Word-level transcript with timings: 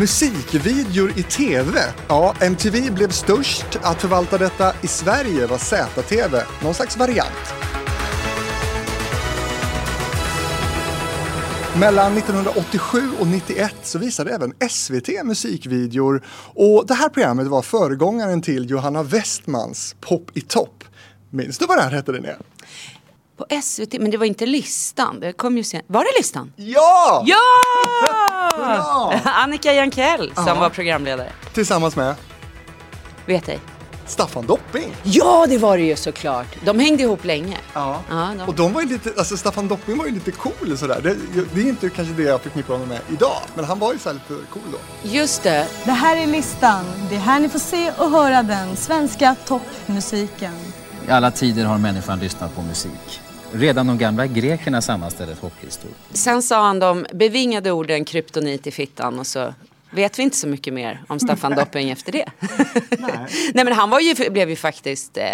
Musikvideor 0.00 1.18
i 1.18 1.22
TV. 1.22 1.80
Ja, 2.08 2.34
MTV 2.40 2.90
blev 2.90 3.08
störst. 3.08 3.78
Att 3.82 4.00
förvalta 4.00 4.38
detta 4.38 4.72
i 4.82 4.86
Sverige 4.86 5.46
var 5.46 5.58
ZTV, 5.58 6.42
någon 6.62 6.74
slags 6.74 6.96
variant. 6.96 7.54
Mellan 11.80 12.16
1987 12.16 12.98
och 13.20 13.26
91 13.26 13.74
så 13.82 13.98
visade 13.98 14.30
även 14.30 14.54
SVT 14.70 15.24
musikvideor 15.24 16.24
och 16.54 16.86
det 16.86 16.94
här 16.94 17.08
programmet 17.08 17.46
var 17.46 17.62
föregångaren 17.62 18.42
till 18.42 18.70
Johanna 18.70 19.02
Westmans 19.02 19.96
Pop 20.00 20.30
i 20.36 20.40
topp. 20.40 20.84
Minns 21.30 21.58
du 21.58 21.66
vad 21.66 21.78
det 21.78 21.82
här 21.82 21.90
hette 21.90 22.12
Linnea? 22.12 22.36
På 23.36 23.46
SVT, 23.62 24.00
men 24.00 24.10
det 24.10 24.16
var 24.16 24.26
inte 24.26 24.46
listan. 24.46 25.20
Det 25.20 25.32
kom 25.32 25.56
ju 25.56 25.64
sen. 25.64 25.82
Var 25.86 26.00
det 26.04 26.18
listan? 26.18 26.52
Ja! 26.56 27.24
Ja! 27.26 27.36
Annika 29.24 29.72
Jankell 29.72 30.32
som 30.34 30.44
var 30.58 30.70
programledare. 30.70 31.32
Tillsammans 31.52 31.96
med 31.96 32.14
Vet 33.26 33.48
ej. 33.48 33.60
Staffan 34.06 34.46
Dopping. 34.46 34.96
Ja, 35.02 35.46
det 35.48 35.58
var 35.58 35.76
det 35.78 35.82
ju 35.84 35.96
såklart. 35.96 36.46
De 36.64 36.78
hängde 36.78 37.02
ihop 37.02 37.24
länge. 37.24 37.56
Ja. 37.74 38.00
Ja, 38.10 38.30
de- 38.38 38.42
Och 38.48 38.54
de 38.54 38.72
var 38.72 38.80
ju 38.82 38.88
lite, 38.88 39.12
alltså 39.18 39.36
Staffan 39.36 39.68
Dopping 39.68 39.98
var 39.98 40.06
ju 40.06 40.12
lite 40.12 40.30
cool 40.32 40.78
sådär. 40.78 41.00
Det, 41.02 41.16
det 41.54 41.60
är 41.60 41.68
inte 41.68 41.88
kanske 41.90 42.14
det 42.14 42.22
jag 42.22 42.40
förknippar 42.40 42.72
honom 42.74 42.88
med 42.88 43.00
idag, 43.10 43.40
men 43.54 43.64
han 43.64 43.78
var 43.78 43.92
ju 43.92 43.98
så 43.98 44.08
här 44.08 44.14
lite 44.14 44.46
cool 44.52 44.62
då. 44.72 44.78
Just 45.08 45.42
det. 45.42 45.66
Det 45.84 45.90
här 45.92 46.16
är 46.16 46.26
listan. 46.26 46.84
Det 47.10 47.16
är 47.16 47.20
här 47.20 47.40
ni 47.40 47.48
får 47.48 47.58
se 47.58 47.92
och 47.98 48.10
höra 48.10 48.42
den 48.42 48.76
svenska 48.76 49.36
toppmusiken. 49.46 50.54
I 51.08 51.10
alla 51.10 51.30
tider 51.30 51.64
har 51.64 51.78
människan 51.78 52.18
lyssnat 52.18 52.54
på 52.54 52.62
musik. 52.62 53.20
Redan 53.58 53.86
de 53.86 53.98
gamla 53.98 54.26
grekerna 54.26 54.82
sammanställde 54.82 55.34
topplistor. 55.34 55.90
Sen 56.12 56.42
sa 56.42 56.66
han 56.66 56.78
de 56.78 57.06
bevingade 57.12 57.72
orden 57.72 58.04
kryptonit 58.04 58.66
i 58.66 58.70
fittan 58.70 59.18
och 59.18 59.26
så 59.26 59.54
vet 59.90 60.18
vi 60.18 60.22
inte 60.22 60.36
så 60.36 60.48
mycket 60.48 60.74
mer 60.74 61.02
om 61.08 61.20
Staffan 61.20 61.54
Dopping 61.56 61.90
efter 61.90 62.12
det. 62.12 62.26
Nej. 63.54 63.64
men 63.64 63.72
han 63.72 63.90
var 63.90 64.00
ju, 64.00 64.30
blev 64.30 64.50
ju 64.50 64.56
faktiskt 64.56 65.16
eh, 65.16 65.24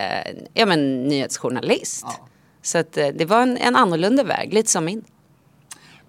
ja, 0.55 0.67
men, 0.67 1.09
nyhetsjournalist. 1.09 2.07
Så 2.63 2.79
att, 2.79 2.97
eh, 2.97 3.09
det 3.09 3.25
var 3.25 3.43
en, 3.43 3.57
en 3.57 3.77
annorlunda 3.77 4.25
väg, 4.25 4.53
lite 4.53 4.71
som 4.71 4.85
min. 4.85 5.05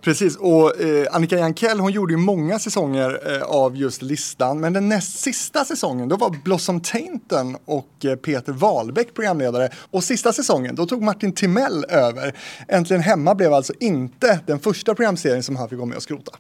Precis, 0.04 0.36
och 0.36 0.82
eh, 0.82 1.08
Annika 1.12 1.38
Jankell 1.38 1.80
hon 1.80 1.92
gjorde 1.92 2.14
ju 2.14 2.18
många 2.18 2.60
säsonger 2.60 3.36
eh, 3.36 3.42
av 3.42 3.78
just 3.78 4.02
listan. 4.02 4.60
Men 4.60 4.74
den 4.74 4.90
näst 4.90 5.20
sista 5.20 5.66
säsongen 5.66 6.10
då 6.10 6.16
var 6.16 6.30
Blossom 6.44 6.82
Tainton 6.82 7.58
och 7.66 8.06
eh, 8.06 8.16
Peter 8.16 8.54
Wahlbeck 8.54 9.14
programledare. 9.14 9.70
Och 9.92 10.04
sista 10.04 10.34
säsongen 10.34 10.76
då 10.76 10.86
tog 10.86 11.02
Martin 11.02 11.34
Timell 11.34 11.86
över. 11.90 12.36
Äntligen 12.68 13.02
hemma 13.02 13.36
blev 13.36 13.54
alltså 13.54 13.74
inte 13.80 14.40
den 14.46 14.60
första 14.60 14.96
programserien 14.96 15.44
som 15.44 15.56
han 15.56 15.70
fick 15.70 15.78
vara 15.78 15.88
med 15.88 15.98
och 15.98 16.04
skrota. 16.04 16.32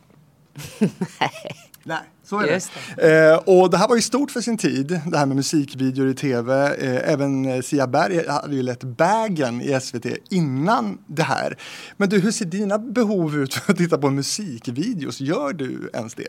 Nej, 1.19 1.71
så 2.23 2.39
är 2.39 2.47
Just 2.47 2.71
det. 2.95 3.31
Eh, 3.31 3.37
och 3.37 3.69
det 3.69 3.77
här 3.77 3.87
var 3.87 3.95
ju 3.95 4.01
stort 4.01 4.31
för 4.31 4.41
sin 4.41 4.57
tid, 4.57 4.87
det 4.87 5.17
här 5.17 5.25
med 5.25 5.35
musikvideor 5.35 6.09
i 6.09 6.13
tv. 6.13 6.75
Eh, 6.75 7.13
även 7.13 7.45
eh, 7.45 7.61
Sia 7.61 7.87
Berg 7.87 8.27
hade 8.27 8.55
ju 8.55 8.63
lett 8.63 8.83
Bagen 8.83 9.61
i 9.61 9.79
SVT 9.81 10.05
innan 10.29 10.97
det 11.07 11.23
här. 11.23 11.57
Men 11.97 12.09
du, 12.09 12.19
hur 12.19 12.31
ser 12.31 12.45
dina 12.45 12.77
behov 12.79 13.35
ut 13.35 13.53
för 13.53 13.71
att 13.71 13.77
titta 13.77 13.97
på 13.97 14.09
musikvideos? 14.09 15.21
Gör 15.21 15.53
du 15.53 15.89
ens 15.93 16.15
det? 16.15 16.27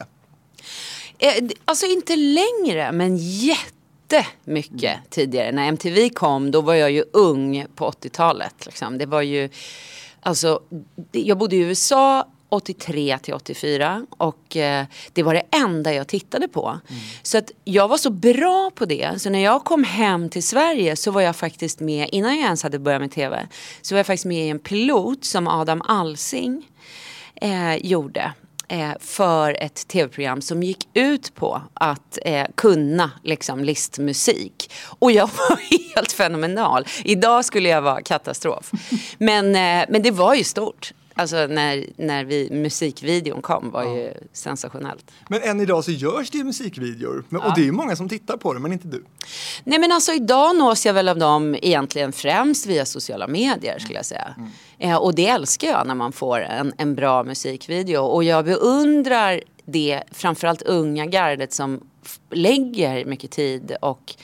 Eh, 1.18 1.44
Alltså 1.64 1.86
inte 1.86 2.16
längre, 2.16 2.92
men 2.92 3.16
jättemycket 3.16 4.98
tidigare. 5.10 5.52
När 5.52 5.68
MTV 5.68 6.08
kom, 6.08 6.50
då 6.50 6.60
var 6.60 6.74
jag 6.74 6.90
ju 6.90 7.04
ung 7.12 7.66
på 7.74 7.90
80-talet. 7.90 8.66
Liksom. 8.66 8.98
Det 8.98 9.06
var 9.06 9.22
ju, 9.22 9.48
alltså, 10.20 10.60
jag 11.12 11.38
bodde 11.38 11.56
i 11.56 11.58
USA 11.58 12.28
83 12.54 13.18
till 13.22 13.34
84 13.34 14.06
och 14.10 14.56
eh, 14.56 14.86
det 15.12 15.22
var 15.22 15.34
det 15.34 15.42
enda 15.50 15.94
jag 15.94 16.06
tittade 16.06 16.48
på. 16.48 16.80
Så 17.22 17.38
att 17.38 17.50
jag 17.64 17.88
var 17.88 17.96
så 17.96 18.10
bra 18.10 18.70
på 18.74 18.84
det, 18.84 19.22
så 19.22 19.30
när 19.30 19.38
jag 19.44 19.64
kom 19.64 19.84
hem 19.84 20.28
till 20.28 20.42
Sverige 20.42 20.96
så 20.96 21.10
var 21.10 21.20
jag 21.20 21.36
faktiskt 21.36 21.80
med, 21.80 22.08
innan 22.12 22.36
jag 22.36 22.44
ens 22.44 22.62
hade 22.62 22.78
börjat 22.78 23.00
med 23.00 23.10
tv, 23.10 23.48
så 23.82 23.94
var 23.94 23.98
jag 23.98 24.06
faktiskt 24.06 24.24
med 24.26 24.46
i 24.46 24.48
en 24.48 24.58
pilot 24.58 25.24
som 25.24 25.48
Adam 25.48 25.82
Alsing 25.82 26.68
eh, 27.34 27.76
gjorde 27.76 28.32
eh, 28.68 28.92
för 29.00 29.56
ett 29.60 29.88
tv-program 29.88 30.42
som 30.42 30.62
gick 30.62 30.88
ut 30.94 31.34
på 31.34 31.62
att 31.74 32.18
eh, 32.24 32.46
kunna 32.54 33.10
liksom, 33.22 33.64
listmusik. 33.64 34.72
Och 34.98 35.12
jag 35.12 35.30
var 35.48 35.58
helt 35.94 36.12
fenomenal. 36.12 36.86
Idag 37.04 37.44
skulle 37.44 37.68
jag 37.68 37.82
vara 37.82 38.02
katastrof. 38.02 38.70
Men, 39.18 39.46
eh, 39.46 39.86
men 39.88 40.02
det 40.02 40.10
var 40.10 40.34
ju 40.34 40.44
stort. 40.44 40.92
Alltså 41.16 41.36
när, 41.36 41.86
när 41.96 42.24
vi, 42.24 42.48
musikvideon 42.50 43.42
kom 43.42 43.70
var 43.70 43.84
ju 43.84 44.12
sensationellt. 44.32 45.10
Men 45.28 45.42
än 45.42 45.60
idag 45.60 45.84
så 45.84 45.90
görs 45.90 46.30
det 46.30 46.38
ju 46.38 46.44
musikvideor. 46.44 47.24
Men, 47.28 47.42
Och 47.42 47.52
det 47.54 47.60
är 47.60 47.64
ju 47.64 47.72
många 47.72 47.96
som 47.96 48.08
tittar 48.08 48.36
på 48.36 48.54
det, 48.54 48.60
men 48.60 48.72
inte 48.72 48.88
du. 48.88 49.04
Nej 49.64 49.78
men 49.78 49.92
alltså 49.92 50.12
idag 50.12 50.56
nås 50.56 50.86
jag 50.86 50.94
väl 50.94 51.08
av 51.08 51.18
dem 51.18 51.56
egentligen 51.62 52.12
främst 52.12 52.66
via 52.66 52.84
sociala 52.84 53.26
medier 53.26 53.78
skulle 53.78 53.98
jag 53.98 54.06
säga. 54.06 54.34
Eh, 54.78 54.96
och 54.96 55.14
det 55.14 55.26
älskar 55.26 55.68
jag 55.68 55.86
när 55.86 55.94
man 55.94 56.12
får 56.12 56.40
en, 56.40 56.72
en 56.78 56.94
bra 56.94 57.24
musikvideo. 57.24 58.00
Och 58.00 58.24
jag 58.24 58.44
beundrar 58.44 59.40
det, 59.64 60.02
framförallt 60.12 60.62
unga 60.62 61.06
gardet 61.06 61.52
som 61.52 61.80
lägger 62.30 63.04
mycket 63.04 63.30
tid 63.30 63.76
och 63.80 64.14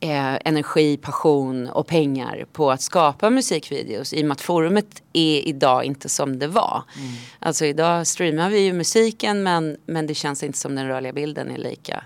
eh, 0.00 0.38
energi, 0.44 0.96
passion 0.96 1.68
och 1.68 1.86
pengar 1.86 2.46
på 2.52 2.70
att 2.70 2.82
skapa 2.82 3.30
musikvideos. 3.30 4.12
I 4.12 4.22
och 4.22 4.26
med 4.26 4.32
att 4.32 4.40
forumet 4.40 5.02
är 5.12 5.48
idag 5.48 5.84
inte 5.84 6.08
som 6.08 6.38
det 6.38 6.46
var. 6.46 6.82
Alltså 7.38 7.64
idag 7.64 8.06
streamar 8.06 8.50
vi 8.50 8.60
ju 8.60 8.72
musiken 8.72 9.42
men, 9.42 9.76
men 9.86 10.06
det 10.06 10.14
känns 10.14 10.42
inte 10.42 10.58
som 10.58 10.74
den 10.74 10.86
rörliga 10.86 11.12
bilden 11.12 11.50
är 11.50 11.58
lika 11.58 12.04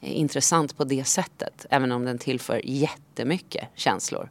eh, 0.00 0.18
intressant 0.20 0.76
på 0.76 0.84
det 0.84 1.04
sättet. 1.04 1.66
Även 1.70 1.92
om 1.92 2.04
den 2.04 2.18
tillför 2.18 2.60
jättemycket 2.64 3.68
känslor. 3.74 4.30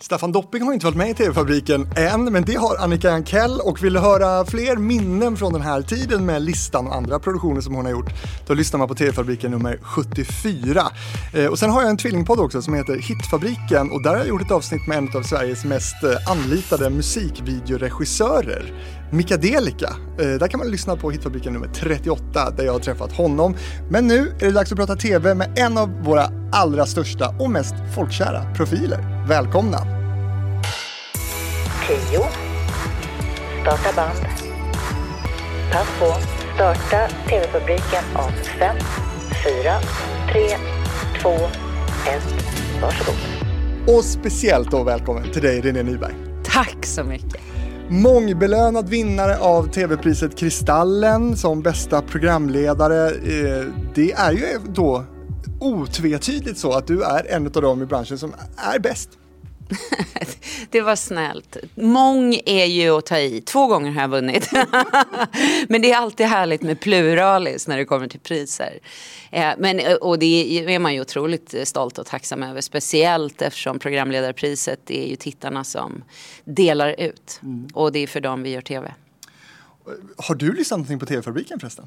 Staffan 0.00 0.32
Dopping 0.32 0.62
har 0.62 0.72
inte 0.72 0.86
varit 0.86 0.96
med 0.96 1.10
i 1.10 1.14
TV-fabriken 1.14 1.88
än, 1.96 2.24
men 2.24 2.44
det 2.44 2.54
har 2.54 2.76
Annika 2.76 3.08
Jankell 3.08 3.60
och 3.60 3.84
vill 3.84 3.92
du 3.92 4.00
höra 4.00 4.44
fler 4.44 4.76
minnen 4.76 5.36
från 5.36 5.52
den 5.52 5.62
här 5.62 5.82
tiden 5.82 6.26
med 6.26 6.42
listan 6.42 6.86
och 6.86 6.94
andra 6.96 7.18
produktioner 7.18 7.60
som 7.60 7.74
hon 7.74 7.84
har 7.84 7.92
gjort, 7.92 8.10
då 8.46 8.54
lyssnar 8.54 8.78
man 8.78 8.88
på 8.88 8.94
TV-fabriken 8.94 9.50
nummer 9.50 9.78
74. 9.82 10.82
Eh, 11.34 11.46
och 11.46 11.58
sen 11.58 11.70
har 11.70 11.80
jag 11.80 11.90
en 11.90 11.96
tvillingpodd 11.96 12.40
också 12.40 12.62
som 12.62 12.74
heter 12.74 12.96
Hitfabriken 12.96 13.90
och 13.90 14.02
där 14.02 14.10
har 14.10 14.18
jag 14.18 14.28
gjort 14.28 14.42
ett 14.42 14.50
avsnitt 14.50 14.86
med 14.86 14.98
en 14.98 15.16
av 15.16 15.22
Sveriges 15.22 15.64
mest 15.64 16.04
eh, 16.04 16.30
anlitade 16.30 16.90
musikvideoregissörer. 16.90 18.72
Mikadelika. 19.10 19.96
Eh, 20.18 20.26
där 20.26 20.48
kan 20.48 20.60
man 20.60 20.70
lyssna 20.70 20.96
på 20.96 21.10
Hitfabriken 21.10 21.52
nummer 21.52 21.68
38 21.68 22.50
där 22.50 22.64
jag 22.64 22.72
har 22.72 22.80
träffat 22.80 23.12
honom. 23.12 23.56
Men 23.90 24.06
nu 24.06 24.32
är 24.40 24.44
det 24.46 24.52
dags 24.52 24.72
att 24.72 24.78
prata 24.78 24.96
TV 24.96 25.34
med 25.34 25.58
en 25.58 25.78
av 25.78 26.04
våra 26.04 26.30
allra 26.52 26.86
största 26.86 27.34
och 27.40 27.50
mest 27.50 27.74
folkkära 27.94 28.54
profiler. 28.54 29.26
Välkomna! 29.28 29.78
10. 31.86 32.20
Starta 33.62 33.92
band. 33.96 34.18
Pass 35.72 35.88
på. 35.98 36.14
Starta 36.54 37.08
TV-fabriken 37.28 38.04
om 38.14 38.32
5, 38.58 38.76
4, 39.44 39.74
3, 40.32 40.48
2, 41.22 41.30
1. 41.30 41.42
Varsågod. 42.82 43.14
Och 43.96 44.04
speciellt 44.04 44.70
då 44.70 44.84
välkommen 44.84 45.32
till 45.32 45.42
dig 45.42 45.60
René 45.60 45.82
Nyberg. 45.82 46.14
Tack 46.44 46.86
så 46.86 47.04
mycket. 47.04 47.47
Mångbelönad 47.90 48.88
vinnare 48.88 49.38
av 49.38 49.68
TV-priset 49.70 50.36
Kristallen 50.36 51.36
som 51.36 51.62
bästa 51.62 52.02
programledare. 52.02 53.08
Eh, 53.08 53.66
det 53.94 54.12
är 54.12 54.32
ju 54.32 54.46
då 54.74 55.04
otvetydigt 55.60 56.58
så 56.58 56.72
att 56.72 56.86
du 56.86 57.02
är 57.02 57.26
en 57.30 57.46
av 57.46 57.62
dem 57.62 57.82
i 57.82 57.86
branschen 57.86 58.18
som 58.18 58.32
är 58.56 58.78
bäst. 58.78 59.08
Det 60.70 60.80
var 60.80 60.96
snällt. 60.96 61.56
Mång 61.74 62.40
är 62.46 62.64
ju 62.64 62.90
att 62.90 63.06
ta 63.06 63.18
i. 63.18 63.40
Två 63.40 63.66
gånger 63.66 63.90
har 63.90 64.00
jag 64.00 64.08
vunnit. 64.08 64.50
Men 65.68 65.82
det 65.82 65.92
är 65.92 65.96
alltid 65.96 66.26
härligt 66.26 66.62
med 66.62 66.80
pluralis 66.80 67.68
när 67.68 67.76
det 67.76 67.84
kommer 67.84 68.08
till 68.08 68.20
priser. 68.20 68.78
Eh, 69.30 69.50
Men, 69.58 69.78
eh, 69.80 69.94
och 69.94 70.18
det 70.18 70.74
är 70.74 70.78
man 70.78 70.94
ju 70.94 71.00
otroligt 71.00 71.54
stolt 71.68 71.98
och 71.98 72.06
tacksam 72.06 72.42
över. 72.42 72.60
Speciellt 72.60 73.42
eftersom 73.42 73.78
programledarpriset 73.78 74.90
är 74.90 75.08
ju 75.08 75.16
tittarna 75.16 75.64
som 75.64 76.04
delar 76.44 76.94
ut. 76.98 77.40
Och 77.72 77.92
det 77.92 77.98
är 77.98 78.06
för 78.06 78.20
dem 78.20 78.42
vi 78.42 78.50
gör 78.50 78.60
tv. 78.60 78.94
Har 80.16 80.34
du 80.34 80.52
lyssnat 80.52 80.78
någonting 80.78 80.98
på 80.98 81.06
TV-fabriken 81.06 81.60
förresten? 81.60 81.86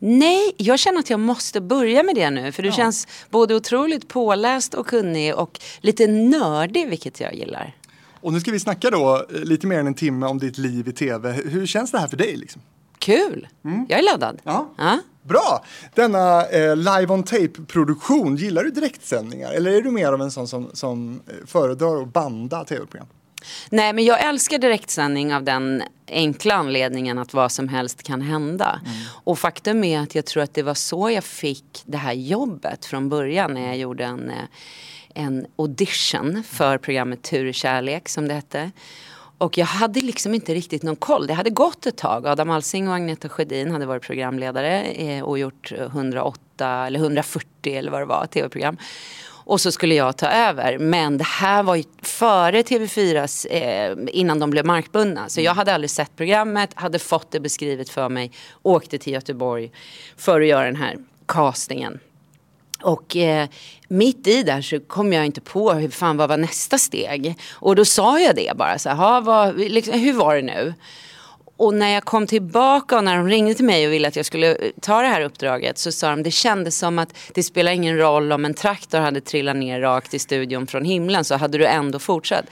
Nej, 0.00 0.54
jag 0.56 0.78
känner 0.78 0.98
att 0.98 1.10
jag 1.10 1.20
måste 1.20 1.60
börja 1.60 2.02
med 2.02 2.14
det 2.14 2.30
nu. 2.30 2.52
För 2.52 2.62
du 2.62 2.72
känns 2.72 3.08
både 3.30 3.54
otroligt 3.54 4.08
påläst 4.08 4.74
och 4.74 4.86
kunnig 4.86 5.34
och 5.34 5.60
lite 5.80 6.06
nördig, 6.06 6.88
vilket 6.88 7.20
jag 7.20 7.34
gillar. 7.34 7.76
Och 8.20 8.32
nu 8.32 8.40
ska 8.40 8.50
vi 8.50 8.60
snacka 8.60 8.90
då 8.90 9.26
eh, 9.34 9.40
lite 9.40 9.66
mer 9.66 9.78
än 9.78 9.86
en 9.86 9.94
timme 9.94 10.26
om 10.26 10.38
ditt 10.38 10.58
liv 10.58 10.88
i 10.88 10.92
TV. 10.92 11.32
Hur 11.32 11.66
känns 11.66 11.90
det 11.90 11.98
här 11.98 12.08
för 12.08 12.16
dig? 12.16 12.36
Liksom? 12.36 12.62
Kul! 12.98 13.48
Jag 13.88 13.98
är 13.98 14.02
laddad. 14.02 14.40
Ja. 14.44 14.74
Ja. 14.78 14.98
Bra! 15.22 15.64
Denna 15.94 16.46
eh, 16.46 16.76
live 16.76 17.06
on 17.08 17.22
tape-produktion, 17.22 18.36
gillar 18.36 18.64
du 18.64 18.70
direktsändningar 18.70 19.52
eller 19.52 19.70
är 19.72 19.82
du 19.82 19.90
mer 19.90 20.12
av 20.12 20.22
en 20.22 20.30
sån 20.30 20.48
som, 20.48 20.70
som 20.72 21.20
eh, 21.26 21.46
föredrar 21.46 22.02
att 22.02 22.12
banda 22.12 22.64
tv-program? 22.64 23.06
Nej 23.70 23.92
men 23.92 24.04
jag 24.04 24.24
älskar 24.28 24.58
direktsändning 24.58 25.34
av 25.34 25.42
den 25.42 25.82
enkla 26.08 26.54
anledningen 26.54 27.18
att 27.18 27.34
vad 27.34 27.52
som 27.52 27.68
helst 27.68 28.02
kan 28.02 28.20
hända. 28.20 28.80
Och 29.24 29.38
faktum 29.38 29.84
är 29.84 30.00
att 30.00 30.14
jag 30.14 30.24
tror 30.24 30.42
att 30.42 30.54
det 30.54 30.62
var 30.62 30.74
så 30.74 31.10
jag 31.10 31.24
fick 31.24 31.82
det 31.84 31.98
här 31.98 32.12
jobbet 32.12 32.84
från 32.84 33.08
början 33.08 33.54
när 33.54 33.66
jag 33.66 33.76
gjorde 33.76 34.04
en, 34.04 34.30
eh, 34.30 34.44
en 35.14 35.46
audition 35.56 36.42
för 36.48 36.78
programmet 36.78 37.22
Tur 37.22 37.46
i 37.46 37.52
kärlek 37.52 38.08
som 38.08 38.28
det 38.28 38.34
hette. 38.34 38.70
Och 39.38 39.58
jag 39.58 39.66
hade 39.66 40.00
liksom 40.00 40.34
inte 40.34 40.54
riktigt 40.54 40.82
någon 40.82 40.96
koll. 40.96 41.26
Det 41.26 41.34
hade 41.34 41.50
gått 41.50 41.86
ett 41.86 41.96
tag. 41.96 42.26
Adam 42.26 42.50
Alsing 42.50 42.88
och 42.88 42.94
Agneta 42.94 43.28
Sjödin 43.28 43.70
hade 43.70 43.86
varit 43.86 44.02
programledare 44.02 44.82
eh, 44.82 45.22
och 45.22 45.38
gjort 45.38 45.72
108 45.72 46.86
eller 46.86 47.00
140 47.00 47.74
eller 47.76 47.90
vad 47.90 48.00
det 48.00 48.06
var, 48.06 48.26
tv-program. 48.26 48.76
Och 49.48 49.60
så 49.60 49.72
skulle 49.72 49.94
jag 49.94 50.16
ta 50.16 50.26
över. 50.26 50.78
Men 50.78 51.18
det 51.18 51.24
här 51.24 51.62
var 51.62 51.76
ju 51.76 51.84
före 52.02 52.62
TV4, 52.62 53.46
eh, 53.50 53.96
innan 54.12 54.38
de 54.38 54.50
blev 54.50 54.66
markbundna. 54.66 55.28
Så 55.28 55.40
jag 55.40 55.54
hade 55.54 55.74
aldrig 55.74 55.90
sett 55.90 56.16
programmet, 56.16 56.70
hade 56.74 56.98
fått 56.98 57.30
det 57.30 57.40
beskrivet 57.40 57.90
för 57.90 58.08
mig, 58.08 58.32
åkte 58.62 58.98
till 58.98 59.12
Göteborg 59.12 59.70
för 60.16 60.40
att 60.40 60.46
göra 60.46 60.64
den 60.64 60.76
här 60.76 60.96
castingen. 61.26 62.00
Och 62.82 63.16
eh, 63.16 63.48
mitt 63.88 64.26
i 64.26 64.42
där 64.42 64.62
så 64.62 64.80
kom 64.80 65.12
jag 65.12 65.26
inte 65.26 65.40
på 65.40 65.72
hur 65.72 65.88
fan 65.88 66.16
vad 66.16 66.28
var 66.28 66.36
nästa 66.36 66.78
steg. 66.78 67.34
Och 67.52 67.76
då 67.76 67.84
sa 67.84 68.20
jag 68.20 68.36
det 68.36 68.56
bara 68.56 68.78
så 68.78 68.88
här, 68.88 68.96
"Ha, 68.96 69.20
vad, 69.20 69.58
liksom, 69.58 69.94
hur 69.94 70.12
var 70.12 70.36
det 70.36 70.42
nu? 70.42 70.74
Och 71.58 71.74
när 71.74 71.88
jag 71.94 72.04
kom 72.04 72.26
tillbaka 72.26 72.96
och 72.96 73.04
när 73.04 73.16
de 73.16 73.28
ringde 73.28 73.54
till 73.54 73.64
mig 73.64 73.86
och 73.86 73.92
ville 73.92 74.08
att 74.08 74.16
jag 74.16 74.26
skulle 74.26 74.56
ta 74.80 75.02
det 75.02 75.08
här 75.08 75.20
uppdraget 75.20 75.78
så 75.78 75.92
sa 75.92 76.10
de 76.10 76.22
det 76.22 76.30
kändes 76.30 76.78
som 76.78 76.98
att 76.98 77.14
det 77.34 77.42
spelar 77.42 77.72
ingen 77.72 77.98
roll 77.98 78.32
om 78.32 78.44
en 78.44 78.54
traktor 78.54 78.98
hade 78.98 79.20
trillat 79.20 79.56
ner 79.56 79.80
rakt 79.80 80.14
i 80.14 80.18
studion 80.18 80.66
från 80.66 80.84
himlen 80.84 81.24
så 81.24 81.36
hade 81.36 81.58
du 81.58 81.66
ändå 81.66 81.98
fortsatt. 81.98 82.44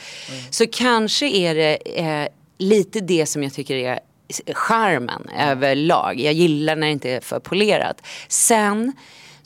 Så 0.51 0.67
kanske 0.67 1.27
är 1.27 1.55
det 1.55 1.77
eh, 1.99 2.29
lite 2.59 3.01
det 3.01 3.27
som 3.27 3.43
jag 3.43 3.53
tycker 3.53 3.77
är 3.77 4.01
charmen 4.53 5.31
överlag. 5.39 6.21
Jag 6.21 6.33
gillar 6.33 6.77
när 6.77 6.87
det 6.87 6.93
inte 6.93 7.11
är 7.11 7.21
för 7.21 7.41
polerat. 7.41 8.07
Sen 8.29 8.93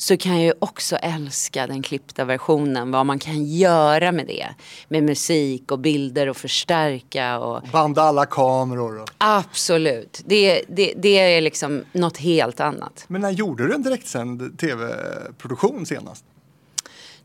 så 0.00 0.17
kan 0.17 0.32
jag 0.32 0.43
ju 0.43 0.52
också 0.58 0.97
älska 0.97 1.67
den 1.67 1.82
klippta 1.82 2.25
versionen. 2.25 2.91
Vad 2.91 3.06
man 3.06 3.19
kan 3.19 3.44
göra 3.44 4.12
med 4.12 4.26
det. 4.26 4.49
Med 4.88 5.02
musik 5.02 5.73
och 5.73 5.79
bilder 5.79 6.29
och 6.29 6.37
förstärka. 6.37 7.38
Och... 7.38 7.62
Banda 7.73 8.02
alla 8.02 8.26
kameror. 8.26 9.02
Och... 9.02 9.11
Absolut. 9.19 10.23
Det, 10.25 10.62
det, 10.69 10.94
det 10.97 11.19
är 11.19 11.41
liksom 11.41 11.85
något 11.93 12.17
helt 12.17 12.61
annat. 12.61 13.05
Men 13.08 13.20
när 13.20 13.31
gjorde 13.31 13.67
du 13.67 13.75
en 13.75 13.82
direktsänd 13.82 14.58
tv-produktion 14.58 15.87
senast? 15.87 16.25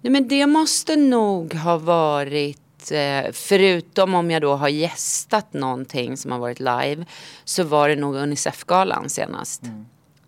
Nej, 0.02 0.12
men 0.12 0.28
det 0.28 0.46
måste 0.46 0.96
nog 0.96 1.54
ha 1.54 1.78
varit 1.78 2.92
eh, 2.92 3.32
Förutom 3.34 4.14
om 4.14 4.32
jag 4.32 4.42
då 4.42 4.56
har 4.56 4.70
gästat 4.70 5.54
någonting 5.54 6.18
som 6.18 6.32
har 6.32 6.40
varit 6.40 6.60
live 6.60 7.06
så 7.46 7.64
var 7.64 7.90
det 7.90 7.96
nog 7.96 8.16
Unicef-galan 8.16 9.10
senast. 9.10 9.62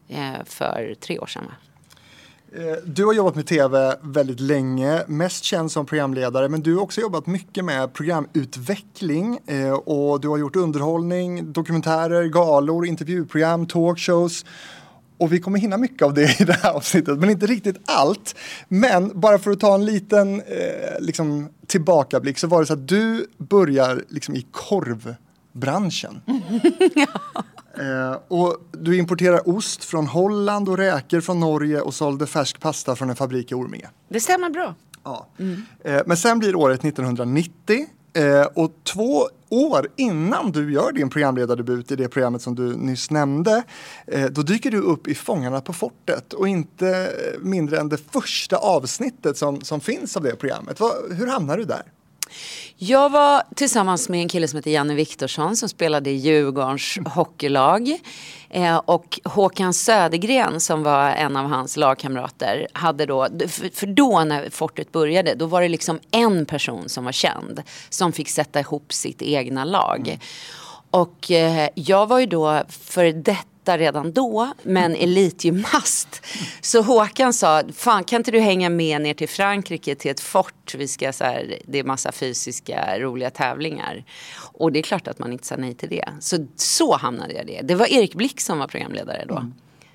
Eh, 0.07 0.43
för 0.45 0.95
tre 0.99 1.19
år 1.19 1.27
sedan 1.27 1.43
va? 1.45 1.53
Eh, 2.57 2.77
Du 2.85 3.05
har 3.05 3.13
jobbat 3.13 3.35
med 3.35 3.45
tv 3.47 3.95
väldigt 4.01 4.39
länge, 4.39 5.03
mest 5.07 5.43
känd 5.43 5.71
som 5.71 5.85
programledare, 5.85 6.49
men 6.49 6.61
du 6.61 6.75
har 6.75 6.83
också 6.83 7.01
jobbat 7.01 7.27
mycket 7.27 7.65
med 7.65 7.93
programutveckling 7.93 9.39
eh, 9.47 9.71
och 9.73 10.21
du 10.21 10.27
har 10.27 10.37
gjort 10.37 10.55
underhållning, 10.55 11.51
dokumentärer, 11.53 12.23
galor, 12.23 12.85
intervjuprogram, 12.85 13.67
talkshows. 13.67 14.45
Och 15.19 15.33
vi 15.33 15.39
kommer 15.39 15.59
hinna 15.59 15.77
mycket 15.77 16.01
av 16.01 16.13
det 16.13 16.41
i 16.41 16.43
det 16.43 16.53
här 16.53 16.71
avsnittet, 16.71 17.17
men 17.19 17.29
inte 17.29 17.45
riktigt 17.45 17.77
allt. 17.85 18.35
Men 18.67 19.19
bara 19.19 19.39
för 19.39 19.51
att 19.51 19.59
ta 19.59 19.75
en 19.75 19.85
liten 19.85 20.41
eh, 20.41 20.99
liksom, 20.99 21.49
tillbakablick 21.67 22.37
så 22.37 22.47
var 22.47 22.59
det 22.59 22.65
så 22.65 22.73
att 22.73 22.87
du 22.87 23.27
börjar 23.37 24.03
liksom, 24.09 24.35
i 24.35 24.45
korvbranschen. 24.51 26.21
Eh, 27.79 28.17
och 28.27 28.57
du 28.71 28.97
importerar 28.97 29.49
ost 29.49 29.83
från 29.83 30.07
Holland 30.07 30.69
och 30.69 30.77
räkor 30.77 31.21
från 31.21 31.39
Norge 31.39 31.81
och 31.81 31.93
sålde 31.93 32.27
färsk 32.27 32.59
pasta 32.59 32.95
från 32.95 33.09
en 33.09 33.15
fabrik 33.15 33.51
i 33.51 33.55
Orminge. 33.55 33.89
Det 34.09 34.19
stämmer 34.19 34.49
bra. 34.49 34.75
Ja. 35.03 35.27
Eh, 35.83 36.01
men 36.05 36.17
sen 36.17 36.39
blir 36.39 36.55
året 36.55 36.85
1990 36.85 37.85
eh, 38.13 38.41
och 38.41 38.71
två 38.83 39.27
år 39.49 39.87
innan 39.95 40.51
du 40.51 40.73
gör 40.73 40.91
din 40.91 41.09
programledardebut 41.09 41.91
i 41.91 41.95
det 41.95 42.09
programmet 42.09 42.41
som 42.41 42.55
du 42.55 42.75
nyss 42.75 43.11
nämnde, 43.11 43.63
eh, 44.07 44.25
då 44.25 44.41
dyker 44.41 44.71
du 44.71 44.81
upp 44.81 45.07
i 45.07 45.15
Fångarna 45.15 45.61
på 45.61 45.73
fortet 45.73 46.33
och 46.33 46.47
inte 46.47 47.11
mindre 47.41 47.79
än 47.79 47.89
det 47.89 48.11
första 48.11 48.57
avsnittet 48.57 49.37
som, 49.37 49.61
som 49.61 49.79
finns 49.79 50.17
av 50.17 50.23
det 50.23 50.35
programmet. 50.35 50.79
Vad, 50.79 50.93
hur 51.11 51.27
hamnar 51.27 51.57
du 51.57 51.63
där? 51.63 51.83
Jag 52.79 53.09
var 53.09 53.43
tillsammans 53.55 54.09
med 54.09 54.19
en 54.19 54.29
kille 54.29 54.47
som 54.47 54.57
heter 54.57 54.71
Janne 54.71 54.95
Viktorsson 54.95 55.55
som 55.55 55.69
spelade 55.69 56.09
i 56.09 56.15
Djurgårdens 56.15 56.97
hockeylag. 57.05 57.99
Eh, 58.49 58.77
och 58.77 59.19
Håkan 59.23 59.73
Södergren 59.73 60.59
som 60.59 60.83
var 60.83 61.09
en 61.09 61.35
av 61.35 61.45
hans 61.45 61.77
lagkamrater 61.77 62.67
hade 62.73 63.05
då, 63.05 63.27
för, 63.73 63.85
då 63.85 64.23
när 64.23 64.49
Fortet 64.49 64.91
började, 64.91 65.35
då 65.35 65.45
var 65.45 65.61
det 65.61 65.67
liksom 65.67 65.99
en 66.11 66.45
person 66.45 66.89
som 66.89 67.05
var 67.05 67.11
känd 67.11 67.63
som 67.89 68.11
fick 68.11 68.29
sätta 68.29 68.59
ihop 68.59 68.93
sitt 68.93 69.21
egna 69.21 69.65
lag. 69.65 70.19
Och 70.91 71.31
eh, 71.31 71.69
jag 71.75 72.07
var 72.07 72.19
ju 72.19 72.25
då 72.25 72.61
för 72.69 73.05
detta 73.05 73.56
redan 73.75 74.11
då, 74.11 74.53
men 74.63 74.95
elitgymnast. 74.95 76.25
Så 76.61 76.81
Håkan 76.81 77.33
sa, 77.33 77.63
fan 77.75 78.03
kan 78.03 78.17
inte 78.17 78.31
du 78.31 78.39
hänga 78.39 78.69
med 78.69 79.01
ner 79.01 79.13
till 79.13 79.29
Frankrike 79.29 79.95
till 79.95 80.11
ett 80.11 80.19
fort? 80.19 80.75
Vi 80.77 80.87
ska 80.87 81.13
så 81.13 81.23
här, 81.23 81.59
det 81.65 81.79
är 81.79 81.83
massa 81.83 82.11
fysiska 82.11 82.99
roliga 82.99 83.29
tävlingar. 83.29 84.03
Och 84.37 84.71
det 84.71 84.79
är 84.79 84.83
klart 84.83 85.07
att 85.07 85.19
man 85.19 85.31
inte 85.31 85.47
sa 85.47 85.55
nej 85.55 85.73
till 85.73 85.89
det. 85.89 86.09
Så, 86.19 86.47
så 86.55 86.97
hamnade 86.97 87.33
jag 87.33 87.49
i 87.49 87.55
det. 87.55 87.61
Det 87.61 87.75
var 87.75 87.87
Erik 87.87 88.15
Blick 88.15 88.41
som 88.41 88.59
var 88.59 88.67
programledare 88.67 89.25
då. 89.27 89.51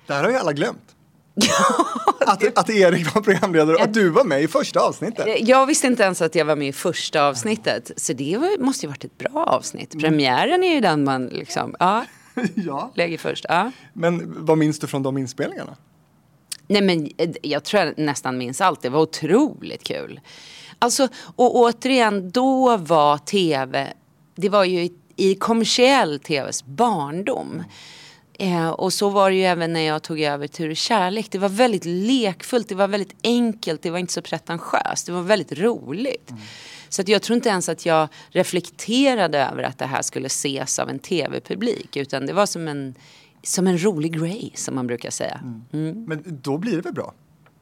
Det 0.07 0.13
här 0.13 0.23
har 0.23 0.29
ju 0.29 0.37
alla 0.37 0.53
glömt. 0.53 0.95
att, 2.19 2.57
att 2.57 2.69
Erik 2.69 3.15
var 3.15 3.21
programledare 3.21 3.75
och 3.75 3.81
att 3.81 3.93
du 3.93 4.09
var 4.09 4.23
med 4.23 4.43
i 4.43 4.47
första 4.47 4.79
avsnittet. 4.79 5.47
Jag 5.47 5.65
visste 5.65 5.87
inte 5.87 6.03
ens 6.03 6.21
att 6.21 6.35
jag 6.35 6.45
var 6.45 6.55
med 6.55 6.67
i 6.67 6.73
första 6.73 7.23
avsnittet. 7.23 7.91
Så 7.97 8.13
det 8.13 8.37
var, 8.37 8.63
måste 8.63 8.85
ju 8.85 8.89
varit 8.89 9.03
ett 9.03 9.17
bra 9.17 9.43
avsnitt. 9.43 9.99
Premiären 9.99 10.63
är 10.63 10.73
ju 10.73 10.81
den 10.81 11.03
man 11.03 11.25
liksom, 11.25 11.75
ja, 11.79 12.05
ja. 12.55 12.91
lägger 12.95 13.17
först. 13.17 13.45
Ja. 13.49 13.71
Men 13.93 14.45
vad 14.45 14.57
minns 14.57 14.79
du 14.79 14.87
från 14.87 15.03
de 15.03 15.17
inspelningarna? 15.17 15.75
Nej 16.67 16.81
men 16.81 17.09
eh, 17.17 17.29
jag 17.41 17.63
tror 17.63 17.83
jag 17.83 17.97
nästan 17.97 18.37
minns 18.37 18.61
allt. 18.61 18.81
Det 18.81 18.89
var 18.89 19.01
otroligt 19.01 19.83
kul. 19.83 20.19
Alltså, 20.79 21.07
och 21.35 21.55
återigen, 21.55 22.31
då 22.31 22.77
var 22.77 23.17
tv, 23.17 23.93
det 24.35 24.49
var 24.49 24.63
ju 24.63 24.83
i, 24.83 24.93
i 25.15 25.35
kommersiell 25.35 26.19
tvs 26.19 26.63
barndom. 26.65 27.63
Eh, 28.43 28.69
och 28.69 28.93
så 28.93 29.09
var 29.09 29.29
det 29.29 29.35
ju 29.35 29.43
även 29.43 29.73
när 29.73 29.79
jag 29.81 30.03
tog 30.03 30.21
över 30.21 30.47
Tur 30.47 30.69
i 30.69 30.75
kärlek. 30.75 31.27
Det 31.31 31.37
var 31.37 31.49
väldigt 31.49 31.85
lekfullt, 31.85 32.69
det 32.69 32.75
var 32.75 32.87
väldigt 32.87 33.15
enkelt, 33.23 33.81
det 33.81 33.89
var 33.89 33.99
inte 33.99 34.13
så 34.13 34.21
pretentiöst. 34.21 35.05
Det 35.05 35.11
var 35.11 35.21
väldigt 35.21 35.59
roligt. 35.59 36.31
Så 36.89 37.01
att 37.01 37.07
jag 37.07 37.21
tror 37.21 37.35
inte 37.35 37.49
ens 37.49 37.69
att 37.69 37.85
jag 37.85 38.07
reflekterade 38.29 39.39
över 39.39 39.63
att 39.63 39.77
det 39.77 39.85
här 39.85 40.01
skulle 40.01 40.25
ses 40.25 40.79
av 40.79 40.89
en 40.89 40.99
tv-publik. 40.99 41.95
Utan 41.95 42.25
det 42.25 42.33
var 42.33 42.45
som 42.45 42.67
en, 42.67 42.95
som 43.43 43.67
en 43.67 43.83
rolig 43.83 44.13
grej 44.19 44.51
som 44.55 44.75
man 44.75 44.87
brukar 44.87 45.09
säga. 45.09 45.39
Mm. 45.73 46.05
Men 46.05 46.23
då 46.25 46.57
blir 46.57 46.75
det 46.75 46.81
väl 46.81 46.93
bra? 46.93 47.13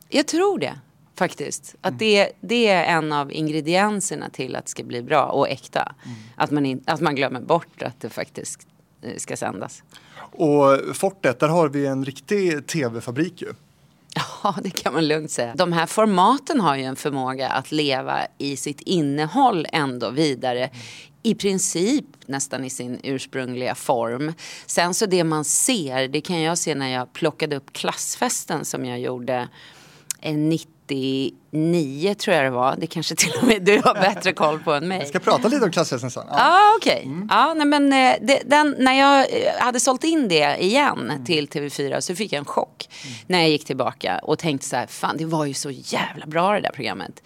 Jag 0.10 0.28
tror 0.28 0.60
det 0.60 0.80
faktiskt. 1.16 1.76
Att 1.82 2.00
det, 2.00 2.32
det 2.42 2.68
är 2.68 2.98
en 2.98 3.12
av 3.12 3.32
ingredienserna 3.32 4.30
till 4.30 4.56
att 4.56 4.66
det 4.66 4.72
ska 4.72 4.84
bli 4.84 5.02
bra 5.02 5.26
och 5.26 5.50
äkta. 5.50 5.96
Att, 6.36 6.52
man 6.52 6.66
in, 6.66 6.84
att 6.86 7.02
man 7.02 7.16
glömmer 7.16 7.42
bort 7.42 7.82
att 7.82 8.02
det 8.02 8.10
faktiskt 8.10 8.68
eh, 9.02 9.18
ska 9.18 9.38
sändas. 9.38 9.84
Och 10.32 10.96
fortet, 10.96 11.40
där 11.40 11.48
har 11.48 11.70
vi 11.70 11.86
en 11.86 12.06
riktig 12.06 12.68
tv-fabrik 12.68 13.42
ju. 13.42 13.54
Ja, 14.16 14.56
det 14.64 14.70
kan 14.70 14.94
man 14.94 15.08
lugnt 15.08 15.32
säga. 15.32 15.56
De 15.56 15.74
här 15.74 15.86
formaten 15.86 16.60
har 16.60 16.76
ju 16.76 16.84
en 16.84 16.96
förmåga 16.96 17.50
att 17.50 17.72
leva 17.72 18.20
i 18.38 18.58
sitt 18.58 18.82
innehåll 18.82 19.68
ändå 19.72 20.10
vidare. 20.10 20.70
I 21.24 21.36
princip 21.36 22.06
nästan 22.26 22.66
i 22.66 22.70
sin 22.70 23.00
ursprungliga 23.04 23.76
form. 23.76 24.34
Sen 24.66 24.94
så 24.94 25.06
det 25.06 25.24
man 25.24 25.46
ser, 25.46 26.08
det 26.08 26.22
kan 26.22 26.42
jag 26.42 26.58
se 26.58 26.76
när 26.76 26.88
jag 26.88 27.14
plockade 27.14 27.56
upp 27.56 27.74
klassfesten 27.74 28.66
som 28.66 28.86
jag 28.86 29.00
gjorde 29.00 29.50
eh, 30.22 30.36
90 30.36 30.68
89 30.92 32.14
tror 32.14 32.36
jag 32.36 32.46
det 32.46 32.50
var. 32.50 32.76
Det 32.78 32.88
kanske 32.88 33.16
till 33.16 33.32
och 33.42 33.48
med 33.48 33.62
du 33.62 33.82
har 33.86 33.94
bättre 33.94 34.34
koll 34.34 34.60
på 34.60 34.74
än 34.74 34.88
mig. 34.88 35.00
Vi 35.00 35.06
ska 35.06 35.20
prata 35.20 35.48
lite 35.48 35.66
om 35.66 35.72
klassresan 35.72 36.12
sen. 36.12 36.24
Ja, 36.30 36.36
ah, 36.38 36.76
okej. 36.78 36.94
Okay. 36.94 37.06
Mm. 37.06 37.28
Ah, 37.32 37.54
när 38.78 38.94
jag 38.94 39.20
eh, 39.20 39.54
hade 39.60 39.80
sålt 39.80 40.04
in 40.04 40.28
det 40.28 40.64
igen 40.64 41.00
mm. 41.00 41.26
till 41.26 41.48
TV4 41.48 42.00
så 42.00 42.16
fick 42.16 42.34
jag 42.34 42.40
en 42.40 42.46
chock 42.46 42.90
mm. 43.04 43.16
när 43.28 43.40
jag 43.40 43.50
gick 43.50 43.66
tillbaka 43.66 44.20
och 44.24 44.40
tänkte 44.40 44.68
så 44.68 44.76
här, 44.76 44.88
fan 44.88 45.18
det 45.18 45.26
var 45.26 45.46
ju 45.46 45.54
så 45.54 45.72
jävla 45.72 46.26
bra 46.26 46.54
det 46.54 46.62
där 46.62 46.72
programmet. 46.72 47.24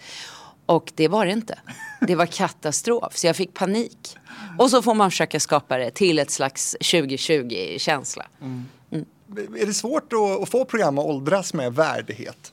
Och 0.66 0.92
det 0.94 1.08
var 1.08 1.26
det 1.26 1.32
inte. 1.32 1.58
Det 2.00 2.14
var 2.14 2.26
katastrof, 2.26 3.16
så 3.16 3.26
jag 3.26 3.36
fick 3.36 3.54
panik. 3.54 4.16
Och 4.58 4.70
så 4.70 4.82
får 4.82 4.94
man 4.94 5.10
försöka 5.10 5.40
skapa 5.40 5.78
det 5.78 5.90
till 5.90 6.18
ett 6.18 6.30
slags 6.30 6.76
2020-känsla. 6.80 8.26
Mm. 8.40 8.64
mm. 8.92 9.06
Är 9.56 9.66
det 9.66 9.74
svårt 9.74 10.12
att 10.42 10.48
få 10.48 10.64
program 10.64 10.98
att 10.98 11.04
åldras 11.04 11.54
med 11.54 11.74
värdighet? 11.74 12.52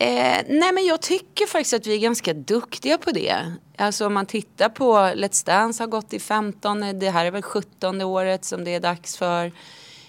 Eh, 0.00 0.42
nej 0.48 0.72
men 0.72 0.86
jag 0.86 1.02
tycker 1.02 1.46
faktiskt 1.46 1.74
att 1.74 1.86
vi 1.86 1.94
är 1.94 1.98
ganska 1.98 2.34
duktiga 2.34 2.98
på 2.98 3.10
det. 3.10 3.52
Alltså 3.76 4.06
om 4.06 4.14
man 4.14 4.26
tittar 4.26 4.68
på 4.68 4.94
Let's 4.94 5.46
Dance 5.46 5.82
har 5.82 5.88
gått 5.88 6.12
i 6.12 6.18
15, 6.18 6.82
eh, 6.82 6.94
det 6.94 7.10
här 7.10 7.26
är 7.26 7.30
väl 7.30 7.42
17 7.42 8.02
året 8.02 8.44
som 8.44 8.64
det 8.64 8.74
är 8.74 8.80
dags 8.80 9.16
för. 9.16 9.52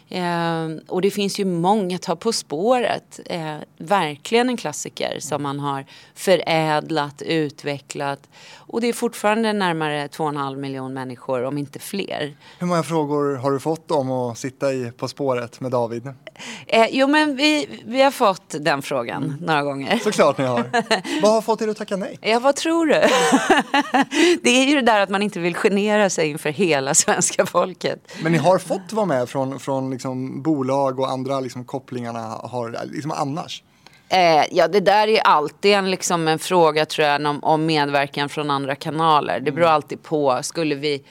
Eh, 0.09 0.67
och 0.87 1.01
det 1.01 1.11
finns 1.11 1.39
ju 1.39 1.45
många, 1.45 1.97
ta 1.97 2.15
På 2.15 2.33
spåret, 2.33 3.19
eh, 3.25 3.57
verkligen 3.77 4.49
en 4.49 4.57
klassiker 4.57 5.19
som 5.19 5.43
man 5.43 5.59
har 5.59 5.85
förädlat, 6.15 7.21
utvecklat. 7.21 8.29
Och 8.69 8.81
det 8.81 8.87
är 8.87 8.93
fortfarande 8.93 9.53
närmare 9.53 10.07
2,5 10.07 10.55
miljoner 10.55 10.93
människor, 10.93 11.43
om 11.43 11.57
inte 11.57 11.79
fler. 11.79 12.35
Hur 12.59 12.67
många 12.67 12.83
frågor 12.83 13.35
har 13.35 13.51
du 13.51 13.59
fått 13.59 13.91
om 13.91 14.11
att 14.11 14.37
sitta 14.37 14.73
i 14.73 14.91
På 14.97 15.07
spåret 15.07 15.59
med 15.59 15.71
David? 15.71 16.13
Eh, 16.67 16.87
jo 16.91 17.07
men 17.07 17.35
vi, 17.35 17.81
vi 17.85 18.01
har 18.01 18.11
fått 18.11 18.55
den 18.59 18.81
frågan 18.81 19.35
några 19.41 19.63
gånger. 19.63 19.99
Såklart 20.03 20.37
ni 20.37 20.45
har. 20.45 20.69
Vad 21.21 21.31
har 21.31 21.41
fått 21.41 21.61
er 21.61 21.67
att 21.67 21.77
tacka 21.77 21.95
nej? 21.95 22.17
Ja, 22.21 22.39
vad 22.39 22.55
tror 22.55 22.85
du? 22.85 22.93
det 24.43 24.49
är 24.49 24.65
ju 24.65 24.75
det 24.75 24.81
där 24.81 24.99
att 24.99 25.09
man 25.09 25.21
inte 25.21 25.39
vill 25.39 25.55
genera 25.55 26.09
sig 26.09 26.29
inför 26.29 26.49
hela 26.49 26.93
svenska 26.93 27.45
folket. 27.45 28.11
Men 28.23 28.31
ni 28.31 28.37
har 28.37 28.57
fått 28.57 28.93
vara 28.93 29.05
med 29.05 29.29
från, 29.29 29.59
från 29.59 29.91
liksom 29.91 30.41
bolag 30.41 30.99
och 30.99 31.11
andra 31.11 31.39
liksom 31.39 31.65
kopplingarna 31.65 32.19
har, 32.43 32.85
liksom 32.91 33.11
annars? 33.11 33.63
Eh, 34.09 34.45
ja, 34.51 34.67
det 34.67 34.79
där 34.79 35.07
är 35.07 35.19
alltid 35.19 35.71
en, 35.71 35.91
liksom, 35.91 36.27
en 36.27 36.39
fråga 36.39 36.85
tror 36.85 37.07
jag 37.07 37.25
om, 37.25 37.43
om 37.43 37.65
medverkan 37.65 38.29
från 38.29 38.51
andra 38.51 38.75
kanaler. 38.75 39.39
Det 39.39 39.51
beror 39.51 39.67
alltid 39.67 40.03
på. 40.03 40.39
Skulle 40.43 40.75
vi 40.75 41.03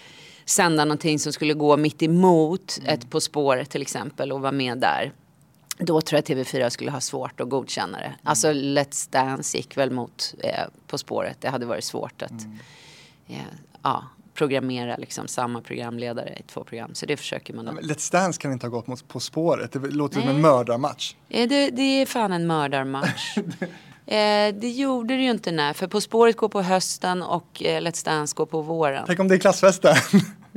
sända 0.44 0.84
någonting 0.84 1.18
som 1.18 1.32
skulle 1.32 1.54
gå 1.54 1.76
mitt 1.76 2.02
emot 2.02 2.78
ett 2.86 3.10
På 3.10 3.20
spåret 3.20 3.70
till 3.70 3.82
exempel 3.82 4.32
och 4.32 4.40
vara 4.40 4.52
med 4.52 4.78
där. 4.78 5.12
Då 5.78 6.00
tror 6.00 6.22
jag 6.26 6.36
TV4 6.36 6.68
skulle 6.68 6.90
ha 6.90 7.00
svårt 7.00 7.40
att 7.40 7.48
godkänna 7.48 7.98
det. 7.98 8.14
Alltså 8.22 8.48
Let's 8.48 9.10
Dance 9.10 9.56
gick 9.56 9.76
väl 9.76 9.90
mot 9.90 10.34
eh, 10.38 10.64
På 10.86 10.98
spåret. 10.98 11.36
Det 11.40 11.48
hade 11.48 11.66
varit 11.66 11.84
svårt 11.84 12.22
att 12.22 12.46
eh, 13.28 13.36
ja, 13.82 14.04
programmera 14.38 14.96
liksom 14.96 15.28
samma 15.28 15.60
programledare 15.60 16.36
i 16.40 16.42
två 16.42 16.64
program. 16.64 16.94
Så 16.94 17.06
det 17.06 17.16
försöker 17.16 17.54
man. 17.54 17.64
Då. 17.64 17.72
Men 17.72 17.84
Let's 17.84 18.12
Dance 18.12 18.40
kan 18.40 18.52
inte 18.52 18.66
ha 18.66 18.70
gått 18.70 18.86
mot 18.86 19.08
På 19.08 19.20
spåret. 19.20 19.72
Det 19.72 19.78
låter 19.78 20.20
som 20.20 20.28
en 20.28 20.40
mördarmatch. 20.40 21.14
Det, 21.28 21.70
det 21.70 21.82
är 21.82 22.06
fan 22.06 22.32
en 22.32 22.46
mördarmatch. 22.46 23.36
eh, 24.06 24.54
det 24.54 24.70
gjorde 24.70 25.16
det 25.16 25.22
ju 25.22 25.30
inte 25.30 25.52
nej. 25.52 25.74
För 25.74 25.86
På 25.86 26.00
spåret 26.00 26.36
går 26.36 26.48
på 26.48 26.62
hösten 26.62 27.22
och 27.22 27.62
eh, 27.62 27.80
Let's 27.80 28.04
Dance 28.04 28.34
går 28.36 28.46
på 28.46 28.62
våren. 28.62 29.04
Tänk 29.06 29.20
om 29.20 29.28
det 29.28 29.34
är 29.34 29.38
klassfesten. 29.38 29.94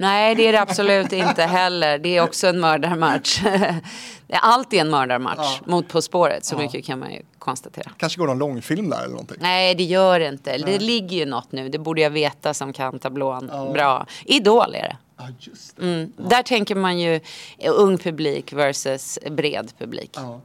Nej, 0.01 0.35
det 0.35 0.47
är 0.47 0.51
det 0.51 0.61
absolut 0.61 1.13
inte 1.13 1.43
heller. 1.43 1.97
Det 1.97 2.17
är 2.17 2.23
också 2.23 2.47
en 2.47 2.59
mördarmatch. 2.59 3.41
Allt 4.33 4.73
är 4.73 4.81
en 4.81 4.89
mördarmatch 4.89 5.37
Ja. 5.37 5.59
mot 5.65 5.87
På 5.89 6.01
spåret. 6.01 6.45
Så 6.45 6.57
mycket 6.57 6.85
kan 6.85 6.99
man 6.99 7.11
ju 7.13 7.21
konstatera. 7.39 7.91
Kanske 7.97 8.19
går 8.19 8.27
någon 8.27 8.37
långfilm 8.39 8.89
där 8.89 8.97
eller 8.99 9.09
någonting. 9.09 9.37
Nej, 9.39 9.75
det 9.75 9.83
gör 9.83 10.19
det 10.19 10.27
inte. 10.27 10.57
Det 10.57 10.79
ligger 10.79 11.17
ju 11.17 11.25
något 11.25 11.51
nu. 11.51 11.69
Det 11.69 11.79
borde 11.79 12.01
jag 12.01 12.09
veta 12.09 12.53
som 12.53 12.73
kan 12.73 12.99
tablån 12.99 13.47
bra. 13.73 14.05
Idol 14.25 14.75
är 14.75 14.83
det. 14.83 14.97
Ja, 15.17 15.27
just 15.39 15.77
det. 15.77 15.83
Mm. 15.83 16.13
Där 16.17 16.43
tänker 16.43 16.75
man 16.75 16.99
ju 16.99 17.19
ung 17.67 17.97
publik 17.97 18.53
versus 18.53 19.19
bred 19.31 19.71
publik. 19.77 20.11
Ja. 20.13 20.41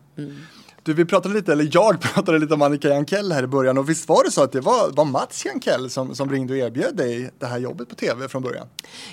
Du, 0.86 0.94
vi 0.94 1.04
pratade 1.04 1.34
lite, 1.34 1.52
eller 1.52 1.68
jag 1.72 2.00
pratade 2.14 2.38
lite 2.38 2.54
om 2.54 2.62
Annika 2.62 2.88
Jankell 2.88 3.32
här 3.32 3.42
i 3.42 3.46
början 3.46 3.78
och 3.78 3.90
visst 3.90 4.08
var 4.08 4.24
det 4.24 4.30
så 4.30 4.42
att 4.42 4.52
det 4.52 4.60
var, 4.60 4.90
var 4.90 5.04
Mats 5.04 5.44
Jankell 5.44 5.90
som, 5.90 6.14
som 6.14 6.30
ringde 6.30 6.52
och 6.52 6.58
erbjöd 6.58 6.96
dig 6.96 7.30
det 7.38 7.46
här 7.46 7.58
jobbet 7.58 7.88
på 7.88 7.94
tv 7.94 8.28
från 8.28 8.42
början? 8.42 8.66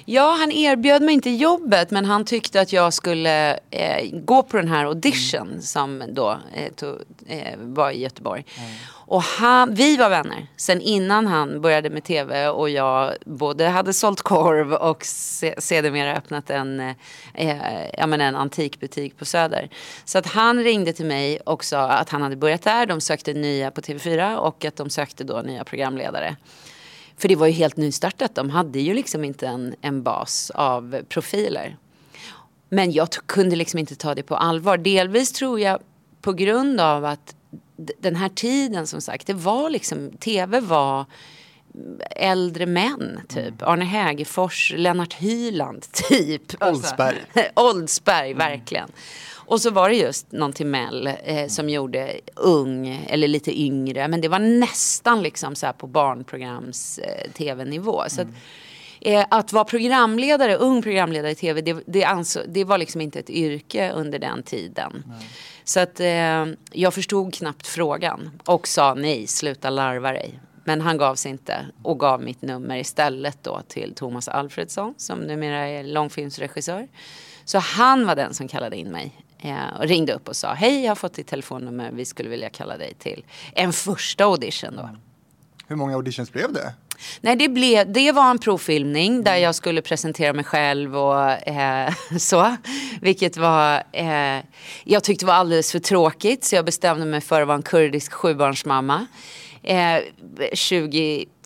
Ja, 0.06 0.36
han 0.40 0.52
erbjöd 0.52 1.02
mig 1.02 1.14
inte 1.14 1.30
jobbet 1.30 1.92
men 1.92 2.06
han 2.06 2.26
tyckte 2.26 2.62
att 2.62 2.74
jag 2.74 2.94
skulle 2.94 3.54
eh, 3.54 4.20
gå 4.26 4.44
på 4.44 4.58
den 4.58 4.68
här 4.68 4.86
audition 4.86 5.62
som 5.62 6.04
då 6.10 6.40
eh, 6.54 6.74
tog, 6.74 6.96
eh, 7.26 7.58
var 7.58 7.92
i 7.92 8.02
Göteborg. 8.02 8.46
Och 9.06 9.22
han, 9.22 9.74
vi 9.74 9.98
var 9.98 10.10
vänner 10.10 10.48
sen 10.58 10.82
innan 10.82 11.28
han 11.28 11.62
började 11.62 11.90
med 11.90 12.04
tv 12.04 12.48
och 12.48 12.70
jag 12.70 13.14
både 13.26 13.68
hade 13.68 13.94
sålt 13.94 14.22
korv 14.22 14.74
och 14.74 15.06
se, 15.06 15.56
sedermera 15.58 16.18
öppnat 16.18 16.50
en, 16.50 16.80
eh, 17.34 17.56
ja, 17.98 18.08
men 18.08 18.22
en 18.22 18.36
antikbutik 18.36 19.18
på 19.18 19.26
Söder. 19.26 19.70
Så 20.06 20.18
att 20.18 20.26
han 20.26 20.64
ringde 20.64 20.94
till 20.94 21.06
mig 21.06 21.40
och 21.40 21.64
sa 21.64 21.88
att 21.88 22.10
han 22.10 22.22
hade 22.22 22.36
börjat 22.36 22.62
där, 22.62 22.86
de 22.86 23.02
sökte 23.02 23.34
nya 23.34 23.72
på 23.72 23.82
TV4 23.82 24.36
och 24.36 24.66
att 24.66 24.76
de 24.76 24.90
sökte 24.90 25.24
då 25.24 25.42
nya 25.42 25.64
programledare. 25.64 26.36
För 27.18 27.28
det 27.28 27.36
var 27.36 27.48
ju 27.48 27.54
helt 27.54 27.78
nystartat. 27.78 28.36
De 28.36 28.50
hade 28.50 28.80
ju 28.80 28.94
liksom 28.94 29.24
inte 29.24 29.48
en, 29.48 29.76
en 29.82 30.04
bas 30.04 30.52
av 30.56 31.02
profiler. 31.10 31.78
Men 32.70 32.92
jag 32.92 33.10
kunde 33.26 33.56
liksom 33.56 33.80
inte 33.80 33.96
ta 33.96 34.16
det 34.16 34.24
på 34.24 34.36
allvar. 34.36 34.78
Delvis 34.78 35.32
tror 35.32 35.60
jag 35.60 35.80
på 36.22 36.34
grund 36.34 36.80
av 36.80 37.06
att 37.06 37.36
den 37.76 38.16
här 38.16 38.30
tiden 38.30 38.88
som 38.88 39.02
sagt, 39.02 39.28
det 39.28 39.34
var 39.34 39.70
liksom, 39.70 40.12
tv 40.12 40.60
var 40.60 41.06
äldre 42.16 42.66
män 42.66 43.22
typ. 43.30 43.62
Arne 43.62 43.86
Hägerfors, 43.86 44.74
Lennart 44.78 45.14
Hyland 45.14 45.86
typ. 46.10 46.64
Oldsberg. 46.64 47.18
Alltså, 47.34 47.52
Oldsberg, 47.56 48.34
verkligen. 48.34 48.90
Och 49.46 49.62
så 49.62 49.72
var 49.72 49.90
det 49.90 49.96
just 49.96 50.32
någon 50.32 50.54
Timell 50.54 51.10
eh, 51.24 51.48
som 51.48 51.70
gjorde 51.70 52.20
ung 52.36 53.06
eller 53.08 53.28
lite 53.28 53.62
yngre. 53.62 54.08
Men 54.08 54.22
det 54.22 54.28
var 54.28 54.40
nästan 54.40 55.24
liksom 55.24 55.56
så 55.56 55.66
här 55.66 55.74
på 55.74 55.88
barnprograms 55.88 57.00
eh. 57.00 57.32
Så 58.10 58.22
att, 58.22 58.28
eh, 59.02 59.26
att 59.30 59.54
vara 59.54 59.64
programledare, 59.64 60.56
ung 60.56 60.82
programledare 60.82 61.32
i 61.32 61.36
tv, 61.36 61.62
det, 61.62 61.84
det, 61.86 62.04
anså, 62.04 62.42
det 62.48 62.64
var 62.64 62.78
liksom 62.78 63.02
inte 63.02 63.20
ett 63.20 63.30
yrke 63.30 63.92
under 63.92 64.20
den 64.20 64.44
tiden. 64.44 65.04
Så 65.64 65.80
att 65.80 66.00
eh, 66.00 66.46
jag 66.72 66.94
förstod 66.94 67.34
knappt 67.34 67.68
frågan 67.68 68.42
och 68.46 68.68
sa 68.68 68.94
nej, 68.94 69.28
sluta 69.28 69.70
larva 69.70 70.12
dig. 70.12 70.40
Men 70.64 70.82
han 70.82 70.98
gav 70.98 71.16
sig 71.16 71.32
inte 71.32 71.66
och 71.84 72.00
gav 72.00 72.22
mitt 72.22 72.42
nummer 72.42 72.78
istället 72.78 73.38
då 73.44 73.62
till 73.68 73.94
Thomas 73.96 74.28
Alfredsson 74.28 74.94
som 74.98 75.20
numera 75.20 75.68
är 75.68 75.84
långfilmsregissör. 75.84 76.88
Så 77.46 77.60
han 77.60 78.06
var 78.06 78.16
den 78.16 78.34
som 78.34 78.48
kallade 78.48 78.76
in 78.76 78.92
mig 78.92 79.24
eh, 79.40 79.80
och 79.80 79.84
ringde 79.84 80.14
upp 80.14 80.28
och 80.28 80.36
sa 80.36 80.54
hej 80.54 80.84
jag 80.84 80.92
har 80.92 80.96
fått 80.96 81.14
ditt 81.14 81.28
telefonnummer, 81.28 81.92
vi 81.92 82.06
skulle 82.06 82.30
vilja 82.30 82.50
kalla 82.50 82.78
dig 82.78 82.94
till 82.94 83.26
en 83.54 83.74
första 83.74 84.24
audition 84.24 84.76
då. 84.76 84.90
Hur 85.68 85.76
många 85.76 85.96
auditions 85.96 86.32
blev 86.32 86.54
det? 86.54 86.74
Nej, 87.22 87.36
det, 87.36 87.50
blev, 87.50 87.92
det 87.92 88.12
var 88.12 88.32
en 88.32 88.40
provfilmning 88.40 89.24
där 89.24 89.36
jag 89.36 89.56
skulle 89.56 89.82
presentera 89.82 90.34
mig 90.34 90.44
själv 90.46 90.98
och 90.98 91.48
eh, 91.48 91.94
så. 92.18 92.56
Vilket 93.02 93.38
var, 93.38 93.84
eh, 93.92 94.44
jag 94.84 95.04
tyckte 95.04 95.26
var 95.26 95.34
alldeles 95.34 95.72
för 95.72 95.80
tråkigt 95.80 96.44
så 96.44 96.56
jag 96.56 96.66
bestämde 96.66 97.06
mig 97.06 97.22
för 97.22 97.42
att 97.42 97.48
vara 97.48 97.58
en 97.58 97.64
kurdisk 97.64 98.14
sjubarnsmamma. 98.14 99.08
Eh, 99.64 100.00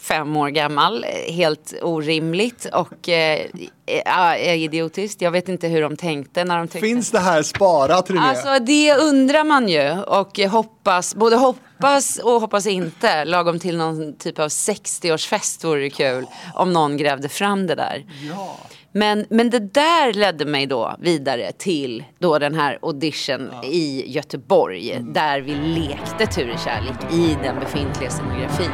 25 0.07 0.37
år 0.37 0.49
gammal, 0.49 1.03
eh, 1.03 1.33
helt 1.33 1.73
orimligt 1.81 2.67
och 2.73 3.09
eh, 3.09 3.45
eh, 3.85 4.63
idiotiskt. 4.63 5.21
Jag 5.21 5.31
vet 5.31 5.49
inte 5.49 5.67
hur 5.67 5.81
de 5.81 5.97
tänkte 5.97 6.43
när 6.43 6.57
de 6.57 6.67
tänkte. 6.67 6.87
Finns 6.87 7.11
det 7.11 7.19
här 7.19 7.43
sparat 7.43 8.09
René? 8.09 8.21
Alltså 8.21 8.59
det 8.59 8.95
undrar 8.95 9.43
man 9.43 9.69
ju 9.69 9.99
och 9.99 10.39
hoppas, 10.39 11.15
både 11.15 11.35
hoppas 11.35 12.17
och 12.17 12.41
hoppas 12.41 12.67
inte. 12.67 13.25
Lagom 13.25 13.59
till 13.59 13.77
någon 13.77 14.17
typ 14.17 14.39
av 14.39 14.47
60-årsfest 14.47 15.65
vore 15.65 15.81
det 15.81 15.89
kul 15.89 16.25
om 16.53 16.73
någon 16.73 16.97
grävde 16.97 17.29
fram 17.29 17.67
det 17.67 17.75
där. 17.75 18.05
Ja. 18.29 18.57
Men, 18.91 19.25
men 19.29 19.49
det 19.49 19.59
där 19.59 20.13
ledde 20.13 20.45
mig 20.45 20.65
då 20.65 20.95
vidare 20.99 21.51
till 21.51 22.03
då 22.19 22.39
den 22.39 22.55
här 22.55 22.79
audition 22.81 23.49
i 23.63 24.11
Göteborg. 24.11 24.97
Där 25.01 25.41
vi 25.41 25.55
lekte 25.55 26.25
tur 26.25 26.49
i 26.49 26.57
kärlek 26.65 27.13
i 27.13 27.37
den 27.43 27.59
befintliga 27.59 28.09
scenografin. 28.09 28.71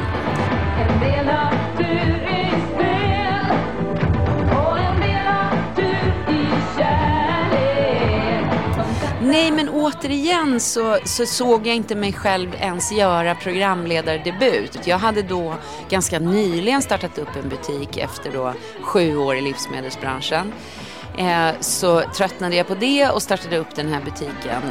Nej 9.34 9.50
men 9.50 9.68
återigen 9.68 10.60
så, 10.60 10.98
så 11.04 11.26
såg 11.26 11.66
jag 11.66 11.76
inte 11.76 11.94
mig 11.94 12.12
själv 12.12 12.54
ens 12.54 12.92
göra 12.92 13.34
programledardebut. 13.34 14.86
Jag 14.86 14.98
hade 14.98 15.22
då 15.22 15.54
ganska 15.88 16.18
nyligen 16.18 16.82
startat 16.82 17.18
upp 17.18 17.36
en 17.42 17.48
butik 17.48 17.96
efter 17.96 18.32
då 18.32 18.54
sju 18.80 19.16
år 19.16 19.36
i 19.36 19.40
livsmedelsbranschen. 19.40 20.52
Eh, 21.18 21.60
så 21.60 22.00
tröttnade 22.00 22.56
jag 22.56 22.66
på 22.66 22.74
det 22.74 23.10
och 23.10 23.22
startade 23.22 23.58
upp 23.58 23.74
den 23.74 23.88
här 23.88 24.00
butiken. 24.04 24.62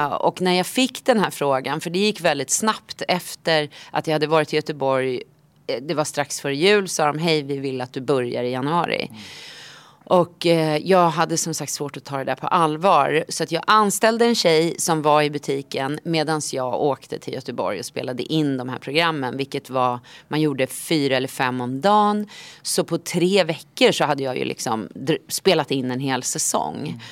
Och 0.00 0.40
när 0.40 0.52
jag 0.52 0.66
fick 0.66 1.04
den 1.04 1.18
här 1.18 1.30
frågan, 1.30 1.80
för 1.80 1.90
det 1.90 1.98
gick 1.98 2.20
väldigt 2.20 2.50
snabbt 2.50 3.02
efter 3.08 3.70
att 3.90 4.06
jag 4.06 4.14
hade 4.14 4.26
varit 4.26 4.52
i 4.52 4.56
Göteborg, 4.56 5.22
eh, 5.66 5.82
det 5.82 5.94
var 5.94 6.04
strax 6.04 6.40
före 6.40 6.56
jul, 6.56 6.88
sa 6.88 7.06
de 7.06 7.18
hej 7.18 7.42
vi 7.42 7.58
vill 7.58 7.80
att 7.80 7.92
du 7.92 8.00
börjar 8.00 8.42
i 8.42 8.50
januari. 8.50 9.10
Och 10.04 10.46
eh, 10.46 10.76
jag 10.76 11.08
hade 11.08 11.36
som 11.36 11.54
sagt 11.54 11.72
svårt 11.72 11.96
att 11.96 12.04
ta 12.04 12.18
det 12.18 12.24
där 12.24 12.34
på 12.34 12.46
allvar. 12.46 13.24
Så 13.28 13.42
att 13.42 13.52
jag 13.52 13.62
anställde 13.66 14.24
en 14.24 14.34
tjej 14.34 14.74
som 14.78 15.02
var 15.02 15.22
i 15.22 15.30
butiken 15.30 15.98
medan 16.04 16.40
jag 16.52 16.80
åkte 16.80 17.18
till 17.18 17.34
Göteborg 17.34 17.78
och 17.78 17.84
spelade 17.84 18.22
in 18.22 18.56
de 18.56 18.68
här 18.68 18.78
programmen. 18.78 19.36
Vilket 19.36 19.70
var, 19.70 20.00
man 20.28 20.40
gjorde 20.40 20.66
fyra 20.66 21.16
eller 21.16 21.28
fem 21.28 21.60
om 21.60 21.80
dagen. 21.80 22.28
Så 22.62 22.84
på 22.84 22.98
tre 22.98 23.44
veckor 23.44 23.92
så 23.92 24.04
hade 24.04 24.22
jag 24.22 24.38
ju 24.38 24.44
liksom 24.44 24.88
spelat 25.28 25.70
in 25.70 25.90
en 25.90 26.00
hel 26.00 26.22
säsong. 26.22 27.02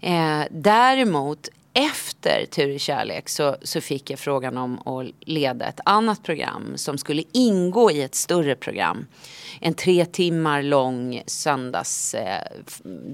Eh, 0.00 0.42
däremot 0.50 1.48
efter 1.74 2.46
Tur 2.46 2.68
i 2.68 2.78
kärlek 2.78 3.28
så, 3.28 3.56
så 3.62 3.80
fick 3.80 4.10
jag 4.10 4.18
frågan 4.18 4.58
om 4.58 4.78
att 4.78 5.06
leda 5.20 5.66
ett 5.66 5.80
annat 5.84 6.22
program 6.22 6.72
som 6.76 6.98
skulle 6.98 7.22
ingå 7.32 7.90
i 7.90 8.02
ett 8.02 8.14
större 8.14 8.54
program. 8.54 9.06
En 9.60 9.74
tre 9.74 10.04
timmar 10.04 10.62
lång 10.62 11.22
söndags 11.26 12.14
eh, 12.14 12.42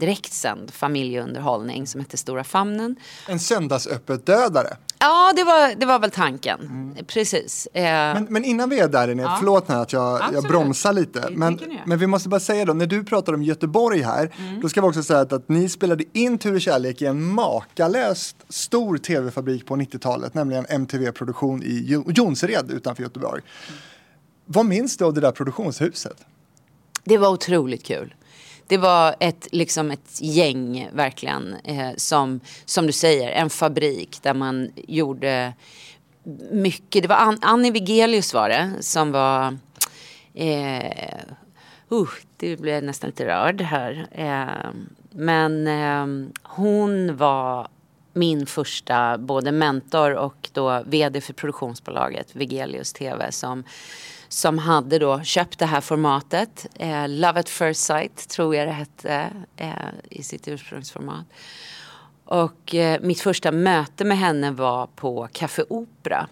direktsänd 0.01 0.71
familjeunderhållning 0.71 1.87
som 1.87 2.01
hette 2.01 2.17
Stora 2.17 2.45
famnen. 2.45 2.97
En 3.29 3.39
söndagsöppet-dödare. 3.39 4.77
Ja, 5.01 5.33
det 5.37 5.45
var, 5.45 5.75
det 5.75 5.87
var 5.87 5.99
väl 5.99 6.11
tanken. 6.11 6.97
Precis. 7.07 7.67
Eh, 7.75 7.83
Men, 7.83 8.27
men 8.31 8.45
innan 8.45 8.69
vi 8.71 8.81
är 8.81 8.89
där 8.89 9.09
inne, 9.09 9.37
förlåt 9.39 9.69
här 9.69 9.83
att 9.83 9.93
jag, 9.93 10.21
jag 10.33 10.43
bromsar 10.45 10.93
lite. 10.93 11.29
Men, 11.31 11.61
men 11.87 11.99
vi 11.99 12.07
måste 12.07 12.29
bara 12.29 12.41
säga 12.41 12.65
då, 12.65 12.73
när 12.73 12.87
du 12.87 13.05
pratar 13.05 13.33
om 13.33 13.43
Göteborg 13.43 14.03
här, 14.03 14.35
då 14.63 14.69
ska 14.69 14.81
vi 14.81 14.89
också 14.89 15.03
säga 15.03 15.21
att, 15.21 15.33
att 15.33 15.49
ni 15.49 15.69
spelade 15.69 16.05
in 16.13 16.39
Tur 16.39 16.57
i 16.57 16.61
kärlek 16.61 17.03
i 17.03 17.07
en 17.07 17.23
makalöst 17.25 18.37
stor 18.49 18.99
tv-fabrik 18.99 19.67
på 19.67 19.77
90-talet, 19.77 20.35
nämligen 20.35 20.67
MTV 20.69 21.13
Produktion 21.13 21.63
i 21.63 21.83
Jo- 21.87 22.05
Jonsered 22.15 22.71
utanför 22.71 23.03
Göteborg. 23.03 23.43
Vad 24.47 24.67
minns 24.67 24.97
du 24.97 25.05
av 25.05 25.15
det 25.15 25.21
där 25.21 25.33
produktionshuset? 25.33 26.17
Det 27.05 27.19
var 27.19 27.29
otroligt 27.29 27.85
kul. 27.85 28.15
Det 28.69 28.77
var 28.77 29.15
ett, 29.21 29.49
liksom 29.53 29.91
ett 29.91 30.21
gäng 30.21 30.89
verkligen 30.93 31.55
eh, 31.65 31.91
som, 31.97 32.41
som 32.65 32.87
du 32.87 32.93
säger, 32.93 33.31
en 33.31 33.51
fabrik 33.51 34.19
där 34.23 34.35
man 34.35 34.71
gjorde 34.77 35.53
mycket. 36.51 37.03
Det 37.03 37.09
var 37.09 37.17
An- 37.17 37.39
Annie 37.43 37.71
Vigelius 37.71 38.35
var 38.35 38.49
det 38.49 38.73
som 38.81 39.13
var 39.13 39.59
eh, 40.35 41.23
uh, 41.93 42.09
det 42.37 42.57
blev 42.61 42.83
nästan 42.83 43.11
lite 43.11 43.27
rörd 43.27 43.61
här. 43.61 44.07
Eh, 44.13 44.71
men 45.11 45.67
eh, 45.67 46.31
hon 46.43 47.17
var 47.17 47.69
min 48.13 48.47
första 48.47 49.19
både 49.19 49.53
mentor 49.53 50.15
och 50.15 50.51
då 50.53 50.83
vd 50.87 51.21
för 51.21 51.33
produktionsbolaget 51.33 52.37
Vigelius 52.37 52.93
TV 52.93 53.33
som, 53.33 53.65
som 54.29 54.59
hade 54.59 54.99
då 54.99 55.23
köpt 55.23 55.59
det 55.59 55.67
här 55.67 55.81
formatet. 55.81 56.67
Eh, 56.75 57.09
Love 57.09 57.41
at 57.41 57.49
first 57.49 57.81
sight 57.81 58.29
tror 58.29 58.57
jag 58.57 58.69
det 58.69 58.73
hette 58.73 59.31
eh, 59.57 59.73
i 60.11 60.23
sitt 60.23 60.49
ursprungsformat. 60.49 61.27
Och 62.25 62.75
eh, 62.75 63.01
mitt 63.01 63.21
första 63.21 63.53
möte 63.53 64.05
med 64.05 64.19
henne 64.19 64.51
var 64.51 64.87
på 64.87 65.29
Café 65.33 65.63
Opera. 65.69 66.29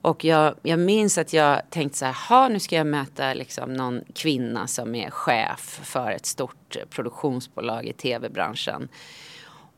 Och 0.00 0.24
jag, 0.24 0.54
jag 0.62 0.78
minns 0.78 1.18
att 1.18 1.32
jag 1.32 1.70
tänkte 1.70 1.98
så 1.98 2.04
här, 2.04 2.48
nu 2.48 2.60
ska 2.60 2.76
jag 2.76 2.86
möta 2.86 3.34
liksom 3.34 3.72
någon 3.72 4.00
kvinna 4.14 4.66
som 4.66 4.94
är 4.94 5.10
chef 5.10 5.80
för 5.82 6.10
ett 6.10 6.26
stort 6.26 6.76
produktionsbolag 6.90 7.86
i 7.86 7.92
tv-branschen. 7.92 8.88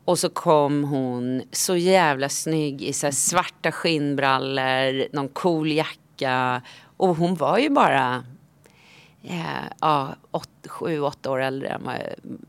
Och 0.05 0.19
så 0.19 0.29
kom 0.29 0.83
hon 0.83 1.41
så 1.51 1.75
jävla 1.75 2.29
snygg 2.29 2.81
i 2.81 2.93
så 2.93 3.07
här 3.07 3.11
svarta 3.11 3.71
skinnbrallor, 3.71 5.15
någon 5.15 5.29
cool 5.29 5.71
jacka. 5.71 6.61
Och 6.97 7.15
hon 7.15 7.35
var 7.35 7.57
ju 7.57 7.69
bara 7.69 8.23
eh, 9.23 9.63
ja, 9.81 10.15
åt, 10.31 10.49
sju, 10.67 10.99
åtta 11.01 11.31
år 11.31 11.41
äldre 11.41 11.67
än, 11.69 11.83
vad- 11.83 11.95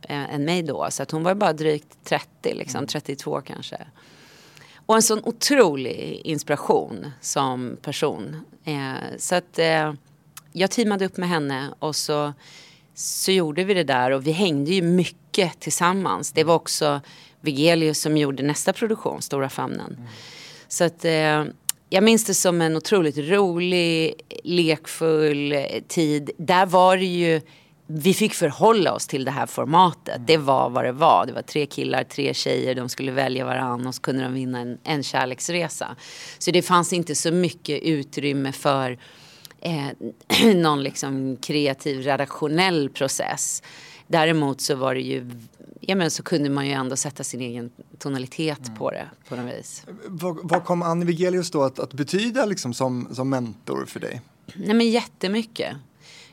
eh, 0.02 0.35
än 0.35 0.45
mig 0.45 0.62
då. 0.62 0.87
Så 0.90 1.02
att 1.02 1.11
hon 1.11 1.23
var 1.23 1.35
bara 1.35 1.52
drygt 1.52 2.05
30, 2.05 2.55
liksom, 2.55 2.87
32 2.87 3.40
kanske. 3.40 3.76
Och 4.87 4.95
en 4.97 5.02
sån 5.02 5.21
otrolig 5.25 6.21
inspiration 6.25 7.11
som 7.21 7.76
person. 7.83 8.45
Eh, 8.64 9.17
så 9.19 9.35
att 9.35 9.59
eh, 9.59 9.93
jag 10.52 10.71
teamade 10.71 11.05
upp 11.05 11.17
med 11.17 11.28
henne 11.28 11.69
och 11.78 11.97
så, 11.97 12.33
så 12.95 13.33
gjorde 13.33 13.64
vi 13.64 13.75
det 13.75 13.85
där 13.85 14.11
och 14.11 14.26
vi 14.26 14.31
hängde 14.33 14.71
ju 14.71 14.83
mycket 14.83 15.61
tillsammans. 15.61 16.33
Det 16.33 16.45
var 16.45 16.55
också 16.55 17.00
Vigelius 17.40 18.00
som 18.00 18.17
gjorde 18.17 18.43
nästa 18.43 18.73
produktion, 18.73 19.23
Stora 19.23 19.49
famnen. 19.49 20.09
Så 20.69 20.85
att 20.85 21.05
eh, 21.05 21.45
jag 21.88 22.04
minns 22.04 22.25
det 22.25 22.35
som 22.35 22.61
en 22.61 22.76
otroligt 22.76 23.18
rolig, 23.18 24.14
lekfull 24.45 25.54
tid. 25.88 26.30
Där 26.38 26.66
var 26.66 26.97
det 26.97 27.04
ju 27.04 27.40
vi 27.90 28.14
fick 28.14 28.35
förhålla 28.35 28.92
oss 28.92 29.07
till 29.07 29.25
det 29.25 29.30
här 29.30 29.47
formatet. 29.47 30.21
Det 30.26 30.37
var 30.37 30.71
vad 30.71 30.85
det 30.85 30.92
var. 30.92 31.26
Det 31.26 31.33
var 31.33 31.42
tre 31.42 31.66
killar, 31.66 32.04
tre 32.04 32.35
tjejer, 32.35 32.74
de 32.74 32.88
skulle 32.88 33.12
välja 33.12 33.44
varann 33.44 33.87
och 33.87 33.94
så 33.94 34.03
kunde 34.03 34.22
de 34.22 34.35
vinna 34.35 34.61
en, 34.61 34.79
en 34.85 35.03
kärleksresa. 35.03 35.96
Så 36.38 36.51
det 36.51 36.62
fanns 36.62 36.92
inte 36.92 37.14
så 37.14 37.33
mycket 37.33 37.83
utrymme 37.83 38.53
för 38.53 38.98
eh, 39.61 40.55
någon 40.55 40.83
liksom 40.83 41.37
kreativ 41.37 42.03
redaktionell 42.03 42.88
process. 42.90 43.62
Däremot 44.07 44.61
så 44.61 44.74
var 44.74 44.94
det 44.94 45.01
ju, 45.01 45.31
ja 45.81 45.95
men 45.95 46.11
så 46.11 46.23
kunde 46.23 46.51
man 46.51 46.67
ju 46.67 46.73
ändå 46.73 46.97
sätta 46.97 47.25
sin 47.25 47.41
egen 47.41 47.71
tonalitet 47.99 48.77
på 48.79 48.91
det 48.91 49.09
på 49.29 49.37
något 49.37 49.55
vis. 49.55 49.87
Vad, 50.07 50.38
vad 50.43 50.64
kom 50.64 50.83
Annie 50.83 51.05
Wigelius 51.05 51.51
då 51.51 51.62
att, 51.62 51.79
att 51.79 51.95
betyda 51.95 52.47
liksom 52.47 52.75
som, 52.75 53.09
som 53.12 53.29
mentor 53.29 53.85
för 53.87 54.01
dig? 54.01 54.21
Nej 54.55 54.75
men 54.75 54.91
jättemycket. 54.91 55.77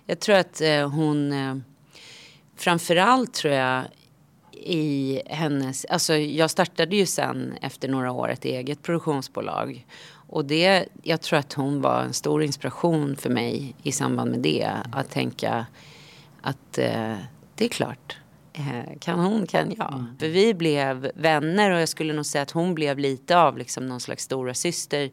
Jag 0.05 0.19
tror 0.19 0.35
att 0.35 0.61
eh, 0.61 0.89
hon 0.89 1.31
eh, 1.31 1.55
framförallt 2.55 3.33
tror 3.33 3.53
jag 3.53 3.83
i 4.51 5.21
hennes, 5.25 5.85
alltså 5.85 6.15
jag 6.15 6.49
startade 6.49 6.95
ju 6.95 7.05
sen 7.05 7.53
efter 7.61 7.87
några 7.87 8.11
år 8.11 8.29
ett 8.29 8.45
eget 8.45 8.81
produktionsbolag. 8.81 9.85
Och 10.27 10.45
det, 10.45 10.85
jag 11.03 11.21
tror 11.21 11.39
att 11.39 11.53
hon 11.53 11.81
var 11.81 12.01
en 12.01 12.13
stor 12.13 12.43
inspiration 12.43 13.15
för 13.15 13.29
mig 13.29 13.75
i 13.83 13.91
samband 13.91 14.31
med 14.31 14.39
det. 14.39 14.71
Att 14.91 15.11
tänka 15.11 15.65
att 16.41 16.77
eh, 16.77 17.15
det 17.55 17.65
är 17.65 17.69
klart, 17.69 18.17
kan 18.99 19.19
hon 19.19 19.47
kan 19.47 19.75
jag. 19.77 20.05
För 20.19 20.27
vi 20.27 20.53
blev 20.53 21.11
vänner 21.15 21.71
och 21.71 21.79
jag 21.79 21.89
skulle 21.89 22.13
nog 22.13 22.25
säga 22.25 22.41
att 22.41 22.51
hon 22.51 22.75
blev 22.75 22.99
lite 22.99 23.37
av 23.37 23.57
liksom 23.57 23.87
någon 23.87 23.99
slags 23.99 24.23
stora 24.23 24.53
syster. 24.53 25.11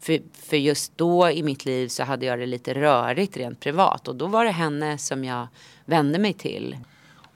För, 0.00 0.20
för 0.32 0.56
just 0.56 0.98
då 0.98 1.30
i 1.30 1.42
mitt 1.42 1.64
liv 1.64 1.88
så 1.88 2.02
hade 2.02 2.26
jag 2.26 2.38
det 2.38 2.46
lite 2.46 2.74
rörigt 2.74 3.36
rent 3.36 3.60
privat. 3.60 4.08
Och 4.08 4.16
då 4.16 4.26
var 4.26 4.44
det 4.44 4.50
henne 4.50 4.98
som 4.98 5.24
jag 5.24 5.48
vände 5.84 6.18
mig 6.18 6.32
till. 6.32 6.76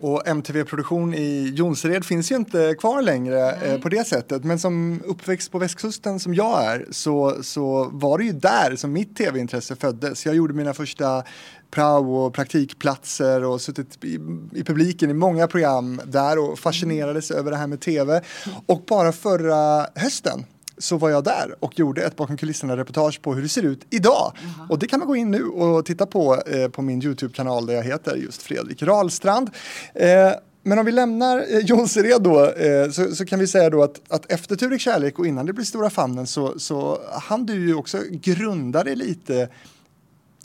Och 0.01 0.27
MTV-produktion 0.27 1.15
i 1.15 1.53
Jonsered 1.57 2.05
finns 2.05 2.33
ju 2.33 2.37
inte 2.37 2.75
kvar 2.79 3.03
längre 3.03 3.53
eh, 3.53 3.81
på 3.81 3.89
det 3.89 4.07
sättet. 4.07 4.45
Men 4.45 4.59
som 4.59 5.03
uppväxt 5.07 5.53
på 5.53 5.59
västkusten 5.59 6.21
som 6.21 6.35
jag 6.35 6.65
är 6.65 6.87
så, 6.91 7.43
så 7.43 7.91
var 7.93 8.19
det 8.19 8.25
ju 8.25 8.33
där 8.33 8.77
som 8.77 8.93
mitt 8.93 9.17
tv-intresse 9.17 9.77
föddes. 9.77 10.27
Jag 10.27 10.35
gjorde 10.35 10.55
mina 10.55 10.75
första 10.75 11.23
prao 11.71 12.15
och 12.15 12.35
praktikplatser 12.35 13.45
och 13.45 13.61
suttit 13.61 14.05
i, 14.05 14.19
i 14.53 14.65
publiken 14.65 15.11
i 15.11 15.15
många 15.15 15.47
program 15.47 16.01
där 16.05 16.39
och 16.39 16.59
fascinerades 16.59 17.31
över 17.31 17.51
det 17.51 17.57
här 17.57 17.67
med 17.67 17.81
tv. 17.81 18.23
Och 18.67 18.85
bara 18.87 19.13
förra 19.13 19.87
hösten 19.95 20.45
så 20.81 20.97
var 20.97 21.11
jag 21.11 21.25
där 21.25 21.55
och 21.61 21.79
gjorde 21.79 22.05
ett 22.05 22.17
bakom 22.17 22.37
kulisserna-reportage 22.37 23.23
på 23.23 23.35
hur 23.35 23.43
det 23.43 23.49
ser 23.49 23.63
ut 23.63 23.87
idag. 23.91 24.33
Och 24.69 24.79
det 24.79 24.87
kan 24.87 24.99
man 24.99 25.09
gå 25.09 25.17
in 25.17 25.31
nu 25.31 25.45
och 25.45 25.85
titta 25.87 26.07
på 26.07 26.43
eh, 26.47 26.69
på 26.69 26.83
min 26.83 27.03
YouTube-kanal 27.03 27.67
där 27.67 27.75
jag 27.75 27.83
heter 27.83 28.17
just 28.17 28.43
Fredrik 28.43 28.83
Rahlstrand. 28.83 29.51
Eh, 29.95 30.33
men 30.63 30.79
om 30.79 30.87
vi 30.87 30.93
lämnar 30.93 31.39
eh, 31.39 31.59
Jonsered 31.59 32.23
då 32.23 32.47
eh, 32.51 32.91
så, 32.91 33.15
så 33.15 33.27
kan 33.27 33.39
vi 33.39 33.47
säga 33.47 33.71
då 33.71 33.83
att, 33.83 34.01
att 34.09 34.33
efter 34.33 34.57
Tur 34.57 34.73
i 34.73 34.79
kärlek 34.79 35.19
och 35.19 35.27
innan 35.27 35.47
det 35.47 35.53
blir 35.53 35.65
Stora 35.65 35.91
famnen 35.91 36.27
så, 36.27 36.59
så 36.59 37.01
hann 37.13 37.47
du 37.47 37.67
ju 37.69 37.75
också 37.75 37.99
grunda 38.11 38.85
dig 38.85 38.97
lite, 38.97 39.49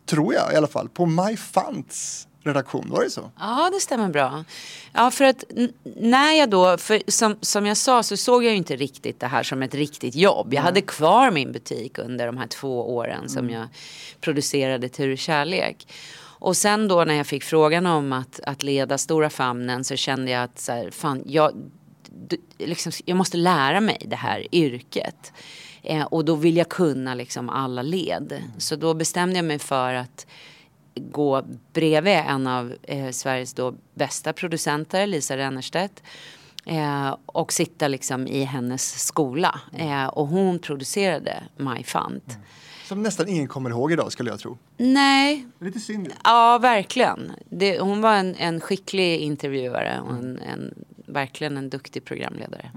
tror 0.05 0.33
jag 0.33 0.53
i 0.53 0.55
alla 0.55 0.67
fall, 0.67 0.89
på 0.89 1.05
My 1.05 1.37
Funts 1.37 2.27
redaktion. 2.45 2.89
Var 2.89 3.03
det 3.03 3.09
så? 3.09 3.31
Ja, 3.39 3.69
det 3.73 3.79
stämmer 3.79 4.09
bra. 4.09 4.43
Ja, 4.93 5.11
för 5.11 5.25
att 5.25 5.43
när 5.95 6.31
jag 6.31 6.49
då, 6.49 6.77
för 6.77 7.01
som, 7.07 7.37
som 7.41 7.65
jag 7.65 7.77
sa 7.77 8.03
så 8.03 8.17
såg 8.17 8.43
jag 8.43 8.51
ju 8.51 8.57
inte 8.57 8.75
riktigt 8.75 9.19
det 9.19 9.27
här 9.27 9.43
som 9.43 9.63
ett 9.63 9.75
riktigt 9.75 10.15
jobb. 10.15 10.53
Jag 10.53 10.61
hade 10.61 10.81
kvar 10.81 11.31
min 11.31 11.51
butik 11.51 11.97
under 11.97 12.25
de 12.25 12.37
här 12.37 12.47
två 12.47 12.95
åren 12.95 13.29
som 13.29 13.49
jag 13.49 13.67
producerade 14.21 14.89
Tur 14.89 15.11
och 15.11 15.17
kärlek. 15.17 15.87
Och 16.37 16.57
sen 16.57 16.87
då 16.87 17.03
när 17.03 17.13
jag 17.13 17.27
fick 17.27 17.43
frågan 17.43 17.85
om 17.85 18.13
att, 18.13 18.39
att 18.43 18.63
leda 18.63 18.97
Stora 18.97 19.29
famnen 19.29 19.83
så 19.83 19.95
kände 19.95 20.31
jag 20.31 20.43
att 20.43 20.59
så 20.59 20.71
här, 20.71 20.91
fan, 20.91 21.23
jag, 21.25 21.51
liksom, 22.57 22.91
jag 23.05 23.17
måste 23.17 23.37
lära 23.37 23.81
mig 23.81 24.03
det 24.05 24.15
här 24.15 24.47
yrket. 24.51 25.33
Eh, 25.83 26.03
och 26.03 26.25
då 26.25 26.35
vill 26.35 26.57
jag 26.57 26.69
kunna 26.69 27.13
liksom 27.13 27.49
alla 27.49 27.81
led. 27.81 28.43
Så 28.57 28.75
då 28.75 28.93
bestämde 28.93 29.35
jag 29.35 29.45
mig 29.45 29.59
för 29.59 29.93
att 29.93 30.27
gå 30.95 31.43
bredvid 31.73 32.13
en 32.13 32.47
av 32.47 32.73
eh, 32.83 33.11
Sveriges 33.11 33.53
då 33.53 33.73
bästa 33.93 34.33
producenter, 34.33 35.07
Lisa 35.07 35.37
Rennerstedt. 35.37 36.03
Eh, 36.65 37.15
och 37.25 37.53
sitta 37.53 37.87
liksom 37.87 38.27
i 38.27 38.43
hennes 38.43 39.05
skola. 39.05 39.59
Eh, 39.73 40.05
och 40.05 40.27
hon 40.27 40.59
producerade 40.59 41.43
My 41.57 41.83
Fund. 41.83 42.21
Som 42.85 43.03
nästan 43.03 43.27
ingen 43.27 43.47
kommer 43.47 43.69
ihåg 43.69 43.91
idag 43.91 44.11
skulle 44.11 44.29
jag 44.29 44.39
tro. 44.39 44.57
Nej, 44.77 45.47
Lite 45.59 45.79
synd. 45.79 46.13
ja 46.23 46.57
verkligen. 46.57 47.31
Det, 47.49 47.79
hon 47.79 48.01
var 48.01 48.13
en, 48.15 48.35
en 48.35 48.61
skicklig 48.61 49.19
intervjuare 49.19 50.01
och 50.01 50.13
en, 50.13 50.39
en, 50.39 50.73
verkligen 51.05 51.57
en 51.57 51.69
duktig 51.69 52.05
programledare. 52.05 52.71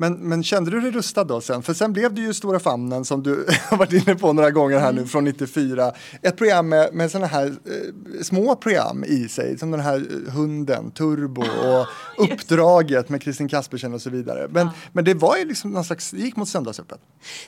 Men, 0.00 0.12
men 0.14 0.42
kände 0.42 0.70
du 0.70 0.80
dig 0.80 0.90
rustad 0.90 1.24
då 1.24 1.40
sen? 1.40 1.62
För 1.62 1.74
sen 1.74 1.92
blev 1.92 2.14
det 2.14 2.20
ju 2.20 2.34
Stora 2.34 2.60
famnen 2.60 3.04
som 3.04 3.22
du 3.22 3.46
har 3.70 3.76
varit 3.76 3.92
inne 3.92 4.14
på 4.16 4.32
några 4.32 4.50
gånger 4.50 4.78
här 4.78 4.90
Mm. 4.90 5.02
nu 5.02 5.08
från 5.08 5.24
94. 5.24 5.92
Ett 6.22 6.36
program 6.36 6.68
med, 6.68 6.94
med 6.94 7.10
sådana 7.10 7.26
här 7.26 7.46
eh, 7.46 8.22
små 8.22 8.56
program 8.56 9.04
i 9.04 9.28
sig, 9.28 9.58
som 9.58 9.70
den 9.70 9.80
här 9.80 9.96
eh, 10.26 10.32
hunden, 10.32 10.90
Turbo 10.90 11.40
och 11.42 11.86
Uppdraget 12.24 13.08
med 13.08 13.22
Kristin 13.22 13.48
Kaspersen 13.48 13.94
och 13.94 14.02
så 14.02 14.10
vidare. 14.10 14.48
Men, 14.50 14.68
men 14.92 15.04
det 15.04 15.14
var 15.14 15.36
ju 15.36 15.44
liksom 15.44 15.70
någon 15.72 15.84
slags, 15.84 16.10
det 16.10 16.18
gick 16.18 16.36
mot 16.36 16.48
söndagsöppet. 16.48 17.00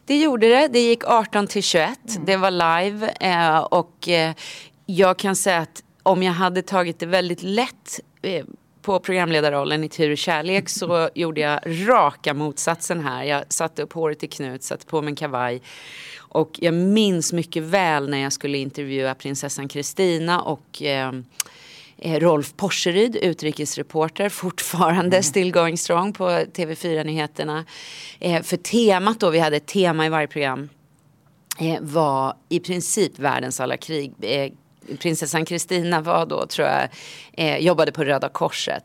Det 0.06 0.16
gjorde 0.18 0.48
det. 0.48 0.68
Det 0.68 0.80
gick 0.80 1.04
18 1.04 1.46
till 1.46 1.62
21. 1.62 1.98
Det 2.26 2.36
var 2.36 2.50
live. 2.50 3.14
Eh, 3.20 3.58
och 3.58 4.08
eh, 4.08 4.34
jag 4.86 5.18
kan 5.18 5.36
säga 5.36 5.58
att 5.58 5.82
om 6.02 6.22
jag 6.22 6.32
hade 6.32 6.62
tagit 6.62 6.98
det 6.98 7.06
väldigt 7.06 7.42
lätt 7.42 8.00
eh, 8.22 8.44
på 8.82 8.98
programledarrollen 9.00 9.84
i 9.84 9.88
Tur 9.88 10.10
och 10.10 10.18
kärlek 10.18 10.68
så 10.68 11.08
gjorde 11.14 11.40
jag 11.40 11.60
raka 11.88 12.34
motsatsen 12.34 13.00
här. 13.00 13.24
Jag 13.24 13.44
satte 13.48 13.82
upp 13.82 13.92
håret 13.92 14.22
i 14.22 14.26
knut, 14.26 14.62
satte 14.62 14.86
på 14.86 15.02
mig 15.02 15.10
en 15.10 15.16
kavaj. 15.16 15.62
Och 16.18 16.50
jag 16.60 16.74
minns 16.74 17.32
mycket 17.32 17.62
väl 17.62 18.10
när 18.10 18.18
jag 18.18 18.32
skulle 18.32 18.58
intervjua 18.58 19.14
prinsessan 19.14 19.68
Kristina 19.68 20.42
och 20.42 20.82
eh, 20.82 21.12
eh, 21.98 22.20
Rolf 22.20 22.56
Porseryd, 22.56 23.16
utrikesreporter, 23.16 24.28
fortfarande 24.28 25.22
still 25.22 25.52
going 25.52 25.78
strong 25.78 26.12
på 26.12 26.28
TV4-nyheterna. 26.28 27.64
Eh, 28.20 28.42
för 28.42 28.56
temat 28.56 29.20
då, 29.20 29.30
vi 29.30 29.38
hade 29.38 29.56
ett 29.56 29.66
tema 29.66 30.06
i 30.06 30.08
varje 30.08 30.26
program, 30.26 30.68
eh, 31.58 31.80
var 31.80 32.34
i 32.48 32.60
princip 32.60 33.18
världens 33.18 33.60
alla 33.60 33.76
krig. 33.76 34.12
Prinsessan 34.98 35.44
Kristina 35.44 36.00
var 36.00 36.26
då, 36.26 36.46
tror 36.46 36.68
jag, 36.68 36.88
eh, 37.32 37.58
jobbade 37.58 37.92
på 37.92 38.04
Röda 38.04 38.28
Korset. 38.28 38.84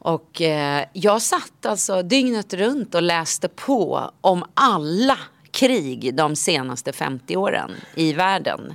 Och 0.00 0.42
eh, 0.42 0.84
jag 0.92 1.22
satt 1.22 1.66
alltså 1.66 2.02
dygnet 2.02 2.54
runt 2.54 2.94
och 2.94 3.02
läste 3.02 3.48
på 3.48 4.10
om 4.20 4.44
alla 4.54 5.18
krig 5.50 6.14
de 6.14 6.36
senaste 6.36 6.92
50 6.92 7.36
åren 7.36 7.70
i 7.94 8.12
världen. 8.12 8.74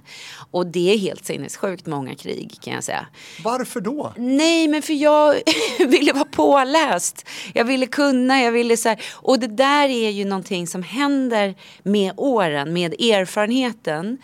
Och 0.52 0.68
det 0.68 0.94
är 0.94 0.98
helt 0.98 1.26
sinnessjukt 1.26 1.86
många 1.86 2.16
krig 2.16 2.58
kan 2.62 2.74
jag 2.74 2.84
säga. 2.84 3.08
Varför 3.44 3.82
då? 3.82 4.14
Nej, 4.18 4.68
men 4.68 4.82
för 4.82 4.94
jag 4.94 5.36
ville 5.80 6.14
vara 6.14 6.26
påläst. 6.26 7.28
Jag 7.54 7.66
ville 7.66 7.86
kunna, 7.86 8.42
jag 8.42 8.52
ville 8.52 8.78
så 8.78 8.90
här. 8.90 9.02
Och 9.14 9.40
det 9.40 9.48
där 9.48 9.90
är 9.90 10.10
ju 10.10 10.26
någonting 10.26 10.68
som 10.68 10.84
händer 10.84 11.56
med 11.84 12.14
åren, 12.18 12.74
med 12.74 12.94
erfarenheten. 12.94 14.18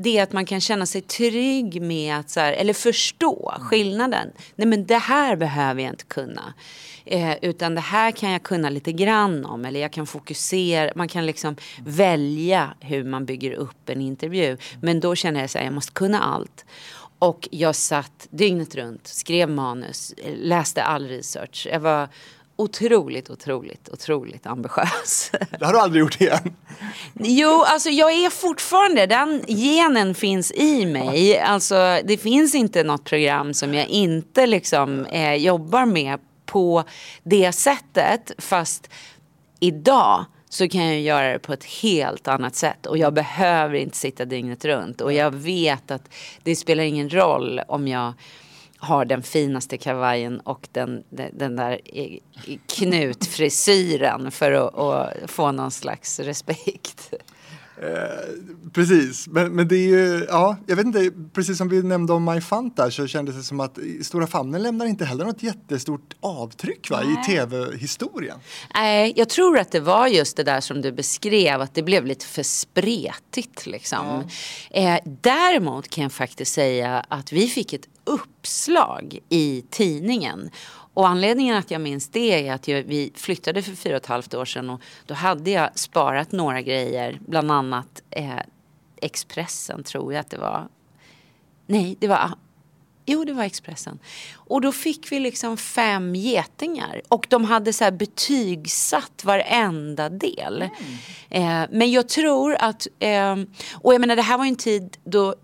Det 0.00 0.18
är 0.18 0.22
att 0.22 0.32
man 0.32 0.46
kan 0.46 0.60
känna 0.60 0.86
sig 0.86 1.00
trygg 1.00 1.82
med 1.82 2.16
att 2.16 2.30
så 2.30 2.40
här, 2.40 2.52
eller 2.52 2.72
förstå 2.72 3.54
skillnaden. 3.60 4.32
Nej 4.54 4.66
men 4.66 4.86
det 4.86 4.98
här 4.98 5.36
behöver 5.36 5.82
jag 5.82 5.92
inte 5.92 6.04
kunna. 6.04 6.54
Eh, 7.04 7.36
utan 7.42 7.74
det 7.74 7.80
här 7.80 8.10
kan 8.10 8.30
jag 8.30 8.42
kunna 8.42 8.70
lite 8.70 8.92
grann 8.92 9.44
om. 9.44 9.64
Eller 9.64 9.80
jag 9.80 9.92
kan 9.92 10.06
fokusera, 10.06 10.92
man 10.94 11.08
kan 11.08 11.26
liksom 11.26 11.56
välja 11.84 12.74
hur 12.80 13.04
man 13.04 13.26
bygger 13.26 13.52
upp 13.52 13.88
en 13.88 14.00
intervju. 14.00 14.56
Men 14.82 15.00
då 15.00 15.14
känner 15.14 15.40
jag 15.40 15.50
så 15.50 15.58
här, 15.58 15.64
jag 15.64 15.74
måste 15.74 15.92
kunna 15.92 16.20
allt. 16.20 16.64
Och 17.18 17.48
jag 17.50 17.74
satt 17.74 18.26
dygnet 18.30 18.74
runt, 18.74 19.06
skrev 19.06 19.50
manus, 19.50 20.14
eh, 20.16 20.32
läste 20.36 20.82
all 20.82 21.08
research. 21.08 21.66
Jag 21.70 21.80
var 21.80 22.08
otroligt, 22.58 23.30
otroligt, 23.30 23.88
otroligt 23.88 24.46
ambitiös. 24.46 25.30
Det 25.58 25.64
har 25.64 25.72
du 25.72 25.78
aldrig 25.78 26.00
gjort 26.00 26.20
igen. 26.20 26.56
Jo, 27.14 27.64
alltså 27.66 27.90
jag 27.90 28.12
är 28.12 28.30
fortfarande, 28.30 29.06
den 29.06 29.44
genen 29.46 30.14
finns 30.14 30.52
i 30.52 30.86
mig. 30.86 31.38
Alltså 31.38 32.00
det 32.04 32.16
finns 32.16 32.54
inte 32.54 32.84
något 32.84 33.04
program 33.04 33.54
som 33.54 33.74
jag 33.74 33.86
inte 33.86 34.46
liksom 34.46 35.04
eh, 35.04 35.34
jobbar 35.34 35.86
med 35.86 36.18
på 36.46 36.84
det 37.22 37.52
sättet. 37.52 38.32
Fast 38.38 38.90
idag 39.60 40.24
så 40.48 40.68
kan 40.68 40.86
jag 40.86 41.00
göra 41.00 41.32
det 41.32 41.38
på 41.38 41.52
ett 41.52 41.64
helt 41.64 42.28
annat 42.28 42.54
sätt. 42.54 42.86
Och 42.86 42.98
jag 42.98 43.14
behöver 43.14 43.74
inte 43.74 43.96
sitta 43.96 44.24
dygnet 44.24 44.64
runt. 44.64 45.00
Och 45.00 45.12
jag 45.12 45.34
vet 45.34 45.90
att 45.90 46.08
det 46.42 46.56
spelar 46.56 46.84
ingen 46.84 47.10
roll 47.10 47.60
om 47.68 47.88
jag 47.88 48.12
har 48.78 49.04
den 49.04 49.22
finaste 49.22 49.76
kavajen 49.78 50.40
och 50.40 50.68
den, 50.72 51.02
den, 51.10 51.38
den 51.38 51.56
där 51.56 51.80
knutfrisyren 52.66 54.30
för 54.30 54.52
att, 54.52 54.78
att 54.78 55.30
få 55.30 55.52
någon 55.52 55.70
slags 55.70 56.20
respekt. 56.20 57.14
Precis, 58.72 59.28
men, 59.28 59.52
men 59.52 59.68
det 59.68 59.76
är 59.76 59.88
ju, 59.88 60.26
ja, 60.28 60.56
jag 60.66 60.76
vet 60.76 60.86
inte, 60.86 61.10
precis 61.32 61.58
som 61.58 61.68
vi 61.68 61.82
nämnde 61.82 62.12
om 62.12 62.24
My 62.24 62.40
Fanta 62.40 62.90
så 62.90 63.06
kändes 63.06 63.36
det 63.36 63.42
som 63.42 63.60
att 63.60 63.78
Stora 64.02 64.26
Famnen 64.26 64.62
lämnar 64.62 64.86
inte 64.86 65.04
heller 65.04 65.24
något 65.24 65.42
jättestort 65.42 66.14
avtryck 66.20 66.90
va, 66.90 67.02
i 67.02 67.26
tv-historien. 67.26 68.38
Nej, 68.74 69.12
jag 69.16 69.28
tror 69.28 69.58
att 69.58 69.70
det 69.70 69.80
var 69.80 70.06
just 70.06 70.36
det 70.36 70.42
där 70.42 70.60
som 70.60 70.80
du 70.80 70.92
beskrev, 70.92 71.60
att 71.60 71.74
det 71.74 71.82
blev 71.82 72.06
lite 72.06 72.26
för 72.26 72.42
spretigt 72.42 73.66
liksom. 73.66 74.24
Eh, 74.70 74.98
däremot 75.04 75.88
kan 75.88 76.02
jag 76.02 76.12
faktiskt 76.12 76.52
säga 76.52 77.04
att 77.08 77.32
vi 77.32 77.46
fick 77.48 77.72
ett 77.72 77.88
uppslag 78.08 79.18
i 79.28 79.64
tidningen. 79.70 80.50
Och 80.94 81.08
anledningen 81.08 81.56
att 81.56 81.70
jag 81.70 81.80
minns 81.80 82.08
det 82.08 82.48
är 82.48 82.54
att 82.54 82.68
jag, 82.68 82.82
vi 82.82 83.12
flyttade 83.14 83.62
för 83.62 83.72
fyra 83.72 83.96
och 83.96 84.02
ett 84.02 84.06
halvt 84.06 84.34
år 84.34 84.44
sedan 84.44 84.70
och 84.70 84.80
då 85.06 85.14
hade 85.14 85.50
jag 85.50 85.78
sparat 85.78 86.32
några 86.32 86.62
grejer, 86.62 87.20
bland 87.26 87.50
annat 87.50 88.02
eh, 88.10 88.38
Expressen 89.02 89.82
tror 89.82 90.12
jag 90.12 90.20
att 90.20 90.30
det 90.30 90.38
var. 90.38 90.68
Nej, 91.66 91.96
det 92.00 92.08
var 92.08 92.30
Jo, 93.10 93.24
det 93.24 93.32
var 93.32 93.44
Expressen. 93.44 93.98
Och 94.34 94.60
då 94.60 94.72
fick 94.72 95.12
vi 95.12 95.20
liksom 95.20 95.56
fem 95.56 96.14
getingar. 96.14 97.02
Och 97.08 97.26
de 97.30 97.44
hade 97.44 97.72
så 97.72 97.84
här 97.84 97.90
betygsatt 97.90 99.24
varenda 99.24 100.08
del. 100.08 100.62
Eh, 101.28 101.62
men 101.70 101.90
jag 101.90 102.08
tror 102.08 102.56
att... 102.60 102.86
Eh, 102.98 103.36
och 103.74 103.94
jag 103.94 104.00
menar, 104.00 104.16
det 104.16 104.22
här 104.22 104.38
var 104.38 104.44
ju 104.44 104.48
en 104.48 104.56
tid 104.56 104.96
då... 105.04 105.34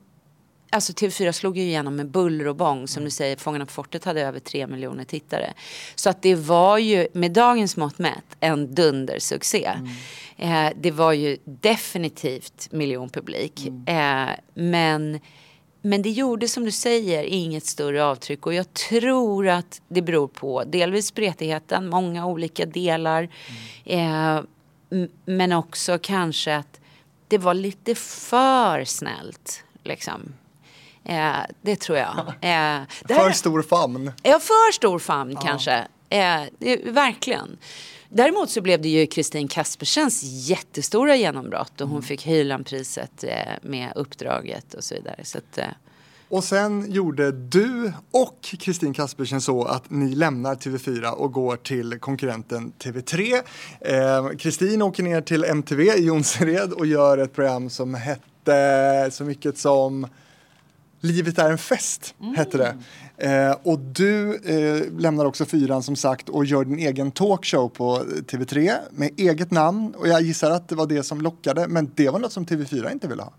Alltså 0.75 0.93
TV4 0.93 1.33
slog 1.33 1.57
ju 1.59 1.63
igenom 1.63 1.97
med 1.97 2.07
buller 2.11 2.47
och 2.49 2.57
bång. 2.57 2.89
Som 2.89 3.05
du 3.05 3.11
säger, 3.11 3.37
Fångarna 3.37 3.67
på 3.67 3.73
fortet 3.73 4.05
hade 4.05 4.23
över 4.23 4.39
tre 4.41 4.67
miljoner 4.67 5.05
tittare. 5.05 5.53
Så 5.95 6.11
att 6.11 6.23
det 6.23 6.35
var 6.35 6.79
ju, 6.79 7.09
med 7.13 7.33
dagens 7.33 7.77
mått 7.77 7.99
mätt, 7.99 8.25
en 8.41 8.75
dundersuccé. 8.75 9.71
Eh, 10.37 10.69
det 10.77 10.91
var 10.91 11.13
ju 11.13 11.37
definitivt 11.45 12.69
miljonpublik. 12.73 13.67
Eh, 13.89 14.29
men... 14.55 15.21
Men 15.87 16.03
det 16.03 16.11
gjorde 16.11 16.49
som 16.49 16.65
du 16.65 16.71
säger 16.71 17.25
inget 17.25 17.67
större 17.67 18.05
avtryck 18.05 18.47
och 18.47 18.55
jag 18.55 18.75
tror 18.75 19.49
att 19.49 19.81
det 19.89 20.03
beror 20.03 20.29
på 20.29 20.65
delvis 20.65 21.07
spretigheten, 21.07 21.89
många 21.89 22.27
olika 22.27 22.67
delar. 22.67 23.29
Eh, 23.85 24.37
m- 24.91 25.09
men 25.25 25.53
också 25.53 25.99
kanske 26.03 26.57
att 26.57 26.81
det 27.29 27.39
var 27.39 27.55
lite 27.55 27.95
för 27.95 28.85
snällt. 28.85 29.65
Liksom. 29.83 30.33
Eh, 31.05 31.37
det 31.63 31.77
tror 31.77 31.99
jag. 31.99 32.19
Eh, 32.41 32.83
För 33.09 33.31
stor 33.31 33.63
famn. 33.63 34.13
Ja, 34.23 34.39
för 34.39 34.73
stor 34.73 34.99
famn 34.99 35.37
kanske. 35.37 35.87
Eh, 36.09 36.43
verkligen. 36.85 37.57
Däremot 38.09 38.51
så 38.51 38.61
blev 38.61 38.83
det 38.83 38.89
ju 38.89 39.07
Kristin 39.07 39.49
Kaspersens 39.49 40.23
jättestora 40.23 41.17
genombrott 41.17 41.81
och 41.81 41.89
hon 41.89 42.03
fick 42.03 42.27
Hylandpriset 42.27 43.25
eh, 43.25 43.33
med 43.63 43.93
uppdraget 43.97 44.75
och 44.75 44.85
så 44.85 44.95
vidare. 44.95 45.21
Så 45.25 45.39
att, 45.39 45.59
eh, 45.59 45.65
Och 46.29 46.45
sen 46.45 46.93
gjorde 46.93 47.33
du 47.33 47.93
och 48.11 48.39
Kristin 48.43 48.95
Kaspersen 48.95 49.41
så 49.41 49.65
att 49.65 49.91
ni 49.91 50.15
lämnar 50.15 50.55
TV4 50.55 51.11
och 51.11 51.33
går 51.33 51.57
till 51.57 51.99
konkurrenten 52.01 52.73
TV3. 52.79 53.43
Eh, 53.81 54.29
Kristin 54.39 54.83
åker 54.83 55.03
ner 55.03 55.21
till 55.21 55.45
MTV 55.45 55.83
i 55.85 56.05
Jonsered 56.05 56.73
och 56.73 56.87
gör 56.87 57.19
ett 57.19 57.33
program 57.33 57.71
som 57.71 57.95
hette 57.95 59.09
så 59.13 59.25
mycket 59.25 59.59
som 59.59 60.07
Livet 61.05 61.39
är 61.39 61.51
en 61.51 61.59
fest, 61.59 62.15
hette 62.37 62.59
det. 62.59 62.77
Eh, 63.17 63.57
och 63.63 63.79
du 63.79 64.37
eh, 64.45 65.01
lämnar 65.01 65.25
också 65.25 65.45
fyran 65.45 65.83
som 65.83 65.97
sagt 65.97 66.29
och 66.29 66.45
gör 66.45 66.65
din 66.65 66.79
egen 66.79 67.11
talkshow 67.11 67.69
på 67.69 67.99
TV3 68.05 68.75
med 68.91 69.11
eget 69.17 69.51
namn. 69.51 69.95
Och 69.95 70.09
jag 70.09 70.23
gissar 70.23 70.51
att 70.51 70.69
det 70.69 70.75
var 70.75 70.87
det 70.87 71.03
som 71.03 71.21
lockade, 71.21 71.69
men 71.69 71.91
det 71.95 72.11
var 72.11 72.19
något 72.19 72.33
som 72.33 72.47
TV4 72.47 72.93
inte 72.93 73.09
ville 73.09 73.23
ha. 73.23 73.33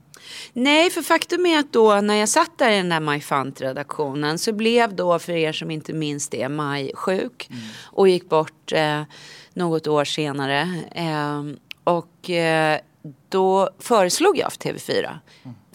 Nej, 0.53 0.89
för 0.89 1.01
faktum 1.01 1.45
är 1.45 1.59
att 1.59 1.73
då 1.73 2.01
när 2.01 2.15
jag 2.15 2.29
satt 2.29 2.57
där 2.57 2.71
i 2.71 2.77
den 2.77 2.89
där 2.89 2.99
Maj 2.99 3.19
Fant-redaktionen 3.19 4.37
så 4.37 4.53
blev 4.53 4.95
då, 4.95 5.19
för 5.19 5.33
er 5.33 5.51
som 5.51 5.71
inte 5.71 5.93
minns 5.93 6.29
det, 6.29 6.49
Maj 6.49 6.91
sjuk 6.95 7.49
och 7.83 8.09
gick 8.09 8.29
bort 8.29 8.71
eh, 8.71 9.01
något 9.53 9.87
år 9.87 10.05
senare. 10.05 10.61
Eh, 10.91 11.43
och 11.83 12.29
eh, 12.29 12.79
då 13.29 13.69
föreslog 13.79 14.37
jag 14.37 14.53
för 14.53 14.59
TV4. 14.59 15.19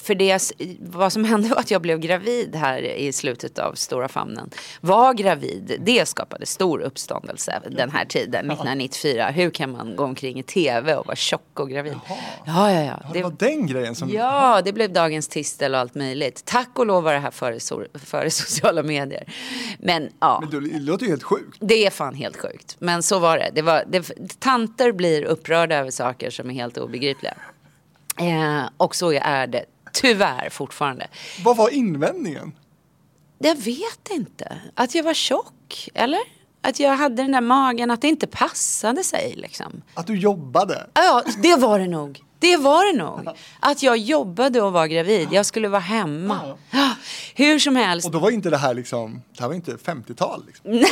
För 0.02 0.14
det, 0.14 0.52
vad 0.80 1.12
som 1.12 1.24
hände 1.30 1.48
var 1.48 1.56
att 1.56 1.70
jag 1.70 1.82
blev 1.82 1.98
gravid 1.98 2.56
här 2.56 2.82
i 2.82 3.12
slutet 3.12 3.58
av 3.58 3.74
Stora 3.74 4.08
famnen. 4.08 4.50
Var 4.80 5.14
gravid, 5.14 5.76
det 5.80 6.08
skapade 6.08 6.46
stor 6.46 6.80
uppståndelse 6.80 7.60
den 7.70 7.90
här 7.90 8.04
tiden, 8.04 8.50
1994. 8.50 9.30
Hur 9.30 9.50
kan 9.50 9.70
man 9.72 9.96
gå 9.96 10.04
omkring 10.04 10.38
i 10.38 10.42
tv 10.42 10.94
och 10.94 11.06
vara 11.06 11.16
tjock 11.16 11.60
och 11.60 11.70
gravid? 11.70 11.94
Ja, 12.46 12.72
ja, 12.72 12.82
ja. 12.84 13.00
Ja, 13.02 13.10
det 13.12 13.22
var 13.22 13.34
den 13.38 13.66
grejen 13.66 13.94
som... 13.94 14.10
Ja, 14.10 14.62
det 14.64 14.72
blev 14.72 14.92
dagens 14.92 15.28
tistel 15.28 15.74
och 15.74 15.80
allt 15.80 15.94
möjligt. 15.94 16.44
Tack 16.44 16.78
och 16.78 16.86
lov 16.86 17.02
var 17.04 17.12
det 17.12 17.18
här 17.18 17.30
före, 17.30 17.58
so- 17.58 17.98
före 17.98 18.30
sociala 18.30 18.82
medier. 18.82 19.24
Men 19.78 20.08
ja, 20.20 20.38
Men 20.40 20.50
du, 20.50 20.60
det 20.60 20.78
låter 20.78 21.04
ju 21.04 21.10
helt 21.10 21.22
sjukt. 21.22 21.58
det 21.60 21.86
är 21.86 21.90
fan 21.90 22.14
helt 22.14 22.36
sjukt. 22.36 22.76
Men 22.78 23.02
så 23.02 23.18
var 23.18 23.38
det. 23.38 23.50
det, 23.54 23.62
var, 23.62 23.84
det 23.88 24.10
tanter 24.38 24.92
blir 24.92 25.24
upprörda 25.24 25.76
över 25.76 25.90
saker 25.90 26.30
som 26.30 26.50
är 26.50 26.54
helt 26.54 26.78
obegripliga. 26.78 27.34
Eh, 28.18 28.62
och 28.76 28.94
så 28.96 29.12
är 29.12 29.46
det 29.46 29.64
tyvärr 29.92 30.50
fortfarande. 30.50 31.08
Vad 31.44 31.56
var 31.56 31.68
invändningen? 31.68 32.52
Jag 33.38 33.54
vet 33.54 34.08
inte. 34.10 34.58
Att 34.74 34.94
jag 34.94 35.04
var 35.04 35.14
tjock, 35.14 35.88
eller? 35.94 36.20
Att 36.62 36.80
jag 36.80 36.96
hade 36.96 37.22
den 37.22 37.32
där 37.32 37.40
magen, 37.40 37.90
att 37.90 38.00
det 38.00 38.08
inte 38.08 38.26
passade 38.26 39.04
sig 39.04 39.34
liksom. 39.36 39.82
Att 39.94 40.06
du 40.06 40.18
jobbade? 40.18 40.86
Ja, 40.94 41.22
det 41.42 41.56
var 41.56 41.78
det 41.78 41.88
nog. 41.88 42.22
Det 42.40 42.56
var 42.56 42.92
det 42.92 42.98
nog. 42.98 43.36
Att 43.60 43.82
jag 43.82 43.96
jobbade 43.96 44.60
och 44.62 44.72
var 44.72 44.86
gravid. 44.86 45.28
Jag 45.32 45.46
skulle 45.46 45.68
vara 45.68 45.80
hemma. 45.80 46.56
Hur 47.34 47.58
som 47.58 47.76
helst. 47.76 48.06
Och 48.06 48.12
då 48.12 48.18
var 48.18 48.30
inte 48.30 48.50
det 48.50 48.56
här 48.56 48.74
liksom, 48.74 49.22
det 49.36 49.40
här 49.40 49.48
var 49.48 49.54
inte 49.54 49.72
50-tal 49.76 50.44
liksom. 50.46 50.70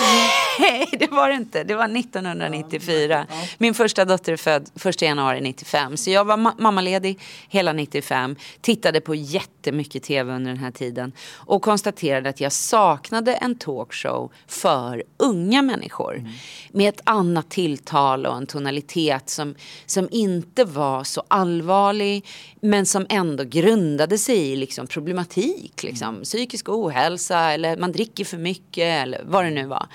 Nej, 0.60 0.88
det 0.98 1.10
var 1.10 1.28
det 1.28 1.34
inte. 1.34 1.64
Det 1.64 1.74
var 1.74 1.84
1994. 1.98 3.26
Min 3.58 3.74
första 3.74 4.04
dotter 4.04 4.32
är 4.32 4.36
född 4.36 4.70
1 4.84 5.02
januari 5.02 5.40
95. 5.40 5.96
Så 5.96 6.10
jag 6.10 6.24
var 6.24 6.36
ma- 6.36 6.54
mammaledig 6.58 7.20
hela 7.48 7.72
95. 7.72 8.36
Tittade 8.60 9.00
på 9.00 9.14
jättemycket 9.14 10.02
tv 10.02 10.32
under 10.32 10.50
den 10.50 10.60
här 10.60 10.70
tiden. 10.70 11.12
Och 11.34 11.62
konstaterade 11.62 12.28
att 12.28 12.40
jag 12.40 12.52
saknade 12.52 13.34
en 13.34 13.54
talkshow 13.58 14.32
för 14.46 15.02
unga 15.16 15.62
människor. 15.62 16.28
Med 16.72 16.88
ett 16.88 17.00
annat 17.04 17.50
tilltal 17.50 18.26
och 18.26 18.36
en 18.36 18.46
tonalitet 18.46 19.30
som, 19.30 19.54
som 19.86 20.08
inte 20.10 20.64
var 20.64 21.04
så 21.04 21.22
allvarlig. 21.38 22.26
Men 22.60 22.86
som 22.86 23.06
ändå 23.08 23.44
grundade 23.44 24.18
sig 24.18 24.36
i 24.36 24.56
liksom, 24.56 24.86
problematik. 24.86 25.82
Liksom. 25.82 26.22
Psykisk 26.22 26.68
ohälsa 26.68 27.38
eller 27.38 27.76
man 27.76 27.92
dricker 27.92 28.24
för 28.24 28.38
mycket 28.38 29.02
eller 29.02 29.22
vad 29.24 29.44
det 29.44 29.50
nu 29.50 29.66
var. 29.66 29.86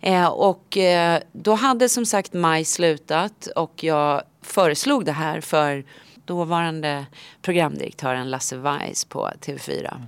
Eh, 0.00 0.26
och 0.26 0.76
eh, 0.76 1.20
då 1.32 1.54
hade 1.54 1.88
som 1.88 2.06
sagt 2.06 2.32
maj 2.32 2.64
slutat 2.64 3.48
och 3.56 3.84
jag 3.84 4.22
föreslog 4.42 5.04
det 5.04 5.12
här 5.12 5.40
för 5.40 5.84
dåvarande 6.24 7.06
programdirektören 7.42 8.30
Lasse 8.30 8.56
Weiss 8.56 9.04
på 9.04 9.30
TV4. 9.40 10.02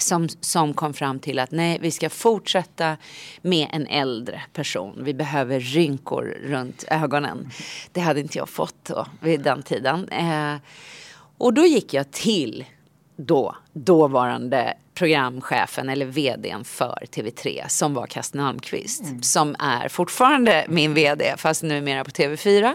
Som, 0.00 0.28
som 0.28 0.74
kom 0.74 0.94
fram 0.94 1.18
till 1.18 1.38
att 1.38 1.50
nej, 1.50 1.78
vi 1.80 1.90
ska 1.90 2.10
fortsätta 2.10 2.96
med 3.42 3.68
en 3.72 3.86
äldre 3.86 4.42
person. 4.52 4.98
Vi 5.04 5.14
behöver 5.14 5.60
rynkor 5.60 6.36
runt 6.44 6.84
ögonen. 6.88 7.50
Det 7.92 8.00
hade 8.00 8.20
inte 8.20 8.38
jag 8.38 8.48
fått 8.48 8.84
då, 8.84 9.06
vid 9.20 9.40
den 9.40 9.62
tiden. 9.62 10.08
Eh, 10.08 10.54
och 11.38 11.54
då 11.54 11.64
gick 11.64 11.94
jag 11.94 12.10
till 12.10 12.64
då, 13.18 13.56
dåvarande 13.72 14.74
programchefen 14.94 15.88
eller 15.88 16.06
vdn 16.06 16.64
för 16.64 17.04
TV3 17.10 17.68
som 17.68 17.94
var 17.94 18.06
Karsten 18.06 18.40
Almqvist. 18.40 19.04
Som 19.22 19.56
är 19.58 19.88
fortfarande 19.88 20.66
min 20.68 20.94
vd 20.94 21.34
fast 21.36 21.62
numera 21.62 22.04
på 22.04 22.10
TV4. 22.10 22.74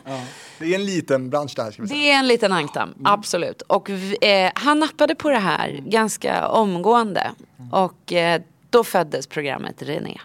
Det 0.60 0.66
är 0.66 0.76
en 0.76 0.86
liten 0.86 1.30
bransch 1.30 1.54
det 1.56 1.64
här 1.64 1.72
ska 1.72 1.82
vi 1.82 1.88
säga. 1.88 2.00
Det 2.00 2.12
är 2.12 2.20
en 2.20 2.28
liten 2.28 2.52
ankdamm, 2.52 2.94
absolut. 3.04 3.62
Och 3.62 3.90
eh, 4.24 4.52
han 4.56 4.80
nappade 4.80 5.16
på 5.16 5.30
det 5.30 5.38
här 5.38 5.82
ganska 5.86 6.48
omgående. 6.48 7.32
Och 7.72 8.14
eh, 8.14 8.42
då 8.70 8.84
föddes 8.84 9.28
programmet 9.28 9.82
René. 9.82 10.18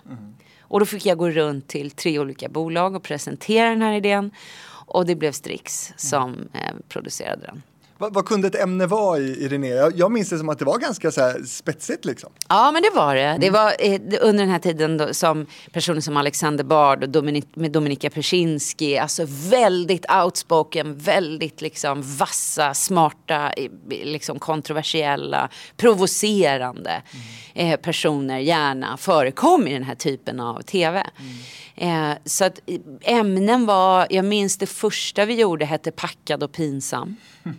Och 0.60 0.80
då 0.80 0.86
fick 0.86 1.06
jag 1.06 1.18
gå 1.18 1.30
runt 1.30 1.68
till 1.68 1.90
tre 1.90 2.18
olika 2.18 2.48
bolag 2.48 2.94
och 2.94 3.02
presentera 3.02 3.68
den 3.68 3.82
här 3.82 3.92
idén. 3.92 4.30
Och 4.70 5.06
det 5.06 5.14
blev 5.14 5.32
Strix 5.32 5.92
som 5.96 6.48
eh, 6.52 6.74
producerade 6.88 7.42
den. 7.46 7.62
Vad, 8.00 8.14
vad 8.14 8.26
kunde 8.26 8.48
ett 8.48 8.54
ämne 8.54 8.86
vara 8.86 9.18
i, 9.18 9.22
i 9.22 9.48
René? 9.48 9.68
Jag, 9.68 9.98
jag 9.98 10.12
minns 10.12 10.30
det 10.30 10.38
som 10.38 10.48
att 10.48 10.58
det 10.58 10.64
var 10.64 10.78
ganska 10.78 11.10
så 11.10 11.20
här 11.20 11.42
spetsigt 11.46 12.04
liksom. 12.04 12.30
Ja, 12.48 12.70
men 12.72 12.82
det 12.82 12.90
var 12.94 13.14
det. 13.14 13.36
Det 13.40 13.50
var 13.50 13.74
eh, 13.78 14.00
under 14.20 14.44
den 14.44 14.48
här 14.48 14.58
tiden 14.58 14.96
då, 14.96 15.14
som 15.14 15.46
personer 15.72 16.00
som 16.00 16.16
Alexander 16.16 16.64
Bard 16.64 17.02
och 17.02 17.08
Dominik, 17.08 17.46
med 17.54 17.72
Dominika 17.72 18.10
Persinski, 18.10 18.98
alltså 18.98 19.26
väldigt 19.50 20.06
outspoken, 20.24 20.98
väldigt 20.98 21.60
liksom 21.60 22.16
vassa, 22.16 22.74
smarta, 22.74 23.52
liksom 23.88 24.38
kontroversiella, 24.38 25.48
provocerande 25.76 27.02
eh, 27.54 27.80
personer 27.80 28.38
gärna 28.38 28.96
förekom 28.96 29.68
i 29.68 29.72
den 29.72 29.84
här 29.84 29.94
typen 29.94 30.40
av 30.40 30.62
tv. 30.62 31.06
Eh, 31.76 32.10
så 32.24 32.44
att 32.44 32.60
eh, 32.66 32.78
ämnen 33.02 33.66
var, 33.66 34.06
jag 34.10 34.24
minns 34.24 34.56
det 34.56 34.66
första 34.66 35.24
vi 35.24 35.34
gjorde 35.34 35.64
hette 35.64 35.90
Packad 35.90 36.42
och 36.42 36.52
pinsam. 36.52 37.16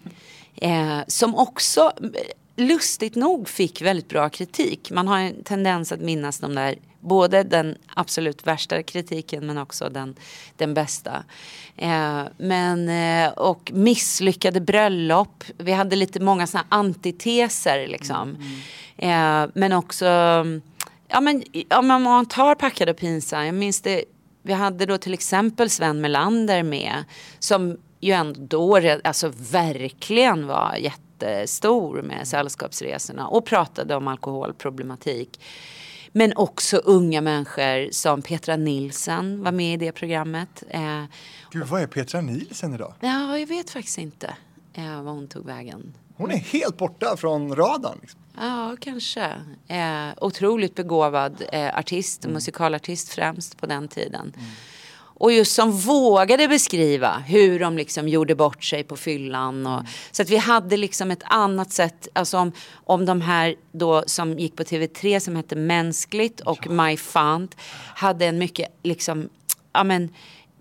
Eh, 0.62 1.00
som 1.08 1.36
också 1.36 1.92
eh, 2.02 2.10
lustigt 2.56 3.16
nog 3.16 3.50
fick 3.50 3.82
väldigt 3.82 4.10
bra 4.10 4.30
kritik. 4.30 4.92
Man 4.92 5.08
har 5.08 5.20
en 5.20 5.44
tendens 5.44 5.92
att 5.92 6.00
minnas 6.00 6.40
de 6.40 6.56
där, 6.56 6.76
både 7.00 7.44
den 7.44 7.78
absolut 7.94 8.48
värsta 8.48 8.84
kritiken 8.84 9.48
men 9.48 9.58
också 9.58 9.90
den, 9.90 10.16
den 10.58 10.74
bästa. 10.74 11.24
Eh, 11.76 12.24
men, 12.38 12.90
eh, 12.90 13.32
och 13.32 13.72
misslyckade 13.74 14.62
bröllop. 14.62 15.44
Vi 15.58 15.72
hade 15.72 15.96
lite 15.96 16.20
många 16.20 16.48
sådana 16.48 16.68
antiteser 16.70 17.88
liksom. 17.88 18.38
Eh, 18.98 19.46
men 19.54 19.74
också, 19.74 20.06
ja, 21.08 21.22
men 21.22 21.44
om 21.70 21.88
man 22.04 22.26
tar 22.26 22.56
Packad 22.56 22.90
och 22.90 22.98
pinsam, 22.98 23.46
jag 23.46 23.56
minns 23.56 23.82
det 23.82 24.04
vi 24.42 24.54
hade 24.54 24.86
då 24.86 24.98
till 24.98 25.14
exempel 25.14 25.70
Sven 25.70 26.02
Melander 26.02 26.64
med 26.64 27.04
som 27.40 27.78
ju 28.00 28.12
ändå 28.12 28.40
då 28.40 28.98
alltså 29.04 29.32
verkligen 29.52 30.48
var 30.48 30.76
jättestor 30.76 32.02
med 32.02 32.28
sällskapsresorna 32.28 33.28
och 33.28 33.46
pratade 33.46 33.96
om 33.96 34.08
alkoholproblematik. 34.08 35.40
Men 36.12 36.34
också 36.36 36.78
unga 36.78 37.22
människor 37.22 37.92
som 37.92 38.22
Petra 38.22 38.56
Nilsen 38.56 39.44
var 39.44 39.52
med 39.52 39.74
i 39.74 39.86
det 39.86 39.92
programmet. 39.92 40.64
Eh, 40.70 41.04
Gud, 41.52 41.64
vad 41.68 41.82
är 41.82 41.88
Petra 41.88 42.22
Nielsen 42.22 42.74
idag? 42.74 42.94
ja, 43.00 43.38
jag 43.38 43.48
vet 43.48 43.70
faktiskt 43.70 43.98
inte 43.98 44.36
eh, 44.74 45.02
var 45.02 45.12
hon 45.12 45.28
tog 45.28 45.46
vägen. 45.46 45.94
Hon 46.16 46.32
är 46.32 46.38
helt 46.38 46.78
borta 46.78 47.18
från 47.18 47.56
radarn. 47.56 47.98
Liksom. 48.02 48.20
Ja, 48.38 48.76
kanske. 48.80 49.26
Eh, 49.68 50.10
otroligt 50.18 50.76
begåvad 50.76 51.44
eh, 51.52 51.78
artist, 51.78 52.28
musikalartist 52.28 53.10
främst 53.10 53.58
på 53.58 53.66
den 53.66 53.88
tiden. 53.88 54.34
Och 55.20 55.32
just 55.32 55.56
som 55.56 55.72
vågade 55.72 56.48
beskriva 56.48 57.24
hur 57.28 57.60
de 57.60 57.78
liksom 57.78 58.08
gjorde 58.08 58.36
bort 58.36 58.64
sig 58.64 58.84
på 58.84 58.98
fyllan. 58.98 59.68
Och, 59.68 59.84
Så 60.12 60.22
att 60.22 60.30
vi 60.30 60.38
hade 60.38 60.78
liksom 60.78 61.12
ett 61.12 61.24
annat 61.24 61.72
sätt, 61.72 62.08
alltså 62.14 62.38
om, 62.38 62.52
om 62.74 63.06
de 63.06 63.22
här 63.22 63.56
då 63.72 64.04
som 64.08 64.40
gick 64.40 64.56
på 64.56 64.64
TV3 64.64 65.20
som 65.20 65.36
hette 65.36 65.56
Mänskligt 65.56 66.40
och 66.40 66.70
My 66.70 66.98
Fant 66.98 67.56
hade 67.96 68.26
en 68.26 68.38
mycket 68.38 68.80
liksom, 68.84 69.30
ja 69.74 69.84
men 69.84 70.10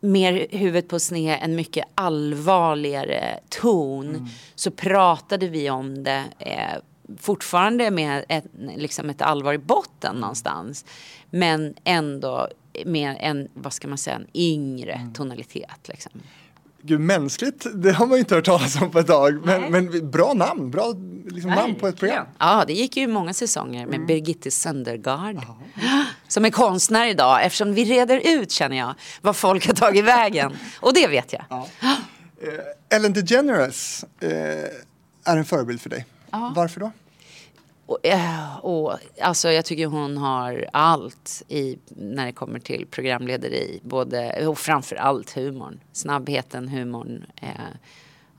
mer 0.01 0.47
huvudet 0.51 0.89
på 0.89 1.01
sned, 1.01 1.39
en 1.43 1.57
mycket 1.57 1.85
allvarligare 1.95 3.41
ton. 3.49 4.29
Så 4.55 4.71
pratade 4.71 5.49
vi 5.49 5.71
om 5.71 6.05
det 6.05 6.25
eh, 6.39 6.79
fortfarande 7.19 7.91
med 7.91 8.25
ett, 8.29 8.45
liksom 8.77 9.11
ett 9.11 9.23
allvar 9.23 9.53
i 9.53 9.59
botten 9.59 10.17
någonstans. 10.17 10.85
Men 11.31 11.75
ändå 11.85 12.49
med 12.87 13.17
en, 13.21 13.49
vad 13.55 13.73
ska 13.73 13.89
man 13.89 13.99
säga, 13.99 14.17
en 14.17 14.27
yngre 14.35 15.11
tonalitet. 15.15 15.89
Liksom. 15.89 16.13
Gud, 16.83 17.01
mänskligt, 17.01 17.67
det 17.75 17.93
har 17.93 18.07
man 18.07 18.17
ju 18.17 18.21
inte 18.21 18.35
hört 18.35 18.45
talas 18.45 18.83
om 18.83 18.91
på 18.91 18.99
ett 18.99 19.07
tag. 19.07 19.47
Men, 19.47 19.73
men 19.73 20.11
bra 20.11 20.33
namn, 20.35 20.71
bra 20.71 20.95
liksom, 21.27 21.51
namn 21.51 21.75
på 21.75 21.89
ett 21.89 21.97
program. 21.97 22.27
Ja, 22.39 22.65
det 22.67 22.73
gick 22.73 22.97
ju 22.97 23.07
många 23.07 23.35
säsonger 23.35 23.87
med 23.87 24.07
Birgitte 24.07 24.51
Söndergaard. 24.51 25.37
Som 26.29 26.45
är 26.45 26.51
konstnär 26.51 27.07
idag 27.07 27.45
eftersom 27.45 27.75
vi 27.75 27.85
reder 27.85 28.21
ut 28.25 28.51
känner 28.51 28.77
jag 28.77 28.95
vad 29.21 29.37
folk 29.37 29.67
har 29.67 29.75
tagit 29.75 30.05
vägen. 30.05 30.57
Och 30.81 30.95
det 30.95 31.07
vet 31.07 31.33
jag. 31.33 31.45
Ellen 32.91 33.13
DeGeneres 33.13 34.05
eh, 34.21 34.31
är 35.25 35.37
en 35.37 35.45
förebild 35.45 35.81
för 35.81 35.91
dig. 35.91 36.07
Varför 36.55 36.81
då? 36.81 36.93
Och, 37.89 38.07
eh, 38.07 38.57
och, 38.57 38.99
alltså 39.21 39.51
jag 39.51 39.65
tycker 39.65 39.87
hon 39.87 40.17
har 40.17 40.67
allt 40.73 41.43
i, 41.49 41.79
när 41.89 42.27
det 42.27 42.33
kommer 42.33 42.59
till 42.59 42.87
programlederi. 42.91 43.81
Både, 43.83 44.47
och 44.47 44.59
framför 44.59 44.97
allt 44.97 45.31
humorn. 45.37 45.81
Snabbheten, 45.93 46.69
humorn. 46.69 47.25
Eh, 47.37 47.49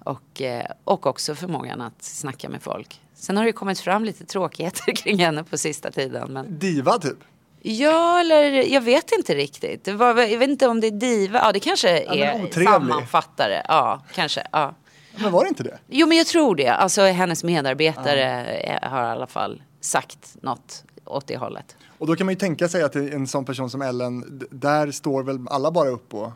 och, 0.03 0.41
eh, 0.41 0.65
och 0.83 1.07
också 1.07 1.35
förmågan 1.35 1.81
att 1.81 2.03
snacka 2.03 2.49
med 2.49 2.61
folk. 2.61 3.01
Sen 3.13 3.37
har 3.37 3.45
det 3.45 3.51
kommit 3.51 3.79
fram 3.79 4.05
lite 4.05 4.25
tråkigheter 4.25 4.91
kring 4.95 5.19
henne 5.19 5.43
på 5.43 5.57
sista 5.57 5.91
tiden. 5.91 6.33
Men... 6.33 6.59
Diva 6.59 6.99
typ. 6.99 7.17
Ja, 7.61 8.19
eller 8.19 8.51
jag 8.51 8.81
vet 8.81 9.11
inte 9.11 9.35
riktigt. 9.35 9.87
Var, 9.87 10.17
jag 10.17 10.39
vet 10.39 10.49
inte 10.49 10.67
om 10.67 10.79
det 10.79 10.87
är 10.87 10.91
diva. 10.91 11.39
Ja, 11.39 11.51
det 11.51 11.59
kanske 11.59 11.89
är 11.89 12.43
otrevlig. 12.43 12.67
sammanfattare. 12.67 13.65
Ja, 13.67 14.03
kanske. 14.13 14.47
Ja. 14.51 14.75
Men 15.21 15.31
var 15.31 15.43
det 15.43 15.49
inte 15.49 15.63
det? 15.63 15.79
Jo 15.87 16.07
men 16.07 16.17
jag 16.17 16.27
tror 16.27 16.55
det. 16.55 16.67
Alltså 16.67 17.01
hennes 17.01 17.43
medarbetare 17.43 18.45
eh, 18.45 18.89
har 18.89 19.03
i 19.03 19.07
alla 19.07 19.27
fall 19.27 19.63
sagt 19.79 20.37
något 20.41 20.83
åt 21.05 21.27
det 21.27 21.37
hållet. 21.37 21.75
Och 21.97 22.07
då 22.07 22.15
kan 22.15 22.25
man 22.25 22.33
ju 22.33 22.39
tänka 22.39 22.69
sig 22.69 22.83
att 22.83 22.95
en 22.95 23.27
sån 23.27 23.45
person 23.45 23.69
som 23.69 23.81
Ellen, 23.81 24.47
där 24.51 24.91
står 24.91 25.23
väl 25.23 25.47
alla 25.49 25.71
bara 25.71 25.89
upp 25.89 26.13
och 26.13 26.31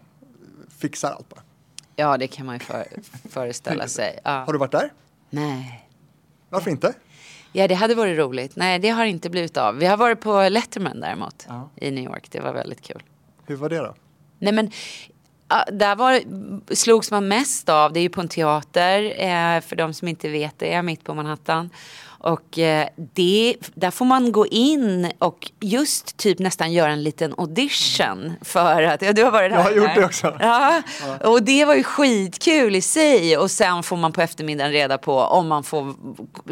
fixar 0.78 1.12
allt 1.12 1.30
bara. 1.30 1.42
Ja 1.96 2.18
det 2.18 2.28
kan 2.28 2.46
man 2.46 2.56
ju 2.56 2.60
för, 2.60 2.88
föreställa 3.30 3.88
sig. 3.88 4.20
Ja. 4.24 4.32
Har 4.32 4.54
du 4.54 4.60
varit 4.60 4.72
där? 4.72 4.94
Nej. 5.30 5.90
Varför 6.50 6.72
inte? 6.72 6.94
Ja 7.52 7.68
det 7.68 7.76
hade 7.76 7.96
varit 7.96 8.18
roligt. 8.18 8.56
Nej 8.56 8.80
det 8.80 8.90
har 8.90 9.06
inte 9.06 9.30
blivit 9.30 9.58
av. 9.58 9.76
Vi 9.76 9.86
har 9.86 9.98
varit 9.98 10.22
på 10.22 10.50
Letterman 10.50 11.00
däremot. 11.00 11.46
Ja. 11.48 11.70
I 11.76 11.92
New 11.92 12.04
York. 12.04 12.28
Det 12.32 12.40
var 12.40 12.54
väldigt 12.54 12.82
kul. 12.82 13.04
Hur 13.46 13.56
var 13.56 13.70
det 13.70 13.78
då? 13.78 13.96
Nej 14.40 14.54
men 14.54 14.72
ja, 15.08 15.13
där 15.72 15.96
var, 15.96 16.22
slogs 16.76 17.12
man 17.12 17.28
mest 17.28 17.70
av, 17.70 17.94
det 17.94 18.00
är 18.00 18.02
ju 18.02 18.10
på 18.10 18.22
en 18.22 18.28
teater, 18.28 19.04
eh, 19.04 19.62
för 19.62 19.76
de 19.76 19.94
som 19.94 20.08
inte 20.08 20.30
vet 20.30 20.60
det, 20.60 20.82
mitt 20.82 21.04
på 21.04 21.14
Manhattan. 21.14 21.70
Och 22.24 22.60
eh, 22.60 22.88
det, 22.96 23.56
där 23.76 23.92
får 23.92 24.06
man 24.06 24.32
gå 24.32 24.48
in 24.48 25.12
och 25.20 25.52
just 25.60 26.18
typ 26.18 26.40
nästan 26.40 26.74
göra 26.74 26.92
en 26.92 27.04
liten 27.04 27.34
audition 27.38 28.34
för 28.42 28.84
att, 28.84 29.02
ja 29.02 29.14
du 29.14 29.24
har 29.24 29.32
varit 29.32 29.52
där. 29.52 29.58
Jag 29.58 29.64
har 29.64 29.72
gjort 29.72 29.86
eller? 29.86 30.02
det 30.02 30.06
också. 30.06 30.38
Ja, 30.40 30.82
och 31.22 31.44
det 31.44 31.66
var 31.66 31.76
ju 31.76 31.84
skitkul 31.84 32.76
i 32.76 32.82
sig 32.82 33.38
och 33.38 33.52
sen 33.52 33.84
får 33.84 33.98
man 33.98 34.12
på 34.12 34.22
eftermiddagen 34.22 34.72
reda 34.72 34.98
på 34.98 35.20
om 35.20 35.48
man 35.48 35.64
får 35.64 35.94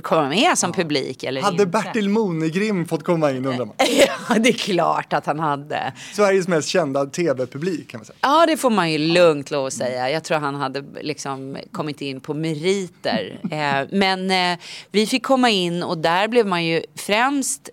komma 0.02 0.30
med 0.30 0.58
som 0.58 0.74
publik 0.74 1.24
eller 1.24 1.42
Hade 1.42 1.54
inte. 1.54 1.66
Bertil 1.66 2.10
Monegrim 2.10 2.88
fått 2.88 3.04
komma 3.04 3.32
in 3.32 3.46
undrar 3.46 3.66
man? 3.66 3.76
Ja, 4.30 4.36
det 4.40 4.50
är 4.50 4.54
klart 4.54 5.14
att 5.14 5.26
han 5.26 5.40
hade. 5.40 5.94
Sveriges 6.14 6.48
mest 6.48 6.68
kända 6.68 7.06
tv-publik 7.06 7.92
kan 7.92 8.00
man 8.00 8.06
säga. 8.06 8.18
Ja, 8.22 8.46
det 8.46 8.58
får 8.58 8.70
man 8.70 8.92
ju 8.92 8.98
lugnt 8.98 9.52
lov 9.52 9.66
att 9.66 9.74
säga. 9.74 10.10
Jag 10.10 10.24
tror 10.24 10.38
han 10.38 10.56
hade 10.56 10.84
liksom 11.02 11.58
kommit 11.72 12.02
in 12.02 12.22
på 12.22 12.34
meriter. 12.34 13.40
Eh, 13.52 13.88
men 13.92 14.32
eh, 14.32 14.60
vi 14.92 15.08
fick 15.08 15.24
komma 15.24 15.50
in 15.50 15.61
och 15.84 15.98
där 15.98 16.28
blev 16.28 16.48
man 16.48 16.66
ju 16.66 16.84
främst 16.96 17.70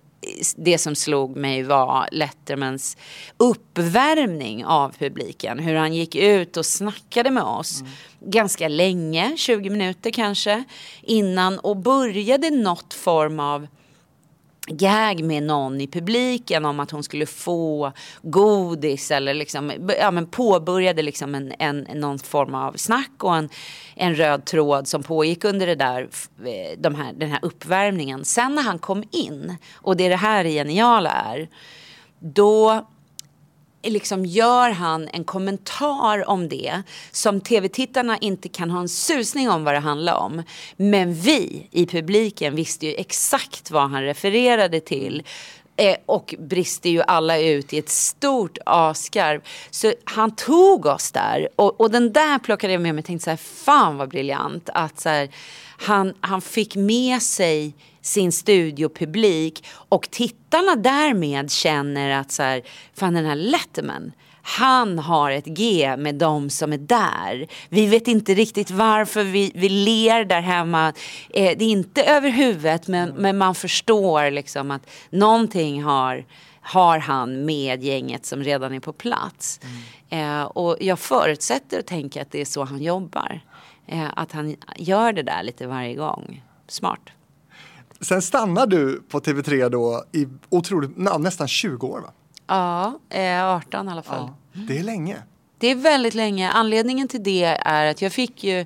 det 0.55 0.77
som 0.77 0.95
slog 0.95 1.35
mig 1.35 1.63
var 1.63 2.09
Lettermans 2.11 2.97
uppvärmning 3.37 4.65
av 4.65 4.89
publiken. 4.99 5.59
Hur 5.59 5.75
han 5.75 5.93
gick 5.93 6.15
ut 6.15 6.57
och 6.57 6.65
snackade 6.65 7.31
med 7.31 7.43
oss 7.43 7.83
ganska 8.19 8.67
länge, 8.67 9.33
20 9.37 9.69
minuter 9.69 10.11
kanske, 10.11 10.63
innan 11.01 11.59
och 11.59 11.77
började 11.77 12.49
något 12.49 12.93
form 12.93 13.39
av 13.39 13.67
gag 14.69 15.23
med 15.23 15.43
någon 15.43 15.81
i 15.81 15.87
publiken 15.87 16.65
om 16.65 16.79
att 16.79 16.91
hon 16.91 17.03
skulle 17.03 17.25
få 17.25 17.91
godis 18.21 19.11
eller 19.11 19.33
liksom, 19.33 19.71
ja, 19.99 20.11
men 20.11 20.25
påbörjade 20.27 21.01
liksom 21.01 21.35
en, 21.35 21.53
en, 21.59 21.87
någon 21.93 22.19
form 22.19 22.55
av 22.55 22.73
snack 22.73 23.23
och 23.23 23.35
en, 23.35 23.49
en 23.95 24.15
röd 24.15 24.45
tråd 24.45 24.87
som 24.87 25.03
pågick 25.03 25.43
under 25.43 25.67
det 25.67 25.75
där, 25.75 26.09
eh, 26.45 26.79
de 26.79 26.95
här, 26.95 27.13
den 27.13 27.29
här 27.29 27.39
uppvärmningen. 27.41 28.25
Sen 28.25 28.55
när 28.55 28.63
han 28.63 28.79
kom 28.79 29.03
in, 29.11 29.55
och 29.73 29.97
det 29.97 30.05
är 30.05 30.09
det 30.09 30.15
här 30.15 30.43
det 30.43 30.49
geniala 30.49 31.11
är, 31.11 31.49
då 32.19 32.85
liksom 33.83 34.25
gör 34.25 34.69
han 34.69 35.07
en 35.13 35.23
kommentar 35.23 36.29
om 36.29 36.49
det 36.49 36.81
som 37.11 37.41
tv-tittarna 37.41 38.17
inte 38.17 38.49
kan 38.49 38.71
ha 38.71 38.79
en 38.79 38.89
susning 38.89 39.49
om 39.49 39.63
vad 39.63 39.73
det 39.73 39.79
handlar 39.79 40.15
om. 40.15 40.43
Men 40.77 41.13
vi 41.13 41.67
i 41.71 41.85
publiken 41.85 42.55
visste 42.55 42.87
ju 42.87 42.93
exakt 42.93 43.71
vad 43.71 43.89
han 43.89 44.03
refererade 44.03 44.79
till. 44.79 45.23
Eh, 45.75 45.95
och 46.05 46.35
brister 46.39 46.89
ju 46.89 47.01
alla 47.01 47.39
ut 47.39 47.73
i 47.73 47.77
ett 47.77 47.89
stort 47.89 48.57
askarv. 48.65 49.41
Så 49.69 49.93
han 50.03 50.35
tog 50.35 50.85
oss 50.85 51.11
där. 51.11 51.49
Och, 51.55 51.81
och 51.81 51.91
den 51.91 52.13
där 52.13 52.39
plockade 52.39 52.73
jag 52.73 52.81
med 52.81 52.95
mig 52.95 53.01
och 53.01 53.05
tänkte 53.05 53.23
så 53.23 53.29
här, 53.29 53.37
fan 53.37 53.97
vad 53.97 54.09
briljant. 54.09 54.69
Att 54.73 54.99
så 54.99 55.09
här, 55.09 55.29
han, 55.77 56.13
han 56.21 56.41
fick 56.41 56.75
med 56.75 57.21
sig 57.21 57.73
sin 58.01 58.31
studiopublik 58.31 59.65
och 59.71 60.11
tittarna 60.11 60.75
därmed 60.75 61.51
känner 61.51 62.19
att 62.19 62.31
så 62.31 62.43
här, 62.43 62.61
fan 62.93 63.13
den 63.13 63.25
här 63.25 63.35
Letterman, 63.35 64.11
han 64.41 64.99
har 64.99 65.31
ett 65.31 65.45
G 65.45 65.95
med 65.97 66.15
de 66.15 66.49
som 66.49 66.73
är 66.73 66.77
där. 66.77 67.47
Vi 67.69 67.85
vet 67.85 68.07
inte 68.07 68.33
riktigt 68.33 68.71
varför 68.71 69.23
vi, 69.23 69.51
vi 69.55 69.69
ler 69.69 70.25
där 70.25 70.41
hemma. 70.41 70.93
Eh, 71.29 71.57
det 71.57 71.65
är 71.65 71.69
inte 71.69 72.03
över 72.03 72.29
huvudet 72.29 72.87
men, 72.87 73.09
men 73.09 73.37
man 73.37 73.55
förstår 73.55 74.31
liksom 74.31 74.71
att 74.71 74.89
någonting 75.09 75.83
har, 75.83 76.25
har 76.61 76.99
han 76.99 77.45
med 77.45 77.83
gänget 77.83 78.25
som 78.25 78.43
redan 78.43 78.73
är 78.73 78.79
på 78.79 78.93
plats. 78.93 79.59
Eh, 80.09 80.41
och 80.41 80.77
jag 80.79 80.99
förutsätter 80.99 81.79
och 81.79 81.85
tänker 81.85 82.21
att 82.21 82.31
det 82.31 82.41
är 82.41 82.45
så 82.45 82.63
han 82.63 82.83
jobbar. 82.83 83.41
Eh, 83.87 84.07
att 84.15 84.31
han 84.31 84.55
gör 84.75 85.13
det 85.13 85.23
där 85.23 85.43
lite 85.43 85.67
varje 85.67 85.95
gång. 85.95 86.43
Smart. 86.67 87.01
Sen 88.01 88.21
stannar 88.21 88.67
du 88.67 89.01
på 89.09 89.19
TV3 89.19 89.69
då 89.69 90.03
i 90.11 90.27
otroligt, 90.49 90.97
nästan 91.19 91.47
20 91.47 91.87
år 91.87 91.99
va? 91.99 92.11
Ja, 92.47 92.99
eh, 93.09 93.45
18 93.45 93.87
i 93.87 93.91
alla 93.91 94.03
fall. 94.03 94.29
Det 94.53 94.77
är 94.77 94.83
länge. 94.83 95.17
Det 95.57 95.67
är 95.67 95.75
väldigt 95.75 96.13
länge. 96.13 96.49
Anledningen 96.49 97.07
till 97.07 97.23
det 97.23 97.43
är 97.43 97.85
att 97.85 98.01
jag 98.01 98.13
fick 98.13 98.43
ju 98.43 98.65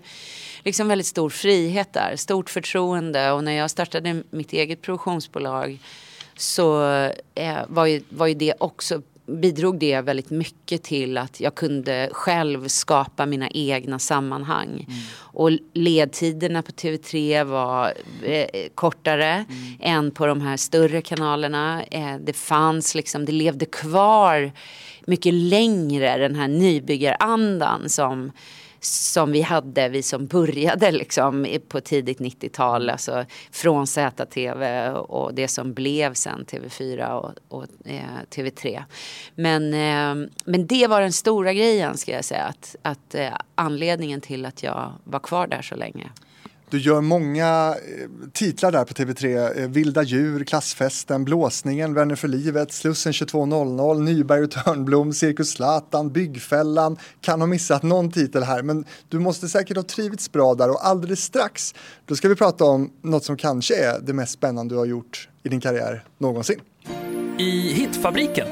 liksom 0.63 0.87
väldigt 0.87 1.07
stor 1.07 1.29
frihet 1.29 1.93
där, 1.93 2.15
stort 2.15 2.49
förtroende 2.49 3.31
och 3.31 3.43
när 3.43 3.51
jag 3.51 3.71
startade 3.71 4.23
mitt 4.29 4.53
eget 4.53 4.81
produktionsbolag 4.81 5.79
så 6.35 6.83
eh, 7.35 7.57
var, 7.67 7.85
ju, 7.85 8.03
var 8.09 8.27
ju 8.27 8.33
det 8.33 8.53
också 8.59 9.01
bidrog 9.25 9.79
det 9.79 10.01
väldigt 10.01 10.29
mycket 10.29 10.83
till 10.83 11.17
att 11.17 11.39
jag 11.39 11.55
kunde 11.55 12.09
själv 12.11 12.67
skapa 12.67 13.25
mina 13.25 13.49
egna 13.49 13.99
sammanhang. 13.99 14.87
Och 15.15 15.51
ledtiderna 15.73 16.61
på 16.61 16.71
TV3 16.71 17.43
var 17.43 17.93
eh, 18.23 18.47
kortare 18.75 19.45
än 19.79 20.11
på 20.11 20.25
de 20.25 20.41
här 20.41 20.57
större 20.57 21.01
kanalerna. 21.01 21.83
Eh, 21.83 22.15
det 22.19 22.33
fanns 22.33 22.95
liksom, 22.95 23.25
det 23.25 23.31
levde 23.31 23.65
kvar 23.65 24.51
mycket 25.05 25.33
längre 25.33 26.17
den 26.17 26.35
här 26.35 26.47
nybyggarandan 26.47 27.89
som 27.89 28.31
som 28.85 29.31
vi 29.31 29.41
hade, 29.41 29.89
vi 29.89 30.03
som 30.03 30.27
började 30.27 30.91
liksom 30.91 31.47
på 31.67 31.81
tidigt 31.81 32.19
90-tal, 32.19 32.89
alltså 32.89 33.25
från 33.51 33.87
ZTV 33.87 34.89
och 34.89 35.33
det 35.33 35.47
som 35.47 35.73
blev 35.73 36.13
sen 36.13 36.45
TV4 36.45 37.11
och, 37.11 37.31
och 37.47 37.65
eh, 37.85 38.01
TV3. 38.29 38.83
Men, 39.35 39.73
eh, 39.73 40.29
men 40.45 40.67
det 40.67 40.87
var 40.87 41.01
den 41.01 41.13
stora 41.13 41.53
grejen 41.53 41.97
ska 41.97 42.11
jag 42.11 42.25
säga, 42.25 42.43
att, 42.43 42.75
att 42.81 43.15
eh, 43.15 43.33
anledningen 43.55 44.21
till 44.21 44.45
att 44.45 44.63
jag 44.63 44.93
var 45.03 45.19
kvar 45.19 45.47
där 45.47 45.61
så 45.61 45.75
länge. 45.75 46.09
Du 46.73 46.79
gör 46.79 47.01
många 47.01 47.75
eh, 47.75 48.09
titlar 48.33 48.71
där 48.71 48.85
på 48.85 48.93
TV3. 48.93 49.59
Eh, 49.61 49.69
Vilda 49.69 50.03
djur, 50.03 50.43
Klassfesten, 50.43 51.25
Blåsningen, 51.25 51.93
Vänner 51.93 52.15
för 52.15 52.27
livet, 52.27 52.71
Slussen 52.71 53.11
22.00, 53.11 53.99
Nyberg 53.99 54.43
och 54.43 54.51
Törnblom, 54.51 55.13
Cirkus 55.13 55.51
Zlatan, 55.51 56.11
Byggfällan. 56.11 56.97
Kan 57.21 57.41
ha 57.41 57.47
missat 57.47 57.83
någon 57.83 58.11
titel 58.11 58.43
här, 58.43 58.61
men 58.63 58.85
du 59.09 59.19
måste 59.19 59.49
säkert 59.49 59.77
ha 59.77 59.83
trivits 59.83 60.31
bra 60.31 60.55
där 60.55 60.69
och 60.69 60.87
alldeles 60.87 61.23
strax 61.23 61.75
då 62.05 62.15
ska 62.15 62.29
vi 62.29 62.35
prata 62.35 62.65
om 62.65 62.91
något 63.01 63.23
som 63.23 63.37
kanske 63.37 63.75
är 63.75 63.99
det 63.99 64.13
mest 64.13 64.31
spännande 64.31 64.75
du 64.75 64.79
har 64.79 64.85
gjort 64.85 65.29
i 65.43 65.49
din 65.49 65.61
karriär 65.61 66.05
någonsin. 66.17 66.59
I 67.37 67.73
Hitfabriken. 67.73 68.47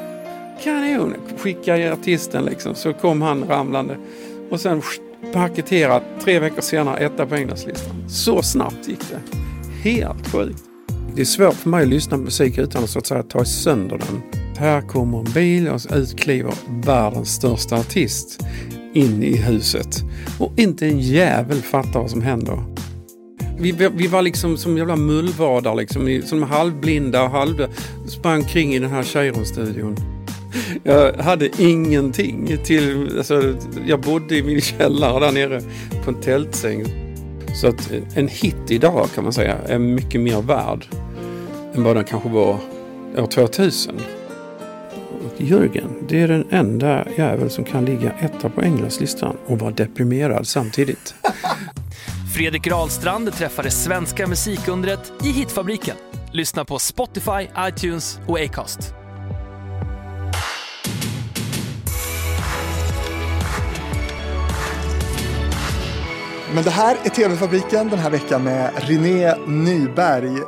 kanon, 0.63 1.13
skickade 1.37 1.93
artisten 1.93 2.45
liksom. 2.45 2.75
Så 2.75 2.93
kom 2.93 3.21
han 3.21 3.47
ramlande. 3.47 3.97
Och 4.49 4.61
sen 4.61 4.81
paketerat, 5.33 6.03
tre 6.23 6.39
veckor 6.39 6.61
senare 6.61 6.97
etta 6.97 7.25
på 7.25 7.35
Englandslistan. 7.35 8.09
Så 8.09 8.41
snabbt 8.41 8.87
gick 8.87 8.99
det. 9.09 9.37
Helt 9.89 10.27
sjukt. 10.27 10.63
Det 11.15 11.21
är 11.21 11.25
svårt 11.25 11.53
för 11.53 11.69
mig 11.69 11.83
att 11.83 11.89
lyssna 11.89 12.17
på 12.17 12.23
musik 12.23 12.57
utan 12.57 12.83
att 12.83 12.89
så 12.89 12.99
att 12.99 13.07
säga 13.07 13.23
ta 13.23 13.45
sönder 13.45 13.97
den. 13.97 14.21
Här 14.57 14.81
kommer 14.81 15.19
en 15.19 15.33
bil 15.33 15.67
och 15.67 15.81
så 15.81 15.95
ut 15.95 16.19
kliver 16.19 16.53
världens 16.85 17.35
största 17.35 17.75
artist 17.75 18.43
in 18.93 19.23
i 19.23 19.37
huset. 19.37 20.03
Och 20.39 20.51
inte 20.57 20.87
en 20.87 20.99
jävel 20.99 21.61
fattar 21.61 21.99
vad 21.99 22.09
som 22.09 22.21
händer. 22.21 22.63
Vi, 23.59 23.71
vi 23.71 24.07
var 24.07 24.21
liksom 24.21 24.57
som 24.57 24.77
jävla 24.77 24.95
mullvadar 24.95 25.75
liksom, 25.75 26.21
som 26.25 26.43
halvblinda 26.43 27.23
och 27.23 27.29
halv... 27.29 27.67
Sprang 28.07 28.43
kring 28.43 28.73
i 28.73 28.79
den 28.79 28.89
här 28.89 29.03
Cheiron-studion. 29.03 29.95
Jag 30.83 31.13
hade 31.13 31.61
ingenting 31.61 32.57
till... 32.63 33.17
Alltså, 33.17 33.55
jag 33.85 34.01
bodde 34.01 34.37
i 34.37 34.43
min 34.43 34.61
källare 34.61 35.19
där 35.25 35.31
nere 35.31 35.61
på 36.03 36.11
en 36.11 36.21
tältsäng. 36.21 36.85
Så 37.55 37.67
att 37.67 37.91
en 38.15 38.27
hit 38.27 38.55
idag 38.69 39.07
kan 39.15 39.23
man 39.23 39.33
säga 39.33 39.57
är 39.67 39.79
mycket 39.79 40.21
mer 40.21 40.41
värd 40.41 40.85
än 41.75 41.83
vad 41.83 41.95
den 41.95 42.03
kanske 42.03 42.29
var 42.29 42.57
år 43.17 43.27
2000. 43.27 43.95
Och 45.25 45.41
Jörgen, 45.41 45.89
det 46.09 46.21
är 46.21 46.27
den 46.27 46.45
enda 46.49 47.05
jävel 47.17 47.49
som 47.49 47.63
kan 47.63 47.85
ligga 47.85 48.11
etta 48.11 48.49
på 48.49 48.61
Englandslistan 48.61 49.37
och 49.45 49.59
vara 49.59 49.71
deprimerad 49.71 50.47
samtidigt. 50.47 51.15
Fredrik 52.35 52.67
Rahlstrand 52.67 53.33
träffade 53.33 53.71
svenska 53.71 54.27
musikundret 54.27 55.13
i 55.23 55.31
Hitfabriken. 55.31 55.95
Lyssna 56.31 56.65
på 56.65 56.79
Spotify, 56.79 57.47
iTunes 57.67 58.19
och 58.27 58.39
Acast. 58.39 59.00
Men 66.53 66.63
det 66.63 66.69
här 66.69 66.97
är 67.03 67.09
TV-fabriken 67.09 67.89
den 67.89 67.99
här 67.99 68.09
veckan 68.09 68.43
med 68.43 68.71
René 68.75 69.35
Nyberg. 69.47 70.41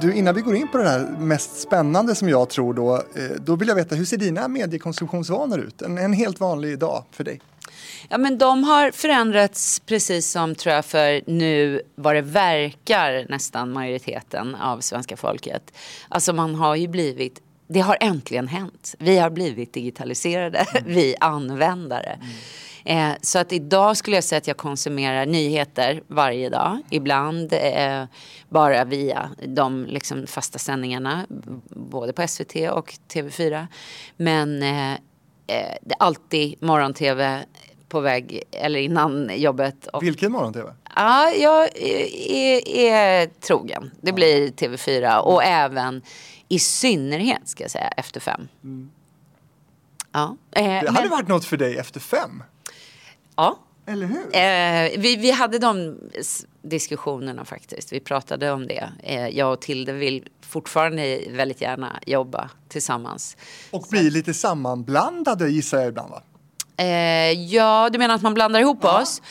Du, 0.00 0.14
innan 0.14 0.34
vi 0.34 0.40
går 0.40 0.56
in 0.56 0.68
på 0.68 0.78
det 0.78 0.88
här 0.88 1.00
mest 1.18 1.60
spännande 1.60 2.14
som 2.14 2.28
jag 2.28 2.48
tror 2.48 2.74
då, 2.74 2.94
eh, 2.94 3.02
då 3.40 3.56
vill 3.56 3.68
jag 3.68 3.74
veta 3.74 3.94
hur 3.94 4.04
ser 4.04 4.16
dina 4.16 4.48
mediekonsumtionsvanor 4.48 5.60
ut? 5.60 5.82
En, 5.82 5.98
en 5.98 6.12
helt 6.12 6.40
vanlig 6.40 6.78
dag 6.78 7.04
för 7.10 7.24
dig. 7.24 7.40
Ja 8.08 8.18
men 8.18 8.38
de 8.38 8.64
har 8.64 8.90
förändrats 8.90 9.80
precis 9.80 10.30
som 10.30 10.54
tror 10.54 10.74
jag 10.74 10.84
för 10.84 11.22
nu 11.26 11.82
vad 11.94 12.14
det 12.14 12.22
verkar 12.22 13.26
nästan 13.28 13.72
majoriteten 13.72 14.54
av 14.54 14.80
svenska 14.80 15.16
folket. 15.16 15.72
Alltså 16.08 16.32
man 16.32 16.54
har 16.54 16.76
ju 16.76 16.88
blivit 16.88 17.40
det 17.72 17.80
har 17.80 17.96
äntligen 18.00 18.48
hänt. 18.48 18.94
Vi 18.98 19.18
har 19.18 19.30
blivit 19.30 19.72
digitaliserade, 19.72 20.66
vi 20.86 21.14
användare. 21.20 22.18
Eh, 22.90 23.12
så 23.22 23.38
att 23.38 23.52
idag 23.52 23.96
skulle 23.96 24.16
jag 24.16 24.24
säga 24.24 24.38
att 24.38 24.46
jag 24.46 24.56
konsumerar 24.56 25.26
nyheter 25.26 26.02
varje 26.06 26.48
dag. 26.48 26.78
Ibland 26.90 27.52
eh, 27.52 28.04
bara 28.48 28.84
via 28.84 29.30
de 29.46 29.84
liksom, 29.86 30.26
fasta 30.26 30.58
sändningarna, 30.58 31.26
både 31.70 32.12
på 32.12 32.28
SVT 32.28 32.54
och 32.70 32.94
TV4. 33.14 33.66
Men 34.16 34.62
eh, 34.62 34.92
eh, 34.92 34.96
det 35.82 35.94
är 35.94 35.96
alltid 35.98 36.62
morgon-TV 36.62 37.44
på 37.88 38.00
väg, 38.00 38.42
eller 38.52 38.80
innan 38.80 39.30
jobbet. 39.40 39.86
Och, 39.86 40.02
Vilken 40.02 40.32
morgon-TV? 40.32 40.72
Ja, 40.96 41.30
jag 41.30 41.76
är, 41.76 42.68
är 42.68 43.26
trogen. 43.26 43.90
Det 44.00 44.12
blir 44.12 44.48
TV4 44.50 45.18
och 45.18 45.44
även 45.44 46.02
i 46.48 46.58
synnerhet 46.58 47.48
ska 47.48 47.64
jag 47.64 47.70
säga 47.70 47.88
efter 47.88 48.20
fem. 48.20 48.48
Ja, 50.12 50.36
eh, 50.52 50.64
Det 50.64 50.70
hade 50.72 50.92
men- 50.92 51.10
varit 51.10 51.28
något 51.28 51.44
för 51.44 51.56
dig 51.56 51.76
efter 51.78 52.00
fem. 52.00 52.42
Ja. 53.36 53.58
Eller 53.86 54.06
hur? 54.06 54.36
Eh, 54.36 55.00
vi, 55.00 55.16
vi 55.16 55.30
hade 55.30 55.58
de 55.58 55.98
diskussionerna 56.62 57.44
faktiskt. 57.44 57.92
Vi 57.92 58.00
pratade 58.00 58.50
om 58.50 58.66
det. 58.66 58.92
Eh, 59.02 59.28
jag 59.28 59.52
och 59.52 59.60
Tilde 59.60 59.92
vill 59.92 60.28
fortfarande 60.40 61.20
väldigt 61.30 61.60
gärna 61.60 62.00
jobba 62.06 62.50
tillsammans. 62.68 63.36
Och 63.70 63.86
blir 63.90 64.10
lite 64.10 64.34
sammanblandade 64.34 65.50
gissar 65.50 65.78
jag 65.78 65.88
ibland 65.88 66.10
va? 66.10 66.22
Eh, 66.76 67.32
ja, 67.32 67.90
du 67.92 67.98
menar 67.98 68.14
att 68.14 68.22
man 68.22 68.34
blandar 68.34 68.60
ihop 68.60 68.84
oss? 68.84 69.22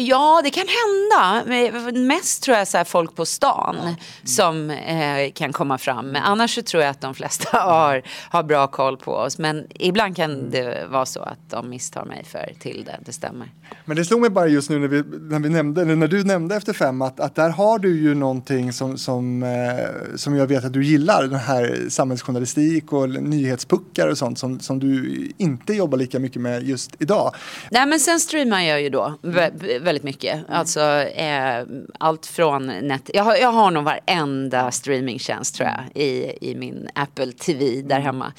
Ja, 0.00 0.40
det 0.44 0.50
kan 0.50 0.64
hända. 0.68 1.42
Men 1.46 2.06
Mest 2.06 2.42
tror 2.42 2.56
jag 2.56 2.68
så 2.68 2.84
folk 2.84 3.16
på 3.16 3.26
stan 3.26 3.76
som 4.24 4.70
eh, 4.70 5.32
kan 5.34 5.52
komma 5.52 5.78
fram. 5.78 6.06
Men 6.08 6.22
annars 6.22 6.54
så 6.54 6.62
tror 6.62 6.82
jag 6.82 6.90
att 6.90 7.00
de 7.00 7.14
flesta 7.14 7.58
har, 7.58 8.02
har 8.30 8.42
bra 8.42 8.66
koll 8.66 8.96
på 8.96 9.12
oss. 9.12 9.38
Men 9.38 9.66
ibland 9.74 10.16
kan 10.16 10.50
det 10.50 10.86
vara 10.90 11.06
så 11.06 11.20
att 11.20 11.50
de 11.50 11.70
misstar 11.70 12.04
mig 12.04 12.24
för 12.24 12.52
Tilde. 12.58 13.00
Det 13.04 13.12
stämmer. 13.12 13.50
Men 13.84 13.96
det 13.96 14.04
slog 14.04 14.20
mig 14.20 14.30
bara 14.30 14.46
just 14.46 14.70
nu 14.70 14.78
när, 14.78 14.88
vi, 14.88 15.02
när, 15.20 15.38
vi 15.38 15.48
nämnde, 15.48 15.82
eller 15.82 15.96
när 15.96 16.08
du 16.08 16.24
nämnde 16.24 16.56
efter 16.56 16.72
fem 16.72 17.02
att, 17.02 17.20
att 17.20 17.34
där 17.34 17.50
har 17.50 17.78
du 17.78 18.00
ju 18.00 18.14
någonting 18.14 18.72
som, 18.72 18.98
som, 18.98 19.42
eh, 19.42 20.16
som 20.16 20.36
jag 20.36 20.46
vet 20.46 20.64
att 20.64 20.72
du 20.72 20.84
gillar. 20.84 21.22
Den 21.22 21.34
här 21.38 21.86
samhällsjournalistik 21.88 22.92
och 22.92 23.08
nyhetspuckar 23.10 24.08
och 24.08 24.18
sånt 24.18 24.38
som, 24.38 24.60
som 24.60 24.78
du 24.78 25.28
inte 25.38 25.74
jobbar 25.74 25.98
lika 25.98 26.18
mycket 26.18 26.42
med 26.42 26.62
just 26.62 26.96
idag. 26.98 27.34
Nej 27.70 27.86
men 27.86 28.00
sen 28.00 28.20
streamar 28.20 28.60
jag 28.60 28.82
ju 28.82 28.90
då 28.90 29.14
vä- 29.22 29.82
väldigt 29.88 30.04
mycket. 30.04 30.44
Alltså 30.48 30.80
eh, 31.02 31.64
allt 31.98 32.26
från 32.26 32.66
net. 32.66 33.10
Jag 33.14 33.24
har, 33.24 33.36
jag 33.36 33.52
har 33.52 33.70
nog 33.70 33.84
varenda 33.84 34.70
streamingtjänst 34.70 35.54
tror 35.54 35.68
jag 35.68 36.02
i, 36.02 36.38
i 36.40 36.54
min 36.54 36.88
Apple 36.94 37.32
TV 37.32 37.82
där 37.82 38.00
hemma. 38.00 38.32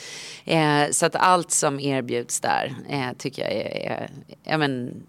Eh, 0.46 0.90
så 0.92 1.06
att 1.06 1.16
allt 1.16 1.52
som 1.52 1.80
erbjuds 1.80 2.40
där 2.40 2.76
eh, 2.90 3.14
tycker 3.18 3.42
jag 3.42 3.52
är, 3.52 3.92
är 3.92 4.10
ja, 4.44 4.58
men, 4.58 5.04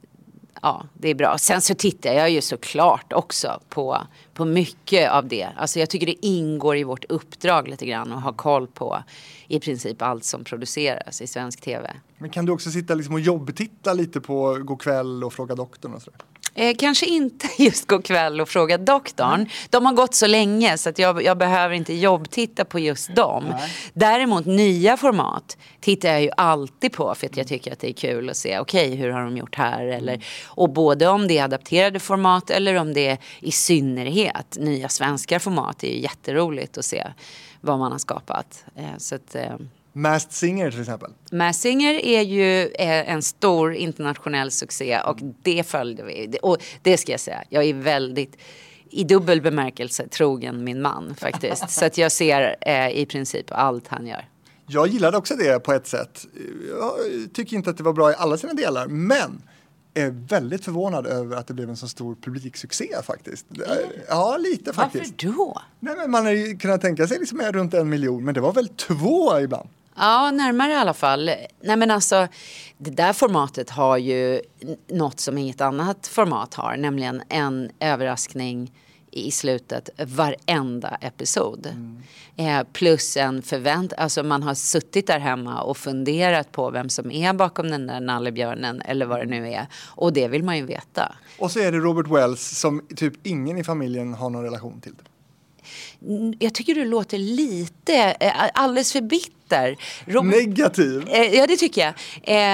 ja, 0.63 0.87
det 0.95 1.09
är 1.09 1.15
bra. 1.15 1.39
Sen 1.39 1.61
så 1.61 1.75
tittar 1.75 2.13
jag 2.13 2.31
ju 2.31 2.41
såklart 2.41 3.13
också 3.13 3.61
på, 3.69 3.99
på 4.35 4.45
mycket 4.45 5.11
av 5.11 5.29
det. 5.29 5.49
Alltså 5.57 5.79
jag 5.79 5.91
tycker 5.91 6.07
det 6.07 6.27
ingår 6.27 6.77
i 6.77 6.85
vårt 6.85 7.05
uppdrag 7.05 7.69
lite 7.69 7.87
grann 7.87 8.13
att 8.13 8.23
ha 8.23 8.33
koll 8.33 8.67
på 8.67 9.03
i 9.49 9.61
princip 9.61 10.03
allt 10.03 10.25
som 10.25 10.45
produceras 10.45 11.23
i 11.23 11.27
svensk 11.27 11.61
tv. 11.61 11.97
Men 12.19 12.31
kan 12.31 12.47
du 12.47 12.53
också 12.53 12.71
sitta 12.71 12.95
liksom 12.95 13.15
och 13.15 13.21
jobbtitta 13.21 13.93
lite 13.93 14.21
på 14.21 14.55
Go'kväll 14.55 15.25
och 15.25 15.33
Fråga 15.33 15.55
doktorn 15.55 15.95
och 15.95 16.03
sådär? 16.03 16.21
Eh, 16.61 16.75
kanske 16.79 17.07
inte 17.07 17.49
just 17.63 17.87
gå 17.87 18.03
kväll 18.03 18.41
och 18.41 18.49
fråga 18.49 18.79
doktorn. 18.79 19.49
De 19.71 19.87
har 19.87 19.93
gått 19.93 20.15
så 20.15 20.27
länge 20.27 20.79
så 20.79 20.89
att 20.89 20.99
jag, 20.99 21.23
jag 21.23 21.39
behöver 21.39 21.75
inte 21.75 21.95
jobbtitta 21.95 22.65
på 22.65 22.79
just 22.79 23.15
dem. 23.15 23.55
Däremot 23.93 24.47
nya 24.47 24.97
format 24.97 25.59
tittar 25.81 26.09
jag 26.09 26.23
ju 26.23 26.31
alltid 26.37 26.93
på 26.93 27.15
för 27.15 27.27
att 27.27 27.37
jag 27.37 27.47
tycker 27.47 27.73
att 27.73 27.79
det 27.79 27.89
är 27.89 27.93
kul 27.93 28.31
att 28.31 28.37
se 28.37 28.59
okej 28.59 28.95
hur 28.95 29.11
har 29.11 29.23
de 29.23 29.37
gjort 29.37 29.55
här 29.55 29.87
eller 29.87 30.25
och 30.47 30.71
både 30.71 31.09
om 31.09 31.29
det 31.29 31.39
är 31.39 31.45
adapterade 31.45 32.01
format 32.01 32.51
eller 32.51 32.75
om 32.75 32.95
det 32.95 33.07
är 33.07 33.19
i 33.41 33.53
synnerhet 33.53 34.57
nya 34.61 34.89
svenska 34.89 35.41
format. 35.41 35.79
Det 35.79 35.93
är 35.93 35.95
ju 35.95 36.03
jätteroligt 36.03 36.79
att 36.79 36.85
se 36.85 37.07
vad 37.61 37.79
man 37.79 37.93
har 37.93 37.99
skapat. 37.99 38.65
Eh, 38.77 38.97
så 38.99 39.15
att, 39.15 39.35
eh, 39.35 39.57
Masked 39.93 40.33
Singer 40.33 40.71
till 40.71 40.81
exempel. 40.81 41.11
Masked 41.33 41.55
Singer 41.55 41.95
är 41.95 42.21
ju 42.21 42.63
eh, 42.63 43.11
en 43.13 43.23
stor 43.23 43.75
internationell 43.75 44.51
succé 44.51 45.01
och 45.01 45.19
det 45.43 45.67
följde 45.67 46.03
vi. 46.03 46.39
Och 46.43 46.59
det 46.83 46.97
ska 46.97 47.13
jag 47.13 47.21
säga, 47.21 47.45
jag 47.49 47.65
är 47.65 47.75
väldigt 47.75 48.37
i 48.91 49.05
dubbel 49.05 49.43
bemärkelse 49.43 50.09
trogen 50.09 50.65
min 50.65 50.83
man 50.83 51.15
faktiskt. 51.15 51.65
Så 51.71 51.85
att 51.85 51.99
jag 51.99 52.13
ser 52.13 52.57
eh, 52.61 52.89
i 52.89 53.07
princip 53.07 53.47
allt 53.49 53.89
han 53.89 54.07
gör. 54.07 54.29
Jag 54.67 54.87
gillade 54.87 55.17
också 55.17 55.37
det 55.37 55.61
på 55.61 55.73
ett 55.73 55.87
sätt. 55.87 56.27
Jag 56.71 56.93
tycker 57.35 57.57
inte 57.57 57.71
att 57.71 57.77
det 57.77 57.83
var 57.83 57.93
bra 57.93 58.11
i 58.11 58.15
alla 58.19 58.37
sina 58.37 58.53
delar, 58.53 58.87
men 58.87 59.43
är 59.95 60.11
väldigt 60.11 60.65
förvånad 60.65 61.07
över 61.07 61.37
att 61.37 61.47
det 61.47 61.55
blev 61.55 61.71
en 61.71 61.77
så 61.77 61.89
stor 61.89 62.15
publiksuccé 62.15 62.95
faktiskt. 63.05 63.47
Ja, 64.09 64.37
lite 64.37 64.73
faktiskt. 64.73 65.25
Varför 65.25 65.37
då? 65.37 65.63
Nej, 65.81 65.97
men 65.97 66.11
man 66.11 66.27
hade 66.27 66.55
kunnat 66.55 66.81
tänka 66.81 67.07
sig 67.07 67.19
liksom 67.19 67.41
runt 67.41 67.75
en 67.75 67.89
miljon, 67.89 68.25
men 68.25 68.35
det 68.35 68.41
var 68.41 68.53
väl 68.53 68.69
två 68.69 69.41
ibland. 69.41 69.69
Ja, 70.03 70.31
närmare 70.31 70.73
i 70.73 70.77
alla 70.77 70.95
fall. 70.95 71.31
Nej 71.61 71.77
men 71.77 71.91
alltså, 71.91 72.29
det 72.79 72.91
där 72.91 73.13
formatet 73.13 73.71
har 73.71 73.97
ju 73.97 74.41
något 74.89 75.21
som 75.21 75.39
inget 75.39 75.61
annat 75.61 76.07
format 76.07 76.55
har, 76.55 76.77
nämligen 76.77 77.23
en 77.29 77.71
överraskning 77.81 78.73
i 79.11 79.31
slutet 79.31 79.91
varenda 79.99 80.99
episod. 81.01 81.67
Eh, 82.37 82.63
plus 82.73 83.17
en 83.17 83.43
förvänt, 83.43 83.93
alltså 83.93 84.23
man 84.23 84.43
har 84.43 84.55
suttit 84.55 85.07
där 85.07 85.19
hemma 85.19 85.63
och 85.63 85.77
funderat 85.77 86.53
på 86.53 86.71
vem 86.71 86.89
som 86.89 87.11
är 87.11 87.33
bakom 87.33 87.71
den 87.71 87.87
där 87.87 88.01
nallebjörnen 88.01 88.83
eller 88.83 89.07
vad 89.07 89.19
det 89.19 89.27
nu 89.27 89.49
är. 89.49 89.67
Och 89.87 90.13
det 90.13 90.29
vill 90.29 90.45
man 90.45 90.57
ju 90.57 90.65
veta. 90.67 91.17
Och 91.39 91.51
så 91.51 91.61
är 91.61 91.73
det 91.73 91.79
Robert 91.79 92.07
Wells 92.09 92.59
som 92.59 92.87
typ 92.97 93.27
ingen 93.27 93.59
i 93.59 93.65
familjen 93.65 94.15
har 94.15 94.31
någon 94.31 94.45
relation 94.45 94.81
till. 94.81 94.95
Jag 96.39 96.55
tycker 96.55 96.75
du 96.75 96.85
låter 96.85 97.19
lite, 97.19 98.17
eh, 98.21 98.33
alldeles 98.55 98.93
för 98.93 99.01
bitter. 99.01 99.40
Rob- 100.07 100.25
Negativ. 100.27 101.09
Eh, 101.09 101.35
ja, 101.35 101.47
det 101.47 101.57
tycker 101.57 101.81
jag. 101.81 101.93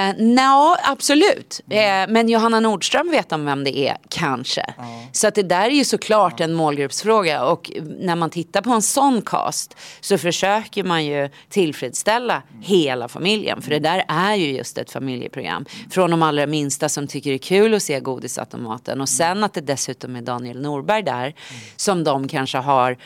Eh, 0.09 0.15
Nja, 0.17 0.77
absolut. 0.83 1.61
Eh, 1.69 1.77
men 2.09 2.29
Johanna 2.29 2.59
Nordström 2.59 3.11
vet 3.11 3.31
om 3.31 3.45
vem 3.45 3.63
det 3.63 3.77
är, 3.77 3.97
kanske. 4.09 4.73
Så 5.11 5.27
att 5.27 5.35
det 5.35 5.43
där 5.43 5.65
är 5.65 5.69
ju 5.75 5.83
såklart 5.85 6.39
en 6.39 6.53
målgruppsfråga. 6.53 7.43
Och 7.43 7.71
när 7.99 8.15
man 8.15 8.29
tittar 8.29 8.61
på 8.61 8.69
en 8.71 8.81
sån 8.81 9.21
cast 9.21 9.75
så 9.99 10.17
försöker 10.17 10.83
man 10.83 11.05
ju 11.05 11.29
tillfredsställa 11.49 12.41
hela 12.61 13.07
familjen. 13.07 13.61
För 13.61 13.69
det 13.69 13.79
där 13.79 14.03
är 14.07 14.35
ju 14.35 14.51
just 14.57 14.77
ett 14.77 14.91
familjeprogram. 14.91 15.65
Från 15.91 16.11
de 16.11 16.23
allra 16.23 16.45
minsta 16.47 16.89
som 16.89 17.07
tycker 17.07 17.29
det 17.29 17.35
är 17.35 17.37
kul 17.37 17.73
att 17.73 17.83
se 17.83 17.99
godisautomaten. 17.99 19.01
Och 19.01 19.09
sen 19.09 19.43
att 19.43 19.53
det 19.53 19.61
dessutom 19.61 20.15
är 20.15 20.21
Daniel 20.21 20.61
Norberg 20.61 21.03
där. 21.03 21.33
Som 21.75 22.03
de 22.03 22.27
kanske 22.27 22.57
har 22.57 22.97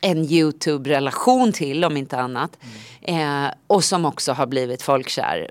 en 0.00 0.24
YouTube-relation 0.24 1.52
till 1.52 1.84
om 1.84 1.96
inte 1.96 2.18
annat. 2.18 2.58
Eh, 3.02 3.46
och 3.66 3.84
som 3.84 4.04
också 4.04 4.32
har 4.32 4.46
blivit 4.46 4.82
folkkär 4.82 5.50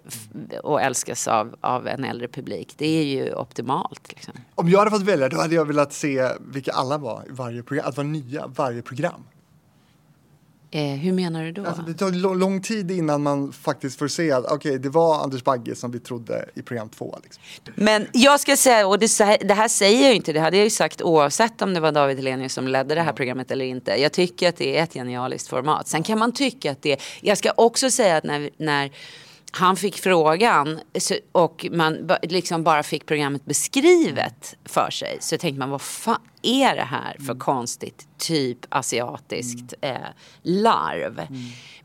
och 0.64 0.82
älskas 0.82 1.28
av, 1.28 1.56
av 1.62 1.88
en 1.88 2.04
äldre 2.04 2.28
publik. 2.28 2.74
Det 2.78 2.88
är 2.88 3.04
ju 3.04 3.34
optimalt. 3.34 4.10
Liksom. 4.10 4.34
Om 4.56 4.70
jag 4.70 4.80
hade 4.80 4.92
fått 4.92 5.02
välja 5.02 5.30
då 5.30 5.38
hade 5.38 5.56
jag 5.56 5.66
velat 5.66 5.94
se 5.94 6.30
vilka 6.40 6.72
alla 6.72 6.98
var 6.98 7.24
i 7.30 7.32
varje 7.32 7.64
program, 7.64 7.86
att 7.88 7.98
vara 7.98 8.08
nya 8.08 8.48
varje 8.48 8.82
program. 8.82 9.24
Eh, 10.72 10.82
hur 10.82 11.14
menar 11.14 11.44
du 11.44 11.52
då? 11.52 11.66
Alltså, 11.66 11.82
det 11.82 11.94
tar 11.94 12.36
lång 12.36 12.62
tid 12.62 12.92
innan 12.92 13.24
man 13.24 13.54
faktiskt 13.54 14.00
får 14.00 14.08
se 14.08 14.32
att 14.32 14.46
okej, 14.52 14.80
det 14.80 14.90
var 14.90 15.24
Anders 15.24 15.44
Bagge 15.44 15.76
som 15.76 15.92
vi 15.92 16.00
trodde 16.00 16.50
i 16.56 16.62
program 16.62 16.90
två. 16.90 17.20
Liksom. 17.24 17.44
Men 17.76 18.08
jag 18.14 18.40
ska 18.40 18.58
säga, 18.58 18.88
och 18.88 19.00
det, 19.00 19.20
det 19.42 19.54
här 19.54 19.68
säger 19.68 20.02
jag 20.02 20.10
ju 20.10 20.16
inte, 20.16 20.34
det 20.34 20.40
hade 20.40 20.58
jag 20.58 20.64
ju 20.64 20.70
sagt 20.70 21.02
oavsett 21.02 21.62
om 21.62 21.74
det 21.74 21.80
var 21.80 21.92
David 21.92 22.18
Hellenius 22.18 22.54
som 22.54 22.68
ledde 22.68 22.96
det 22.96 23.02
här 23.02 23.14
programmet 23.14 23.52
eller 23.52 23.66
inte. 23.66 24.02
Jag 24.02 24.12
tycker 24.12 24.50
att 24.50 24.58
det 24.58 24.78
är 24.78 24.84
ett 24.84 24.94
genialiskt 24.94 25.48
format. 25.48 25.88
Sen 25.88 26.04
kan 26.04 26.20
man 26.20 26.32
tycka 26.32 26.72
att 26.72 26.82
det, 26.82 27.02
jag 27.22 27.38
ska 27.38 27.52
också 27.58 27.92
säga 27.92 28.18
att 28.18 28.24
när, 28.24 28.50
när 28.58 28.92
han 29.56 29.76
fick 29.76 29.98
frågan 29.98 30.80
och 31.32 31.66
man 31.72 32.12
liksom 32.22 32.64
bara 32.64 32.84
fick 32.84 33.06
programmet 33.06 33.46
beskrivet 33.46 34.56
för 34.66 34.90
sig 34.90 35.18
så 35.20 35.38
tänkte 35.38 35.60
man 35.60 35.70
vad 35.70 35.82
fan 35.82 36.22
är 36.42 36.76
det 36.76 36.84
här 36.84 37.18
för 37.26 37.36
konstigt 37.36 38.08
typ 38.18 38.58
asiatiskt 38.70 39.74
eh, 39.82 39.96
larv. 40.42 41.28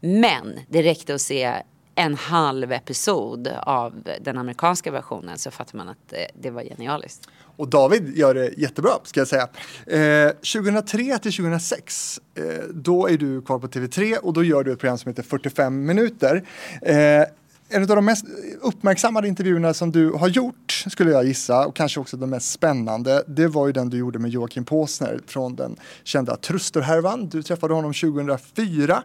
Men 0.00 0.58
det 0.68 0.82
räckte 0.82 1.14
att 1.14 1.20
se 1.20 1.62
en 1.94 2.14
halv 2.14 2.72
episod 2.72 3.48
av 3.62 4.02
den 4.20 4.38
amerikanska 4.38 4.90
versionen 4.90 5.38
så 5.38 5.50
fattar 5.50 5.78
man 5.78 5.88
att 5.88 6.08
det, 6.08 6.30
det 6.40 6.50
var 6.50 6.62
genialiskt. 6.62 7.28
Och 7.56 7.68
David 7.68 8.16
gör 8.16 8.34
det 8.34 8.50
jättebra, 8.56 8.90
ska 9.02 9.20
jag 9.20 9.28
säga. 9.28 9.48
Eh, 9.86 10.30
2003 10.30 11.18
till 11.18 11.32
2006, 11.32 12.20
eh, 12.34 12.44
då 12.74 13.08
är 13.08 13.18
du 13.18 13.42
kvar 13.42 13.58
på 13.58 13.66
TV3 13.68 14.16
och 14.16 14.32
då 14.32 14.44
gör 14.44 14.64
du 14.64 14.72
ett 14.72 14.78
program 14.78 14.98
som 14.98 15.08
heter 15.08 15.22
45 15.22 15.86
minuter. 15.86 16.44
Eh, 16.82 17.24
en 17.70 17.82
av 17.82 17.88
de 17.88 18.04
mest 18.04 18.24
uppmärksammade 18.60 19.28
intervjuerna 19.28 19.74
som 19.74 19.92
du 19.92 20.10
har 20.10 20.28
gjort, 20.28 20.84
skulle 20.86 21.10
jag 21.10 21.24
gissa, 21.24 21.66
och 21.66 21.76
kanske 21.76 22.00
också 22.00 22.16
den 22.16 22.30
mest 22.30 22.50
spännande, 22.50 23.24
det 23.26 23.46
var 23.46 23.66
ju 23.66 23.72
den 23.72 23.90
du 23.90 23.96
gjorde 23.96 24.18
med 24.18 24.30
Joakim 24.30 24.64
Påsner 24.64 25.20
från 25.26 25.56
den 25.56 25.76
kända 26.04 26.36
Trusterhärvan. 26.36 27.28
Du 27.28 27.42
träffade 27.42 27.74
honom 27.74 27.92
2004. 27.92 29.02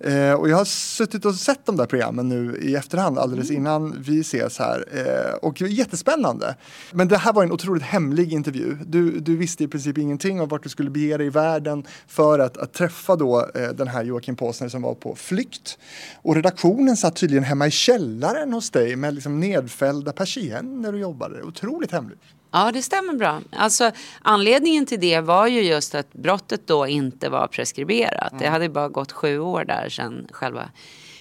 Eh, 0.00 0.32
och 0.32 0.48
jag 0.48 0.56
har 0.56 0.64
suttit 0.64 1.24
och 1.24 1.34
sett 1.34 1.66
de 1.66 1.76
där 1.76 1.86
programmen 1.86 2.28
nu 2.28 2.58
i 2.62 2.74
efterhand, 2.74 3.18
alldeles 3.18 3.50
innan 3.50 4.02
vi 4.02 4.20
ses 4.20 4.58
här. 4.58 4.84
Eh, 4.92 5.34
och 5.34 5.60
jättespännande. 5.60 6.56
Men 6.92 7.08
det 7.08 7.16
här 7.16 7.32
var 7.32 7.42
en 7.42 7.52
otroligt 7.52 7.82
hemlig 7.82 8.32
intervju. 8.32 8.76
Du, 8.86 9.20
du 9.20 9.36
visste 9.36 9.64
i 9.64 9.68
princip 9.68 9.98
ingenting 9.98 10.40
om 10.40 10.48
vart 10.48 10.62
du 10.62 10.68
skulle 10.68 10.90
bege 10.90 11.16
dig 11.16 11.26
i 11.26 11.30
världen 11.30 11.86
för 12.06 12.38
att, 12.38 12.56
att 12.56 12.72
träffa 12.72 13.16
då 13.16 13.50
eh, 13.54 13.68
den 13.68 13.88
här 13.88 14.04
Joakim 14.04 14.36
Påsner 14.36 14.68
som 14.68 14.82
var 14.82 14.94
på 14.94 15.14
flykt. 15.14 15.78
Och 16.22 16.34
redaktionen 16.34 16.96
satt 16.96 17.16
tydligen 17.16 17.44
hemma 17.44 17.66
i 17.66 17.70
källaren 17.70 18.05
hos 18.52 18.70
dig 18.70 18.96
med 18.96 19.14
liksom 19.14 19.40
nedfällda 19.40 20.12
persienner 20.12 20.92
och 20.92 20.98
jobbade. 20.98 21.42
Otroligt 21.42 21.92
hemligt. 21.92 22.22
Ja, 22.50 22.72
det 22.72 22.82
stämmer 22.82 23.14
bra. 23.14 23.40
Alltså, 23.50 23.90
anledningen 24.22 24.86
till 24.86 25.00
det 25.00 25.20
var 25.20 25.46
ju 25.46 25.60
just 25.60 25.94
att 25.94 26.12
brottet 26.12 26.66
då 26.66 26.86
inte 26.86 27.28
var 27.28 27.46
preskriberat. 27.46 28.32
Det 28.38 28.48
hade 28.48 28.68
bara 28.68 28.88
gått 28.88 29.12
sju 29.12 29.38
år 29.38 29.64
där 29.64 29.88
sedan 29.88 30.28
själva 30.30 30.70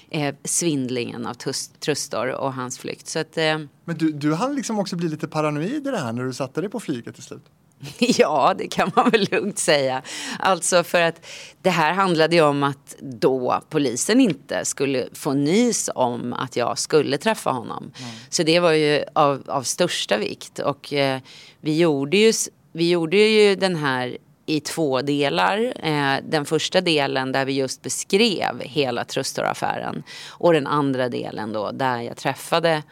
eh, 0.09 0.35
svindlingen 0.43 1.25
av 1.25 1.33
Trustor 1.79 2.27
och 2.31 2.53
hans 2.53 2.79
flykt. 2.79 3.07
Så 3.07 3.19
att, 3.19 3.37
eh, 3.37 3.59
Men 3.85 3.97
du, 3.97 4.11
du 4.11 4.33
hann 4.33 4.55
liksom 4.55 4.79
också 4.79 4.95
bli 4.95 5.09
lite 5.09 5.27
paranoid 5.27 5.87
i 5.87 5.91
det 5.91 5.97
här 5.97 6.13
när 6.13 6.23
du 6.23 6.33
satte 6.33 6.61
dig 6.61 6.69
på 6.69 6.79
flyget 6.79 7.15
till 7.15 7.23
slut. 7.23 7.45
Ja, 7.99 8.53
det 8.57 8.67
kan 8.67 8.91
man 8.95 9.09
väl 9.09 9.27
lugnt 9.31 9.59
säga. 9.59 10.01
Alltså 10.39 10.83
för 10.83 11.01
att 11.01 11.25
det 11.61 11.69
här 11.69 11.93
handlade 11.93 12.35
ju 12.35 12.41
om 12.41 12.63
att 12.63 12.95
då 12.99 13.61
polisen 13.69 14.21
inte 14.21 14.65
skulle 14.65 15.07
få 15.13 15.33
nys 15.33 15.89
om 15.95 16.33
att 16.33 16.55
jag 16.55 16.77
skulle 16.77 17.17
träffa 17.17 17.49
honom. 17.49 17.91
Så 18.29 18.43
det 18.43 18.59
var 18.59 18.71
ju 18.71 19.03
av, 19.13 19.43
av 19.47 19.63
största 19.63 20.17
vikt. 20.17 20.59
Och 20.59 20.93
eh, 20.93 21.19
vi, 21.61 21.77
gjorde 21.77 22.17
ju, 22.17 22.33
vi 22.71 22.89
gjorde 22.89 23.17
ju 23.17 23.55
den 23.55 23.75
här 23.75 24.17
i 24.45 24.59
två 24.59 25.01
delar. 25.01 25.73
Eh, 25.83 26.23
den 26.23 26.45
första 26.45 26.81
delen 26.81 27.31
där 27.31 27.45
vi 27.45 27.53
just 27.53 27.81
beskrev 27.81 28.61
hela 28.61 29.03
Trustor-affären. 29.03 30.03
Och 30.29 30.53
den 30.53 30.67
andra 30.67 31.09
delen 31.09 31.53
då 31.53 31.71
där 31.71 32.01
jag 32.01 32.17
träffade 32.17 32.83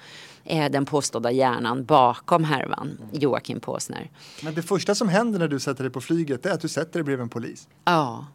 den 0.45 0.85
påstådda 0.85 1.31
hjärnan 1.31 1.85
bakom 1.85 2.43
härvan, 2.43 2.97
Joakim 3.11 3.59
Påsner. 3.59 4.09
Men 4.43 4.53
det 4.53 4.61
första 4.61 4.95
som 4.95 5.09
händer 5.09 5.39
när 5.39 5.47
du 5.47 5.59
sätter 5.59 5.83
dig 5.83 5.91
på 5.91 6.01
flyget 6.01 6.45
är 6.45 6.51
att 6.51 6.61
du 6.61 6.67
sätter 6.67 6.93
dig 6.93 7.03
bredvid 7.03 7.23
en 7.23 7.29
polis. 7.29 7.67
Ja, 7.85 8.25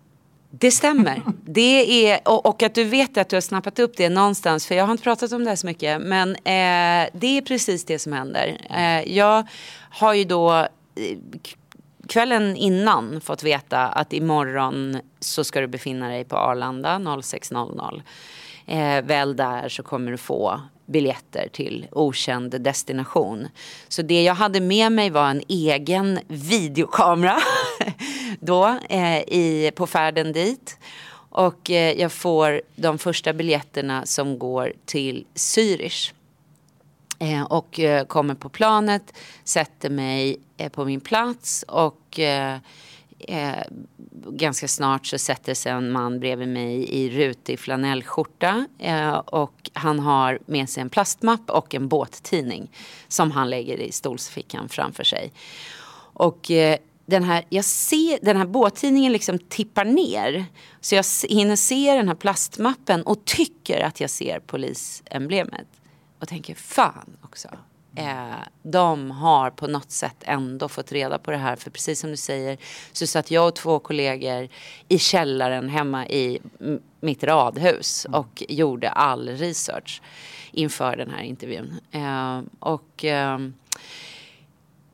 det 0.50 0.70
stämmer. 0.70 1.22
Det 1.44 2.06
är, 2.10 2.20
och, 2.24 2.46
och 2.46 2.62
att 2.62 2.74
du 2.74 2.84
vet 2.84 3.16
att 3.16 3.28
du 3.28 3.36
har 3.36 3.40
snappat 3.40 3.78
upp 3.78 3.96
det 3.96 4.08
någonstans, 4.08 4.66
för 4.66 4.74
jag 4.74 4.84
har 4.84 4.92
inte 4.92 5.04
pratat 5.04 5.32
om 5.32 5.44
det 5.44 5.50
här 5.50 5.56
så 5.56 5.66
mycket, 5.66 6.02
men 6.02 6.30
eh, 6.30 7.10
det 7.12 7.38
är 7.38 7.40
precis 7.40 7.84
det 7.84 7.98
som 7.98 8.12
händer. 8.12 8.66
Eh, 8.70 9.16
jag 9.16 9.46
har 9.90 10.14
ju 10.14 10.24
då 10.24 10.52
eh, 10.54 10.68
kvällen 12.08 12.56
innan 12.56 13.20
fått 13.20 13.42
veta 13.42 13.88
att 13.88 14.12
imorgon 14.12 14.98
så 15.20 15.44
ska 15.44 15.60
du 15.60 15.66
befinna 15.66 16.08
dig 16.08 16.24
på 16.24 16.36
Arlanda 16.36 16.98
06.00. 16.98 18.02
Eh, 18.66 19.04
väl 19.04 19.36
där 19.36 19.68
så 19.68 19.82
kommer 19.82 20.10
du 20.10 20.16
få 20.16 20.60
biljetter 20.88 21.48
till 21.52 21.86
okänd 21.92 22.60
destination. 22.60 23.48
Så 23.88 24.02
det 24.02 24.22
jag 24.22 24.34
hade 24.34 24.60
med 24.60 24.92
mig 24.92 25.10
var 25.10 25.30
en 25.30 25.42
egen 25.48 26.18
videokamera 26.28 27.38
då 28.40 28.78
eh, 28.88 29.18
i, 29.18 29.70
på 29.74 29.86
färden 29.86 30.32
dit. 30.32 30.78
Och 31.30 31.70
eh, 31.70 32.00
jag 32.00 32.12
får 32.12 32.62
de 32.76 32.98
första 32.98 33.32
biljetterna 33.32 34.06
som 34.06 34.38
går 34.38 34.72
till 34.84 35.26
Zürich. 35.34 36.12
Eh, 37.18 37.42
och 37.42 37.80
eh, 37.80 38.04
kommer 38.04 38.34
på 38.34 38.48
planet, 38.48 39.14
sätter 39.44 39.90
mig 39.90 40.36
eh, 40.56 40.68
på 40.68 40.84
min 40.84 41.00
plats 41.00 41.64
och 41.68 42.18
eh, 42.18 42.58
eh, 43.18 43.62
ganska 44.26 44.68
snart 44.68 45.06
så 45.06 45.18
sätter 45.18 45.54
sig 45.54 45.72
en 45.72 45.92
man 45.92 46.20
bredvid 46.20 46.48
mig 46.48 46.88
i 46.88 47.10
rutig 47.10 47.58
flanellskjorta 47.58 48.66
eh, 48.78 49.14
och 49.16 49.70
han 49.72 49.98
har 49.98 50.38
med 50.46 50.68
sig 50.68 50.80
en 50.80 50.90
plastmapp 50.90 51.50
och 51.50 51.74
en 51.74 51.88
båttidning 51.88 52.70
som 53.08 53.30
han 53.30 53.50
lägger 53.50 53.80
i 53.80 53.92
stolsfickan 53.92 54.68
framför 54.68 55.04
sig. 55.04 55.32
Och 56.12 56.50
eh, 56.50 56.78
den 57.06 57.24
här, 57.24 57.44
jag 57.48 57.64
ser, 57.64 58.18
den 58.22 58.36
här 58.36 58.46
båttidningen 58.46 59.12
liksom 59.12 59.38
tippar 59.38 59.84
ner. 59.84 60.44
Så 60.80 60.94
jag 60.94 61.04
hinner 61.28 61.56
se 61.56 61.94
den 61.94 62.08
här 62.08 62.14
plastmappen 62.14 63.02
och 63.02 63.24
tycker 63.24 63.80
att 63.80 64.00
jag 64.00 64.10
ser 64.10 64.40
polisemblemet. 64.40 65.66
Och 66.18 66.28
tänker 66.28 66.54
fan 66.54 67.16
också. 67.22 67.48
Eh, 67.96 68.38
de 68.62 69.10
har 69.10 69.50
på 69.50 69.66
något 69.66 69.90
sätt 69.90 70.16
ändå 70.24 70.68
fått 70.68 70.92
reda 70.92 71.18
på 71.18 71.30
det 71.30 71.36
här. 71.36 71.56
För 71.56 71.70
precis 71.70 72.00
som 72.00 72.10
du 72.10 72.16
säger 72.16 72.58
så 72.92 73.06
satt 73.06 73.30
jag 73.30 73.48
och 73.48 73.54
två 73.56 73.78
kollegor 73.78 74.48
i 74.88 74.98
källaren 74.98 75.68
hemma 75.68 76.06
i 76.06 76.38
mitt 77.00 77.24
radhus 77.24 78.06
och 78.12 78.42
gjorde 78.48 78.90
all 78.90 79.28
research 79.28 80.02
inför 80.52 80.96
den 80.96 81.10
här 81.10 81.22
intervjun. 81.22 81.80
Eh, 81.90 82.40
och 82.60 83.04
ehm, 83.04 83.54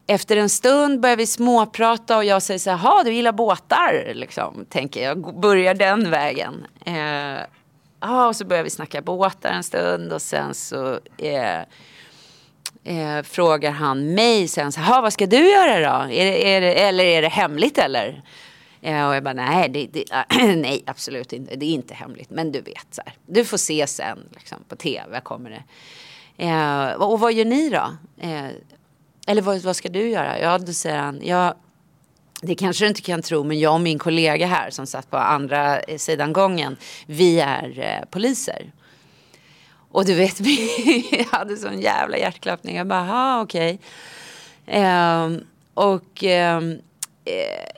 efter 0.07 0.37
en 0.37 0.49
stund 0.49 1.01
börjar 1.01 1.17
vi 1.17 1.27
småprata 1.27 2.17
och 2.17 2.25
jag 2.25 2.43
säger 2.43 2.59
så 2.59 2.71
här, 2.71 2.77
"Ha, 2.77 3.03
du 3.05 3.13
gillar 3.13 3.33
båtar? 3.33 4.13
Liksom, 4.15 4.67
tänker 4.69 5.03
jag, 5.03 5.41
börjar 5.41 5.75
den 5.75 6.11
vägen. 6.11 6.67
Eh, 6.85 7.41
och 8.29 8.37
så 8.37 8.45
börjar 8.45 8.65
vi 8.65 8.71
snacka 8.71 9.03
båtar 9.03 9.51
en 9.51 9.63
stund 9.63 10.13
och 10.13 10.23
sen 10.23 10.55
så 10.55 11.01
eh, 11.19 11.61
eh, 12.85 13.23
frågar 13.23 13.71
han 13.71 14.15
mig 14.15 14.49
sen 14.49 14.73
så 14.73 14.81
här, 14.81 15.03
vad 15.03 15.13
ska 15.13 15.27
du 15.27 15.51
göra 15.51 15.81
då? 15.81 16.13
Är 16.13 16.25
det, 16.25 16.55
är 16.55 16.61
det, 16.61 16.75
eller 16.75 17.05
är 17.05 17.23
det 17.23 17.29
hemligt 17.29 17.79
eller? 17.79 18.23
Eh, 18.83 19.09
och 19.09 19.15
jag 19.15 19.25
bara, 19.25 19.35
nej, 19.35 19.69
det, 19.69 19.87
det, 19.93 20.05
nej, 20.57 20.83
absolut 20.87 21.33
inte. 21.33 21.57
Det 21.57 21.67
är 21.67 21.71
inte 21.75 21.95
hemligt. 21.95 22.31
Men 22.31 22.53
du 22.53 22.61
vet, 22.61 22.87
så 22.91 23.03
här, 23.07 23.15
du 23.27 23.45
får 23.45 23.57
se 23.57 23.87
sen 23.87 24.19
liksom, 24.31 24.59
på 24.69 24.77
tv 24.77 25.21
kommer 25.21 25.51
det. 25.51 25.63
Eh, 26.45 26.93
och 26.93 27.21
vad 27.21 27.33
gör 27.33 27.45
ni 27.45 27.71
då? 27.71 27.97
Eh, 28.21 28.47
eller 29.27 29.43
vad, 29.43 29.63
vad 29.63 29.77
ska 29.77 29.89
du 29.89 30.09
göra? 30.09 30.41
Ja, 30.41 30.59
då 30.59 30.73
säger 30.73 30.99
han, 30.99 31.21
ja, 31.25 31.55
det 32.43 32.55
kanske 32.55 32.85
du 32.85 32.89
inte 32.89 33.03
kan 33.03 33.23
tro, 33.23 33.45
men 33.45 33.61
jag 33.61 33.75
och 33.75 33.81
min 33.81 33.99
kollega 33.99 34.47
här 34.47 34.71
som 34.71 34.87
satt 34.87 35.11
på 35.11 35.17
andra 35.17 35.81
sidan 35.97 36.33
gången, 36.33 36.77
vi 37.07 37.41
är 37.41 37.79
eh, 37.79 38.11
poliser. 38.11 38.73
Och 39.95 40.05
du 40.05 40.15
vet, 40.15 40.41
vi 40.41 41.27
hade 41.31 41.57
sån 41.57 41.81
jävla 41.81 42.19
hjärtklappning. 42.19 42.77
Jag 42.77 42.87
bara, 42.87 43.01
aha, 43.01 43.43
okej. 43.43 43.79
Eh, 44.67 45.31
och 45.75 46.25
ehm, 46.25 46.79
eh, 47.25 47.69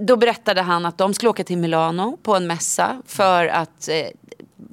då 0.00 0.16
berättade 0.16 0.62
han 0.62 0.86
att 0.86 0.98
de 0.98 1.14
skulle 1.14 1.30
åka 1.30 1.44
till 1.44 1.58
Milano 1.58 2.18
på 2.22 2.34
en 2.34 2.46
mässa 2.46 3.02
för 3.06 3.46
att 3.46 3.88
eh, 3.88 4.06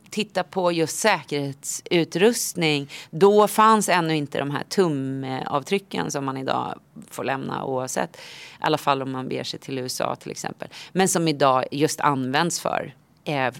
titta 0.09 0.43
på 0.43 0.71
just 0.71 0.99
säkerhetsutrustning. 0.99 2.89
Då 3.09 3.47
fanns 3.47 3.89
ännu 3.89 4.15
inte 4.15 4.39
de 4.39 4.51
här 4.51 4.63
tumavtrycken 4.63 6.11
som 6.11 6.25
man 6.25 6.37
idag 6.37 6.79
får 7.11 7.23
lämna 7.23 7.65
oavsett. 7.65 8.15
I 8.15 8.19
alla 8.59 8.77
fall 8.77 9.01
om 9.01 9.11
man 9.11 9.27
beger 9.27 9.43
sig 9.43 9.59
till 9.59 9.79
USA 9.79 10.15
till 10.15 10.31
exempel. 10.31 10.67
Men 10.91 11.07
som 11.07 11.27
idag 11.27 11.65
just 11.71 11.99
används 11.99 12.59
för 12.59 12.93
eh, 13.23 13.51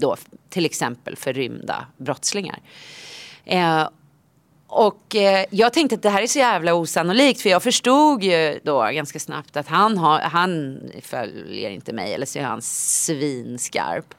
då, 0.00 0.16
till 0.48 0.64
exempel 0.64 1.16
för 1.16 1.32
rymda 1.32 1.86
brottslingar. 1.96 2.58
Eh, 3.44 3.88
och 4.66 5.16
eh, 5.16 5.44
jag 5.50 5.72
tänkte 5.72 5.94
att 5.94 6.02
det 6.02 6.10
här 6.10 6.22
är 6.22 6.26
så 6.26 6.38
jävla 6.38 6.74
osannolikt 6.74 7.40
för 7.40 7.50
jag 7.50 7.62
förstod 7.62 8.22
ju 8.22 8.60
då 8.62 8.90
ganska 8.92 9.18
snabbt 9.18 9.56
att 9.56 9.68
han, 9.68 9.98
har, 9.98 10.20
han 10.20 10.80
följer 11.02 11.70
inte 11.70 11.92
mig 11.92 12.14
eller 12.14 12.26
så 12.26 12.38
är 12.38 12.42
han 12.42 12.62
svinskarp. 12.62 14.14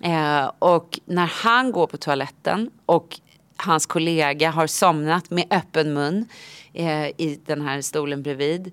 Eh, 0.00 0.50
och 0.58 1.00
när 1.04 1.26
han 1.26 1.72
går 1.72 1.86
på 1.86 1.96
toaletten 1.96 2.70
och 2.86 3.20
hans 3.56 3.86
kollega 3.86 4.50
har 4.50 4.66
somnat 4.66 5.30
med 5.30 5.46
öppen 5.50 5.92
mun 5.94 6.28
eh, 6.72 7.06
i 7.06 7.40
den 7.46 7.60
här 7.60 7.80
stolen 7.80 8.22
bredvid 8.22 8.72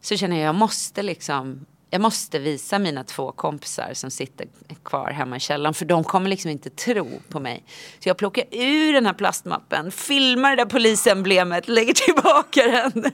så 0.00 0.16
känner 0.16 0.36
jag 0.36 0.42
att 0.42 0.46
jag 0.46 0.54
måste 0.54 1.02
liksom 1.02 1.66
jag 1.92 2.00
måste 2.00 2.38
visa 2.38 2.78
mina 2.78 3.04
två 3.04 3.32
kompisar 3.32 3.90
som 3.94 4.10
sitter 4.10 4.46
kvar 4.82 5.10
hemma 5.10 5.36
i 5.36 5.40
källaren 5.40 5.74
för 5.74 5.84
de 5.84 6.04
kommer 6.04 6.28
liksom 6.30 6.50
inte 6.50 6.70
tro 6.70 7.08
på 7.28 7.40
mig. 7.40 7.64
Så 7.98 8.08
jag 8.08 8.16
plockar 8.16 8.44
ur 8.50 8.92
den 8.92 9.06
här 9.06 9.12
plastmappen, 9.12 9.90
filmar 9.90 10.50
det 10.50 10.56
där 10.56 10.64
polisemblemet, 10.70 11.68
lägger 11.68 11.94
tillbaka 11.94 12.62
den 12.62 13.12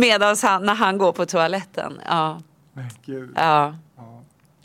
medan 0.00 0.36
han, 0.42 0.66
när 0.66 0.74
han 0.74 0.98
går 0.98 1.12
på 1.12 1.26
toaletten. 1.26 2.00
Ja, 2.06 2.40
Men 2.72 2.90
gud. 3.04 3.32
ja. 3.36 3.74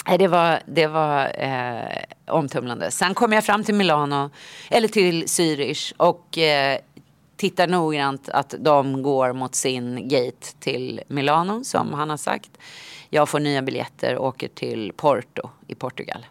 Nej, 0.07 0.17
det 0.17 0.27
var, 0.27 0.59
det 0.65 0.87
var 0.87 1.31
eh, 1.37 2.03
omtumlande. 2.27 2.91
Sen 2.91 3.13
kom 3.13 3.33
jag 3.33 3.43
fram 3.43 3.63
till 3.63 3.75
Milano, 3.75 4.29
eller 4.69 4.87
till 4.87 5.23
Zürich 5.25 5.93
och 5.97 6.37
eh, 6.37 6.79
tittar 7.35 7.67
noggrant 7.67 8.29
att 8.29 8.55
de 8.59 9.03
går 9.03 9.33
mot 9.33 9.55
sin 9.55 10.07
gate 10.07 10.47
till 10.59 11.01
Milano 11.07 11.63
som 11.63 11.93
han 11.93 12.09
har 12.09 12.17
sagt. 12.17 12.51
Jag 13.13 13.29
får 13.29 13.39
nya 13.39 13.61
biljetter 13.61 14.15
och 14.15 14.27
åker 14.27 14.47
till 14.47 14.93
Porto 14.95 15.49
i 15.67 15.75
Portugal. 15.75 16.25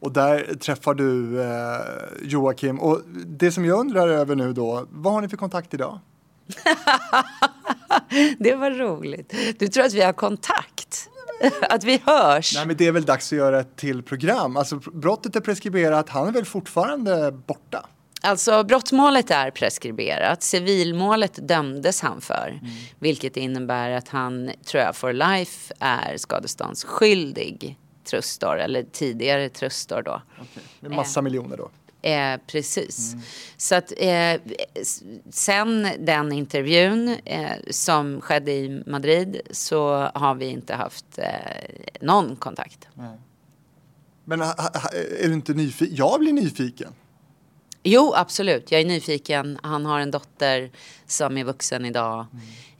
Och 0.00 0.12
där 0.12 0.54
träffar 0.54 0.94
du 0.94 1.40
eh, 1.42 1.80
Joakim. 2.22 2.80
Och 2.80 3.00
det 3.26 3.52
som 3.52 3.64
jag 3.64 3.80
undrar 3.80 4.08
över 4.08 4.34
nu 4.34 4.52
då, 4.52 4.86
vad 4.90 5.12
har 5.12 5.20
ni 5.20 5.28
för 5.28 5.36
kontakt 5.36 5.74
idag? 5.74 5.98
Det 8.38 8.54
var 8.54 8.70
roligt. 8.70 9.34
Du 9.58 9.68
tror 9.68 9.84
att 9.84 9.94
vi 9.94 10.02
har 10.02 10.12
kontakt? 10.12 11.08
Att 11.60 11.84
vi 11.84 12.02
hörs? 12.04 12.54
Nej 12.54 12.66
men 12.66 12.76
det 12.76 12.86
är 12.86 12.92
väl 12.92 13.04
dags 13.04 13.32
att 13.32 13.38
göra 13.38 13.60
ett 13.60 13.76
till 13.76 14.02
program. 14.02 14.56
Alltså 14.56 14.76
brottet 14.76 15.36
är 15.36 15.40
preskriberat, 15.40 16.08
han 16.08 16.28
är 16.28 16.32
väl 16.32 16.44
fortfarande 16.44 17.32
borta? 17.32 17.86
Alltså 18.20 18.64
brottmålet 18.64 19.30
är 19.30 19.50
preskriberat. 19.50 20.42
Civilmålet 20.42 21.48
dömdes 21.48 22.00
han 22.00 22.20
för. 22.20 22.60
Vilket 22.98 23.36
innebär 23.36 23.90
att 23.90 24.08
han, 24.08 24.50
tror 24.64 24.82
jag, 24.82 24.96
for 24.96 25.12
life 25.12 25.74
är 25.78 26.16
skadeståndsskyldig 26.16 27.78
trustor. 28.04 28.58
Eller 28.60 28.82
tidigare 28.82 29.48
trustor 29.48 30.02
då. 30.02 30.22
Med 30.80 30.90
massa 30.90 31.22
miljoner 31.22 31.56
då. 31.56 31.70
Eh, 32.02 32.40
precis. 32.46 33.14
Så 33.56 33.74
att 33.74 33.92
eh, 33.96 34.40
sen 35.30 35.88
den 35.98 36.32
intervjun 36.32 37.16
eh, 37.24 37.50
som 37.70 38.20
skedde 38.20 38.52
i 38.52 38.82
Madrid 38.86 39.40
så 39.50 40.10
har 40.14 40.34
vi 40.34 40.46
inte 40.46 40.74
haft 40.74 41.18
eh, 41.18 41.24
någon 42.00 42.36
kontakt. 42.36 42.88
Men 44.24 44.40
ha, 44.40 44.46
ha, 44.46 44.88
är 45.20 45.28
du 45.28 45.34
inte 45.34 45.54
nyfiken? 45.54 45.96
Jag 45.96 46.20
blir 46.20 46.32
nyfiken. 46.32 46.92
Jo, 47.90 48.12
absolut. 48.14 48.72
Jag 48.72 48.80
är 48.80 48.84
nyfiken. 48.84 49.58
Han 49.62 49.86
har 49.86 50.00
en 50.00 50.10
dotter 50.10 50.70
som 51.06 51.38
är 51.38 51.44
vuxen 51.44 51.84
idag. 51.84 52.26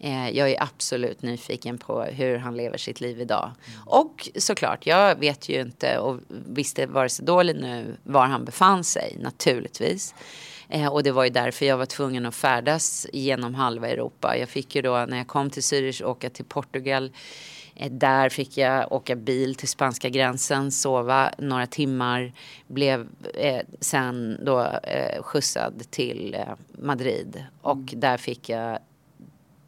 Eh, 0.01 0.31
jag 0.31 0.51
är 0.51 0.63
absolut 0.63 1.23
nyfiken 1.23 1.79
på 1.79 2.03
hur 2.03 2.39
han 2.39 2.57
lever 2.57 2.79
sitt 2.79 3.01
liv 3.01 3.21
idag. 3.21 3.51
Och 3.87 4.29
såklart, 4.37 4.87
jag 4.87 5.17
vet 5.17 5.49
ju 5.49 5.61
inte 5.61 5.99
och 5.99 6.21
visste 6.29 6.87
vare 6.87 7.09
sig 7.09 7.25
då 7.25 7.41
eller 7.41 7.55
nu 7.55 7.97
var 8.03 8.27
han 8.27 8.45
befann 8.45 8.85
sig, 8.85 9.17
naturligtvis. 9.21 10.15
Eh, 10.69 10.87
och 10.87 11.03
det 11.03 11.13
var 11.13 11.25
ju 11.25 11.31
därför 11.31 11.67
jag 11.67 11.77
var 11.77 11.87
tvungen 11.87 12.27
att 12.27 12.35
färdas 12.35 13.07
genom 13.13 13.55
halva 13.55 13.89
Europa. 13.89 14.37
Jag 14.37 14.49
fick 14.49 14.75
ju 14.75 14.83
då, 14.83 15.07
när 15.09 15.17
jag 15.17 15.27
kom 15.27 15.51
till 15.51 15.63
Zürich, 15.63 16.05
åka 16.05 16.31
till 16.31 16.45
Portugal. 16.45 17.11
Eh, 17.79 17.91
Där 17.91 18.29
fick 18.29 18.57
jag 18.59 18.93
åka 18.93 19.17
bil 19.17 19.55
till 19.55 19.69
spanska 19.69 20.09
gränsen, 20.09 20.71
sova 20.71 21.33
några 21.39 21.67
timmar. 21.67 22.33
Blev 22.67 23.09
eh, 23.35 23.63
sen 23.81 24.39
då 24.45 24.61
eh, 24.83 25.23
skjutsad 25.23 25.83
till 25.91 26.35
eh, 26.35 26.55
Madrid. 26.79 27.45
Och 27.63 27.79
där 27.79 28.17
fick 28.17 28.49
jag 28.49 28.79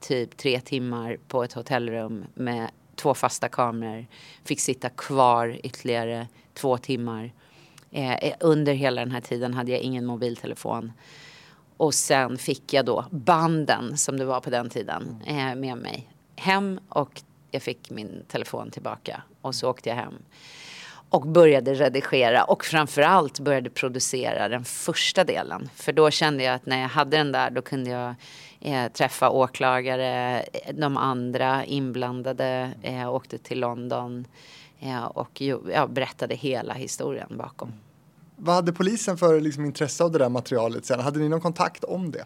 typ 0.01 0.37
tre 0.37 0.61
timmar 0.61 1.17
på 1.29 1.45
ett 1.45 1.53
hotellrum 1.53 2.25
med 2.35 2.71
två 2.97 3.15
fasta 3.15 3.49
kameror. 3.49 4.07
Fick 4.45 4.61
sitta 4.61 4.89
kvar 4.89 5.59
ytterligare 5.63 6.29
två 6.55 6.79
timmar. 6.79 7.33
Eh, 7.91 8.15
eh, 8.15 8.35
under 8.41 8.73
hela 8.73 9.01
den 9.01 9.11
här 9.11 9.21
tiden 9.21 9.55
hade 9.55 9.71
jag 9.71 9.81
ingen 9.81 10.07
mobiltelefon. 10.07 10.93
Och 11.77 11.95
sen 11.95 12.39
fick 12.39 12.73
jag 12.73 12.85
då 12.85 13.05
banden 13.11 13.97
som 13.97 14.19
det 14.19 14.25
var 14.25 14.41
på 14.41 14.51
den 14.51 14.71
tiden 14.71 15.23
eh, 15.27 15.55
med 15.55 15.79
mig 15.79 16.09
hem 16.37 16.81
och 16.89 17.23
jag 17.51 17.63
fick 17.63 17.91
min 17.91 18.25
telefon 18.29 18.71
tillbaka 18.71 19.23
och 19.41 19.55
så 19.55 19.71
åkte 19.71 19.89
jag 19.89 19.97
hem. 19.97 20.15
Och 21.11 21.27
började 21.27 21.75
redigera 21.75 22.45
och 22.45 22.65
framförallt 22.65 23.41
började 23.41 23.71
producera 23.71 24.49
den 24.49 24.65
första 24.65 25.25
delen. 25.25 25.69
För 25.75 25.93
då 25.93 26.11
kände 26.11 26.45
jag 26.45 26.55
att 26.55 26.67
när 26.67 26.81
jag 26.81 26.89
hade 26.89 27.17
den 27.17 27.33
där 27.33 27.51
då 27.51 27.63
kunde 27.63 27.91
jag 27.91 28.15
eh, 28.61 28.93
träffa 28.93 29.31
åklagare, 29.31 30.43
de 30.73 30.97
andra 30.97 31.65
inblandade, 31.65 32.71
eh, 32.83 33.15
åkte 33.15 33.39
till 33.39 33.61
London 33.61 34.27
eh, 34.81 35.05
och 35.05 35.41
ja, 35.41 35.87
berättade 35.87 36.35
hela 36.35 36.75
historien 36.75 37.37
bakom. 37.37 37.73
Vad 38.43 38.55
hade 38.55 38.73
polisen 38.73 39.19
för 39.19 39.41
liksom, 39.41 39.65
intresse 39.65 40.05
av 40.05 40.13
det 40.13 40.19
där 40.19 40.29
materialet 40.29 40.87
sen? 40.87 41.01
Hade 41.01 41.19
ni 41.19 41.29
någon 41.29 41.41
kontakt 41.41 41.85
om 41.85 42.11
det? 42.11 42.25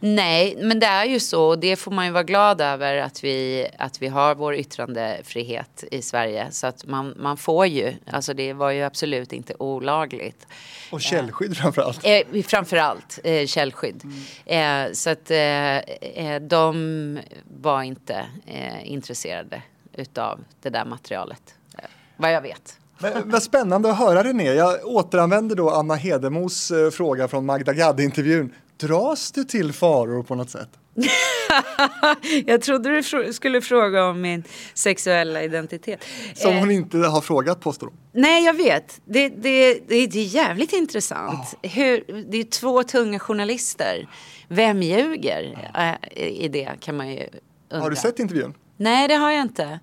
Nej, 0.00 0.56
men 0.60 0.80
det 0.80 0.86
är 0.86 1.04
ju 1.04 1.20
så 1.20 1.44
och 1.44 1.58
det 1.58 1.76
får 1.76 1.90
man 1.90 2.06
ju 2.06 2.12
vara 2.12 2.22
glad 2.22 2.60
över 2.60 2.96
att 2.96 3.24
vi, 3.24 3.66
att 3.78 4.02
vi 4.02 4.08
har 4.08 4.34
vår 4.34 4.54
yttrandefrihet 4.54 5.84
i 5.90 6.02
Sverige. 6.02 6.50
Så 6.50 6.66
att 6.66 6.86
man, 6.86 7.14
man 7.16 7.36
får 7.36 7.66
ju, 7.66 7.94
alltså 8.06 8.34
det 8.34 8.52
var 8.52 8.70
ju 8.70 8.82
absolut 8.82 9.32
inte 9.32 9.54
olagligt. 9.58 10.46
Och 10.90 11.00
källskydd 11.00 11.56
framförallt. 11.56 12.00
Eh, 12.04 12.42
framförallt 12.42 13.18
eh, 13.24 13.46
källskydd. 13.46 14.02
Eh, 14.46 14.92
så 14.92 15.10
att 15.10 15.30
eh, 15.30 15.76
eh, 15.78 16.42
de 16.42 17.18
var 17.62 17.82
inte 17.82 18.26
eh, 18.46 18.92
intresserade 18.92 19.62
utav 19.92 20.44
det 20.62 20.70
där 20.70 20.84
materialet. 20.84 21.54
Eh, 21.78 21.84
vad 22.16 22.32
jag 22.32 22.40
vet. 22.40 22.78
Men, 22.98 23.30
vad 23.30 23.42
spännande 23.42 23.90
att 23.90 23.98
höra 23.98 24.24
René. 24.24 24.52
Jag 24.52 24.84
återanvänder 24.84 25.56
då 25.56 25.70
Anna 25.70 25.94
Hedemos 25.94 26.70
eh, 26.70 26.90
fråga 26.90 27.28
från 27.28 27.46
Magda 27.46 27.72
Gad-intervjun. 27.72 28.52
Dras 28.76 29.32
du 29.32 29.44
till 29.44 29.72
faror 29.72 30.22
på 30.22 30.34
något 30.34 30.50
sätt? 30.50 30.68
jag 32.46 32.62
trodde 32.62 32.90
du 32.90 33.32
skulle 33.32 33.60
fråga 33.60 34.04
om 34.04 34.20
min 34.20 34.44
sexuella 34.74 35.42
identitet. 35.42 36.04
Som 36.34 36.52
Eh, 36.52 36.58
hon 36.58 36.70
inte 36.70 36.98
har 36.98 37.20
frågat 37.20 37.60
påstår 37.60 37.86
hon. 37.86 37.96
Nej, 38.12 38.44
jag 38.44 38.54
vet. 38.54 39.00
Det, 39.04 39.28
det, 39.28 39.74
det, 39.88 39.94
är 39.94 40.16
jävligt 40.16 40.72
intressant. 40.72 41.54
Hur, 41.62 42.24
det 42.30 42.40
är 42.40 42.44
två 42.44 42.82
tunga 42.82 43.18
journalister. 43.18 44.08
Vem 44.48 44.82
ljuger 44.82 45.70
eh, 45.74 46.26
i 46.26 46.48
det 46.48 46.70
kan 46.80 46.96
man 46.96 47.10
ju 47.10 47.28
undra. 47.70 47.82
Har 47.82 47.90
du 47.90 47.96
sett 47.96 48.18
intervjun? 48.18 48.54
Nej, 48.76 49.08
det 49.08 49.14
har 49.14 49.30
jag 49.30 49.42
inte. 49.42 49.80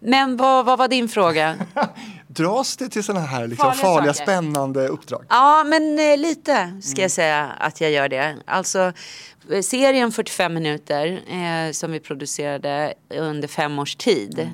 Men 0.00 0.36
vad, 0.36 0.64
vad 0.64 0.78
var 0.78 0.88
din 0.88 1.08
fråga? 1.08 1.56
Dras 2.26 2.76
det 2.76 2.88
till 2.88 3.04
sådana 3.04 3.26
här 3.26 3.46
liksom, 3.46 3.72
Farliga 3.72 3.82
farliga, 3.82 4.14
spännande 4.14 4.88
uppdrag? 4.88 5.24
Ja, 5.28 5.64
men 5.64 5.98
eh, 5.98 6.16
lite 6.18 6.80
ska 6.82 7.02
jag 7.02 7.10
säga 7.10 7.52
att 7.58 7.80
jag 7.80 7.90
gör 7.90 8.08
det. 8.08 8.36
Alltså 8.46 8.92
eh, 9.50 9.60
serien 9.62 10.12
45 10.12 10.54
minuter 10.54 11.20
eh, 11.28 11.72
som 11.72 11.92
vi 11.92 12.00
producerade 12.00 12.94
under 13.14 13.48
fem 13.48 13.78
års 13.78 13.96
tid 13.96 14.50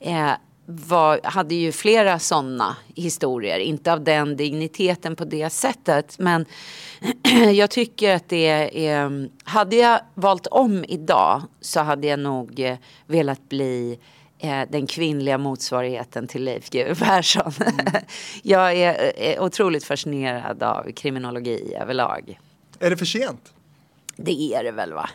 eh, 0.00 0.30
var, 0.66 1.20
hade 1.24 1.54
ju 1.54 1.72
flera 1.72 2.18
sådana 2.18 2.76
historier. 2.94 3.58
Inte 3.58 3.92
av 3.92 4.04
den 4.04 4.36
digniteten 4.36 5.16
på 5.16 5.24
det 5.24 5.50
sättet. 5.50 6.18
Men 6.18 6.46
jag 7.54 7.70
tycker 7.70 8.14
att 8.14 8.28
det 8.28 8.70
är... 8.86 9.28
Hade 9.44 9.76
jag 9.76 10.00
valt 10.14 10.46
om 10.46 10.84
idag 10.88 11.42
så 11.60 11.80
hade 11.80 12.06
jag 12.06 12.18
nog 12.18 12.60
eh, 12.60 12.76
velat 13.06 13.48
bli 13.48 13.98
eh, 14.38 14.62
den 14.68 14.86
kvinnliga 14.86 15.38
motsvarigheten 15.38 16.26
till 16.26 16.44
Leif 16.44 16.70
GW 16.70 16.94
Persson. 17.04 17.52
jag 18.42 18.72
är 18.72 19.12
eh, 19.16 19.42
otroligt 19.42 19.84
fascinerad 19.84 20.62
av 20.62 20.92
kriminologi 20.92 21.74
överlag. 21.80 22.40
Är 22.78 22.90
det 22.90 22.96
för 22.96 23.06
sent? 23.06 23.52
Det 24.16 24.54
är 24.54 24.64
det 24.64 24.72
väl 24.72 24.92
va? 24.92 25.10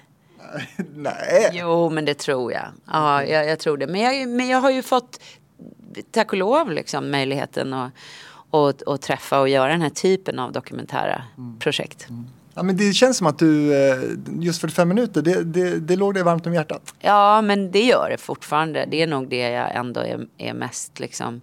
Nej. 0.95 1.49
Jo, 1.53 1.89
men 1.89 2.05
det 2.05 2.13
tror 2.13 2.51
jag. 2.51 2.65
Ja, 2.85 3.23
jag, 3.25 3.47
jag 3.47 3.59
tror 3.59 3.77
det. 3.77 3.87
Men 3.87 4.01
jag, 4.01 4.29
men 4.29 4.47
jag 4.47 4.61
har 4.61 4.71
ju 4.71 4.83
fått, 4.83 5.19
tack 6.11 6.31
och 6.31 6.37
lov, 6.37 6.71
liksom, 6.71 7.11
möjligheten 7.11 7.73
att, 7.73 7.91
att, 8.51 8.87
att 8.87 9.01
träffa 9.01 9.39
och 9.39 9.49
göra 9.49 9.71
den 9.71 9.81
här 9.81 9.89
typen 9.89 10.39
av 10.39 10.51
dokumentära 10.51 11.23
projekt. 11.59 12.07
Ja, 12.53 12.63
men 12.63 12.77
det 12.77 12.93
känns 12.93 13.17
som 13.17 13.27
att 13.27 13.39
du, 13.39 13.73
eh, 13.73 13.99
just 14.39 14.61
45 14.61 14.87
minuter, 14.87 15.21
det, 15.21 15.43
det, 15.43 15.79
det 15.79 15.95
låg 15.95 16.13
dig 16.13 16.23
varmt 16.23 16.47
om 16.47 16.53
hjärtat. 16.53 16.93
Ja, 16.99 17.41
men 17.41 17.71
det 17.71 17.83
gör 17.83 18.09
det 18.09 18.17
fortfarande. 18.17 18.87
Det 18.91 19.01
är 19.01 19.07
nog 19.07 19.29
det 19.29 19.49
jag 19.49 19.75
ändå 19.75 20.01
är, 20.01 20.27
är 20.37 20.53
mest 20.53 20.99
liksom 20.99 21.41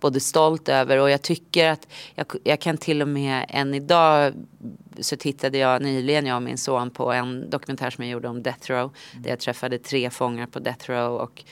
både 0.00 0.20
stolt 0.20 0.68
över 0.68 0.98
och 0.98 1.10
jag 1.10 1.22
tycker 1.22 1.70
att 1.70 1.88
jag, 2.14 2.26
jag 2.44 2.60
kan 2.60 2.76
till 2.76 3.02
och 3.02 3.08
med 3.08 3.46
än 3.48 3.74
idag 3.74 4.32
så 5.00 5.16
tittade 5.16 5.58
jag 5.58 5.82
nyligen, 5.82 6.26
jag 6.26 6.36
och 6.36 6.42
min 6.42 6.58
son, 6.58 6.90
på 6.90 7.12
en 7.12 7.50
dokumentär 7.50 7.90
som 7.90 8.04
jag 8.04 8.10
gjorde 8.10 8.28
om 8.28 8.42
Death 8.42 8.70
Row. 8.70 8.94
Där 9.14 9.30
jag 9.30 9.40
träffade 9.40 9.78
tre 9.78 10.10
fångar 10.10 10.46
på 10.46 10.58
Death 10.58 10.90
Row 10.90 11.14
och 11.14 11.44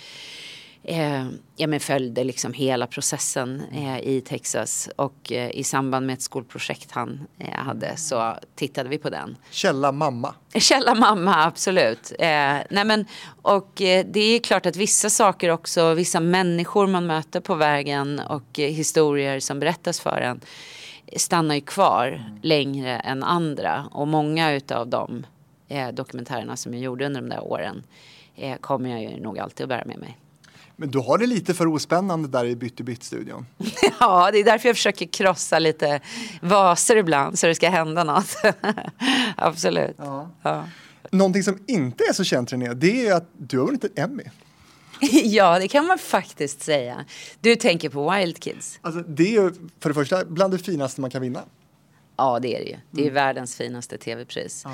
eh, 0.84 1.26
ja, 1.56 1.66
men 1.66 1.80
följde 1.80 2.24
liksom 2.24 2.52
hela 2.52 2.86
processen 2.86 3.62
eh, 3.72 3.98
i 3.98 4.20
Texas. 4.20 4.88
Och 4.96 5.32
eh, 5.32 5.50
i 5.50 5.64
samband 5.64 6.06
med 6.06 6.14
ett 6.14 6.22
skolprojekt 6.22 6.90
han 6.90 7.26
eh, 7.38 7.54
hade 7.54 7.96
så 7.96 8.34
tittade 8.54 8.88
vi 8.88 8.98
på 8.98 9.10
den. 9.10 9.36
Källa 9.50 9.92
mamma. 9.92 10.34
Källa 10.54 10.94
mamma, 10.94 11.44
absolut. 11.44 12.12
Eh, 12.18 12.56
nej 12.70 12.84
men, 12.84 13.06
och 13.42 13.82
eh, 13.82 14.06
det 14.06 14.20
är 14.20 14.38
klart 14.38 14.66
att 14.66 14.76
vissa 14.76 15.10
saker 15.10 15.50
också, 15.50 15.94
vissa 15.94 16.20
människor 16.20 16.86
man 16.86 17.06
möter 17.06 17.40
på 17.40 17.54
vägen 17.54 18.20
och 18.20 18.58
historier 18.58 19.40
som 19.40 19.60
berättas 19.60 20.00
för 20.00 20.20
en 20.20 20.40
stannar 21.16 21.54
ju 21.54 21.60
kvar 21.60 22.24
längre 22.42 22.98
än 22.98 23.22
andra. 23.22 23.84
Och 23.90 24.08
många 24.08 24.52
utav 24.52 24.88
de 24.88 25.26
dokumentärerna 25.92 26.56
som 26.56 26.74
jag 26.74 26.82
gjorde 26.82 27.06
under 27.06 27.20
de 27.20 27.28
där 27.28 27.44
åren 27.44 27.82
kommer 28.60 28.90
jag 28.90 29.02
ju 29.02 29.20
nog 29.20 29.38
alltid 29.38 29.64
att 29.64 29.68
bära 29.68 29.84
med 29.84 29.98
mig. 29.98 30.18
Men 30.76 30.90
du 30.90 30.98
har 30.98 31.18
det 31.18 31.26
lite 31.26 31.54
för 31.54 31.66
ospännande 31.66 32.28
där 32.28 32.44
i 32.44 32.56
Bytt 32.56 32.80
i 32.80 32.82
bytt-studion. 32.82 33.46
Ja, 34.00 34.30
det 34.32 34.38
är 34.38 34.44
därför 34.44 34.68
jag 34.68 34.76
försöker 34.76 35.06
krossa 35.06 35.58
lite 35.58 36.00
vaser 36.40 36.96
ibland 36.96 37.38
så 37.38 37.46
det 37.46 37.54
ska 37.54 37.70
hända 37.70 38.04
något. 38.04 38.36
Absolut. 39.36 39.96
Ja. 40.42 40.66
Någonting 41.10 41.42
som 41.42 41.58
inte 41.66 42.04
är 42.04 42.12
så 42.12 42.24
känt 42.24 42.52
René, 42.52 42.74
det 42.74 43.06
är 43.06 43.14
att 43.14 43.28
du 43.38 43.58
har 43.58 43.66
vunnit 43.66 43.84
ett 43.84 43.98
Emmy. 43.98 44.24
ja, 45.24 45.58
det 45.58 45.68
kan 45.68 45.86
man 45.86 45.98
faktiskt 45.98 46.62
säga. 46.62 47.04
Du 47.40 47.56
tänker 47.56 47.88
på 47.88 48.10
Wild 48.10 48.42
Kids? 48.42 48.78
Alltså, 48.82 49.00
det 49.00 49.22
är 49.22 49.42
ju 49.42 49.52
för 49.80 49.88
det 49.90 49.94
första 49.94 50.24
bland 50.24 50.54
det 50.54 50.58
finaste 50.58 51.00
man 51.00 51.10
kan 51.10 51.22
vinna. 51.22 51.42
Ja, 52.16 52.38
det 52.40 52.56
är 52.56 52.58
det 52.64 52.70
ju. 52.70 52.76
Det 52.90 53.00
är 53.00 53.04
Mm. 53.04 53.14
världens 53.14 53.56
finaste 53.56 53.98
tv-pris. 53.98 54.64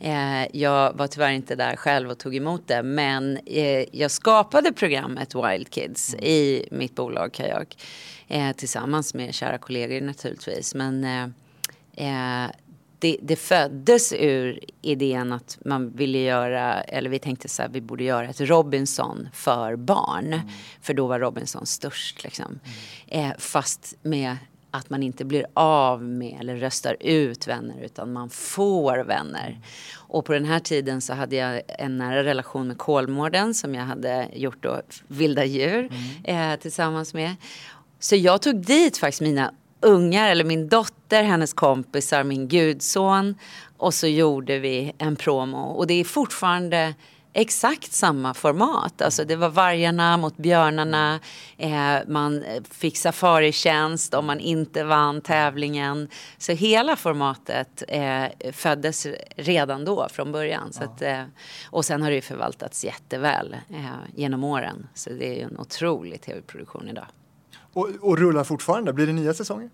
Eh, 0.00 0.56
jag 0.56 0.92
var 0.96 1.06
tyvärr 1.06 1.30
inte 1.30 1.54
där 1.54 1.76
själv 1.76 2.10
och 2.10 2.18
tog 2.18 2.36
emot 2.36 2.62
det, 2.68 2.82
men 2.82 3.36
eh, 3.46 3.84
jag 3.92 4.10
skapade 4.10 4.72
programmet 4.72 5.34
Wild 5.34 5.70
Kids 5.70 6.14
Mm. 6.14 6.24
i 6.24 6.68
mitt 6.70 6.94
bolag 6.94 7.32
Kajak 7.32 7.82
eh, 8.28 8.52
tillsammans 8.52 9.14
med 9.14 9.34
kära 9.34 9.58
kollegor 9.58 10.00
naturligtvis. 10.00 10.74
Men 10.74 11.04
eh, 11.04 12.44
eh, 12.44 12.50
det, 12.98 13.16
det 13.22 13.36
föddes 13.36 14.12
ur 14.12 14.60
idén 14.82 15.32
att 15.32 15.58
man 15.64 15.96
ville 15.96 16.18
göra, 16.18 16.80
eller 16.82 17.10
vi 17.10 17.18
tänkte 17.18 17.48
så 17.48 17.62
här, 17.62 17.68
vi 17.68 17.80
borde 17.80 18.04
göra 18.04 18.28
ett 18.28 18.40
Robinson 18.40 19.28
för 19.32 19.76
barn. 19.76 20.40
För 20.80 20.94
då 20.94 21.06
var 21.06 21.18
Robinson 21.20 21.66
störst 21.66 22.24
liksom. 22.24 22.60
Eh, 23.06 23.30
fast 23.38 23.94
med 24.02 24.36
att 24.74 24.90
man 24.90 25.02
inte 25.02 25.24
blir 25.24 25.46
av 25.54 26.02
med 26.02 26.40
eller 26.40 26.56
röstar 26.56 26.96
ut 27.00 27.48
vänner 27.48 27.82
utan 27.84 28.12
man 28.12 28.30
får 28.30 29.04
vänner. 29.04 29.60
Och 29.96 30.24
på 30.24 30.32
den 30.32 30.44
här 30.44 30.58
tiden 30.58 31.00
så 31.00 31.14
hade 31.14 31.36
jag 31.36 31.62
en 31.68 31.98
nära 31.98 32.24
relation 32.24 32.68
med 32.68 32.78
Kolmården 32.78 33.54
som 33.54 33.74
jag 33.74 33.84
hade 33.84 34.28
gjort 34.34 34.62
då 34.62 34.80
Vilda 35.08 35.44
djur 35.44 35.90
eh, 36.24 36.56
tillsammans 36.56 37.14
med. 37.14 37.34
Så 37.98 38.16
jag 38.16 38.42
tog 38.42 38.56
dit 38.56 38.98
faktiskt 38.98 39.20
mina 39.20 39.54
ungar, 39.80 40.30
eller 40.30 40.44
min 40.44 40.68
dotter, 40.68 41.22
hennes 41.22 41.52
kompisar, 41.52 42.24
min 42.24 42.48
gudson. 42.48 43.34
Och 43.76 43.94
så 43.94 44.06
gjorde 44.06 44.58
vi 44.58 44.92
en 44.98 45.16
promo. 45.16 45.58
Och 45.58 45.86
det 45.86 45.94
är 45.94 46.04
fortfarande 46.04 46.94
exakt 47.32 47.92
samma 47.92 48.34
format. 48.34 49.02
Alltså 49.02 49.24
det 49.24 49.36
var 49.36 49.48
vargarna 49.48 50.16
mot 50.16 50.36
björnarna. 50.36 51.20
Eh, 51.56 51.96
man 52.08 52.44
fick 52.70 52.96
safaritjänst 52.96 54.14
om 54.14 54.26
man 54.26 54.40
inte 54.40 54.84
vann 54.84 55.20
tävlingen. 55.20 56.08
Så 56.38 56.52
hela 56.52 56.96
formatet 56.96 57.82
eh, 57.88 58.52
föddes 58.52 59.06
redan 59.36 59.84
då 59.84 60.08
från 60.12 60.32
början. 60.32 60.72
Så 60.72 60.84
att, 60.84 61.02
eh, 61.02 61.24
och 61.70 61.84
sen 61.84 62.02
har 62.02 62.10
det 62.10 62.16
ju 62.16 62.22
förvaltats 62.22 62.84
jätteväl 62.84 63.56
eh, 63.70 63.86
genom 64.14 64.44
åren. 64.44 64.86
Så 64.94 65.10
det 65.10 65.28
är 65.28 65.34
ju 65.34 65.42
en 65.42 65.58
otrolig 65.58 66.20
tv-produktion 66.22 66.88
idag. 66.88 67.06
Och, 67.72 67.88
och 68.00 68.18
rullar 68.18 68.44
fortfarande. 68.44 68.92
Blir 68.92 69.06
det 69.06 69.12
nya 69.12 69.34
säsonger? 69.34 69.70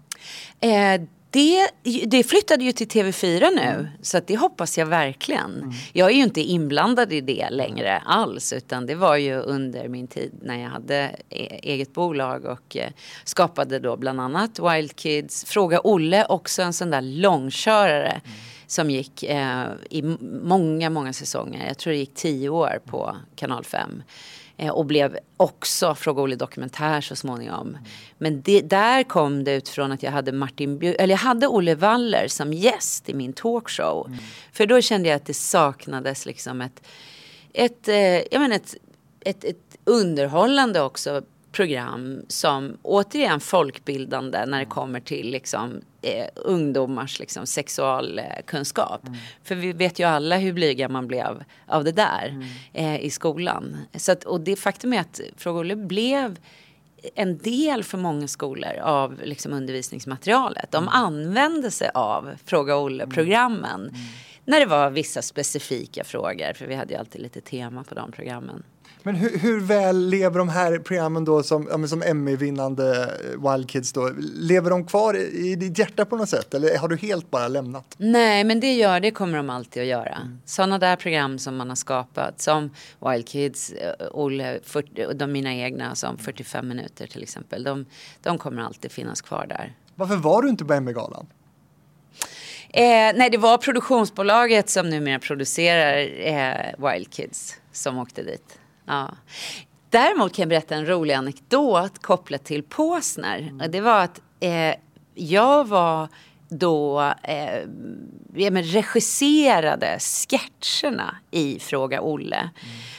Det, 1.30 1.70
det 2.06 2.24
flyttade 2.24 2.64
ju 2.64 2.72
till 2.72 2.88
TV4 2.88 3.50
nu, 3.56 3.88
så 4.02 4.18
att 4.18 4.26
det 4.26 4.36
hoppas 4.36 4.78
jag 4.78 4.86
verkligen. 4.86 5.72
Jag 5.92 6.10
är 6.10 6.14
ju 6.14 6.22
inte 6.22 6.40
inblandad 6.40 7.12
i 7.12 7.20
det 7.20 7.50
längre 7.50 7.98
alls, 7.98 8.52
utan 8.52 8.86
det 8.86 8.94
var 8.94 9.16
ju 9.16 9.34
under 9.34 9.88
min 9.88 10.06
tid 10.06 10.32
när 10.42 10.62
jag 10.62 10.68
hade 10.70 11.16
e- 11.30 11.60
eget 11.62 11.92
bolag 11.92 12.44
och 12.44 12.76
eh, 12.76 12.90
skapade 13.24 13.78
då 13.78 13.96
bland 13.96 14.20
annat 14.20 14.58
Wild 14.58 14.96
Kids, 14.96 15.44
Fråga 15.44 15.80
Olle, 15.84 16.24
också 16.24 16.62
en 16.62 16.72
sån 16.72 16.90
där 16.90 17.02
långkörare 17.02 18.20
som 18.66 18.90
gick 18.90 19.22
eh, 19.22 19.66
i 19.90 20.02
många, 20.42 20.90
många 20.90 21.12
säsonger. 21.12 21.66
Jag 21.66 21.78
tror 21.78 21.92
det 21.92 21.98
gick 21.98 22.14
tio 22.14 22.48
år 22.48 22.80
på 22.86 23.16
Kanal 23.36 23.64
5. 23.64 24.02
Eh, 24.60 24.70
och 24.70 24.86
blev 24.86 25.18
också 25.36 25.94
Fråga 25.94 26.22
Olle 26.22 26.36
Dokumentär 26.36 27.00
så 27.00 27.16
småningom. 27.16 27.78
Men 28.18 28.42
det, 28.42 28.60
där 28.60 29.02
kom 29.02 29.44
det 29.44 29.54
utifrån 29.54 29.92
att 29.92 30.02
jag 30.02 30.10
hade 30.10 30.32
Martin 30.32 30.78
Bjur, 30.78 30.96
eller 30.98 31.14
jag 31.14 31.18
hade 31.18 31.46
Olle 31.46 31.74
Waller 31.74 32.28
som 32.28 32.52
gäst 32.52 33.08
i 33.08 33.14
min 33.14 33.32
talkshow. 33.32 34.16
För 34.52 34.66
då 34.66 34.80
kände 34.80 35.08
jag 35.08 35.16
att 35.16 35.26
det 35.26 35.34
saknades 35.34 36.26
liksom 36.26 36.60
ett, 36.60 36.82
ett, 37.52 37.88
eh, 37.88 37.96
jag 37.96 38.40
menar 38.40 38.56
ett, 38.56 38.74
ett, 39.20 39.44
ett 39.44 39.78
underhållande 39.84 40.80
också 40.80 41.22
program 41.52 42.22
som 42.28 42.78
återigen 42.82 43.40
folkbildande 43.40 44.46
när 44.46 44.58
det 44.58 44.64
kommer 44.64 45.00
till 45.00 45.30
liksom, 45.30 45.80
eh, 46.02 46.26
ungdomars 46.34 47.18
liksom, 47.18 47.46
sexualkunskap. 47.46 49.00
För 49.44 49.54
vi 49.54 49.72
vet 49.72 49.98
ju 49.98 50.04
alla 50.04 50.36
hur 50.36 50.52
blyga 50.52 50.88
man 50.88 51.06
blev 51.06 51.44
av 51.66 51.84
det 51.84 51.92
där 51.92 52.46
eh, 52.72 53.00
i 53.00 53.10
skolan. 53.10 53.76
Så 53.94 54.12
att, 54.12 54.24
och 54.24 54.40
det 54.40 54.56
faktum 54.56 54.92
är 54.92 55.00
att 55.00 55.20
Fråga 55.36 55.60
Olle 55.60 55.76
blev 55.76 56.38
en 57.14 57.38
del 57.38 57.84
för 57.84 57.98
många 57.98 58.28
skolor 58.28 58.78
av 58.82 59.20
liksom, 59.24 59.52
undervisningsmaterialet. 59.52 60.72
De 60.72 60.88
använde 60.88 61.70
sig 61.70 61.90
av 61.94 62.30
Fråga 62.44 62.76
Olle-programmen. 62.76 63.94
När 64.44 64.60
det 64.60 64.66
var 64.66 64.90
vissa 64.90 65.22
specifika 65.22 66.04
frågor, 66.04 66.52
för 66.52 66.66
vi 66.66 66.74
hade 66.74 66.94
ju 66.94 67.00
alltid 67.00 67.20
lite 67.20 67.40
tema 67.40 67.84
på 67.84 67.94
de 67.94 68.12
programmen. 68.12 68.62
Men 69.08 69.16
hur, 69.16 69.38
hur 69.38 69.60
väl 69.60 70.08
lever 70.08 70.38
de 70.38 70.48
här 70.48 70.78
programmen 70.78 71.24
då 71.24 71.42
som, 71.42 71.68
ja, 71.70 71.86
som 71.86 72.02
Emmy-vinnande 72.02 73.02
eh, 73.02 73.52
Wild 73.52 73.70
Kids 73.70 73.92
då? 73.92 74.10
Lever 74.34 74.70
de 74.70 74.84
kvar 74.84 75.14
i, 75.16 75.50
i 75.50 75.56
ditt 75.56 75.78
hjärta 75.78 76.04
på 76.04 76.16
något 76.16 76.28
sätt? 76.28 76.54
Eller 76.54 76.78
har 76.78 76.88
du 76.88 76.96
helt 76.96 77.30
bara 77.30 77.48
lämnat? 77.48 77.94
Nej, 77.98 78.44
men 78.44 78.60
det 78.60 78.72
gör 78.72 79.00
det 79.00 79.10
kommer 79.10 79.36
de 79.36 79.50
alltid 79.50 79.82
att 79.82 79.88
göra. 79.88 80.18
Sådana 80.44 80.78
där 80.78 80.96
program 80.96 81.38
som 81.38 81.56
man 81.56 81.68
har 81.68 81.76
skapat, 81.76 82.40
som 82.40 82.70
Wild 83.00 83.28
Kids, 83.28 83.72
eh, 83.72 84.06
Olle, 84.10 84.60
40, 84.62 85.06
och 85.06 85.16
de 85.16 85.32
mina 85.32 85.54
egna 85.54 85.94
som 85.94 86.18
45 86.18 86.68
minuter 86.68 87.06
till 87.06 87.22
exempel, 87.22 87.62
de, 87.64 87.86
de 88.22 88.38
kommer 88.38 88.62
alltid 88.62 88.92
finnas 88.92 89.20
kvar 89.20 89.46
där. 89.48 89.74
Varför 89.94 90.16
var 90.16 90.42
du 90.42 90.48
inte 90.48 90.64
på 90.64 90.72
Emmy-galan? 90.72 91.26
Eh, 92.70 93.12
nej, 93.14 93.30
det 93.30 93.38
var 93.38 93.58
produktionsbolaget 93.58 94.68
som 94.68 94.90
numera 94.90 95.18
producerar 95.18 95.96
eh, 96.26 96.90
Wild 96.90 97.12
Kids 97.12 97.56
som 97.72 97.98
åkte 97.98 98.22
dit. 98.22 98.57
Ja. 98.88 99.14
Däremot 99.90 100.32
kan 100.32 100.42
jag 100.42 100.48
berätta 100.48 100.74
en 100.74 100.86
rolig 100.86 101.14
anekdot 101.14 101.98
kopplat 102.02 102.44
till 102.44 102.62
Påsner. 102.62 103.52
Och 103.62 103.70
Det 103.70 103.80
var 103.80 104.04
att 104.04 104.20
eh, 104.40 104.74
jag 105.14 105.68
var 105.68 106.08
då 106.48 107.00
eh, 107.22 107.60
ja, 108.34 108.50
men 108.50 108.62
regisserade 108.62 109.98
sketcherna 109.98 111.16
i 111.30 111.58
Fråga 111.58 112.00
Olle. 112.00 112.50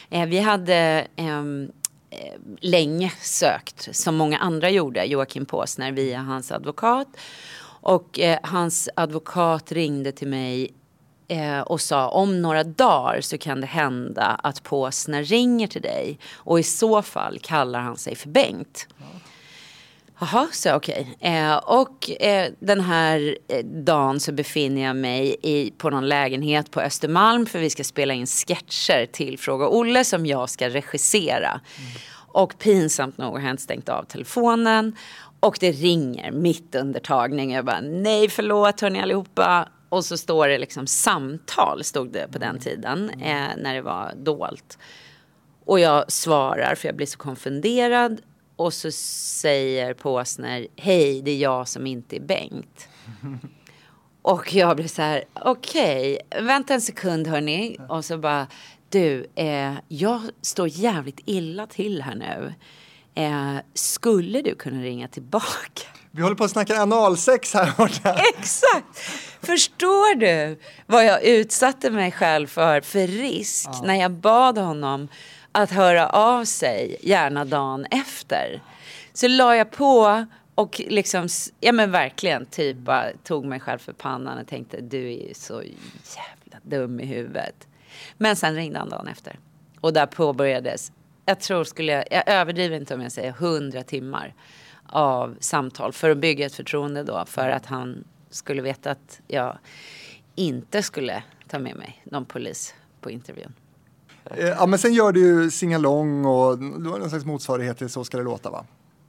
Eh, 0.10 0.26
vi 0.26 0.40
hade 0.40 1.08
ehm, 1.16 1.72
eh, 2.10 2.40
länge 2.62 3.14
sökt, 3.22 3.96
som 3.96 4.16
många 4.16 4.38
andra 4.38 4.70
gjorde, 4.70 5.06
Joakim 5.06 5.46
Påsner 5.46 5.92
via 5.92 6.20
hans 6.20 6.52
advokat. 6.52 7.08
Och 7.82 8.20
eh, 8.20 8.40
hans 8.44 8.90
advokat 8.96 9.72
ringde 9.72 10.12
till 10.12 10.28
mig 10.28 10.74
eh, 11.30 11.60
och 11.60 11.82
sa 11.82 12.10
om 12.10 12.42
några 12.42 12.64
dagar 12.64 13.22
så 13.22 13.38
kan 13.38 13.62
det 13.62 13.68
hända 13.68 14.40
att 14.44 14.64
Påsner 14.64 15.24
ringer 15.24 15.68
till 15.68 15.82
dig. 15.82 16.20
Och 16.34 16.60
i 16.60 16.64
så 16.64 17.02
fall 17.02 17.40
kallar 17.40 17.80
han 17.80 17.98
sig 17.98 18.16
för 18.16 18.30
Bengt. 18.30 18.88
Jaha, 20.22 20.48
så 20.52 20.76
okej. 20.76 21.18
Eh, 21.20 21.56
och 21.56 22.22
eh, 22.22 22.52
den 22.60 22.82
här 22.82 23.38
eh, 23.48 23.66
dagen 23.66 24.20
så 24.20 24.32
befinner 24.32 24.82
jag 24.82 24.96
mig 24.96 25.36
i, 25.42 25.72
på 25.78 25.90
någon 25.90 26.08
lägenhet 26.08 26.72
på 26.72 26.82
Östermalm 26.82 27.46
för 27.46 27.60
vi 27.60 27.70
ska 27.70 27.84
spela 27.84 28.14
in 28.14 28.28
sketcher 28.28 29.06
till 29.06 29.40
Fråga 29.40 29.68
Olle 29.68 30.04
som 30.04 30.26
jag 30.26 30.50
ska 30.50 30.70
regissera. 30.70 31.62
Och 32.32 32.60
pinsamt 32.60 33.18
nog 33.18 33.34
har 33.34 33.42
jag 33.42 33.52
inte 33.52 33.64
stängt 33.64 33.90
av 33.90 34.04
telefonen. 34.04 34.96
Och 35.40 35.58
det 35.60 35.72
ringer 35.72 36.32
mitt 36.32 36.76
under 36.76 37.00
tagning. 37.00 37.52
Jag 37.52 37.66
bara, 37.66 37.82
nej 37.82 38.30
förlåt 38.30 38.82
hörni 38.82 39.02
allihopa. 39.02 39.68
Och 39.90 40.06
så 40.06 40.18
står 40.18 40.48
det 40.48 40.58
liksom 40.58 40.88
samtal, 40.88 41.84
stod 41.84 42.12
det 42.12 42.28
på 42.32 42.38
den 42.38 42.60
tiden, 42.60 43.10
eh, 43.10 43.50
när 43.58 43.74
det 43.74 43.82
var 43.82 44.14
dolt. 44.16 44.78
Och 45.66 45.80
jag 45.80 46.12
svarar 46.12 46.76
för 46.76 46.88
jag 46.88 46.96
blir 46.96 47.08
så 47.08 47.18
konfunderad. 47.18 48.22
Och 48.56 48.74
så 48.74 48.92
säger 48.92 49.94
Påsner, 49.94 50.68
hej 50.76 51.22
det 51.22 51.32
är 51.32 51.38
jag 51.38 51.68
som 51.68 51.88
inte 51.88 52.16
är 52.16 52.20
Bengt. 52.20 52.90
Och 54.22 54.54
jag 54.54 54.76
blir 54.76 54.88
så 54.88 55.02
här, 55.02 55.24
okej, 55.34 56.20
vänta 56.42 56.74
en 56.74 56.82
sekund 56.82 57.28
hörni. 57.28 57.78
Och 57.90 58.06
så 58.06 58.18
bara, 58.18 58.48
du, 58.90 59.26
eh, 59.36 59.74
jag 59.88 60.22
står 60.42 60.68
jävligt 60.68 61.20
illa 61.26 61.68
till 61.68 62.02
här 62.02 62.16
nu. 62.16 62.54
Eh, 63.16 63.56
skulle 63.74 64.42
du 64.42 64.56
kunna 64.56 64.82
ringa 64.82 65.08
tillbaka? 65.08 65.88
Vi 66.12 66.22
håller 66.22 66.36
på 66.36 66.44
att 66.44 66.52
snacka 66.52 66.82
analsex 66.82 67.54
här 67.54 67.74
borta. 67.78 68.14
Exakt! 68.38 69.00
Förstår 69.42 70.16
du 70.16 70.60
vad 70.86 71.06
jag 71.06 71.24
utsatte 71.24 71.92
mig 71.92 72.12
själv 72.12 72.48
för 72.48 72.82
för 72.82 73.08
risk 73.08 73.70
när 73.84 73.96
jag 73.96 74.12
bad 74.12 74.58
honom 74.58 75.08
att 75.52 75.72
höra 75.72 76.10
av 76.10 76.46
sig 76.46 76.98
gärna 77.02 77.46
dagen 77.46 77.86
efter. 77.92 78.62
Så 79.14 79.28
la 79.28 79.56
jag 79.56 79.72
på 79.72 80.26
och 80.56 80.82
liksom, 80.88 81.28
ja 81.60 81.72
men 81.72 81.92
verkligen 81.92 82.46
typ 82.46 82.78
bara 82.78 83.06
tog 83.24 83.46
mig 83.46 83.60
själv 83.60 83.80
för 83.80 83.94
pannan 83.94 84.38
och 84.38 84.48
tänkte 84.48 84.82
du 84.82 85.14
är 85.14 85.28
ju 85.28 85.34
så 85.34 85.62
jävla 85.62 86.60
dum 86.64 87.00
i 87.00 87.06
huvudet. 87.06 87.68
Men 88.18 88.36
sen 88.36 88.56
ringde 88.56 88.80
han 88.80 88.90
dagen 88.90 89.08
efter. 89.08 89.40
Och 89.82 89.94
där 89.94 90.06
påbörjades 90.06 90.92
jag 91.30 91.40
tror 91.40 91.64
skulle 91.64 91.92
jag, 91.92 92.04
jag 92.12 92.24
överdriver 92.28 92.78
inte 92.78 92.94
om 92.94 93.02
jag 93.02 93.12
säger 93.12 93.30
100 93.30 93.84
timmar 93.84 94.34
av 94.86 95.38
samtal 95.40 95.94
för 95.94 96.10
att 96.10 96.18
bygga 96.18 96.46
ett 96.46 96.56
förtroende 96.56 97.04
då. 97.04 97.26
För 97.26 97.50
att 97.50 97.66
han 97.66 98.04
skulle 98.30 98.62
veta 98.62 98.92
att 98.92 99.22
jag 99.28 99.58
inte 100.36 100.84
skulle 100.84 101.24
ta 101.48 101.60
med 101.60 101.76
mig 101.76 102.02
någon 102.04 102.26
polis 102.26 102.74
på 103.02 103.12
intervjun. 103.12 103.54
Eh, 104.26 104.48
Ja, 104.48 104.66
men 104.66 104.80
sen 104.80 104.94
gör 104.94 105.12
du 105.12 105.20
ju 105.20 105.52
Singalong 105.52 106.26
och 106.26 106.60
du 106.60 106.90
har 106.90 107.00
någon 107.00 107.10
slags 107.10 107.26
motsvarighet 107.26 107.78
till 107.78 107.90
Så 107.90 108.04
ska 108.04 108.18
det 108.18 108.24
låta 108.24 108.50
va? 108.50 108.66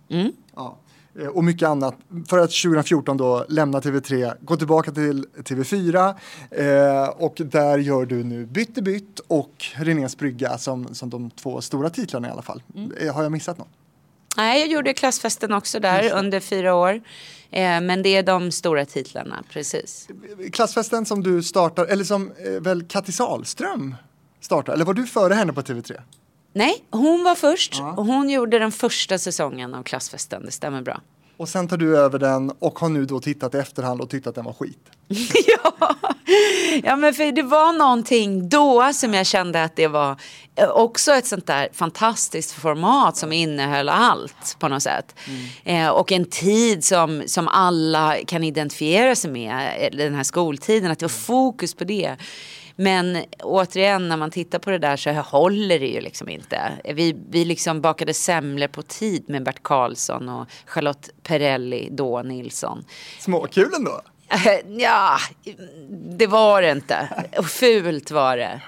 Mm. 0.08 0.32
Ja. 0.54 0.76
Eh, 1.20 1.26
Och 1.26 1.44
mycket 1.44 1.68
annat. 1.68 1.94
För 2.28 2.38
att 2.38 2.50
2014 2.50 3.16
då 3.16 3.44
lämna 3.48 3.80
TV3, 3.80 4.34
gå 4.40 4.56
tillbaka 4.56 4.92
till 4.92 5.26
TV4 5.36 6.14
eh, 6.50 7.08
och 7.08 7.34
där 7.44 7.78
gör 7.78 8.06
du 8.06 8.24
nu 8.24 8.46
Bytte 8.46 8.82
bytt 8.82 9.18
och 9.26 9.64
Renés 9.74 10.16
brygga 10.16 10.58
som, 10.58 10.94
som 10.94 11.10
de 11.10 11.30
två 11.30 11.60
stora 11.60 11.90
titlarna 11.90 12.28
i 12.28 12.30
alla 12.30 12.42
fall. 12.42 12.62
Eh, 13.00 13.14
Har 13.14 13.22
jag 13.22 13.32
missat 13.32 13.58
något? 13.58 13.68
Nej, 14.36 14.60
jag 14.60 14.68
gjorde 14.68 14.94
klassfesten 14.94 15.52
också 15.52 15.80
där 15.80 16.12
under 16.12 16.40
fyra 16.40 16.74
år. 16.74 17.00
Eh, 17.50 17.80
men 17.80 18.02
det 18.02 18.16
är 18.16 18.22
de 18.22 18.52
stora 18.52 18.84
titlarna, 18.84 19.44
precis. 19.50 20.08
Klassfesten 20.52 21.06
som 21.06 21.22
du 21.22 21.42
startar, 21.42 21.86
eller 21.86 22.04
som 22.04 22.32
eh, 22.44 22.50
väl 22.52 22.82
Kattis 22.82 23.16
Sahlström 23.16 23.94
startar, 24.40 24.72
eller 24.72 24.84
var 24.84 24.94
du 24.94 25.06
före 25.06 25.34
henne 25.34 25.52
på 25.52 25.62
TV3? 25.62 26.00
Nej, 26.52 26.84
hon 26.90 27.24
var 27.24 27.34
först 27.34 27.80
och 27.96 28.06
hon 28.06 28.30
gjorde 28.30 28.58
den 28.58 28.72
första 28.72 29.18
säsongen 29.18 29.74
av 29.74 29.82
klassfesten, 29.82 30.44
det 30.44 30.50
stämmer 30.50 30.82
bra. 30.82 31.00
Och 31.40 31.48
sen 31.48 31.68
tar 31.68 31.76
du 31.76 31.98
över 31.98 32.18
den 32.18 32.50
och 32.58 32.78
har 32.78 32.88
nu 32.88 33.04
då 33.04 33.20
tittat 33.20 33.54
i 33.54 33.58
efterhand 33.58 34.00
och 34.00 34.10
tyckt 34.10 34.26
att 34.26 34.34
den 34.34 34.44
var 34.44 34.52
skit. 34.52 34.78
ja. 35.46 35.94
ja, 36.82 36.96
men 36.96 37.14
för 37.14 37.32
det 37.32 37.42
var 37.42 37.72
någonting 37.72 38.48
då 38.48 38.92
som 38.92 39.14
jag 39.14 39.26
kände 39.26 39.64
att 39.64 39.76
det 39.76 39.86
var 39.86 40.16
eh, 40.56 40.68
också 40.68 41.12
ett 41.12 41.26
sånt 41.26 41.46
där 41.46 41.68
fantastiskt 41.72 42.52
format 42.52 43.16
som 43.16 43.32
innehöll 43.32 43.88
allt 43.88 44.56
på 44.58 44.68
något 44.68 44.82
sätt. 44.82 45.14
Eh, 45.64 45.88
och 45.88 46.12
en 46.12 46.24
tid 46.24 46.84
som, 46.84 47.22
som 47.26 47.48
alla 47.48 48.16
kan 48.26 48.44
identifiera 48.44 49.16
sig 49.16 49.30
med, 49.30 49.76
eh, 49.80 49.96
den 49.96 50.14
här 50.14 50.22
skoltiden, 50.22 50.90
att 50.90 50.98
det 50.98 51.04
var 51.04 51.08
fokus 51.08 51.74
på 51.74 51.84
det. 51.84 52.16
Men 52.80 53.24
återigen 53.42 54.08
när 54.08 54.16
man 54.16 54.30
tittar 54.30 54.58
på 54.58 54.70
det 54.70 54.78
där 54.78 54.96
så 54.96 55.12
håller 55.12 55.78
det 55.78 55.86
ju 55.86 56.00
liksom 56.00 56.28
inte. 56.28 56.72
Vi, 56.94 57.16
vi 57.30 57.44
liksom 57.44 57.80
bakade 57.80 58.14
semlor 58.14 58.68
på 58.68 58.82
tid 58.82 59.24
med 59.28 59.42
Bert 59.42 59.62
Karlsson 59.62 60.28
och 60.28 60.46
Charlotte 60.66 61.10
Perrelli, 61.22 61.88
då 61.90 62.22
Nilsson. 62.22 62.84
Småkul 63.18 63.70
ändå. 63.76 64.00
Ja, 64.78 65.18
det 66.18 66.26
var 66.26 66.62
det 66.62 66.70
inte. 66.70 67.26
Och 67.38 67.46
fult 67.46 68.10
var 68.10 68.36
det. 68.36 68.60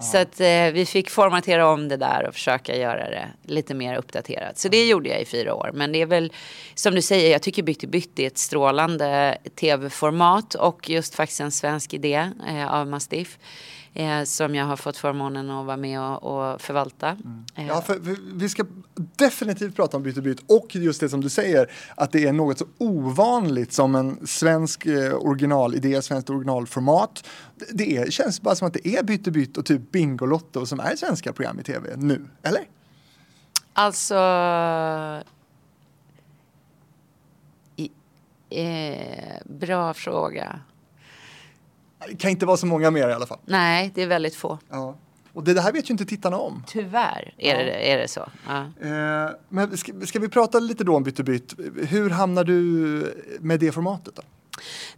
Så 0.00 0.18
att 0.18 0.40
eh, 0.40 0.70
vi 0.72 0.86
fick 0.86 1.10
formatera 1.10 1.68
om 1.68 1.88
det 1.88 1.96
där 1.96 2.26
och 2.28 2.34
försöka 2.34 2.76
göra 2.76 3.10
det 3.10 3.28
lite 3.42 3.74
mer 3.74 3.96
uppdaterat. 3.96 4.58
Så 4.58 4.68
det 4.68 4.86
gjorde 4.86 5.08
jag 5.08 5.20
i 5.20 5.24
fyra 5.24 5.54
år. 5.54 5.70
Men 5.74 5.92
det 5.92 6.02
är 6.02 6.06
väl 6.06 6.32
som 6.74 6.94
du 6.94 7.02
säger, 7.02 7.32
jag 7.32 7.42
tycker 7.42 7.62
Bytt 7.62 7.84
i 7.84 7.86
bytt 7.86 8.18
är 8.18 8.26
ett 8.26 8.38
strålande 8.38 9.38
tv-format 9.60 10.54
och 10.54 10.90
just 10.90 11.14
faktiskt 11.14 11.40
en 11.40 11.50
svensk 11.50 11.94
idé 11.94 12.30
eh, 12.48 12.74
av 12.74 12.86
Mastiff. 12.86 13.38
Eh, 13.94 14.24
som 14.24 14.54
jag 14.54 14.64
har 14.64 14.76
fått 14.76 14.96
förmånen 14.96 15.50
att 15.50 15.66
vara 15.66 15.76
med 15.76 16.00
och, 16.00 16.52
och 16.52 16.60
förvalta. 16.60 17.16
Eh, 17.54 17.66
Ja, 17.66 17.82
för, 17.82 18.16
vi 18.34 18.48
ska 18.48 18.64
definitivt 18.94 19.76
prata 19.76 19.96
om 19.96 20.02
byte 20.02 20.22
byt 20.22 20.40
och 20.46 20.76
just 20.76 21.00
det 21.00 21.08
som 21.08 21.20
du 21.20 21.28
säger 21.28 21.70
att 21.94 22.12
det 22.12 22.26
är 22.26 22.32
något 22.32 22.58
så 22.58 22.66
ovanligt 22.78 23.72
som 23.72 23.94
en 23.94 24.26
svensk 24.26 24.86
eh, 24.86 25.14
originalidé, 25.14 26.02
svenskt 26.02 26.30
originalformat. 26.30 27.24
Det, 27.56 27.66
det 27.72 27.96
är, 27.96 28.10
känns 28.10 28.40
bara 28.40 28.56
som 28.56 28.68
att 28.68 28.74
det 28.74 28.88
är 28.88 29.02
byte 29.02 29.30
byt 29.30 29.56
och 29.56 29.66
typ 29.66 29.92
Bingolotto 29.92 30.66
som 30.66 30.80
är 30.80 30.96
svenska 30.96 31.32
program 31.32 31.60
i 31.60 31.62
tv 31.62 31.96
nu, 31.96 32.26
eller? 32.42 32.62
Alltså... 33.72 34.14
I, 37.76 37.90
eh, 38.50 39.42
bra 39.44 39.94
fråga. 39.94 40.60
Det 42.06 42.16
kan 42.16 42.30
inte 42.30 42.46
vara 42.46 42.56
så 42.56 42.66
många 42.66 42.90
mer 42.90 43.08
i 43.08 43.12
alla 43.12 43.26
fall. 43.26 43.38
Nej, 43.44 43.92
det 43.94 44.02
är 44.02 44.06
väldigt 44.06 44.34
få. 44.34 44.58
Ja. 44.70 44.96
Och 45.32 45.44
det, 45.44 45.54
det 45.54 45.60
här 45.60 45.72
vet 45.72 45.90
ju 45.90 45.92
inte 45.92 46.04
tittarna 46.04 46.36
om. 46.36 46.64
Tyvärr 46.66 47.34
är, 47.38 47.64
det, 47.64 47.92
är 47.92 47.98
det 47.98 48.08
så. 48.08 48.28
Ja. 48.48 48.86
Eh, 48.88 49.30
men 49.48 49.76
ska, 49.76 49.92
ska 50.06 50.18
vi 50.18 50.28
prata 50.28 50.58
lite 50.58 50.84
då 50.84 50.96
om 50.96 51.02
byte 51.02 51.24
byt? 51.24 51.54
Hur 51.88 52.10
hamnar 52.10 52.44
du 52.44 52.58
med 53.40 53.60
det 53.60 53.72
formatet 53.72 54.16
då? 54.16 54.22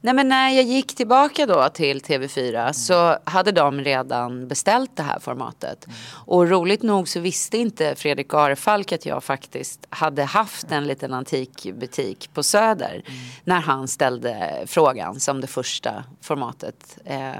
Nej, 0.01 0.15
men 0.15 0.29
när 0.29 0.51
jag 0.51 0.65
gick 0.65 0.95
tillbaka 0.95 1.47
då 1.47 1.69
till 1.69 2.01
TV4 2.01 2.73
så 2.73 3.17
hade 3.25 3.53
de 3.53 3.81
redan 3.81 4.49
beställt 4.49 4.97
det 4.97 5.03
här 5.03 5.19
formatet. 5.19 5.87
Och 6.27 6.49
roligt 6.49 6.83
nog 6.83 7.09
så 7.09 7.21
visste 7.21 7.59
inte 7.59 7.95
Fredrik 7.95 8.35
Arefalk 8.35 8.93
att 8.93 9.07
jag 9.07 9.25
faktiskt 9.25 9.87
hade 9.91 10.25
haft 10.25 10.73
en 10.73 10.87
liten 10.87 11.15
antikbutik 11.15 12.31
på 12.35 12.43
Söder 12.43 13.03
när 13.45 13.61
han 13.61 13.89
ställde 13.89 14.65
frågan 14.67 15.21
som 15.21 15.41
det 15.41 15.47
första 15.47 16.05
formatet 16.21 16.99
eh, 17.05 17.33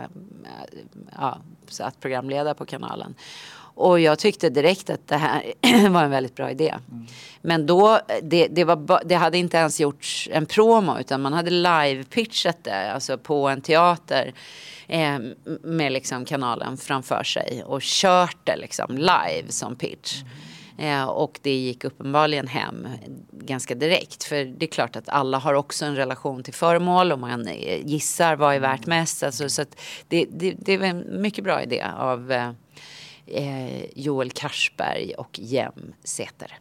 ja, 1.19 1.39
så 1.69 1.85
att 1.85 2.01
programleda 2.01 2.55
på 2.55 2.67
kanalen. 2.67 3.15
Och 3.81 4.01
jag 4.01 4.19
tyckte 4.19 4.51
direkt 4.51 4.91
att 4.91 5.09
det 5.09 5.17
här 5.17 5.43
var 5.89 6.05
en 6.05 6.11
väldigt 6.11 6.35
bra 6.35 6.51
idé. 6.51 6.75
Men 7.43 7.67
då, 7.67 8.01
det, 8.23 8.47
det, 8.47 8.65
var, 8.65 9.03
det 9.05 9.15
hade 9.15 9.39
inte 9.39 9.57
ens 9.57 9.81
gjorts 9.81 10.29
en 10.33 10.47
promo 10.47 10.99
utan 10.99 11.21
man 11.21 11.33
hade 11.33 11.51
live-pitchat 11.51 12.57
det, 12.63 12.93
alltså 12.93 13.19
på 13.19 13.49
en 13.49 13.61
teater 13.61 14.33
eh, 14.89 15.19
med 15.63 15.93
liksom 15.93 16.25
kanalen 16.25 16.77
framför 16.77 17.23
sig 17.23 17.63
och 17.67 17.81
kört 17.83 18.37
det 18.45 18.57
liksom 18.57 18.97
live 18.97 19.45
som 19.49 19.77
pitch. 19.77 20.23
Eh, 20.79 21.05
och 21.05 21.39
det 21.43 21.55
gick 21.55 21.85
uppenbarligen 21.85 22.47
hem 22.47 22.89
ganska 23.33 23.75
direkt. 23.75 24.25
För 24.25 24.45
det 24.45 24.65
är 24.65 24.71
klart 24.71 24.97
att 24.97 25.09
alla 25.09 25.39
har 25.39 25.55
också 25.55 25.85
en 25.85 25.97
relation 25.97 26.43
till 26.43 26.55
föremål 26.55 27.13
och 27.13 27.19
man 27.19 27.49
eh, 27.49 27.87
gissar 27.87 28.37
vad 28.37 28.55
är 28.55 28.61
värt 28.61 28.87
mest. 28.87 29.23
Alltså, 29.23 29.49
så 29.49 29.63
att 29.63 29.81
det, 30.09 30.27
det, 30.31 30.55
det 30.59 30.75
är 30.75 30.83
en 30.83 31.23
mycket 31.23 31.45
bra 31.45 31.63
idé 31.63 31.87
av 31.97 32.33
eh, 32.33 32.51
eh, 33.31 33.85
Joel 33.95 34.31
Karsberg 34.31 35.15
och 35.15 35.39
Jem 35.39 35.93
Säter. 36.05 36.59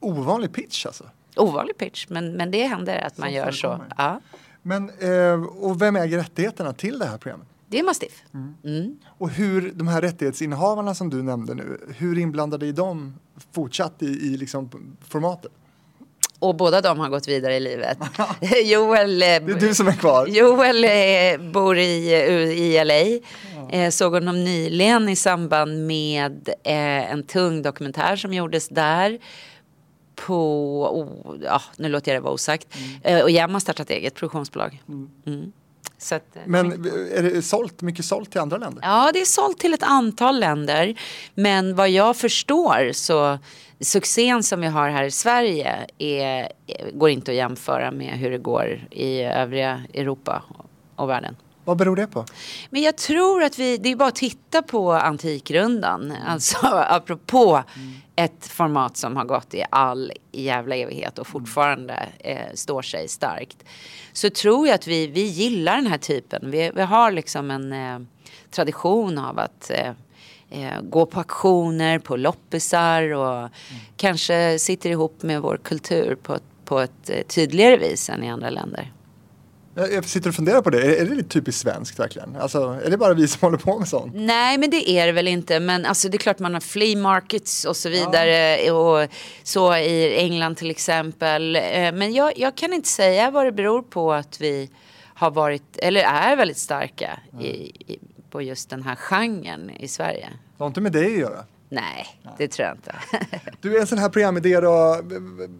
Ovanlig 0.00 0.52
pitch 0.52 0.86
alltså. 0.86 1.04
Ovanlig 1.36 1.78
pitch, 1.78 2.06
men, 2.08 2.32
men 2.32 2.50
det 2.50 2.66
händer 2.66 2.98
att 2.98 3.18
man 3.18 3.28
Som 3.28 3.34
gör 3.34 3.50
så. 3.50 3.80
Ja, 3.96 4.20
Men, 4.62 4.90
eh, 4.90 5.44
och 5.44 5.82
vem 5.82 5.96
äger 5.96 6.18
rättigheterna 6.18 6.72
till 6.72 6.98
det 6.98 7.06
här 7.06 7.18
programmet? 7.18 7.48
det 7.72 7.78
är 7.78 7.82
Mastiff. 7.82 8.24
Mm. 8.64 8.98
Och 9.06 9.30
hur 9.30 9.72
de 9.74 9.88
här 9.88 10.00
rättighetsinnehavarna 10.00 10.94
som 10.94 11.10
du 11.10 11.22
nämnde 11.22 11.54
nu, 11.54 11.80
hur 11.96 12.18
inblandade 12.18 12.66
är 12.66 12.72
de 12.72 13.14
fortsatt 13.52 14.02
i, 14.02 14.06
i 14.06 14.36
liksom 14.36 14.70
formatet? 15.00 15.52
Och 16.42 16.54
båda 16.54 16.80
de 16.80 16.98
har 16.98 17.08
gått 17.08 17.28
vidare 17.28 17.56
i 17.56 17.60
livet. 17.60 17.98
Joel, 18.64 19.22
eh, 19.22 19.26
Det 19.26 19.34
är 19.34 19.60
du 19.60 19.74
som 19.74 19.88
är 19.88 19.92
kvar. 19.92 20.26
Joel 20.26 20.84
eh, 20.84 21.50
bor 21.52 21.78
i, 21.78 22.12
eh, 22.12 22.50
i 22.62 22.84
LA. 22.84 23.20
Eh, 23.78 23.90
såg 23.90 24.12
honom 24.12 24.44
nyligen 24.44 25.08
i 25.08 25.16
samband 25.16 25.86
med 25.86 26.48
eh, 26.48 27.12
en 27.12 27.22
tung 27.22 27.62
dokumentär 27.62 28.16
som 28.16 28.34
gjordes 28.34 28.68
där. 28.68 29.18
På, 30.14 30.36
oh, 30.86 31.36
ja, 31.44 31.62
nu 31.76 31.88
låter 31.88 32.12
jag 32.12 32.22
det 32.22 32.24
vara 32.24 32.34
osagt. 32.34 32.68
Eh, 33.02 33.22
och 33.22 33.30
Jem 33.30 33.52
har 33.52 33.60
startat 33.60 33.90
eget 33.90 34.14
produktionsbolag. 34.14 34.82
Mm. 35.26 35.52
Så 35.98 36.14
att, 36.14 36.36
Men 36.44 36.72
är 37.14 37.22
det 37.22 37.42
sålt, 37.42 37.82
mycket 37.82 38.04
sålt 38.04 38.30
till 38.30 38.40
andra 38.40 38.56
länder? 38.58 38.82
Ja, 38.82 39.10
det 39.12 39.20
är 39.20 39.24
sålt 39.24 39.58
till 39.58 39.74
ett 39.74 39.82
antal 39.82 40.40
länder. 40.40 40.94
Men 41.34 41.74
vad 41.74 41.90
jag 41.90 42.16
förstår 42.16 42.92
så 42.92 43.38
succén 43.82 44.42
som 44.42 44.60
vi 44.60 44.66
har 44.66 44.88
här 44.88 45.04
i 45.04 45.10
Sverige 45.10 45.86
är, 45.98 46.52
går 46.92 47.10
inte 47.10 47.30
att 47.30 47.36
jämföra 47.36 47.90
med 47.90 48.18
hur 48.18 48.30
det 48.30 48.38
går 48.38 48.80
i 48.90 49.22
övriga 49.22 49.82
Europa 49.94 50.42
och 50.96 51.08
världen. 51.08 51.36
Vad 51.64 51.76
beror 51.76 51.96
det 51.96 52.06
på? 52.06 52.24
Men 52.70 52.82
jag 52.82 52.96
tror 52.96 53.42
att 53.42 53.58
vi, 53.58 53.76
det 53.76 53.88
är 53.88 53.96
bara 53.96 54.08
att 54.08 54.14
titta 54.14 54.62
på 54.62 54.92
Antikrundan, 54.92 56.14
alltså 56.26 56.56
apropå 56.88 57.62
ett 58.16 58.46
format 58.46 58.96
som 58.96 59.16
har 59.16 59.24
gått 59.24 59.54
i 59.54 59.64
all 59.70 60.12
jävla 60.32 60.76
evighet 60.76 61.18
och 61.18 61.26
fortfarande 61.26 62.08
eh, 62.18 62.54
står 62.54 62.82
sig 62.82 63.08
starkt. 63.08 63.64
Så 64.12 64.30
tror 64.30 64.66
jag 64.66 64.74
att 64.74 64.86
vi, 64.86 65.06
vi 65.06 65.22
gillar 65.22 65.76
den 65.76 65.86
här 65.86 65.98
typen. 65.98 66.50
Vi, 66.50 66.70
vi 66.74 66.82
har 66.82 67.12
liksom 67.12 67.50
en 67.50 67.72
eh, 67.72 67.98
tradition 68.50 69.18
av 69.18 69.38
att 69.38 69.70
eh, 69.70 69.92
eh, 70.52 70.80
gå 70.82 71.06
på 71.06 71.18
auktioner, 71.18 71.98
på 71.98 72.16
loppisar 72.16 73.12
och 73.12 73.48
kanske 73.96 74.58
sitter 74.58 74.90
ihop 74.90 75.22
med 75.22 75.42
vår 75.42 75.56
kultur 75.56 76.16
på, 76.22 76.38
på 76.64 76.80
ett 76.80 77.10
eh, 77.10 77.22
tydligare 77.22 77.76
vis 77.76 78.08
än 78.10 78.24
i 78.24 78.30
andra 78.30 78.50
länder. 78.50 78.92
Jag 79.74 80.04
sitter 80.04 80.28
och 80.28 80.34
funderar 80.34 80.62
på 80.62 80.70
det. 80.70 80.82
Är, 80.82 81.02
är 81.02 81.06
det 81.06 81.14
lite 81.14 81.28
typiskt 81.28 81.62
svenskt 81.62 81.98
verkligen? 81.98 82.36
Alltså, 82.36 82.80
är 82.84 82.90
det 82.90 82.96
bara 82.96 83.14
vi 83.14 83.28
som 83.28 83.40
håller 83.46 83.58
på 83.58 83.78
med 83.78 83.88
sånt? 83.88 84.12
Nej, 84.14 84.58
men 84.58 84.70
det 84.70 84.90
är 84.90 85.06
det 85.06 85.12
väl 85.12 85.28
inte. 85.28 85.60
Men 85.60 85.86
alltså, 85.86 86.08
det 86.08 86.16
är 86.16 86.18
klart 86.18 86.38
man 86.38 86.54
har 86.54 86.60
flea 86.60 86.98
markets 86.98 87.64
och 87.64 87.76
så 87.76 87.88
vidare. 87.88 88.70
Och 88.70 89.08
så 89.42 89.76
i 89.76 90.16
England 90.16 90.56
till 90.56 90.70
exempel. 90.70 91.56
Eh, 91.56 91.92
Men 91.92 92.12
jag, 92.12 92.38
jag 92.38 92.56
kan 92.56 92.72
inte 92.72 92.88
säga 92.88 93.30
vad 93.30 93.46
det 93.46 93.52
beror 93.52 93.82
på 93.82 94.12
att 94.12 94.40
vi 94.40 94.70
har 95.14 95.30
varit, 95.30 95.76
eller 95.76 96.00
är 96.02 96.36
väldigt 96.36 96.58
starka 96.58 97.20
i, 97.40 97.46
i, 97.46 97.98
på 98.32 98.42
just 98.42 98.70
den 98.70 98.82
här 98.82 98.96
genren 98.96 99.70
i 99.70 99.88
Sverige. 99.88 100.28
Det 100.56 100.64
har 100.64 100.66
inte 100.66 100.80
med 100.80 100.92
dig 100.92 101.06
att 101.06 101.20
göra. 101.20 101.44
Nej, 101.68 102.06
det 102.38 102.48
tror 102.48 102.68
jag 102.68 102.76
inte. 102.76 102.94
Du 103.60 103.76
är 103.76 103.80
en 103.80 103.86
sån 103.86 103.98
här 103.98 104.08
programidé 104.08 104.60
då, 104.60 105.00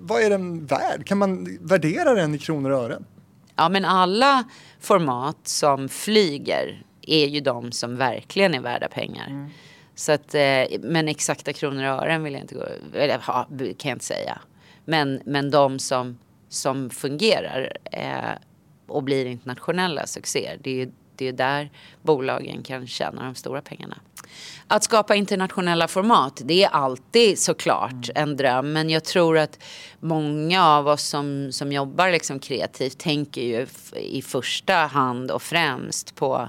vad 0.01 0.23
är 0.23 0.31
den 0.31 0.67
värd? 0.67 1.07
Kan 1.07 1.19
man 1.19 1.59
värdera 1.61 2.15
den 2.15 2.35
i 2.35 2.39
kronor 2.39 2.71
och 2.71 2.79
ören? 2.79 3.05
Ja, 3.57 3.69
men 3.69 3.85
alla 3.85 4.45
format 4.81 5.37
som 5.43 5.89
flyger 5.89 6.83
är 7.03 7.27
ju 7.27 7.41
de 7.41 7.73
som 7.73 7.97
verkligen 7.97 8.55
är 8.55 8.61
värda 8.61 8.89
pengar. 8.89 9.51
Så 9.95 10.13
att, 10.13 10.35
eh, 10.35 10.81
men 10.81 11.09
exakta 11.09 11.53
kronor 11.53 11.85
och 11.85 12.03
ören 12.03 12.23
vill 12.23 12.33
jag 12.33 12.43
inte 12.43 12.55
gå, 12.55 12.65
eller 12.95 13.21
ja, 13.27 13.47
kan 13.51 13.89
jag 13.89 13.95
inte 13.95 14.05
säga. 14.05 14.39
Men, 14.85 15.21
men 15.25 15.51
de 15.51 15.79
som, 15.79 16.19
som 16.49 16.91
fungerar 16.91 17.77
eh, 17.93 18.39
och 18.87 19.03
blir 19.03 19.27
internationella 19.27 20.07
succéer, 20.07 20.59
det 20.63 20.71
är 20.71 20.75
ju 20.75 20.93
det 21.17 21.29
är 21.29 21.33
där 21.33 21.71
bolagen 22.03 22.63
kan 22.63 22.87
tjäna 22.87 23.25
de 23.25 23.35
stora 23.35 23.61
pengarna. 23.63 23.99
Att 24.67 24.85
skapa 24.85 25.15
internationella 25.15 25.89
format, 25.89 26.43
det 26.45 26.65
är 26.65 26.69
alltid 26.69 27.39
såklart 27.39 28.11
en 28.15 28.37
dröm. 28.37 28.73
Men 28.73 28.91
jag 28.91 29.05
tror 29.05 29.39
att 29.39 29.59
många 30.01 30.67
av 30.69 30.89
oss 30.89 31.03
som, 31.03 31.53
som 31.53 31.73
jobbar 31.73 32.11
liksom 32.11 32.39
kreativt 32.39 32.99
tänker 32.99 33.43
ju 33.43 33.67
i 33.97 34.23
första 34.23 34.75
hand 34.75 35.31
och 35.31 35.43
främst 35.43 36.15
på 36.15 36.49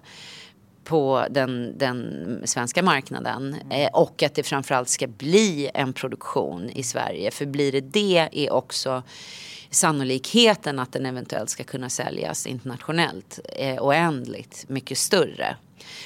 på 0.84 1.26
den, 1.30 1.78
den 1.78 2.42
svenska 2.46 2.84
marknaden 2.84 3.56
eh, 3.72 3.90
och 3.94 4.24
att 4.24 4.36
det 4.36 4.44
framförallt 4.44 4.90
ska 4.90 5.08
bli 5.08 5.70
en 5.74 5.94
produktion 5.94 6.70
i 6.70 6.84
Sverige. 6.84 7.32
För 7.32 7.46
blir 7.46 7.72
det 7.72 7.82
det 7.82 8.30
är 8.32 8.54
också 8.54 9.04
sannolikheten 9.74 10.80
att 10.80 10.92
den 10.92 11.06
eventuellt 11.06 11.50
ska 11.50 11.64
kunna 11.64 11.90
säljas 11.90 12.48
internationellt 12.48 13.40
eh, 13.56 13.84
oändligt 13.84 14.66
mycket 14.68 14.98
större. 14.98 15.56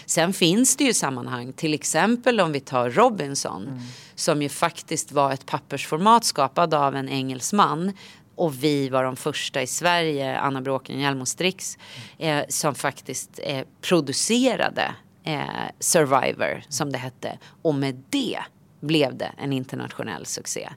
Sen 0.05 0.33
finns 0.33 0.75
det 0.75 0.83
ju 0.83 0.93
sammanhang, 0.93 1.53
till 1.53 1.73
exempel 1.73 2.39
om 2.39 2.51
vi 2.51 2.59
tar 2.59 2.89
Robinson 2.89 3.81
som 4.15 4.41
ju 4.41 4.49
faktiskt 4.49 5.11
var 5.11 5.31
ett 5.31 5.45
pappersformat 5.45 6.23
skapad 6.23 6.73
av 6.73 6.95
en 6.95 7.09
engelsman 7.09 7.93
och 8.35 8.63
vi 8.63 8.89
var 8.89 9.03
de 9.03 9.15
första 9.15 9.61
i 9.61 9.67
Sverige, 9.67 10.39
Anna 10.39 10.61
Bråken, 10.61 10.99
Hjelm 10.99 11.21
och 11.21 11.27
Strix, 11.27 11.77
eh, 12.17 12.43
som 12.49 12.75
faktiskt 12.75 13.39
eh, 13.43 13.65
producerade 13.81 14.95
eh, 15.23 15.41
Survivor, 15.79 16.63
som 16.69 16.91
det 16.91 16.97
hette. 16.97 17.39
Och 17.61 17.75
med 17.75 18.03
det 18.09 18.39
blev 18.79 19.17
det 19.17 19.31
en 19.37 19.53
internationell 19.53 20.25
succé. 20.25 20.69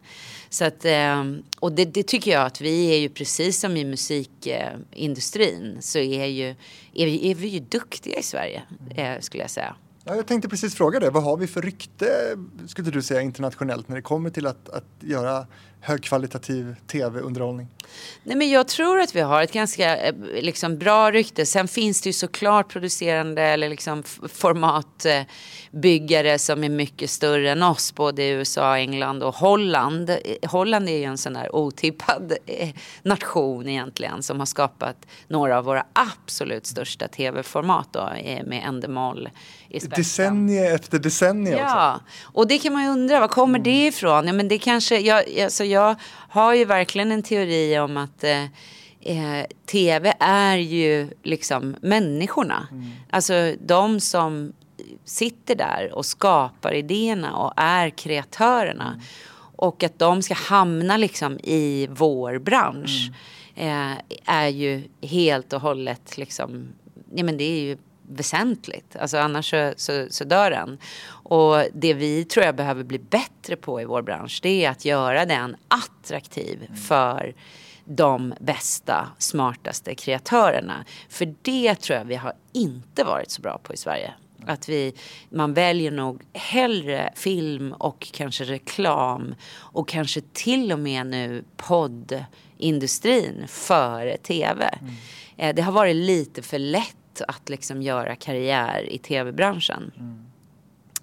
Så 0.48 0.64
att, 0.64 0.84
eh, 0.84 1.24
och 1.60 1.72
det, 1.72 1.84
det 1.84 2.02
tycker 2.02 2.30
jag 2.30 2.46
att 2.46 2.60
vi 2.60 2.94
är 2.94 2.98
ju 2.98 3.08
precis 3.08 3.60
som 3.60 3.76
i 3.76 3.84
musikindustrin 3.84 5.76
så 5.80 5.98
är, 5.98 6.26
ju, 6.26 6.48
är, 6.94 7.06
vi, 7.06 7.30
är 7.30 7.34
vi 7.34 7.48
ju 7.48 7.60
duktiga 7.60 8.18
i 8.18 8.22
Sverige, 8.22 8.62
eh, 8.94 9.20
skulle 9.20 9.42
jag 9.42 9.50
säga. 9.50 9.74
Ja, 10.04 10.16
jag 10.16 10.26
tänkte 10.26 10.48
precis 10.48 10.74
fråga 10.74 11.00
det, 11.00 11.10
vad 11.10 11.22
har 11.22 11.36
vi 11.36 11.46
för 11.46 11.62
rykte, 11.62 12.36
skulle 12.66 12.90
du 12.90 13.02
säga, 13.02 13.20
internationellt 13.20 13.88
när 13.88 13.96
det 13.96 14.02
kommer 14.02 14.30
till 14.30 14.46
att, 14.46 14.68
att 14.68 14.84
göra 15.00 15.46
högkvalitativ 15.80 16.76
tv-underhållning? 16.86 17.68
Nej, 18.22 18.36
men 18.36 18.50
jag 18.50 18.68
tror 18.68 19.00
att 19.00 19.14
vi 19.14 19.20
har 19.20 19.42
ett 19.42 19.52
ganska 19.52 19.96
eh, 19.96 20.14
liksom, 20.40 20.78
bra 20.78 21.10
rykte. 21.10 21.46
Sen 21.46 21.68
finns 21.68 22.00
det 22.00 22.08
ju 22.08 22.12
såklart 22.12 22.68
producerande 22.68 23.42
eller 23.42 23.68
liksom, 23.68 24.02
formatbyggare 24.28 26.38
som 26.38 26.64
är 26.64 26.68
mycket 26.68 27.10
större 27.10 27.50
än 27.50 27.62
oss. 27.62 27.94
Både 27.94 28.22
i 28.22 28.28
USA, 28.28 28.76
England 28.76 29.22
och 29.22 29.34
Holland. 29.34 30.10
Eh, 30.10 30.16
Holland 30.50 30.88
är 30.88 30.96
ju 30.96 31.04
en 31.04 31.18
sån 31.18 31.32
där 31.32 31.56
otippad 31.56 32.32
eh, 32.46 32.68
nation 33.02 33.68
egentligen 33.68 34.22
som 34.22 34.38
har 34.38 34.46
skapat 34.46 35.06
några 35.28 35.58
av 35.58 35.64
våra 35.64 35.86
absolut 35.92 36.66
största 36.66 37.08
tv-format 37.08 37.88
då, 37.92 38.10
med 38.44 38.62
Endemol 38.66 39.28
i 39.68 39.80
spetsen. 39.80 39.98
Decennier 39.98 40.74
efter 40.74 40.98
decennier 40.98 41.54
också. 41.54 41.66
Ja, 41.66 42.00
och 42.22 42.48
det 42.48 42.58
kan 42.58 42.72
man 42.72 42.82
ju 42.82 42.88
undra, 42.88 43.20
var 43.20 43.28
kommer 43.28 43.58
det 43.58 43.86
ifrån? 43.86 44.26
Ja, 44.26 44.32
men 44.32 44.48
det 44.48 44.58
kanske, 44.58 44.98
jag, 44.98 45.40
alltså 45.40 45.64
jag 45.70 45.96
har 46.28 46.54
ju 46.54 46.64
verkligen 46.64 47.12
en 47.12 47.22
teori 47.22 47.78
om 47.78 47.96
att 47.96 48.24
eh, 48.24 48.44
eh, 49.00 49.46
tv 49.66 50.14
är 50.20 50.56
ju 50.56 51.10
liksom 51.22 51.76
människorna. 51.80 52.68
Alltså 53.10 53.54
de 53.66 54.00
som 54.00 54.52
sitter 55.04 55.54
där 55.54 55.92
och 55.92 56.06
skapar 56.06 56.74
idéerna 56.74 57.36
och 57.36 57.52
är 57.56 57.90
kreatörerna. 57.90 59.00
Och 59.56 59.82
att 59.82 59.98
de 59.98 60.22
ska 60.22 60.34
hamna 60.34 60.96
liksom 60.96 61.38
i 61.42 61.88
vår 61.90 62.38
bransch 62.38 63.10
eh, 63.54 63.92
är 64.24 64.48
ju 64.48 64.82
helt 65.02 65.52
och 65.52 65.60
hållet 65.60 66.18
liksom, 66.18 66.68
ja 67.14 67.24
men 67.24 67.36
det 67.36 67.44
är 67.44 67.60
ju 67.60 67.78
väsentligt. 68.10 68.96
Alltså 68.96 69.18
annars 69.18 69.50
så, 69.50 69.72
så, 69.76 70.06
så 70.10 70.24
dör 70.24 70.50
den. 70.50 70.78
Och 71.10 71.64
det 71.74 71.94
vi 71.94 72.24
tror 72.24 72.46
jag 72.46 72.56
behöver 72.56 72.84
bli 72.84 72.98
bättre 72.98 73.56
på 73.56 73.80
i 73.80 73.84
vår 73.84 74.02
bransch 74.02 74.40
det 74.42 74.64
är 74.64 74.70
att 74.70 74.84
göra 74.84 75.26
den 75.26 75.56
attraktiv 75.68 76.70
för 76.88 77.34
de 77.84 78.34
bästa, 78.40 79.08
smartaste 79.18 79.94
kreatörerna. 79.94 80.84
För 81.08 81.34
det 81.42 81.74
tror 81.74 81.98
jag 81.98 82.04
vi 82.04 82.16
har 82.16 82.32
inte 82.52 83.04
varit 83.04 83.30
så 83.30 83.42
bra 83.42 83.58
på 83.62 83.74
i 83.74 83.76
Sverige. 83.76 84.14
Att 84.46 84.68
vi, 84.68 84.94
man 85.30 85.54
väljer 85.54 85.90
nog 85.90 86.22
hellre 86.32 87.12
film 87.16 87.72
och 87.72 88.08
kanske 88.12 88.44
reklam 88.44 89.34
och 89.52 89.88
kanske 89.88 90.20
till 90.32 90.72
och 90.72 90.78
med 90.78 91.06
nu 91.06 91.44
poddindustrin 91.56 93.44
före 93.48 94.16
tv. 94.16 94.78
Eh, 95.36 95.54
Det 95.54 95.62
har 95.62 95.72
varit 95.72 95.96
lite 95.96 96.42
för 96.42 96.58
lätt 96.58 96.96
att 97.28 97.48
liksom 97.48 97.82
göra 97.82 98.16
karriär 98.16 98.88
i 98.90 98.98
tv-branschen. 98.98 99.92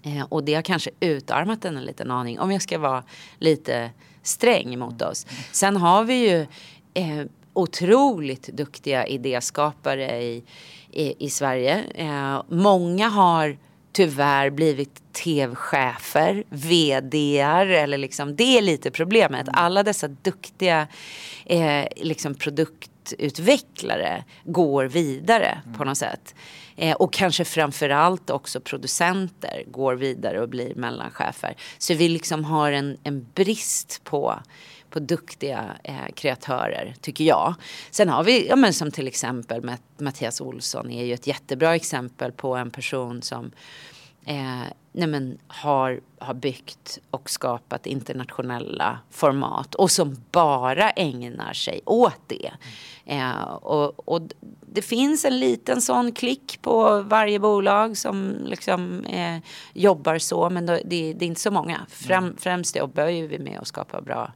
Eh, 0.04 0.26
och 0.30 0.44
det 0.44 0.54
har 0.54 0.62
kanske 0.62 0.90
utarmat 1.00 1.62
den 1.62 1.78
en 1.78 1.86
liten 1.86 2.12
aning 2.12 2.40
om 2.40 2.52
jag 2.52 2.62
ska 2.62 2.80
vara 2.80 3.04
lite 3.40 3.92
sträng 4.24 4.80
mot 4.80 5.02
oss. 5.02 5.26
Sen 5.52 5.76
har 5.76 6.04
vi 6.04 6.30
ju 6.30 6.42
eh, 6.94 7.26
otroligt 7.54 8.48
duktiga 8.48 9.08
idéskapare 9.08 10.24
i, 10.24 10.44
i, 10.92 11.26
i 11.26 11.30
Sverige. 11.30 11.84
Eh, 11.96 12.44
många 12.50 13.10
har 13.10 13.58
tyvärr 13.92 14.50
blivit 14.50 15.14
tv-chefer, 15.14 16.44
vdar 16.50 17.66
eller 17.66 17.98
liksom 17.98 18.36
det 18.36 18.58
är 18.58 18.62
lite 18.62 18.92
problemet. 18.92 19.48
Alla 19.54 19.84
dessa 19.84 20.08
duktiga 20.08 20.88
eh, 21.46 21.86
liksom 21.96 22.36
produktutvecklare 23.08 24.24
går 24.44 24.86
vidare 24.86 25.62
på 25.78 25.84
något 25.84 25.98
sätt. 25.98 26.36
Eh, 26.76 26.96
och 26.96 27.14
kanske 27.14 27.46
framförallt 27.46 28.30
också 28.30 28.60
producenter 28.60 29.64
går 29.68 29.96
vidare 29.96 30.42
och 30.42 30.50
blir 30.50 30.76
mellanchefer. 30.76 31.56
Så 31.78 31.94
vi 31.94 32.10
liksom 32.10 32.46
har 32.46 32.72
en, 32.72 32.98
en 33.04 33.28
brist 33.34 34.02
på 34.04 34.40
på 34.90 35.00
duktiga 35.00 35.78
eh, 35.84 36.14
kreatörer, 36.16 36.96
tycker 37.02 37.24
jag. 37.24 37.56
Sen 37.92 38.10
har 38.10 38.24
vi, 38.24 38.48
ja, 38.48 38.56
men 38.56 38.74
som 38.74 38.92
till 38.92 39.08
exempel 39.08 39.62
Matt- 39.62 40.00
Mattias 40.00 40.42
Olsson 40.42 40.92
är 40.92 41.06
ju 41.06 41.14
ett 41.14 41.28
jättebra 41.28 41.76
exempel 41.76 42.32
på 42.32 42.56
en 42.56 42.72
person 42.72 43.22
som 43.22 43.52
eh, 44.28 44.74
nej 44.92 45.08
men, 45.08 45.38
har, 45.48 46.00
har 46.20 46.34
byggt 46.34 47.00
och 47.12 47.30
skapat 47.30 47.86
internationella 47.86 49.00
format 49.10 49.76
och 49.76 49.92
som 49.92 50.18
bara 50.32 50.90
ägnar 50.90 51.54
sig 51.54 51.82
åt 51.86 52.22
det. 52.28 52.52
Eh, 53.06 53.42
och, 53.42 54.10
och 54.10 54.22
det 54.62 54.82
finns 54.82 55.26
en 55.26 55.40
liten 55.40 55.82
sån 55.82 56.12
klick 56.12 56.60
på 56.62 57.02
varje 57.02 57.40
bolag 57.40 57.98
som 57.98 58.36
liksom 58.46 59.04
eh, 59.06 59.38
jobbar 59.74 60.18
så 60.18 60.50
men 60.50 60.66
det, 60.66 60.82
det 60.86 61.22
är 61.22 61.24
inte 61.24 61.42
så 61.42 61.52
många. 61.52 61.86
Främ, 61.90 62.36
främst 62.38 62.76
jobbar 62.76 63.06
ju 63.06 63.28
vi 63.28 63.40
med 63.40 63.60
att 63.60 63.68
skapa 63.68 64.02
bra 64.02 64.32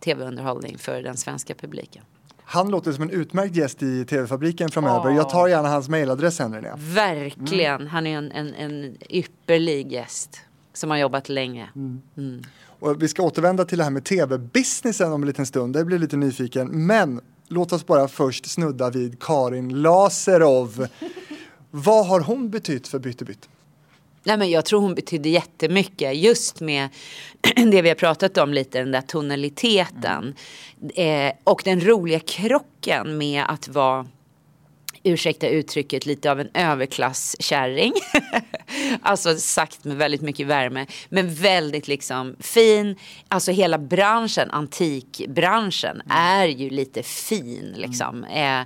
tv-underhållning 0.00 0.78
för 0.78 1.02
den 1.02 1.16
svenska 1.16 1.54
publiken. 1.54 2.04
Han 2.52 2.68
låter 2.70 2.92
som 2.92 3.02
en 3.02 3.10
utmärkt 3.10 3.56
gäst 3.56 3.82
i 3.82 4.04
TV-fabriken 4.04 4.68
framöver. 4.68 5.10
Ja. 5.10 5.16
Jag 5.16 5.28
tar 5.28 5.48
gärna 5.48 5.68
hans 5.68 5.88
mailadress 5.88 6.36
sen 6.36 6.52
Linnea. 6.52 6.76
Verkligen, 6.78 7.86
han 7.86 8.06
är 8.06 8.18
en, 8.18 8.32
en, 8.32 8.54
en 8.54 8.96
ypperlig 9.10 9.92
gäst 9.92 10.40
som 10.72 10.90
har 10.90 10.96
jobbat 10.96 11.28
länge. 11.28 11.68
Mm. 11.76 12.42
Och 12.64 13.02
vi 13.02 13.08
ska 13.08 13.22
återvända 13.22 13.64
till 13.64 13.78
det 13.78 13.84
här 13.84 13.90
med 13.90 14.04
tv-businessen 14.04 15.12
om 15.12 15.22
en 15.22 15.26
liten 15.26 15.46
stund. 15.46 15.76
Jag 15.76 15.86
blir 15.86 15.98
lite 15.98 16.16
nyfiken. 16.16 16.86
Men 16.86 17.20
låt 17.48 17.72
oss 17.72 17.86
bara 17.86 18.08
först 18.08 18.50
snudda 18.50 18.90
vid 18.90 19.22
Karin 19.22 19.82
Laserov. 19.82 20.86
Vad 21.70 22.06
har 22.06 22.20
hon 22.20 22.50
betytt 22.50 22.88
för 22.88 22.98
Bytte 22.98 23.24
bytt? 23.24 23.48
Nej, 24.22 24.36
men 24.36 24.50
jag 24.50 24.64
tror 24.64 24.80
hon 24.80 24.94
betydde 24.94 25.28
jättemycket 25.28 26.16
just 26.16 26.60
med 26.60 26.88
det 27.56 27.82
vi 27.82 27.88
har 27.88 27.96
pratat 27.96 28.38
om 28.38 28.54
lite, 28.54 28.78
den 28.78 28.92
där 28.92 29.00
tonaliteten. 29.00 30.34
Eh, 30.94 31.32
och 31.44 31.62
den 31.64 31.80
roliga 31.80 32.20
krocken 32.20 33.18
med 33.18 33.44
att 33.48 33.68
vara 33.68 34.06
ursäkta 35.02 35.48
uttrycket, 35.48 36.06
lite 36.06 36.30
av 36.30 36.40
en 36.40 36.48
överklasskärring. 36.54 37.92
alltså 39.02 39.36
sagt 39.36 39.84
med 39.84 39.96
väldigt 39.96 40.20
mycket 40.20 40.46
värme. 40.46 40.86
Men 41.08 41.34
väldigt 41.34 41.88
liksom 41.88 42.36
fin. 42.40 42.96
Alltså 43.28 43.52
hela 43.52 43.78
branschen, 43.78 44.50
antikbranschen, 44.50 46.02
är 46.10 46.46
ju 46.46 46.70
lite 46.70 47.02
fin 47.02 47.74
liksom. 47.76 48.24
Eh, 48.24 48.60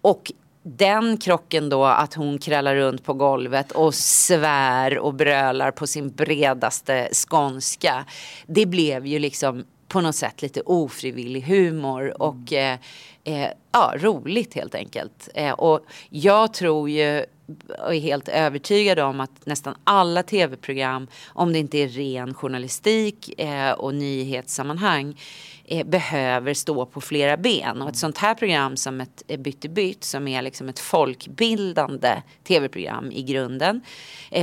och 0.00 0.32
den 0.68 1.16
krocken 1.16 1.68
då 1.68 1.84
att 1.84 2.14
hon 2.14 2.38
krälar 2.38 2.76
runt 2.76 3.04
på 3.04 3.14
golvet 3.14 3.72
och 3.72 3.94
svär 3.94 4.98
och 4.98 5.14
brölar 5.14 5.70
på 5.70 5.86
sin 5.86 6.10
bredaste 6.10 7.08
skånska. 7.12 8.04
Det 8.46 8.66
blev 8.66 9.06
ju 9.06 9.18
liksom 9.18 9.64
på 9.88 10.00
något 10.00 10.16
sätt 10.16 10.42
lite 10.42 10.60
ofrivillig 10.60 11.40
humor 11.40 12.22
och 12.22 12.52
eh, 12.52 12.78
eh, 13.24 13.48
ja, 13.72 13.94
roligt 13.96 14.54
helt 14.54 14.74
enkelt. 14.74 15.28
Eh, 15.34 15.52
och 15.52 15.80
jag 16.10 16.54
tror 16.54 16.90
ju 16.90 17.24
och 17.78 17.94
är 17.94 18.00
helt 18.00 18.28
övertygad 18.28 18.98
om 18.98 19.20
att 19.20 19.46
nästan 19.46 19.74
alla 19.84 20.22
tv-program, 20.22 21.06
om 21.28 21.52
det 21.52 21.58
inte 21.58 21.78
är 21.78 21.88
ren 21.88 22.34
journalistik 22.34 23.40
eh, 23.40 23.70
och 23.70 23.94
nyhetssammanhang, 23.94 25.20
eh, 25.64 25.86
behöver 25.86 26.54
stå 26.54 26.86
på 26.86 27.00
flera 27.00 27.36
ben. 27.36 27.82
Och 27.82 27.88
ett 27.88 27.96
sånt 27.96 28.18
här 28.18 28.34
program 28.34 28.76
som 28.76 29.00
ett 29.00 29.22
eh, 29.28 29.40
Bytt 29.40 29.64
i 29.64 29.68
bytt, 29.68 30.04
som 30.04 30.28
är 30.28 30.42
liksom 30.42 30.68
ett 30.68 30.78
folkbildande 30.78 32.22
tv-program 32.44 33.12
i 33.12 33.22
grunden 33.22 33.80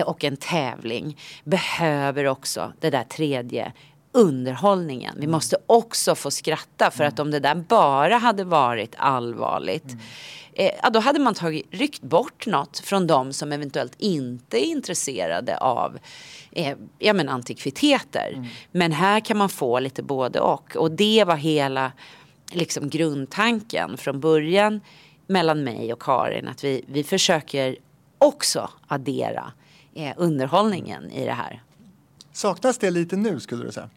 och 0.06 0.24
en 0.24 0.38
tävling, 0.38 1.18
behöver 1.44 2.26
också 2.26 2.74
det 2.80 2.90
där 2.90 3.04
tredje 3.04 3.74
underhållningen. 4.14 5.16
Vi 5.20 5.28
måste 5.28 5.58
också 5.66 6.16
få 6.16 6.32
skratta 6.32 6.92
för 6.92 7.04
att 7.04 7.20
om 7.20 7.32
det 7.32 7.40
där 7.40 7.56
bara 7.56 8.18
hade 8.18 8.44
varit 8.44 8.96
allvarligt 8.98 9.96
eh, 10.56 10.72
ja, 10.84 10.90
då 10.90 11.00
hade 11.00 11.20
man 11.20 11.34
tagit, 11.34 11.66
ryckt 11.72 12.02
bort 12.02 12.48
något 12.48 12.80
från 12.80 13.08
de 13.08 13.34
som 13.34 13.52
eventuellt 13.52 13.96
inte 13.98 14.66
är 14.66 14.66
intresserade 14.66 15.58
av 15.58 16.00
eh, 16.52 16.78
ja, 17.00 17.14
men 17.14 17.30
antikviteter. 17.30 18.50
Men 18.72 18.92
här 18.92 19.20
kan 19.20 19.38
man 19.38 19.50
få 19.50 19.80
lite 19.80 20.04
både 20.04 20.40
och. 20.40 20.76
Och 20.76 20.92
det 20.92 21.24
var 21.24 21.36
hela 21.36 21.92
liksom, 22.52 22.90
grundtanken 22.90 23.98
från 23.98 24.20
början 24.20 24.82
mellan 25.28 25.64
mig 25.64 25.94
och 25.94 26.02
Karin. 26.02 26.48
Att 26.48 26.64
vi, 26.64 26.86
vi 26.88 27.04
försöker 27.04 27.76
också 28.18 28.70
addera 28.88 29.52
eh, 29.96 30.14
underhållningen 30.18 31.12
i 31.12 31.26
det 31.26 31.34
här. 31.34 31.64
Saknas 32.34 32.78
det 32.78 32.92
lite 32.92 33.16
nu 33.16 33.40
skulle 33.40 33.66
du 33.66 33.72
säga? 33.72 33.90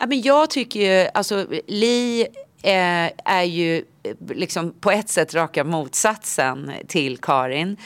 Ja, 0.00 0.06
men 0.06 0.22
jag 0.22 0.50
tycker 0.50 0.80
ju, 0.80 1.08
alltså 1.14 1.46
Li 1.66 2.26
eh, 2.66 3.12
är 3.24 3.42
ju 3.42 3.84
eh, 4.02 4.14
liksom 4.28 4.74
på 4.80 4.90
ett 4.90 5.08
sätt 5.08 5.34
raka 5.34 5.64
motsatsen 5.64 6.72
till 6.88 7.18
Karin. 7.18 7.76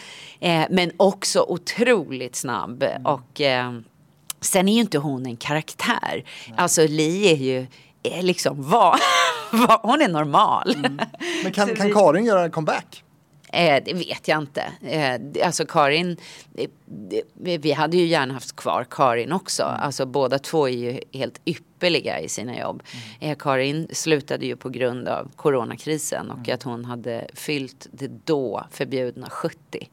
Eh, 0.41 0.65
men 0.71 0.93
också 0.97 1.45
otroligt 1.49 2.37
snabb. 2.37 2.85
Och 3.05 3.41
eh, 3.41 3.73
sen 4.41 4.69
är 4.69 4.73
ju 4.73 4.81
inte 4.81 4.99
hon 4.99 5.27
en 5.27 5.37
karaktär. 5.37 6.25
Alltså 6.57 6.87
Li 6.87 7.33
är 7.33 7.37
ju 7.37 7.67
är 8.03 8.23
liksom 8.23 8.63
vad, 8.71 9.81
hon 9.83 10.03
är 10.03 10.09
normal. 10.09 10.77
Men 11.43 11.53
kan, 11.53 11.77
kan 11.77 11.93
Karin 11.93 12.25
göra 12.25 12.45
en 12.45 12.51
comeback? 12.51 13.05
Eh, 13.53 13.83
det 13.85 13.95
vet 13.95 14.29
jag 14.29 14.39
inte. 14.39 14.73
Eh, 14.83 15.47
alltså 15.47 15.67
Karin, 15.67 16.17
eh, 16.55 16.69
vi 17.61 17.73
hade 17.73 17.97
ju 17.97 18.07
gärna 18.07 18.35
haft 18.35 18.57
kvar 18.57 18.87
Karin 18.91 19.33
också. 19.33 19.63
Alltså 19.63 20.07
båda 20.07 20.39
två 20.39 20.69
är 20.69 20.73
ju 20.73 21.01
helt 21.13 21.41
ypperliga 21.45 22.21
i 22.21 22.29
sina 22.29 22.59
jobb. 22.59 22.83
Eh, 23.21 23.37
Karin 23.39 23.89
slutade 23.93 24.47
ju 24.47 24.57
på 24.57 24.69
grund 24.69 25.09
av 25.09 25.31
coronakrisen 25.37 26.31
och 26.31 26.49
att 26.49 26.63
hon 26.63 26.85
hade 26.85 27.27
fyllt 27.35 27.87
det 27.93 28.11
då 28.25 28.67
förbjudna 28.71 29.31
70. 29.31 29.89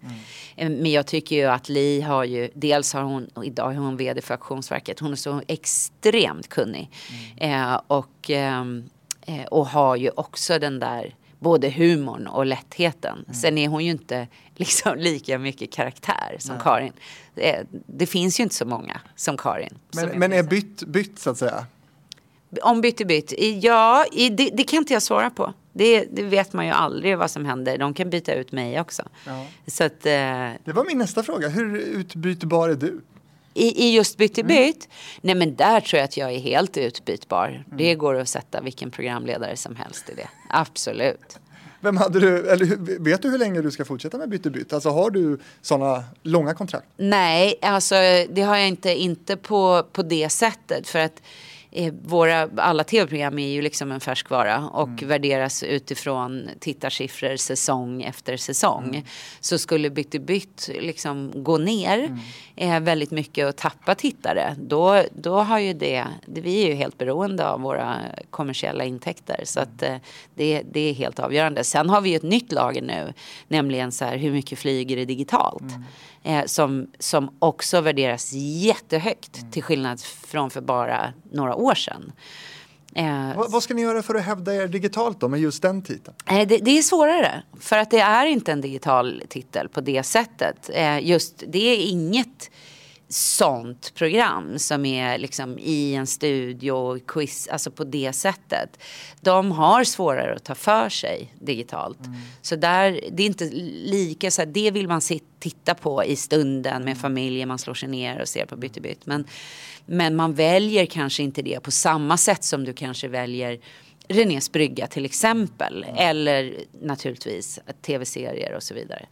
Eh, 0.55 0.69
men 0.69 0.91
jag 0.91 1.07
tycker 1.07 1.35
ju 1.35 1.45
att 1.45 1.69
Li 1.69 2.01
har 2.01 2.23
ju, 2.23 2.49
dels 2.53 2.93
har 2.93 3.01
hon, 3.01 3.29
idag 3.43 3.73
är 3.73 3.77
hon 3.77 3.97
vd 3.97 4.21
för 4.21 4.33
Auktionsverket, 4.33 4.99
hon 4.99 5.11
är 5.11 5.15
så 5.15 5.41
extremt 5.47 6.47
kunnig. 6.47 6.89
Eh, 7.37 7.81
och, 7.87 8.29
ehm, 8.29 8.89
eh, 9.21 9.43
och 9.45 9.67
har 9.67 9.95
ju 9.95 10.09
också 10.09 10.59
den 10.59 10.79
där 10.79 11.15
både 11.39 11.69
humorn 11.69 12.27
och 12.27 12.45
lättheten. 12.45 13.25
Sen 13.33 13.57
är 13.57 13.67
hon 13.67 13.85
ju 13.85 13.91
inte 13.91 14.27
liksom 14.55 14.97
lika 14.97 15.39
mycket 15.39 15.71
karaktär 15.71 16.35
som 16.39 16.59
Karin. 16.59 16.93
Det, 17.35 17.63
det 17.71 18.05
finns 18.05 18.39
ju 18.39 18.43
inte 18.43 18.55
så 18.55 18.65
många 18.65 19.01
som 19.15 19.37
Karin. 19.37 19.69
som 19.69 20.01
Men, 20.01 20.09
jag 20.09 20.19
men 20.19 20.33
är 20.33 20.43
bytt, 20.43 20.83
bytt 20.83 21.19
så 21.19 21.29
att 21.29 21.37
säga? 21.37 21.65
Om 22.61 22.81
bytt 22.81 23.01
i 23.01 23.05
bytt? 23.05 23.33
Ja, 23.61 24.05
i, 24.11 24.29
det, 24.29 24.49
det 24.53 24.63
kan 24.63 24.77
inte 24.77 24.93
jag 24.93 25.03
svara 25.03 25.29
på. 25.29 25.53
Det, 25.73 26.05
det 26.11 26.23
vet 26.23 26.53
man 26.53 26.65
ju 26.65 26.71
aldrig 26.71 27.17
vad 27.17 27.31
som 27.31 27.45
händer. 27.45 27.77
De 27.77 27.93
kan 27.93 28.09
byta 28.09 28.33
ut 28.33 28.51
mig 28.51 28.79
också. 28.79 29.03
Så 29.67 29.83
att 29.83 30.05
eh, 30.05 30.11
Det 30.63 30.73
var 30.73 30.85
min 30.85 30.97
nästa 30.97 31.23
fråga. 31.23 31.47
Hur 31.49 31.77
utbytbar 31.77 32.69
är 32.69 32.75
du? 32.75 33.01
I, 33.57 33.83
i 33.83 33.95
just 33.95 34.17
bytt 34.17 34.37
i 34.37 34.43
bytt, 34.43 34.89
nej 35.21 35.35
men 35.35 35.55
där 35.55 35.79
tror 35.79 35.97
jag 35.97 36.05
att 36.05 36.17
jag 36.17 36.31
är 36.33 36.39
helt 36.39 36.77
utbytbar. 36.77 37.63
Det 37.77 37.95
går 37.95 38.15
att 38.15 38.29
sätta 38.29 38.61
vilken 38.61 38.91
programledare 38.91 39.55
som 39.55 39.75
helst 39.75 40.09
i 40.09 40.15
det. 40.15 40.27
Absolut. 40.49 41.39
Vem 41.79 41.97
hade 41.97 42.19
du, 42.19 42.49
eller 42.49 42.99
vet 42.99 43.21
du 43.21 43.29
hur 43.29 43.37
länge 43.37 43.61
du 43.61 43.71
ska 43.71 43.85
fortsätta 43.85 44.17
med 44.17 44.29
bytt 44.29 44.45
i 44.45 44.49
bytt? 44.49 44.73
Alltså 44.73 44.89
har 44.89 45.09
du 45.09 45.39
sådana 45.61 46.03
långa 46.23 46.53
kontrakt? 46.53 46.87
Nej, 46.97 47.55
alltså 47.61 47.95
det 48.29 48.41
har 48.41 48.57
jag 48.57 48.67
inte, 48.67 48.95
inte 48.95 49.37
på, 49.37 49.83
på 49.91 50.03
det 50.03 50.29
sättet. 50.29 50.87
För 50.87 50.99
att 50.99 51.21
våra, 52.03 52.49
alla 52.57 52.83
tv-program 52.83 53.39
är 53.39 53.47
ju 53.47 53.61
liksom 53.61 53.91
en 53.91 53.99
färskvara 53.99 54.69
och 54.69 55.03
värderas 55.03 55.63
utifrån 55.63 56.49
tittarsiffror 56.59 57.35
säsong 57.35 58.03
efter 58.03 58.37
säsong. 58.37 59.05
Så 59.39 59.57
skulle 59.57 59.89
Bytt 59.89 60.15
i 60.15 60.19
bytt 60.19 60.69
liksom 60.79 61.31
gå 61.35 61.57
ner 61.57 62.17
eh, 62.55 62.79
väldigt 62.79 63.11
mycket 63.11 63.47
och 63.47 63.55
tappa 63.55 63.95
tittare, 63.95 64.55
då, 64.59 65.03
då 65.15 65.39
har 65.39 65.59
ju 65.59 65.73
det, 65.73 66.05
det, 66.25 66.41
vi 66.41 66.63
är 66.63 66.67
ju 66.67 66.73
helt 66.73 66.97
beroende 66.97 67.49
av 67.49 67.61
våra 67.61 67.95
kommersiella 68.29 68.83
intäkter. 68.83 69.41
Så 69.43 69.59
att 69.59 69.83
eh, 69.83 69.95
det, 70.35 70.61
det 70.71 70.79
är 70.79 70.93
helt 70.93 71.19
avgörande. 71.19 71.63
Sen 71.63 71.89
har 71.89 72.01
vi 72.01 72.09
ju 72.09 72.15
ett 72.15 72.23
nytt 72.23 72.51
lager 72.51 72.81
nu, 72.81 73.13
nämligen 73.47 73.91
så 73.91 74.05
här 74.05 74.17
hur 74.17 74.31
mycket 74.31 74.59
flyger 74.59 74.95
det 74.95 75.05
digitalt? 75.05 75.63
Eh, 76.23 76.45
som, 76.45 76.87
som 76.99 77.35
också 77.39 77.81
värderas 77.81 78.33
jättehögt 78.33 79.51
till 79.51 79.63
skillnad 79.63 80.01
från 80.01 80.49
för 80.49 80.61
bara 80.61 81.13
några 81.31 81.55
år 81.55 81.75
sedan. 81.75 82.11
Eh, 82.95 83.35
Vad, 83.37 83.51
vad 83.51 83.63
ska 83.63 83.73
ni 83.73 83.81
göra 83.81 84.03
för 84.03 84.15
att 84.15 84.23
hävda 84.23 84.55
er 84.55 84.67
digitalt 84.67 85.19
då 85.19 85.27
med 85.27 85.39
just 85.39 85.61
den 85.61 85.81
titeln? 85.81 86.15
Nej, 86.29 86.45
det, 86.45 86.57
det 86.57 86.77
är 86.77 86.81
svårare. 86.81 87.43
För 87.59 87.77
att 87.77 87.91
det 87.91 87.99
är 87.99 88.25
inte 88.25 88.51
en 88.51 88.61
digital 88.61 89.23
titel 89.29 89.69
på 89.69 89.81
det 89.81 90.03
sättet. 90.03 90.69
Eh, 90.73 91.07
just, 91.07 91.43
det 91.47 91.59
är 91.59 91.77
inget 91.89 92.49
sånt 93.09 93.93
program 93.95 94.59
som 94.59 94.85
är 94.85 95.17
liksom 95.17 95.59
i 95.59 95.95
en 95.95 96.07
studio 96.07 96.71
och 96.71 97.07
quiz, 97.07 97.47
alltså 97.47 97.71
på 97.71 97.83
det 97.83 98.13
sättet. 98.13 98.79
De 99.21 99.51
har 99.51 99.83
svårare 99.83 100.35
att 100.35 100.43
ta 100.43 100.55
för 100.55 100.89
sig 100.89 101.33
digitalt. 101.39 101.99
Så 102.41 102.55
där, 102.55 102.99
det 103.11 103.23
är 103.23 103.27
inte 103.27 103.49
lika 103.85 104.31
så 104.31 104.41
här, 104.41 104.47
det 104.47 104.71
vill 104.71 104.87
man 104.87 105.01
sit, 105.01 105.23
titta 105.39 105.75
på 105.75 106.03
i 106.03 106.15
stunden 106.15 106.83
med 106.83 106.97
familjen, 106.97 107.47
man 107.47 107.59
slår 107.59 107.73
sig 107.73 107.89
ner 107.89 108.21
och 108.21 108.27
ser 108.27 108.45
på 108.45 108.55
Bytt 108.55 108.77
i 108.77 108.81
bytt. 108.81 109.05
Men, 109.05 109.25
men 109.85 110.15
man 110.15 110.33
väljer 110.33 110.85
kanske 110.85 111.23
inte 111.23 111.41
det 111.41 111.59
på 111.59 111.71
samma 111.71 112.17
sätt 112.17 112.43
som 112.43 112.63
du 112.63 112.73
kanske 112.73 113.07
väljer 113.07 113.59
Renés 114.07 114.51
brygga 114.51 114.87
till 114.87 115.05
exempel. 115.05 115.85
Eller 115.97 116.55
naturligtvis 116.81 117.59
tv-serier 117.81 118.53
och 118.53 118.63
så 118.63 118.73
vidare. 118.73 119.05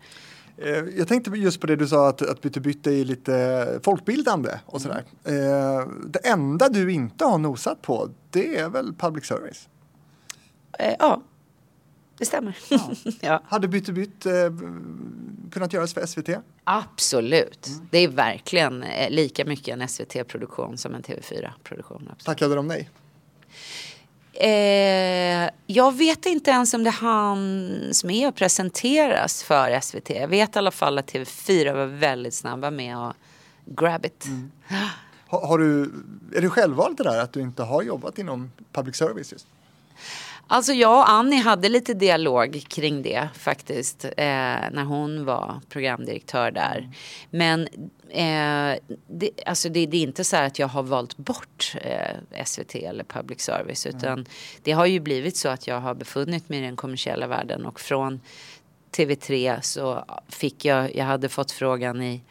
Eh, 0.58 0.68
Jag 0.98 1.08
tänkte 1.08 1.32
just 1.32 1.62
på 1.62 1.68
det 1.68 1.76
du 1.76 1.88
sa 1.88 2.10
att, 2.10 2.22
att 2.22 2.42
bytte 2.42 2.60
bytte 2.60 2.92
är 2.92 3.06
lite 3.06 3.80
folkbildande 3.84 4.50
och 4.66 4.82
sådär. 4.82 5.04
Eh, 5.24 5.88
det 6.08 6.20
enda 6.28 6.70
du 6.70 6.92
inte 6.92 7.26
har 7.26 7.38
nosat 7.38 7.82
på 7.82 8.10
det 8.30 8.58
är 8.58 8.70
väl 8.70 8.94
public 8.94 9.26
service? 9.26 9.70
Eh, 10.80 10.94
ja, 11.00 11.22
det 12.18 12.26
stämmer. 12.26 12.58
Ja. 13.22 13.42
Hade 13.48 13.68
bytte 13.68 13.94
bytt 13.94 14.26
kunnat 15.52 15.74
göras 15.74 15.94
för 15.94 16.06
SVT? 16.06 16.30
Absolut. 16.64 17.68
Det 17.92 17.98
är 17.98 18.08
verkligen 18.08 18.86
lika 19.10 19.46
mycket 19.46 19.80
en 19.80 19.88
SVT-produktion 19.88 20.78
som 20.78 20.96
en 20.96 21.02
TV4-produktion. 21.04 21.98
Absolut. 21.98 22.26
Tackade 22.26 22.56
de 22.56 22.68
nej? 22.68 22.90
Eh, 24.38 25.50
jag 25.68 25.98
vet 25.98 26.26
inte 26.26 26.52
ens 26.52 26.74
om 26.74 26.84
det 26.84 26.90
hanns 26.90 28.04
med 28.04 28.28
att 28.28 28.36
presenteras 28.36 29.44
för 29.44 29.80
SVT. 29.80 30.10
Jag 30.10 30.28
vet 30.28 30.56
i 30.56 30.60
alla 30.60 30.72
fall 30.72 30.98
att 30.98 31.14
TV4 31.14 31.74
var 31.74 31.86
väldigt 31.86 32.34
snabba 32.34 32.72
med 32.72 32.98
att 32.98 33.16
grab 33.66 34.06
it. 34.06 34.26
Mm. 34.26 34.52
Har, 35.28 35.48
har 35.48 35.58
du, 35.58 35.92
är 36.36 36.42
det 36.42 36.50
självvalt 36.50 36.98
det 36.98 37.04
där 37.04 37.20
att 37.20 37.34
du 37.34 37.42
inte 37.42 37.64
har 37.64 37.84
jobbat 37.84 38.20
inom 38.20 38.52
public 38.72 38.96
service 38.96 39.32
just? 39.32 39.48
Alltså 40.48 40.74
jag 40.74 40.98
och 41.00 41.10
Annie 41.10 41.42
hade 41.42 41.70
lite 41.70 41.94
dialog 41.94 42.64
kring 42.68 43.02
det 43.02 43.30
faktiskt. 43.34 44.06
Eh, 44.06 44.12
när 44.72 44.84
hon 44.84 45.26
var 45.26 45.62
programdirektör 45.70 46.52
där. 46.52 46.90
Men 47.30 47.62
eh, 48.10 48.80
det, 49.08 49.30
alltså 49.46 49.70
det, 49.70 49.86
det 49.86 49.98
är 49.98 50.02
inte 50.02 50.24
så 50.24 50.36
här 50.36 50.44
att 50.44 50.60
jag 50.60 50.68
har 50.68 50.84
valt 50.84 51.18
bort 51.18 51.76
eh, 51.82 52.44
SVT 52.46 52.76
eller 52.76 53.04
public 53.04 53.42
service. 53.42 53.86
Utan 53.86 54.26
det 54.64 54.72
har 54.72 54.86
ju 54.86 55.00
blivit 55.00 55.38
så 55.38 55.50
att 55.50 55.68
jag 55.68 55.80
har 55.80 55.94
befunnit 55.94 56.50
mig 56.50 56.60
i 56.60 56.62
den 56.62 56.76
kommersiella 56.76 57.28
världen. 57.28 57.66
Och 57.66 57.80
från 57.80 58.22
TV3 58.98 59.62
så 59.62 60.06
fick 60.30 60.66
jag, 60.66 60.96
jag 60.96 61.06
hade 61.06 61.30
fått 61.30 61.52
frågan 61.52 62.02
i- 62.04 62.22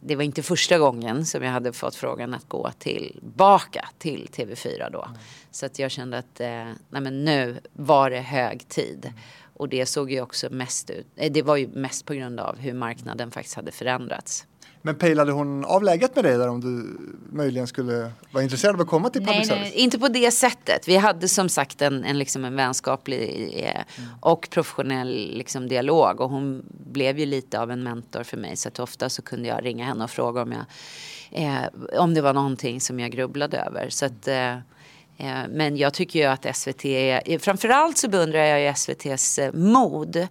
det 0.00 0.16
var 0.16 0.22
inte 0.22 0.42
första 0.42 0.78
gången 0.78 1.26
som 1.26 1.42
jag 1.42 1.50
hade 1.50 1.72
fått 1.72 1.94
frågan 1.94 2.34
att 2.34 2.48
gå 2.48 2.70
tillbaka 2.78 3.88
till 3.98 4.28
TV4 4.32 4.90
då. 4.92 5.08
Så 5.50 5.66
att 5.66 5.78
jag 5.78 5.90
kände 5.90 6.18
att 6.18 6.40
eh, 6.40 6.64
nej 6.88 7.02
men 7.02 7.24
nu 7.24 7.60
var 7.72 8.10
det 8.10 8.20
hög 8.20 8.68
tid. 8.68 9.12
Och 9.54 9.68
det 9.68 9.86
såg 9.86 10.12
ju 10.12 10.20
också 10.20 10.48
mest 10.50 10.90
ut, 10.90 11.06
eh, 11.16 11.32
det 11.32 11.42
var 11.42 11.56
ju 11.56 11.68
mest 11.68 12.06
på 12.06 12.14
grund 12.14 12.40
av 12.40 12.58
hur 12.58 12.74
marknaden 12.74 13.30
faktiskt 13.30 13.56
hade 13.56 13.72
förändrats. 13.72 14.46
Men 14.82 14.94
pejlade 14.94 15.32
hon 15.32 15.64
av 15.64 15.82
läget 15.82 16.14
med 16.16 16.24
dig 16.24 16.38
där 16.38 16.48
om 16.48 16.60
du 16.60 16.98
möjligen 17.36 17.66
skulle 17.66 18.12
vara 18.30 18.44
intresserad 18.44 18.74
av 18.74 18.80
att 18.80 18.86
komma 18.86 19.10
till 19.10 19.20
public 19.20 19.36
Nej, 19.36 19.46
service? 19.46 19.72
nej, 19.74 19.82
inte 19.82 19.98
på 19.98 20.08
det 20.08 20.30
sättet. 20.30 20.88
Vi 20.88 20.96
hade 20.96 21.28
som 21.28 21.48
sagt 21.48 21.82
en, 21.82 22.04
en, 22.04 22.18
liksom 22.18 22.44
en 22.44 22.56
vänskaplig 22.56 23.52
eh, 23.56 24.04
och 24.20 24.48
professionell 24.50 25.30
liksom, 25.36 25.68
dialog. 25.68 26.20
Och 26.20 26.30
hon 26.30 26.62
blev 26.68 27.18
ju 27.18 27.26
lite 27.26 27.60
av 27.60 27.70
en 27.70 27.82
mentor 27.82 28.22
för 28.22 28.36
mig. 28.36 28.56
Så 28.56 28.68
att 28.68 28.78
ofta 28.78 29.08
så 29.08 29.22
kunde 29.22 29.48
jag 29.48 29.64
ringa 29.64 29.84
henne 29.84 30.04
och 30.04 30.10
fråga 30.10 30.42
om, 30.42 30.52
jag, 30.52 30.64
eh, 31.30 32.00
om 32.00 32.14
det 32.14 32.20
var 32.20 32.34
någonting 32.34 32.80
som 32.80 33.00
jag 33.00 33.10
grubblade 33.10 33.58
över. 33.58 33.88
Så 33.90 34.06
att, 34.06 34.28
eh, 34.28 34.52
eh, 35.16 35.48
men 35.48 35.76
jag 35.76 35.94
tycker 35.94 36.18
ju 36.18 36.24
att 36.24 36.56
SVT, 36.56 36.84
framförallt 37.42 37.98
så 37.98 38.08
beundrar 38.08 38.44
jag 38.44 38.60
ju 38.60 38.66
SVTs 38.66 39.38
eh, 39.38 39.52
mod 39.52 40.28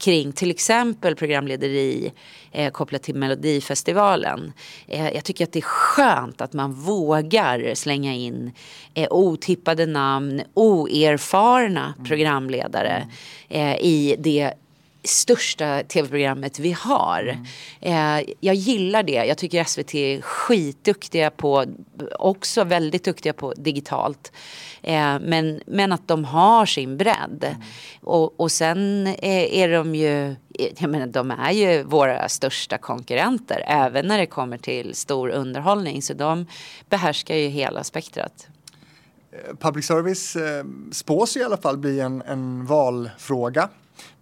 kring 0.00 0.32
till 0.32 0.50
exempel 0.50 1.16
programlederi 1.16 2.12
eh, 2.52 2.70
kopplat 2.70 3.02
till 3.02 3.14
Melodifestivalen. 3.14 4.52
Eh, 4.86 5.10
jag 5.14 5.24
tycker 5.24 5.44
att 5.44 5.52
det 5.52 5.58
är 5.58 5.62
skönt 5.62 6.40
att 6.40 6.52
man 6.52 6.72
vågar 6.72 7.74
slänga 7.74 8.14
in 8.14 8.52
eh, 8.94 9.08
otippade 9.10 9.86
namn, 9.86 10.42
oerfarna 10.54 11.94
programledare 12.08 13.08
eh, 13.48 13.76
i 13.76 14.16
det 14.18 14.52
största 15.02 15.82
tv-programmet 15.82 16.58
vi 16.58 16.72
har. 16.72 17.38
Eh, 17.80 18.20
jag 18.40 18.54
gillar 18.54 19.02
det. 19.02 19.12
Jag 19.12 19.38
tycker 19.38 19.64
SVT 19.64 19.94
är 19.94 20.20
skitduktiga 20.20 21.30
på, 21.30 21.64
också 22.18 22.64
väldigt 22.64 23.04
duktiga 23.04 23.32
på 23.32 23.52
digitalt. 23.52 24.32
Eh, 24.82 25.18
men, 25.20 25.60
men 25.66 25.92
att 25.92 26.08
de 26.08 26.24
har 26.24 26.66
sin 26.66 26.96
bredd. 26.96 27.56
Och, 28.00 28.40
och 28.40 28.52
sen 28.52 29.06
eh, 29.06 29.58
är 29.58 29.68
de 29.68 29.94
ju, 29.94 30.34
jag 30.78 30.90
menar 30.90 31.06
de 31.06 31.30
är 31.30 31.52
ju 31.52 31.82
våra 31.82 32.28
största 32.28 32.78
konkurrenter. 32.78 33.64
Även 33.66 34.06
när 34.06 34.18
det 34.18 34.26
kommer 34.26 34.58
till 34.58 34.94
stor 34.94 35.28
underhållning. 35.28 36.02
Så 36.02 36.14
de 36.14 36.46
behärskar 36.88 37.34
ju 37.34 37.48
hela 37.48 37.84
spektrat. 37.84 38.46
Public 39.58 39.86
service 39.86 40.36
eh, 40.36 40.64
spås 40.92 41.36
ju 41.36 41.40
i 41.40 41.44
alla 41.44 41.56
fall 41.56 41.78
bli 41.78 42.00
en, 42.00 42.22
en 42.22 42.66
valfråga. 42.66 43.68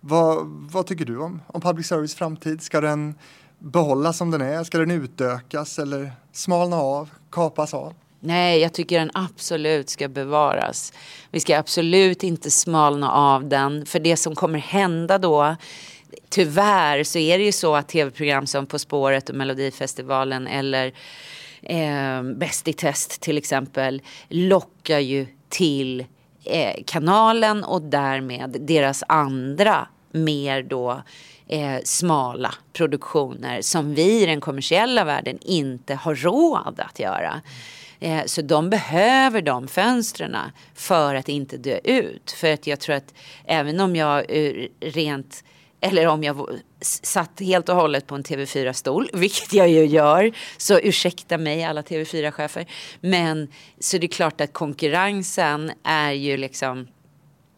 Vad, 0.00 0.46
vad 0.46 0.86
tycker 0.86 1.04
du 1.04 1.18
om, 1.18 1.42
om 1.46 1.60
public 1.60 1.86
service 1.86 2.14
framtid? 2.14 2.62
Ska 2.62 2.80
den 2.80 3.14
behållas 3.58 4.18
som 4.18 4.30
den 4.30 4.40
är? 4.40 4.64
Ska 4.64 4.78
den 4.78 4.90
utökas 4.90 5.78
eller 5.78 6.12
smalna 6.32 6.76
av, 6.76 7.10
kapas 7.30 7.74
av? 7.74 7.94
Nej, 8.20 8.60
jag 8.60 8.72
tycker 8.72 8.98
den 8.98 9.10
absolut 9.14 9.90
ska 9.90 10.08
bevaras. 10.08 10.92
Vi 11.30 11.40
ska 11.40 11.58
absolut 11.58 12.22
inte 12.22 12.50
smalna 12.50 13.12
av 13.12 13.48
den. 13.48 13.86
För 13.86 13.98
det 13.98 14.16
som 14.16 14.34
kommer 14.34 14.58
hända 14.58 15.18
då, 15.18 15.56
tyvärr 16.28 17.04
så 17.04 17.18
är 17.18 17.38
det 17.38 17.44
ju 17.44 17.52
så 17.52 17.76
att 17.76 17.88
tv-program 17.88 18.46
som 18.46 18.66
På 18.66 18.78
spåret 18.78 19.28
och 19.28 19.34
Melodifestivalen 19.34 20.46
eller 20.46 20.92
eh, 21.62 22.22
Bäst 22.22 22.68
i 22.68 22.72
test 22.72 23.20
till 23.20 23.38
exempel 23.38 24.02
lockar 24.28 24.98
ju 24.98 25.26
till 25.48 26.04
eh, 26.48 26.82
kanalen 26.86 27.64
och 27.64 27.82
därmed 27.82 28.56
deras 28.60 29.04
andra 29.08 29.88
mer 30.12 30.62
då 30.62 31.02
eh, 31.48 31.78
smala 31.84 32.54
produktioner 32.72 33.62
som 33.62 33.94
vi 33.94 34.22
i 34.22 34.26
den 34.26 34.40
kommersiella 34.40 35.04
världen 35.04 35.38
inte 35.40 35.94
har 35.94 36.14
råd 36.14 36.80
att 36.80 36.98
göra. 37.00 37.40
Eh, 38.00 38.24
så 38.26 38.42
de 38.42 38.70
behöver 38.70 39.42
de 39.42 39.68
fönstren 39.68 40.36
för 40.74 41.14
att 41.14 41.28
inte 41.28 41.56
dö 41.56 41.78
ut. 41.84 42.30
För 42.30 42.52
att 42.52 42.66
jag 42.66 42.80
tror 42.80 42.96
att 42.96 43.14
även 43.44 43.80
om 43.80 43.96
jag 43.96 44.24
eh, 44.28 44.68
rent 44.80 45.44
eller 45.80 46.06
om 46.06 46.24
jag 46.24 46.48
satt 46.80 47.40
helt 47.40 47.68
och 47.68 47.74
hållet 47.74 48.06
på 48.06 48.14
en 48.14 48.22
TV4-stol, 48.22 49.10
vilket 49.14 49.52
jag 49.52 49.68
ju 49.68 49.86
gör, 49.86 50.32
så 50.56 50.78
ursäkta 50.78 51.38
mig 51.38 51.64
alla 51.64 51.82
TV4-chefer. 51.82 52.66
Men 53.00 53.48
så 53.78 53.98
det 53.98 54.06
är 54.06 54.08
klart 54.08 54.40
att 54.40 54.52
konkurrensen 54.52 55.72
är 55.82 56.12
ju 56.12 56.36
liksom 56.36 56.86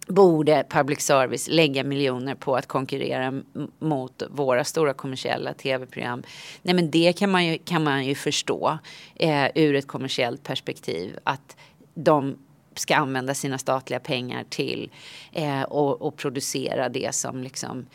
borde 0.06 0.64
public 0.70 1.00
service 1.00 1.48
lägga 1.48 1.84
miljoner 1.84 2.34
på 2.34 2.56
att 2.56 2.66
konkurrera 2.66 3.42
mot 3.78 4.22
våra 4.30 4.64
stora 4.64 4.94
kommersiella 4.94 5.54
tv-program. 5.54 6.22
Nej 6.62 6.74
men 6.74 6.90
det 6.90 7.12
kan 7.18 7.30
man 7.30 7.46
ju, 7.46 7.58
kan 7.58 7.84
man 7.84 8.04
ju 8.04 8.14
förstå 8.14 8.78
eh, 9.16 9.46
ur 9.54 9.74
ett 9.74 9.86
kommersiellt 9.86 10.42
perspektiv 10.42 11.18
att 11.24 11.56
de 11.94 12.36
ska 12.80 12.96
använda 12.96 13.34
sina 13.34 13.58
statliga 13.58 14.00
pengar 14.00 14.44
till 14.48 14.90
eh, 15.32 15.62
och, 15.62 16.02
och 16.02 16.16
producera 16.16 16.88
det 16.88 17.14
som 17.14 17.42
liksom 17.42 17.86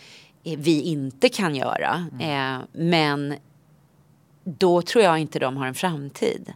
eh, 0.43 0.57
vi 0.57 0.81
inte 0.81 1.29
kan 1.29 1.55
göra. 1.55 2.07
Eh, 2.21 2.59
men 2.71 3.35
då 4.43 4.81
tror 4.81 5.03
jag 5.03 5.19
inte 5.19 5.39
de 5.39 5.57
har 5.57 5.67
en 5.67 5.75
framtid. 5.75 6.53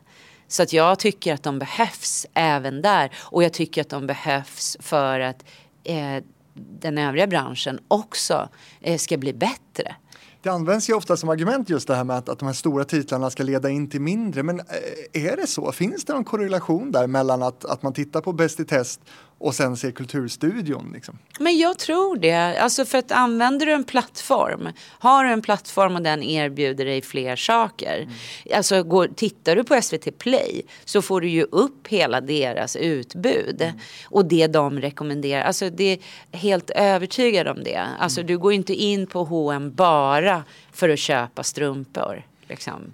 Så 0.48 0.64
att 0.64 0.74
jag 0.74 1.00
tycker 1.00 1.34
att 1.34 1.44
de 1.44 1.60
behövs 1.60 2.28
även 2.34 2.82
där. 2.82 3.12
Och 3.18 3.44
jag 3.44 3.54
tycker 3.54 3.82
att 3.82 3.90
de 3.90 4.08
behövs 4.08 4.78
för 4.80 5.20
att 5.20 5.46
eh, 5.84 6.24
den 6.54 6.98
övriga 6.98 7.28
branschen 7.28 7.80
också 7.88 8.50
eh, 8.82 8.98
ska 8.98 9.18
bli 9.18 9.34
bättre. 9.34 9.96
Det 10.42 10.50
används 10.50 10.90
ju 10.90 10.94
ofta 10.94 11.18
som 11.18 11.30
argument 11.30 11.70
just 11.70 11.88
det 11.88 11.96
här 11.96 12.04
med 12.04 12.18
att, 12.18 12.30
att 12.30 12.40
de 12.40 12.46
här 12.46 12.54
stora 12.54 12.84
titlarna 12.84 13.30
ska 13.30 13.44
leda 13.44 13.70
in 13.70 13.90
till 13.90 14.02
mindre. 14.02 14.44
Men 14.44 14.60
eh, 14.60 15.26
är 15.26 15.36
det 15.38 15.48
så? 15.48 15.72
Finns 15.72 16.06
det 16.06 16.14
någon 16.14 16.24
korrelation 16.24 16.92
där 16.92 17.08
mellan 17.08 17.44
att, 17.44 17.66
att 17.66 17.84
man 17.84 17.94
tittar 17.94 18.22
på 18.22 18.34
Bäst 18.34 18.60
i 18.60 18.66
test 18.66 19.02
och 19.40 19.56
sen 19.56 19.78
ser 19.78 19.92
Kulturstudion? 19.92 20.92
Liksom? 20.94 21.20
Men 21.40 21.58
jag 21.58 21.80
tror 21.80 22.18
det. 22.18 22.60
Alltså 22.60 22.86
för 22.86 22.98
att 22.98 23.12
använder 23.12 23.66
du 23.66 23.72
en 23.72 23.84
plattform, 23.84 24.70
har 24.88 25.24
du 25.24 25.32
en 25.32 25.42
plattform 25.42 25.96
och 25.96 26.02
den 26.02 26.24
erbjuder 26.24 26.86
dig 26.86 27.02
fler 27.02 27.36
saker. 27.36 28.10
Alltså 28.54 28.84
går, 28.84 29.10
tittar 29.16 29.56
du 29.56 29.64
på 29.64 29.82
SVT 29.82 30.18
Play 30.18 30.66
så 30.86 31.02
får 31.02 31.22
du 31.22 31.30
ju 31.30 31.44
upp 31.44 31.88
hela 31.88 32.22
deras 32.22 32.76
utbud. 32.76 33.74
Och 34.06 34.26
det 34.26 34.48
de 34.48 34.80
rekommenderar. 34.82 35.42
Alltså 35.42 35.70
det 35.70 35.84
är 35.84 36.00
helt 36.38 36.70
övertygad 36.70 37.48
om 37.48 37.64
det. 37.64 37.88
Alltså 38.00 38.24
du 38.24 38.38
går 38.38 38.54
inte 38.54 38.74
in 38.74 39.08
på 39.08 39.24
H&M 39.24 39.74
bara 39.76 40.44
för 40.72 40.90
att 40.90 41.00
köpa 41.00 41.44
strumpor. 41.44 42.26
Liksom. 42.48 42.94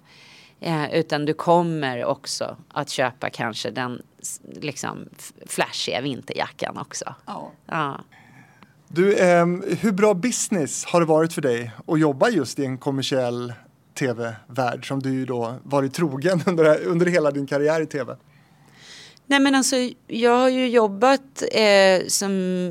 Eh, 0.60 0.94
utan 0.94 1.24
du 1.24 1.34
kommer 1.34 2.04
också 2.04 2.56
att 2.68 2.90
köpa 2.90 3.30
kanske 3.30 3.70
den 3.70 4.02
liksom 4.60 5.08
flashiga 5.46 6.00
vinterjackan 6.00 6.78
också. 6.78 7.14
Ja. 7.66 8.00
Du, 8.88 9.18
ehm, 9.18 9.64
hur 9.80 9.92
bra 9.92 10.14
business 10.14 10.84
har 10.84 11.00
det 11.00 11.06
varit 11.06 11.32
för 11.32 11.42
dig 11.42 11.70
att 11.86 12.00
jobba 12.00 12.28
just 12.28 12.58
i 12.58 12.64
en 12.64 12.78
kommersiell 12.78 13.52
tv-värld 13.98 14.88
som 14.88 15.02
du 15.02 15.12
ju 15.12 15.26
då 15.26 15.54
varit 15.62 15.94
trogen 15.94 16.42
under, 16.46 16.84
under 16.84 17.06
hela 17.06 17.30
din 17.30 17.46
karriär 17.46 17.80
i 17.80 17.86
tv? 17.86 18.16
Nej 19.28 19.40
men 19.40 19.54
alltså 19.54 19.76
jag 20.06 20.36
har 20.36 20.48
ju 20.48 20.68
jobbat 20.68 21.42
eh, 21.52 22.06
som 22.06 22.30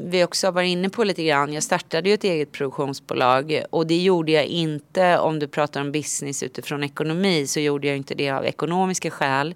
vi 0.09 0.23
också 0.23 0.47
har 0.47 0.51
varit 0.51 0.67
inne 0.67 0.89
på 0.89 1.03
lite 1.03 1.23
grann. 1.23 1.53
Jag 1.53 1.63
startade 1.63 2.09
ju 2.09 2.15
ett 2.15 2.23
eget 2.23 2.51
produktionsbolag 2.51 3.63
och 3.69 3.87
det 3.87 3.97
gjorde 3.97 4.31
jag 4.31 4.45
inte 4.45 5.17
om 5.17 5.39
du 5.39 5.47
pratar 5.47 5.81
om 5.81 5.91
business 5.91 6.43
utifrån 6.43 6.83
ekonomi 6.83 7.47
så 7.47 7.59
gjorde 7.59 7.87
jag 7.87 7.97
inte 7.97 8.15
det 8.15 8.29
av 8.29 8.45
ekonomiska 8.45 9.11
skäl. 9.11 9.55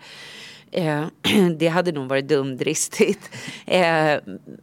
Eh, 0.72 1.06
det 1.58 1.68
hade 1.68 1.92
nog 1.92 2.10
varit 2.10 2.28
dumdristigt 2.28 3.30
eh, 3.66 4.16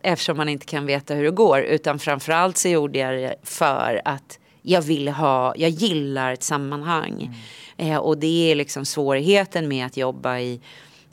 eftersom 0.02 0.36
man 0.36 0.48
inte 0.48 0.66
kan 0.66 0.86
veta 0.86 1.14
hur 1.14 1.24
det 1.24 1.30
går 1.30 1.60
utan 1.60 1.98
framförallt 1.98 2.56
så 2.56 2.68
gjorde 2.68 2.98
jag 2.98 3.14
det 3.14 3.34
för 3.42 4.02
att 4.04 4.38
jag 4.62 4.82
ville 4.82 5.10
ha, 5.10 5.54
jag 5.56 5.70
gillar 5.70 6.32
ett 6.32 6.42
sammanhang. 6.42 7.36
Eh, 7.76 7.96
och 7.96 8.18
det 8.18 8.50
är 8.50 8.54
liksom 8.54 8.84
svårigheten 8.84 9.68
med 9.68 9.86
att 9.86 9.96
jobba 9.96 10.38
i 10.38 10.60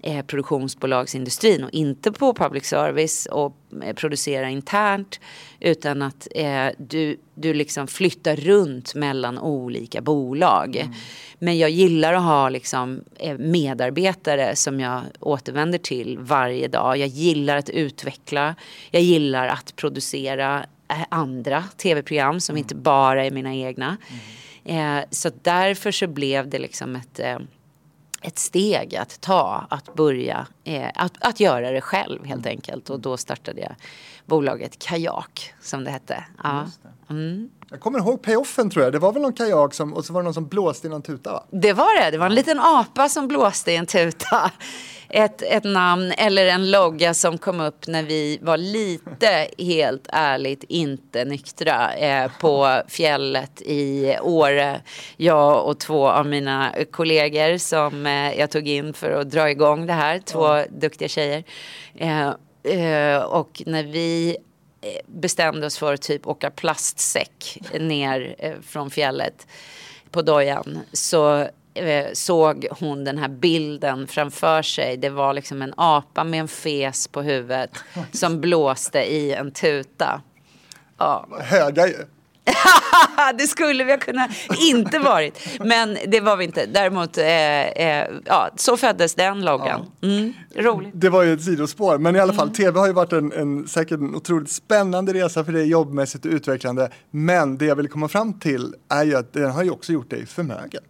eh, 0.03 0.25
produktionsbolagsindustrin 0.25 1.63
och 1.63 1.73
inte 1.73 2.11
på 2.11 2.33
public 2.33 2.65
service 2.65 3.25
och 3.25 3.55
eh, 3.83 3.93
producera 3.93 4.49
internt 4.49 5.19
utan 5.59 6.01
att 6.01 6.27
eh, 6.35 6.67
du, 6.77 7.17
du 7.35 7.53
liksom 7.53 7.87
flyttar 7.87 8.35
runt 8.35 8.95
mellan 8.95 9.39
olika 9.39 10.01
bolag. 10.01 10.89
Men 11.39 11.57
jag 11.57 11.69
gillar 11.69 12.13
att 12.13 12.23
ha 12.23 12.49
liksom, 12.49 13.03
eh, 13.19 13.37
medarbetare 13.37 14.55
som 14.55 14.79
jag 14.79 15.01
återvänder 15.19 15.77
till 15.77 16.17
varje 16.19 16.67
dag. 16.67 16.97
Jag 16.97 17.07
gillar 17.07 17.57
att 17.57 17.69
utveckla, 17.69 18.55
jag 18.91 19.01
gillar 19.01 19.47
att 19.47 19.75
producera 19.75 20.65
eh, 20.87 21.05
andra 21.09 21.63
tv-program 21.77 22.39
som 22.39 22.57
inte 22.57 22.75
bara 22.75 23.25
är 23.25 23.31
mina 23.31 23.55
egna. 23.55 23.97
Eh, 24.65 24.99
så 25.09 25.31
därför 25.41 25.91
så 25.91 26.07
blev 26.07 26.49
det 26.49 26.59
liksom 26.59 26.95
ett 26.95 27.19
ett 28.23 28.39
steg 28.39 28.95
att 28.95 29.21
ta, 29.21 29.67
att 29.69 29.93
börja, 29.93 30.47
eh, 30.63 30.89
att, 30.95 31.13
att 31.19 31.39
göra 31.39 31.71
det 31.71 31.81
själv 31.81 32.25
helt 32.25 32.45
enkelt. 32.45 32.89
Och 32.89 32.99
då 32.99 33.17
startade 33.17 33.61
jag 33.61 33.75
bolaget 34.25 34.79
Kajak 34.79 35.53
som 35.61 35.83
det 35.83 35.91
hette. 35.91 36.25
Ja. 36.43 36.63
Just 36.65 36.81
det. 37.07 37.49
Jag 37.69 37.79
kommer 37.79 37.99
ihåg 37.99 38.21
payoffen 38.21 38.69
tror 38.69 38.83
jag. 38.83 38.93
Det 38.93 38.99
var 38.99 39.13
väl 39.13 39.21
någon 39.21 39.33
kajak 39.33 39.73
som, 39.73 39.93
och 39.93 40.05
så 40.05 40.13
var 40.13 40.21
det 40.21 40.23
någon 40.23 40.33
som 40.33 40.47
blåste 40.47 40.87
i 40.87 40.89
någon 40.89 41.01
tuta 41.01 41.33
va? 41.33 41.43
Det 41.51 41.73
var 41.73 42.03
det. 42.03 42.11
Det 42.11 42.17
var 42.17 42.25
en 42.25 42.35
liten 42.35 42.59
apa 42.59 43.09
som 43.09 43.27
blåste 43.27 43.71
i 43.71 43.75
en 43.75 43.85
tuta. 43.85 44.51
Ett, 45.09 45.41
ett 45.41 45.63
namn 45.63 46.11
eller 46.17 46.45
en 46.45 46.71
logga 46.71 47.13
som 47.13 47.37
kom 47.37 47.59
upp 47.59 47.87
när 47.87 48.03
vi 48.03 48.39
var 48.41 48.57
lite, 48.57 49.47
helt 49.57 50.07
ärligt, 50.09 50.63
inte 50.63 51.25
nyktra 51.25 51.93
eh, 51.93 52.31
på 52.39 52.81
fjället 52.87 53.61
i 53.61 54.17
Åre. 54.21 54.81
Jag 55.17 55.67
och 55.67 55.79
två 55.79 56.09
av 56.09 56.25
mina 56.25 56.73
kollegor 56.91 57.57
som 57.57 58.05
eh, 58.05 58.39
jag 58.39 58.51
tog 58.51 58.67
in 58.67 58.93
för 58.93 59.11
att 59.11 59.31
dra 59.31 59.49
igång 59.49 59.85
det 59.85 59.93
här. 59.93 60.19
Två 60.19 60.63
duktiga 60.79 61.07
tjejer. 61.07 61.43
Eh, 61.95 62.27
eh, 62.63 63.21
och 63.21 63.63
när 63.65 63.83
vi 63.83 64.37
bestämde 65.07 65.67
oss 65.67 65.77
för 65.77 65.93
att 65.93 66.01
typ 66.01 66.27
åka 66.27 66.51
plastsäck 66.51 67.59
ner 67.79 68.35
eh, 68.37 68.53
från 68.61 68.91
fjället 68.91 69.47
på 70.11 70.21
dojan 70.21 70.79
så 70.93 71.47
eh, 71.73 72.07
såg 72.13 72.67
hon 72.71 73.03
den 73.03 73.17
här 73.17 73.27
bilden 73.27 74.07
framför 74.07 74.61
sig. 74.61 74.97
Det 74.97 75.09
var 75.09 75.33
liksom 75.33 75.61
en 75.61 75.73
apa 75.77 76.23
med 76.23 76.39
en 76.39 76.47
fes 76.47 77.07
på 77.07 77.21
huvudet 77.21 77.71
som 78.11 78.41
blåste 78.41 78.99
i 78.99 79.33
en 79.33 79.51
tuta. 79.51 80.21
Ja, 80.97 81.27
Höga 81.39 81.87
ju. 81.87 82.05
det 83.37 83.47
skulle 83.47 83.83
vi 83.83 83.91
ha 83.91 83.97
kunnat 83.97 84.31
inte 84.69 84.99
varit. 84.99 85.59
Men 85.59 85.97
det 86.07 86.19
var 86.19 86.37
vi 86.37 86.45
inte. 86.45 86.65
Däremot, 86.65 87.17
eh, 87.17 87.25
eh, 87.27 88.07
ja, 88.25 88.49
så 88.55 88.77
föddes 88.77 89.15
den 89.15 89.45
loggan. 89.45 89.91
Mm, 90.01 90.33
roligt. 90.55 90.91
Det 90.93 91.09
var 91.09 91.23
ju 91.23 91.33
ett 91.33 91.43
sidospår, 91.43 91.97
men 91.97 92.15
i 92.15 92.19
alla 92.19 92.33
fall, 92.33 92.49
tv 92.49 92.79
har 92.79 92.87
ju 92.87 92.93
varit 92.93 93.13
en, 93.13 93.31
en 93.31 93.67
säkert 93.67 93.99
en 93.99 94.15
otroligt 94.15 94.51
spännande 94.51 95.13
resa 95.13 95.43
för 95.43 95.51
dig 95.51 95.69
jobbmässigt 95.69 96.25
och 96.25 96.31
utvecklande. 96.31 96.89
Men 97.11 97.57
det 97.57 97.65
jag 97.65 97.75
vill 97.75 97.87
komma 97.87 98.07
fram 98.07 98.39
till 98.39 98.75
är 98.89 99.03
ju 99.03 99.15
att 99.15 99.33
den 99.33 99.51
har 99.51 99.63
ju 99.63 99.69
också 99.69 99.93
gjort 99.93 100.09
dig 100.09 100.25
förmögen. 100.25 100.83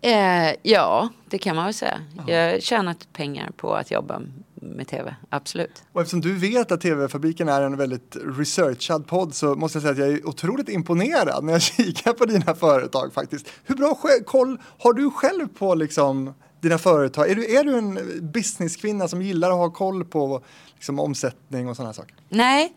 Eh, 0.00 0.54
ja, 0.62 1.08
det 1.28 1.38
kan 1.38 1.56
man 1.56 1.64
väl 1.64 1.74
säga. 1.74 2.00
Jag 2.26 2.52
har 2.52 2.60
tjänat 2.60 3.12
pengar 3.12 3.50
på 3.56 3.74
att 3.74 3.90
jobba 3.90 4.22
med 4.62 4.88
tv, 4.88 5.14
absolut. 5.28 5.82
Och 5.92 6.00
eftersom 6.00 6.20
du 6.20 6.38
vet 6.38 6.72
att 6.72 6.80
TV-fabriken 6.80 7.48
är 7.48 7.62
en 7.62 7.76
väldigt 7.76 8.16
researchad 8.38 9.06
podd 9.06 9.34
så 9.34 9.54
måste 9.54 9.76
jag 9.76 9.82
säga 9.82 9.92
att 9.92 9.98
jag 9.98 10.08
är 10.08 10.28
otroligt 10.28 10.68
imponerad 10.68 11.44
när 11.44 11.52
jag 11.52 11.62
kikar 11.62 12.12
på 12.12 12.24
dina 12.24 12.54
företag 12.54 13.12
faktiskt. 13.12 13.48
Hur 13.64 13.74
bra 13.74 13.98
koll 14.26 14.58
har 14.78 14.92
du 14.92 15.10
själv 15.10 15.48
på 15.48 15.74
liksom 15.74 16.34
dina 16.62 16.78
företag? 16.78 17.30
Är 17.30 17.34
du, 17.34 17.56
är 17.56 17.64
du 17.64 17.78
en 17.78 17.98
businesskvinna 18.32 19.08
som 19.08 19.22
gillar 19.22 19.50
att 19.50 19.56
ha 19.56 19.70
koll 19.70 20.04
på 20.04 20.42
liksom, 20.74 20.98
omsättning 20.98 21.68
och 21.68 21.76
sådana 21.76 21.92
saker? 21.92 22.14
Nej, 22.28 22.72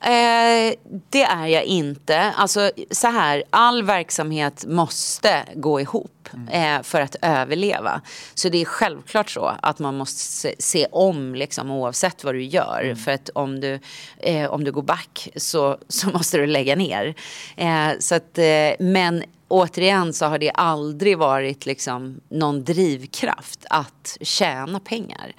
eh, 0.00 0.74
det 1.10 1.22
är 1.22 1.46
jag 1.46 1.64
inte. 1.64 2.18
Alltså 2.18 2.70
så 2.90 3.08
här, 3.08 3.42
all 3.50 3.82
verksamhet 3.82 4.64
måste 4.68 5.44
gå 5.54 5.80
ihop 5.80 6.28
eh, 6.50 6.82
för 6.82 7.00
att 7.00 7.16
överleva. 7.22 8.00
Så 8.34 8.48
det 8.48 8.58
är 8.58 8.64
självklart 8.64 9.30
så 9.30 9.56
att 9.62 9.78
man 9.78 9.96
måste 9.96 10.20
se, 10.20 10.54
se 10.58 10.86
om 10.92 11.34
liksom, 11.34 11.70
oavsett 11.70 12.24
vad 12.24 12.34
du 12.34 12.42
gör. 12.42 12.94
För 13.04 13.10
att 13.10 13.30
om 13.34 13.60
du, 13.60 13.80
eh, 14.18 14.50
om 14.50 14.64
du 14.64 14.72
går 14.72 14.82
back 14.82 15.28
så, 15.36 15.78
så 15.88 16.08
måste 16.10 16.38
du 16.38 16.46
lägga 16.46 16.76
ner. 16.76 17.14
Eh, 17.56 17.90
så 17.98 18.14
att, 18.14 18.38
eh, 18.38 18.72
men 18.78 19.24
återigen 19.50 20.12
så 20.12 20.26
har 20.26 20.38
det 20.38 20.50
aldrig 20.50 21.18
varit 21.18 21.66
liksom 21.66 22.20
någon 22.28 22.64
drivkraft 22.64 23.66
att 23.70 24.18
tjäna 24.20 24.80
pengar. 24.80 25.32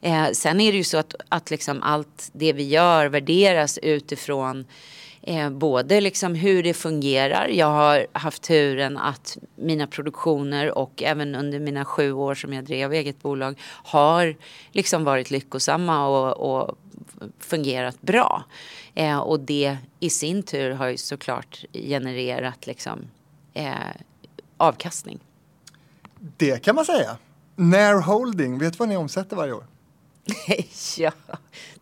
Eh, 0.00 0.30
sen 0.32 0.60
är 0.60 0.72
det 0.72 0.78
ju 0.78 0.84
så 0.84 0.98
att, 0.98 1.14
att 1.28 1.50
liksom 1.50 1.82
allt 1.82 2.30
det 2.32 2.52
vi 2.52 2.68
gör 2.68 3.06
värderas 3.06 3.78
utifrån 3.78 4.66
eh, 5.22 5.50
både 5.50 6.00
liksom 6.00 6.34
hur 6.34 6.62
det 6.62 6.74
fungerar. 6.74 7.48
Jag 7.48 7.66
har 7.66 8.06
haft 8.12 8.42
turen 8.42 8.98
att 8.98 9.38
mina 9.56 9.86
produktioner 9.86 10.78
och 10.78 11.02
även 11.02 11.34
under 11.34 11.58
mina 11.58 11.84
sju 11.84 12.12
år 12.12 12.34
som 12.34 12.52
jag 12.52 12.64
drev 12.64 12.92
eget 12.92 13.22
bolag 13.22 13.60
har 13.68 14.36
liksom 14.72 15.04
varit 15.04 15.30
lyckosamma 15.30 16.06
och, 16.06 16.54
och 16.54 16.78
fungerat 17.38 18.02
bra. 18.02 18.44
Eh, 18.94 19.18
och 19.18 19.40
det 19.40 19.76
i 20.00 20.10
sin 20.10 20.42
tur 20.42 20.70
har 20.70 20.88
ju 20.88 20.96
såklart 20.96 21.64
genererat 21.72 22.66
liksom 22.66 22.98
eh, 23.54 23.74
avkastning. 24.56 25.20
Det 26.36 26.62
kan 26.62 26.74
man 26.74 26.84
säga. 26.84 27.16
Nair 27.56 28.00
Holding, 28.00 28.58
vet 28.58 28.72
du 28.72 28.76
vad 28.76 28.88
ni 28.88 28.96
omsätter 28.96 29.36
varje 29.36 29.52
år? 29.52 29.64
ja, 30.96 31.12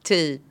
typ. 0.02 0.42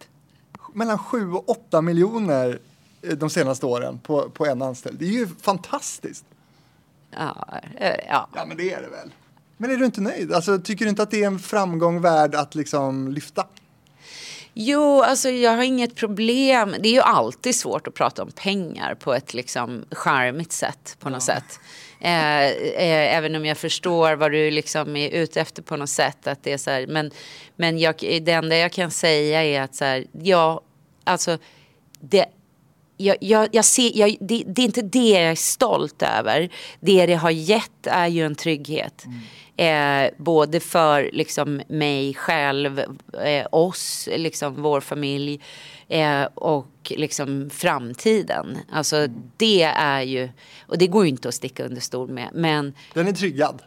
Mellan 0.73 0.98
7 0.98 1.31
och 1.34 1.49
8 1.49 1.81
miljoner 1.81 2.60
eh, 3.02 3.18
de 3.18 3.30
senaste 3.30 3.65
åren 3.65 3.99
på, 3.99 4.30
på 4.30 4.45
en 4.45 4.61
anställd. 4.61 4.99
Det 4.99 5.06
är 5.06 5.10
ju 5.10 5.27
fantastiskt. 5.41 6.26
Ja, 7.11 7.48
eh, 7.77 7.95
ja. 8.07 8.30
Ja, 8.35 8.45
men 8.45 8.57
det 8.57 8.73
är 8.73 8.81
det 8.81 8.89
väl. 8.89 9.14
Men 9.57 9.72
är 9.72 9.77
du 9.77 9.85
inte 9.85 10.02
nöjd? 10.02 10.34
Alltså, 10.34 10.60
tycker 10.60 10.85
du 10.85 10.89
inte 10.89 11.03
att 11.03 11.11
det 11.11 11.23
är 11.23 11.27
en 11.27 11.39
framgång 11.39 12.02
värd 12.02 12.35
att 12.35 12.56
liksom 12.56 13.07
lyfta? 13.07 13.48
Jo, 14.53 15.01
alltså 15.01 15.29
jag 15.29 15.51
har 15.51 15.63
inget 15.63 15.95
problem. 15.95 16.75
Det 16.79 16.89
är 16.89 16.93
ju 16.93 17.01
alltid 17.01 17.55
svårt 17.55 17.87
att 17.87 17.93
prata 17.93 18.23
om 18.23 18.31
pengar 18.31 18.95
på 18.95 19.13
ett 19.13 19.33
liksom 19.33 19.85
charmigt 19.91 20.51
sätt 20.51 20.97
på 20.99 21.09
något 21.09 21.23
sätt. 21.23 21.59
Eh, 21.99 22.45
eh, 22.45 23.15
även 23.15 23.35
om 23.35 23.45
jag 23.45 23.57
förstår 23.57 24.15
vad 24.15 24.31
du 24.31 24.51
liksom 24.51 24.95
är 24.95 25.09
ute 25.09 25.41
efter 25.41 25.61
på 25.61 25.77
något 25.77 25.89
sätt. 25.89 26.27
Att 26.27 26.43
det 26.43 26.53
är 26.53 26.57
så 26.57 26.71
här, 26.71 26.87
men 26.87 27.11
men 27.55 27.79
jag, 27.79 27.95
det 27.99 28.31
enda 28.31 28.57
jag 28.57 28.71
kan 28.71 28.91
säga 28.91 29.43
är 29.43 29.61
att 29.61 29.75
så 29.75 29.85
här, 29.85 30.05
ja, 30.11 30.61
alltså 31.03 31.37
det, 31.99 32.25
jag, 33.01 33.17
jag, 33.19 33.49
jag 33.51 33.65
ser, 33.65 33.91
jag, 33.97 34.17
det, 34.19 34.43
det 34.47 34.61
är 34.61 34.65
inte 34.65 34.81
det 34.81 35.09
jag 35.09 35.31
är 35.31 35.35
stolt 35.35 36.01
över. 36.01 36.49
Det 36.79 37.05
det 37.05 37.13
har 37.13 37.31
gett 37.31 37.87
är 37.87 38.07
ju 38.07 38.25
en 38.25 38.35
trygghet. 38.35 39.05
Eh, 39.55 40.09
både 40.17 40.59
för 40.59 41.09
liksom, 41.13 41.61
mig 41.67 42.13
själv, 42.13 42.79
eh, 43.23 43.47
oss, 43.51 44.09
liksom, 44.15 44.61
vår 44.61 44.81
familj 44.81 45.39
eh, 45.87 46.23
och 46.33 46.67
liksom, 46.89 47.49
framtiden. 47.49 48.57
Alltså 48.71 49.07
det 49.37 49.63
är 49.63 50.01
ju, 50.01 50.29
och 50.67 50.77
det 50.77 50.87
går 50.87 51.03
ju 51.03 51.09
inte 51.09 51.27
att 51.27 51.35
sticka 51.35 51.65
under 51.65 51.81
stol 51.81 52.09
med. 52.09 52.29
Men 52.33 52.73
Den 52.93 53.07
är 53.07 53.13
tryggad. 53.13 53.61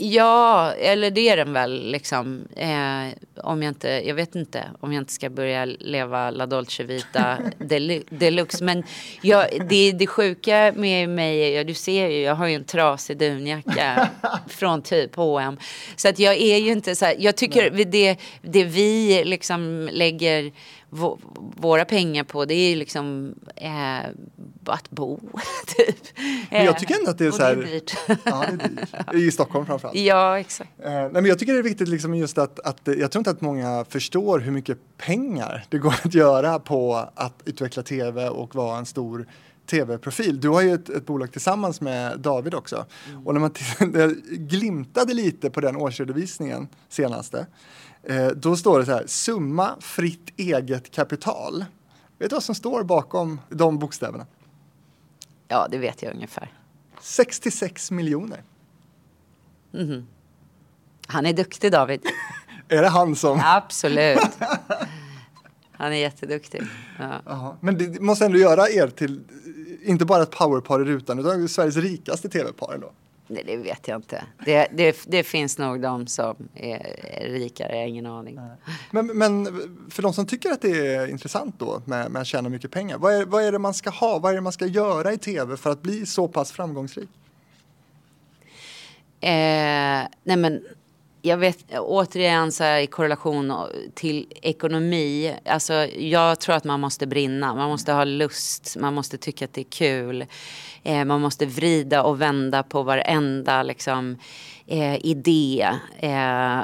Ja, 0.00 0.72
eller 0.72 1.10
det 1.10 1.28
är 1.28 1.36
den 1.36 1.52
väl 1.52 1.90
liksom. 1.90 2.48
Eh, 2.56 3.18
om 3.44 3.62
jag 3.62 3.70
inte, 3.70 3.88
jag 3.88 4.14
vet 4.14 4.34
inte 4.34 4.64
om 4.80 4.92
jag 4.92 5.00
inte 5.00 5.12
ska 5.12 5.30
börja 5.30 5.64
leva 5.64 6.30
La 6.30 6.46
Dolce 6.46 6.82
Vita 6.82 7.38
delu- 7.58 8.04
deluxe. 8.10 8.64
Men 8.64 8.82
jag, 9.22 9.46
det, 9.68 9.92
det 9.92 10.06
sjuka 10.06 10.72
med 10.76 11.08
mig 11.08 11.52
ja, 11.52 11.64
du 11.64 11.74
ser 11.74 12.08
ju, 12.08 12.20
jag 12.20 12.34
har 12.34 12.46
ju 12.46 12.54
en 12.54 12.64
trasig 12.64 13.18
dunjacka 13.18 14.08
från 14.48 14.82
typ 14.82 15.16
H&M. 15.16 15.58
Så 15.96 16.08
att 16.08 16.18
jag 16.18 16.34
är 16.36 16.56
ju 16.56 16.72
inte 16.72 16.96
så 16.96 17.04
här, 17.04 17.16
jag 17.18 17.36
tycker 17.36 17.70
det, 17.70 18.16
det 18.42 18.64
vi 18.64 19.22
liksom 19.24 19.88
lägger 19.92 20.52
våra 20.90 21.84
pengar 21.84 22.24
på 22.24 22.44
det 22.44 22.54
är 22.54 22.76
liksom 22.76 23.34
eh, 23.56 24.10
att 24.64 24.90
bo, 24.90 25.20
typ. 25.66 25.96
Men 26.50 26.64
jag 26.64 26.78
tycker 26.78 26.98
ändå 26.98 27.10
att 27.10 27.18
det 27.18 27.24
är 27.24 27.28
och 27.28 27.34
så 27.34 27.42
här... 27.42 27.56
Det 27.56 27.62
är 27.62 27.66
dyrt. 27.66 27.96
Ja, 28.24 28.44
det 28.58 28.64
är 28.64 28.68
dyrt. 28.68 29.14
I 29.14 29.30
Stockholm 29.30 29.66
framförallt. 29.66 29.98
ja, 29.98 30.38
exakt. 30.38 30.70
Eh, 30.84 30.90
nej, 30.90 31.10
men 31.12 31.24
jag 31.24 31.38
tycker 31.38 31.52
det 31.52 31.58
är 31.58 31.62
viktigt 31.62 31.88
liksom 31.88 32.14
just 32.14 32.38
att, 32.38 32.60
att 32.60 32.80
jag 32.84 33.10
tror 33.10 33.20
inte 33.20 33.30
att 33.30 33.40
många 33.40 33.84
förstår 33.88 34.38
hur 34.38 34.52
mycket 34.52 34.78
pengar 34.96 35.64
det 35.68 35.78
går 35.78 35.94
att 36.04 36.14
göra 36.14 36.58
på 36.58 37.08
att 37.14 37.42
utveckla 37.44 37.82
tv 37.82 38.28
och 38.28 38.54
vara 38.54 38.78
en 38.78 38.86
stor 38.86 39.26
tv-profil. 39.68 40.40
Du 40.40 40.48
har 40.48 40.62
ju 40.62 40.74
ett, 40.74 40.88
ett 40.88 41.06
bolag 41.06 41.32
tillsammans 41.32 41.80
med 41.80 42.20
David 42.20 42.54
också. 42.54 42.86
Och 43.24 43.34
när 43.34 43.40
man 43.40 43.54
glimtade 44.28 45.14
lite 45.14 45.50
på 45.50 45.60
den 45.60 45.76
årsredovisningen 45.76 46.68
senaste, 46.88 47.46
eh, 48.02 48.26
då 48.26 48.56
står 48.56 48.78
det 48.78 48.84
så 48.84 48.92
här, 48.92 49.06
summa 49.06 49.76
fritt 49.80 50.32
eget 50.36 50.90
kapital. 50.90 51.64
Vet 52.18 52.30
du 52.30 52.36
vad 52.36 52.42
som 52.42 52.54
står 52.54 52.82
bakom 52.82 53.40
de 53.48 53.78
bokstäverna? 53.78 54.26
Ja, 55.48 55.68
det 55.70 55.78
vet 55.78 56.02
jag 56.02 56.14
ungefär. 56.14 56.52
66 57.00 57.90
miljoner. 57.90 58.42
Han 61.06 61.26
är 61.26 61.32
duktig 61.32 61.72
David. 61.72 62.00
Är 62.68 62.82
det 62.82 62.88
han 62.88 63.16
som... 63.16 63.40
Absolut. 63.44 64.18
Han 65.72 65.92
är 65.92 65.96
jätteduktig. 65.96 66.62
Ja. 67.24 67.56
Men 67.60 67.78
det 67.78 68.00
måste 68.00 68.24
ändå 68.24 68.38
göra 68.38 68.68
er 68.68 68.88
till, 68.88 69.20
inte 69.82 70.04
bara 70.04 70.22
ett 70.22 70.30
powerpar 70.30 70.80
i 70.80 70.84
rutan, 70.84 71.18
utan 71.18 71.48
Sveriges 71.48 71.76
rikaste 71.76 72.28
tv-par 72.28 72.74
ändå. 72.74 72.90
Nej, 73.30 73.42
det 73.46 73.56
vet 73.56 73.88
jag 73.88 73.98
inte. 73.98 74.24
Det, 74.44 74.68
det, 74.72 74.96
det 75.06 75.22
finns 75.22 75.58
nog 75.58 75.80
de 75.80 76.06
som 76.06 76.36
är, 76.54 76.96
rikare, 77.20 77.72
jag 77.72 77.82
har 77.82 77.88
ingen 77.88 78.06
aning. 78.06 78.40
Men, 78.90 79.06
men 79.06 79.46
för 79.90 80.02
de 80.02 80.12
som 80.12 80.26
tycker 80.26 80.50
att 80.50 80.62
det 80.62 80.94
är 80.94 81.06
intressant 81.06 81.54
då 81.58 81.82
med, 81.84 82.10
med 82.10 82.22
att 82.22 82.26
tjäna 82.26 82.48
mycket 82.48 82.70
pengar, 82.70 82.98
vad 82.98 83.14
är, 83.14 83.24
vad 83.24 83.42
är 83.42 83.52
det 83.52 83.58
man 83.58 83.74
ska 83.74 83.90
ha? 83.90 84.18
Vad 84.18 84.32
är 84.32 84.36
det 84.36 84.40
man 84.40 84.52
ska 84.52 84.66
göra 84.66 85.12
i 85.12 85.18
tv 85.18 85.56
för 85.56 85.70
att 85.70 85.82
bli 85.82 86.06
så 86.06 86.28
pass 86.28 86.52
framgångsrik? 86.52 87.08
Eh, 89.20 90.08
nej 90.22 90.36
men 90.36 90.64
jag 91.22 91.36
vet 91.36 91.78
återigen 91.78 92.52
så 92.52 92.64
här, 92.64 92.78
i 92.78 92.86
korrelation 92.86 93.54
till 93.94 94.26
ekonomi. 94.42 95.34
Alltså, 95.44 95.72
jag 95.96 96.40
tror 96.40 96.54
att 96.54 96.64
man 96.64 96.80
måste 96.80 97.06
brinna. 97.06 97.54
Man 97.54 97.68
måste 97.68 97.92
ha 97.92 98.04
lust. 98.04 98.76
Man 98.76 98.94
måste 98.94 99.18
tycka 99.18 99.44
att 99.44 99.52
det 99.52 99.60
är 99.60 99.70
kul. 99.70 100.24
Eh, 100.82 101.04
man 101.04 101.20
måste 101.20 101.46
vrida 101.46 102.02
och 102.02 102.20
vända 102.20 102.62
på 102.62 102.82
varenda 102.82 103.62
liksom, 103.62 104.16
eh, 104.66 105.06
idé. 105.06 105.68
Eh, 105.98 106.60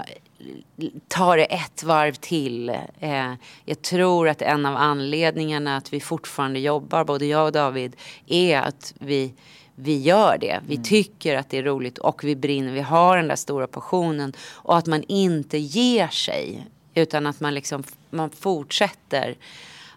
ta 1.08 1.36
det 1.36 1.44
ett 1.44 1.82
varv 1.82 2.12
till. 2.12 2.68
Eh, 3.00 3.32
jag 3.64 3.82
tror 3.82 4.28
att 4.28 4.42
en 4.42 4.66
av 4.66 4.76
anledningarna 4.76 5.76
att 5.76 5.92
vi 5.92 6.00
fortfarande 6.00 6.58
jobbar, 6.58 7.04
både 7.04 7.26
jag 7.26 7.46
och 7.46 7.52
David, 7.52 7.96
är 8.26 8.58
att 8.58 8.94
vi 8.98 9.34
vi 9.74 10.00
gör 10.00 10.38
det. 10.38 10.60
Vi 10.66 10.76
tycker 10.76 11.36
att 11.36 11.50
det 11.50 11.58
är 11.58 11.62
roligt 11.62 11.98
och 11.98 12.24
vi 12.24 12.36
brinner. 12.36 12.72
Vi 12.72 12.80
har 12.80 13.16
den 13.16 13.28
där 13.28 13.36
stora 13.36 13.66
passionen. 13.66 14.32
Och 14.52 14.76
att 14.76 14.86
man 14.86 15.02
inte 15.08 15.58
ger 15.58 16.08
sig. 16.08 16.66
Utan 16.94 17.26
att 17.26 17.40
man 17.40 17.54
liksom 17.54 17.84
man 18.10 18.30
fortsätter 18.30 19.36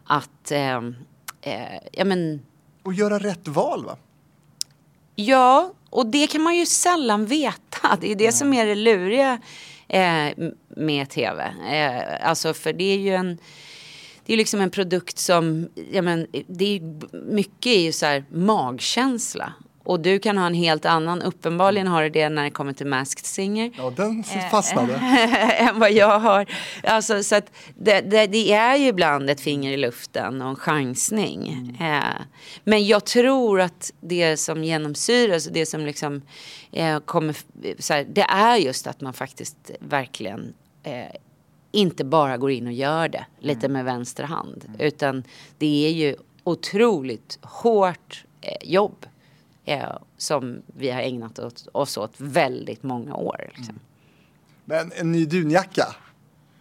att... 0.04 0.52
Eh, 0.52 0.78
eh, 1.42 1.80
ja, 1.92 2.06
men, 2.06 2.42
Och 2.84 2.94
göra 2.94 3.20
rätt 3.20 3.48
val 3.48 3.86
va? 3.86 3.98
ja, 5.18 5.74
och 5.90 6.06
det 6.06 6.28
kan 6.28 6.42
man 6.42 6.56
ju 6.56 6.66
sällan 6.66 7.26
veta. 7.26 7.98
Det 8.02 8.12
är 8.12 8.16
det 8.16 8.32
som 8.32 8.54
är 8.54 8.66
det 8.66 8.76
luriga 8.76 9.42
eh, 9.88 10.50
med 10.68 11.10
tv. 11.10 11.54
Eh, 11.72 12.30
alltså 12.30 12.54
för 12.54 12.74
det 12.74 12.84
är 12.84 12.98
ju 12.98 13.14
en... 13.14 13.38
Det 14.26 14.34
är 14.34 14.38
liksom 14.38 14.62
en 14.62 14.70
produkt 14.70 15.18
som, 15.18 15.70
ja 15.92 16.02
men, 16.02 16.28
det 16.48 16.76
är 16.76 16.82
mycket 17.32 17.66
är 17.66 17.80
ju 17.80 17.92
så 17.92 18.06
här 18.06 18.26
magkänsla. 18.30 19.54
Och 19.88 20.00
du 20.00 20.20
kan 20.20 20.38
ha 20.38 20.48
en 20.48 20.54
helt 20.54 20.86
annan, 20.86 21.22
uppenbarligen 21.22 21.88
har 21.88 22.04
du 22.04 22.10
det 22.10 22.30
när 22.30 22.44
det 22.44 22.50
kommer 22.50 22.74
till 22.74 22.88
Masked 22.88 23.26
Singer. 23.26 23.72
Ja, 23.78 23.90
den 23.90 24.24
Eh, 24.36 24.50
fastnade. 24.50 24.94
än 25.58 25.80
vad 25.80 25.92
jag 25.92 26.20
har. 26.20 26.46
Alltså, 26.84 27.24
så 27.24 27.36
att 27.36 27.52
det, 27.76 28.02
det, 28.02 28.28
det 28.28 28.54
är 28.54 28.76
ju 28.76 28.88
ibland 28.88 29.30
ett 29.30 29.42
finger 29.42 29.72
i 29.72 29.78
luften 29.78 30.42
och 30.42 30.50
en 30.50 30.56
chansning. 30.56 31.78
Eh, 31.80 32.22
men 32.64 32.86
jag 32.86 33.06
tror 33.06 33.62
att 33.62 33.94
det 34.00 34.38
som 34.38 34.64
genomsyras 34.64 35.48
och 35.48 35.54
det 35.54 35.66
som 35.66 35.86
liksom 35.86 36.22
eh, 36.72 37.00
kommer, 37.00 37.36
så 37.80 37.94
här, 37.94 38.08
det 38.10 38.26
är 38.30 38.56
just 38.56 38.88
att 38.88 39.02
man 39.02 39.14
faktiskt 39.14 39.72
verkligen 39.80 40.54
eh, 40.84 41.16
inte 41.72 42.06
bara 42.06 42.38
går 42.38 42.52
in 42.52 42.68
och 42.68 42.74
gör 42.74 43.08
det 43.08 43.26
lite 43.40 43.70
med 43.70 43.86
vänster 43.86 44.24
hand. 44.24 44.66
Utan 44.80 45.24
det 45.58 45.88
är 45.88 45.92
ju 45.92 46.16
otroligt 46.44 47.40
hårt 47.42 48.26
eh, 48.42 48.70
jobb 48.70 49.06
eh, 49.68 49.98
som 50.18 50.62
vi 50.66 50.90
har 50.90 51.02
ägnat 51.02 51.40
åt, 51.40 51.68
oss 51.72 51.98
åt 51.98 52.14
väldigt 52.18 52.84
många 52.84 53.16
år. 53.16 53.52
Liksom. 53.56 53.80
Men 54.66 54.92
en 54.96 55.12
ny 55.12 55.26
dunjacka. 55.26 55.96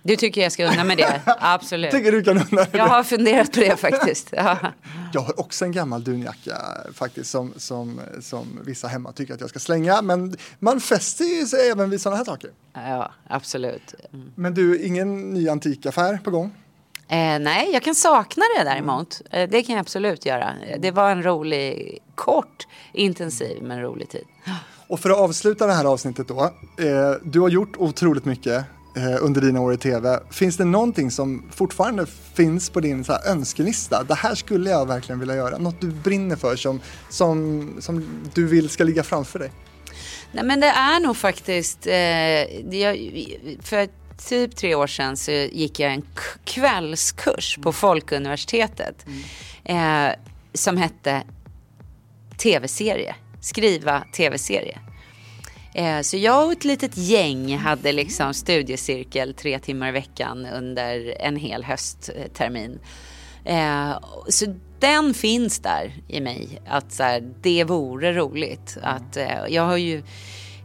Du 0.02 0.16
tycker 0.16 0.40
jag 0.40 0.52
ska 0.52 0.72
unna 0.72 0.84
mig 0.84 0.96
det? 0.96 1.20
Absolut. 1.40 1.90
Tycker 1.90 2.12
du 2.12 2.22
kan 2.22 2.38
unna 2.38 2.66
Jag 2.72 2.86
har 2.86 3.02
funderat 3.02 3.52
på 3.52 3.60
det 3.60 3.76
faktiskt. 3.76 4.28
Ja. 4.32 4.58
Jag 5.12 5.20
har 5.20 5.40
också 5.40 5.64
en 5.64 5.72
gammal 5.72 6.04
dunjacka 6.04 6.56
faktiskt 6.94 7.30
som, 7.30 7.52
som, 7.56 8.00
som 8.20 8.60
vissa 8.66 8.88
hemma 8.88 9.12
tycker 9.12 9.34
att 9.34 9.40
jag 9.40 9.50
ska 9.50 9.58
slänga. 9.58 10.02
Men 10.02 10.36
man 10.58 10.80
fäster 10.80 11.24
ju 11.24 11.46
sig 11.46 11.70
även 11.70 11.90
vid 11.90 12.00
sådana 12.00 12.16
här 12.16 12.24
saker. 12.24 12.50
ja, 12.72 13.12
absolut. 13.28 13.94
Mm. 14.12 14.32
Men 14.34 14.54
du, 14.54 14.82
ingen 14.82 15.34
ny 15.34 15.48
antikaffär 15.48 16.18
på 16.24 16.30
gång? 16.30 16.54
Eh, 17.08 17.38
nej, 17.38 17.70
jag 17.72 17.82
kan 17.82 17.94
sakna 17.94 18.44
det 18.58 18.64
däremot. 18.64 19.22
Eh, 19.30 19.48
det 19.50 19.62
kan 19.62 19.74
jag 19.74 19.80
absolut 19.80 20.26
göra. 20.26 20.54
Eh, 20.66 20.80
Det 20.80 20.90
var 20.90 21.10
en 21.10 21.22
rolig, 21.22 21.98
kort, 22.14 22.66
intensiv 22.92 23.62
men 23.62 23.80
rolig 23.82 24.08
tid. 24.08 24.24
Och 24.88 25.00
för 25.00 25.10
att 25.10 25.16
avsluta 25.16 25.66
det 25.66 25.72
här 25.72 25.84
avsnittet 25.84 26.28
då. 26.28 26.40
Eh, 26.78 27.12
du 27.24 27.40
har 27.40 27.48
gjort 27.48 27.76
otroligt 27.76 28.24
mycket 28.24 28.64
eh, 28.96 29.16
under 29.24 29.40
dina 29.40 29.60
år 29.60 29.74
i 29.74 29.76
tv. 29.76 30.20
Finns 30.30 30.56
det 30.56 30.64
någonting 30.64 31.10
som 31.10 31.50
fortfarande 31.54 32.06
finns 32.34 32.70
på 32.70 32.80
din 32.80 33.04
så 33.04 33.12
här, 33.12 33.30
önskelista? 33.30 34.02
Det 34.02 34.14
här 34.14 34.34
skulle 34.34 34.70
jag 34.70 34.86
verkligen 34.88 35.18
vilja 35.20 35.34
göra. 35.36 35.58
Något 35.58 35.80
du 35.80 35.90
brinner 35.90 36.36
för 36.36 36.56
som, 36.56 36.80
som, 37.08 37.70
som 37.80 38.20
du 38.34 38.46
vill 38.46 38.68
ska 38.68 38.84
ligga 38.84 39.02
framför 39.02 39.38
dig. 39.38 39.52
Nej 40.32 40.44
men 40.44 40.60
det 40.60 40.66
är 40.66 41.00
nog 41.00 41.16
faktiskt, 41.16 41.86
eh, 41.86 41.94
jag, 42.80 42.96
för 43.62 43.76
typ 44.28 44.56
tre 44.56 44.74
år 44.74 44.86
sedan 44.86 45.16
så 45.16 45.30
gick 45.30 45.80
jag 45.80 45.92
en 45.92 46.02
k- 46.02 46.38
kvällskurs 46.44 47.58
på 47.62 47.72
Folkuniversitetet. 47.72 49.06
Eh, 49.64 50.08
som 50.54 50.76
hette 50.76 51.22
tv-serie, 52.38 53.14
skriva 53.40 54.04
tv-serie. 54.16 54.78
Eh, 55.74 56.00
så 56.00 56.16
jag 56.16 56.46
och 56.46 56.52
ett 56.52 56.64
litet 56.64 56.96
gäng 56.96 57.56
hade 57.56 57.92
liksom 57.92 58.34
studiecirkel 58.34 59.34
tre 59.34 59.58
timmar 59.58 59.88
i 59.88 59.92
veckan 59.92 60.46
under 60.46 61.16
en 61.20 61.36
hel 61.36 61.64
hösttermin. 61.64 62.78
Eh, 63.44 63.98
så 64.28 64.54
den 64.80 65.14
finns 65.14 65.58
där 65.58 65.92
i 66.08 66.20
mig, 66.20 66.60
att 66.66 66.92
så 66.92 67.02
här, 67.02 67.28
det 67.42 67.64
vore 67.64 68.12
roligt. 68.12 68.76
Att, 68.82 69.16
eh, 69.16 69.46
jag 69.48 69.62
har 69.62 69.76
ju, 69.76 70.02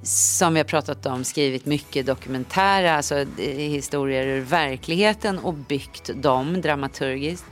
som 0.03 0.53
vi 0.53 0.59
har 0.59 0.65
pratat 0.65 1.05
om, 1.05 1.23
skrivit 1.23 1.65
mycket 1.65 2.05
dokumentära 2.05 2.95
alltså, 2.95 3.15
eh, 3.15 3.25
historier 3.55 4.27
ur 4.27 4.41
verkligheten 4.41 5.39
och 5.39 5.53
byggt 5.53 6.09
dem 6.15 6.61
dramaturgiskt. 6.61 7.45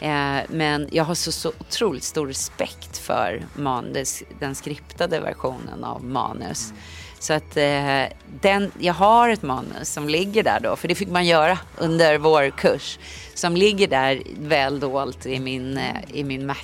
Eh, 0.00 0.36
men 0.48 0.88
jag 0.92 1.04
har 1.04 1.14
så, 1.14 1.32
så 1.32 1.52
otroligt 1.58 2.04
stor 2.04 2.26
respekt 2.26 2.98
för 2.98 3.42
manus, 3.54 4.22
den 4.40 4.54
skriptade 4.54 5.20
versionen 5.20 5.84
av 5.84 6.04
manus. 6.04 6.72
Så 7.18 7.32
att 7.32 7.56
eh, 7.56 8.04
den, 8.40 8.72
jag 8.78 8.94
har 8.94 9.28
ett 9.28 9.42
manus 9.42 9.92
som 9.92 10.08
ligger 10.08 10.42
där 10.42 10.60
då, 10.60 10.76
för 10.76 10.88
det 10.88 10.94
fick 10.94 11.08
man 11.08 11.26
göra 11.26 11.58
under 11.78 12.18
vår 12.18 12.50
kurs. 12.50 12.98
Som 13.34 13.56
ligger 13.56 13.88
där 13.88 14.22
väl 14.38 14.80
dolt 14.80 15.26
i 15.26 15.40
min, 15.40 15.78
eh, 15.78 15.96
i 16.12 16.24
min 16.24 16.46
Mac. 16.46 16.56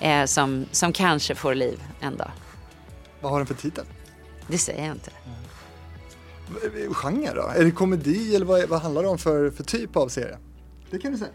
Eh, 0.00 0.24
som, 0.24 0.66
som 0.72 0.92
kanske 0.92 1.34
får 1.34 1.54
liv 1.54 1.82
en 2.00 2.16
dag. 2.16 2.30
Vad 3.20 3.32
har 3.32 3.38
den 3.38 3.46
för 3.46 3.54
titel? 3.54 3.84
Det 4.48 4.58
säger 4.58 4.86
jag 4.86 4.94
inte. 4.94 5.10
Eh, 6.86 6.92
Genre 6.94 7.32
då? 7.34 7.50
Är 7.56 7.64
det 7.64 7.70
komedi 7.70 8.36
eller 8.36 8.46
vad, 8.46 8.68
vad 8.68 8.82
handlar 8.82 9.02
det 9.02 9.08
om 9.08 9.18
för, 9.18 9.50
för 9.50 9.64
typ 9.64 9.96
av 9.96 10.08
serie? 10.08 10.36
Det 10.90 10.98
kan 10.98 11.12
du 11.12 11.18
säga. 11.18 11.30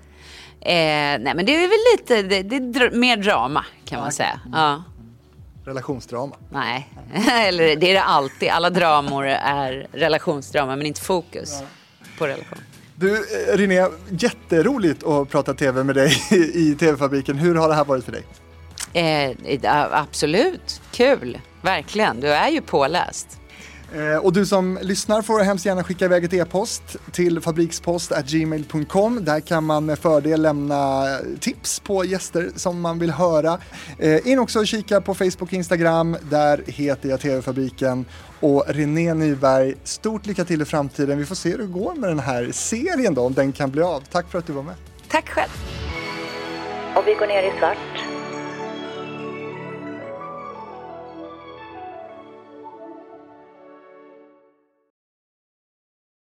Eh, 0.62 1.20
nej 1.24 1.34
men 1.36 1.46
det 1.46 1.56
är 1.56 1.68
väl 1.68 1.78
lite, 1.98 2.22
det, 2.36 2.44
det 2.44 2.56
är 2.56 2.90
dr- 2.90 2.96
mer 2.96 3.18
drama 3.18 3.66
kan 3.86 4.00
man 4.00 4.12
säga. 4.12 4.40
Ja. 4.52 4.84
Relationsdrama. 5.66 6.36
Nej, 6.52 6.90
eller 7.48 7.76
det 7.76 7.90
är 7.90 7.94
det 7.94 8.04
alltid. 8.04 8.50
Alla 8.50 8.70
dramor 8.70 9.26
är 9.26 9.88
relationsdrama 9.92 10.76
men 10.76 10.86
inte 10.86 11.02
fokus 11.02 11.62
på 12.18 12.28
relation. 12.28 12.58
Du, 12.96 13.16
eh, 13.16 13.58
René, 13.58 13.88
jätteroligt 14.10 15.04
att 15.04 15.30
prata 15.30 15.54
tv 15.54 15.84
med 15.84 15.96
dig 15.96 16.12
i 16.54 16.76
TV-fabriken. 16.80 17.38
Hur 17.38 17.56
har 17.56 17.70
det 17.70 17.76
här 17.76 17.86
varit 17.86 18.06
för 18.06 18.12
dig? 18.12 18.24
Eh, 18.94 19.56
ja, 19.64 19.90
absolut, 19.92 20.82
kul, 20.92 21.40
verkligen. 21.62 22.20
Du 22.20 22.28
är 22.28 22.50
ju 22.50 22.62
påläst. 22.62 23.42
Eh, 23.96 24.18
och 24.18 24.34
du 24.34 24.46
som 24.46 24.80
lyssnar 24.82 25.22
får 25.22 25.40
hemskt 25.40 25.66
gärna 25.66 25.84
skicka 25.84 26.06
iväg 26.06 26.24
ett 26.24 26.34
e-post 26.34 26.84
till 27.12 27.42
fabrikspost.gmail.com. 27.42 29.26
Där 29.26 29.40
kan 29.40 29.64
man 29.64 29.86
med 29.86 30.00
fördel 30.00 30.42
lämna 30.42 31.06
tips 31.40 31.80
på 31.80 32.06
gäster 32.06 32.50
som 32.56 32.82
man 32.82 33.00
vill 33.00 33.12
höra. 33.12 33.60
Eh, 34.00 34.28
in 34.28 34.40
också 34.40 34.60
och 34.60 34.68
kika 34.68 35.02
på 35.02 35.14
Facebook 35.14 35.42
och 35.42 35.54
Instagram. 35.54 36.18
Där 36.30 36.64
heter 36.68 37.10
jag 37.10 37.20
TV-fabriken. 37.20 38.06
Och 38.40 38.64
René 38.68 39.14
Nyberg, 39.14 39.76
stort 39.84 40.26
lycka 40.26 40.46
till 40.46 40.62
i 40.62 40.66
framtiden. 40.66 41.18
Vi 41.18 41.26
får 41.26 41.36
se 41.36 41.50
hur 41.50 41.58
det 41.58 41.66
går 41.66 41.96
med 41.96 42.10
den 42.10 42.20
här 42.20 42.50
serien 42.52 43.14
då, 43.14 43.22
om 43.22 43.34
den 43.34 43.52
kan 43.52 43.72
bli 43.72 43.82
av. 43.82 44.04
Tack 44.12 44.32
för 44.32 44.40
att 44.40 44.48
du 44.48 44.54
var 44.54 44.64
med. 44.64 44.76
Tack 45.08 45.30
själv. 45.30 45.50
Och 46.96 47.08
vi 47.08 47.14
går 47.14 47.28
ner 47.28 47.44
i 47.44 47.60
svart. 47.60 48.11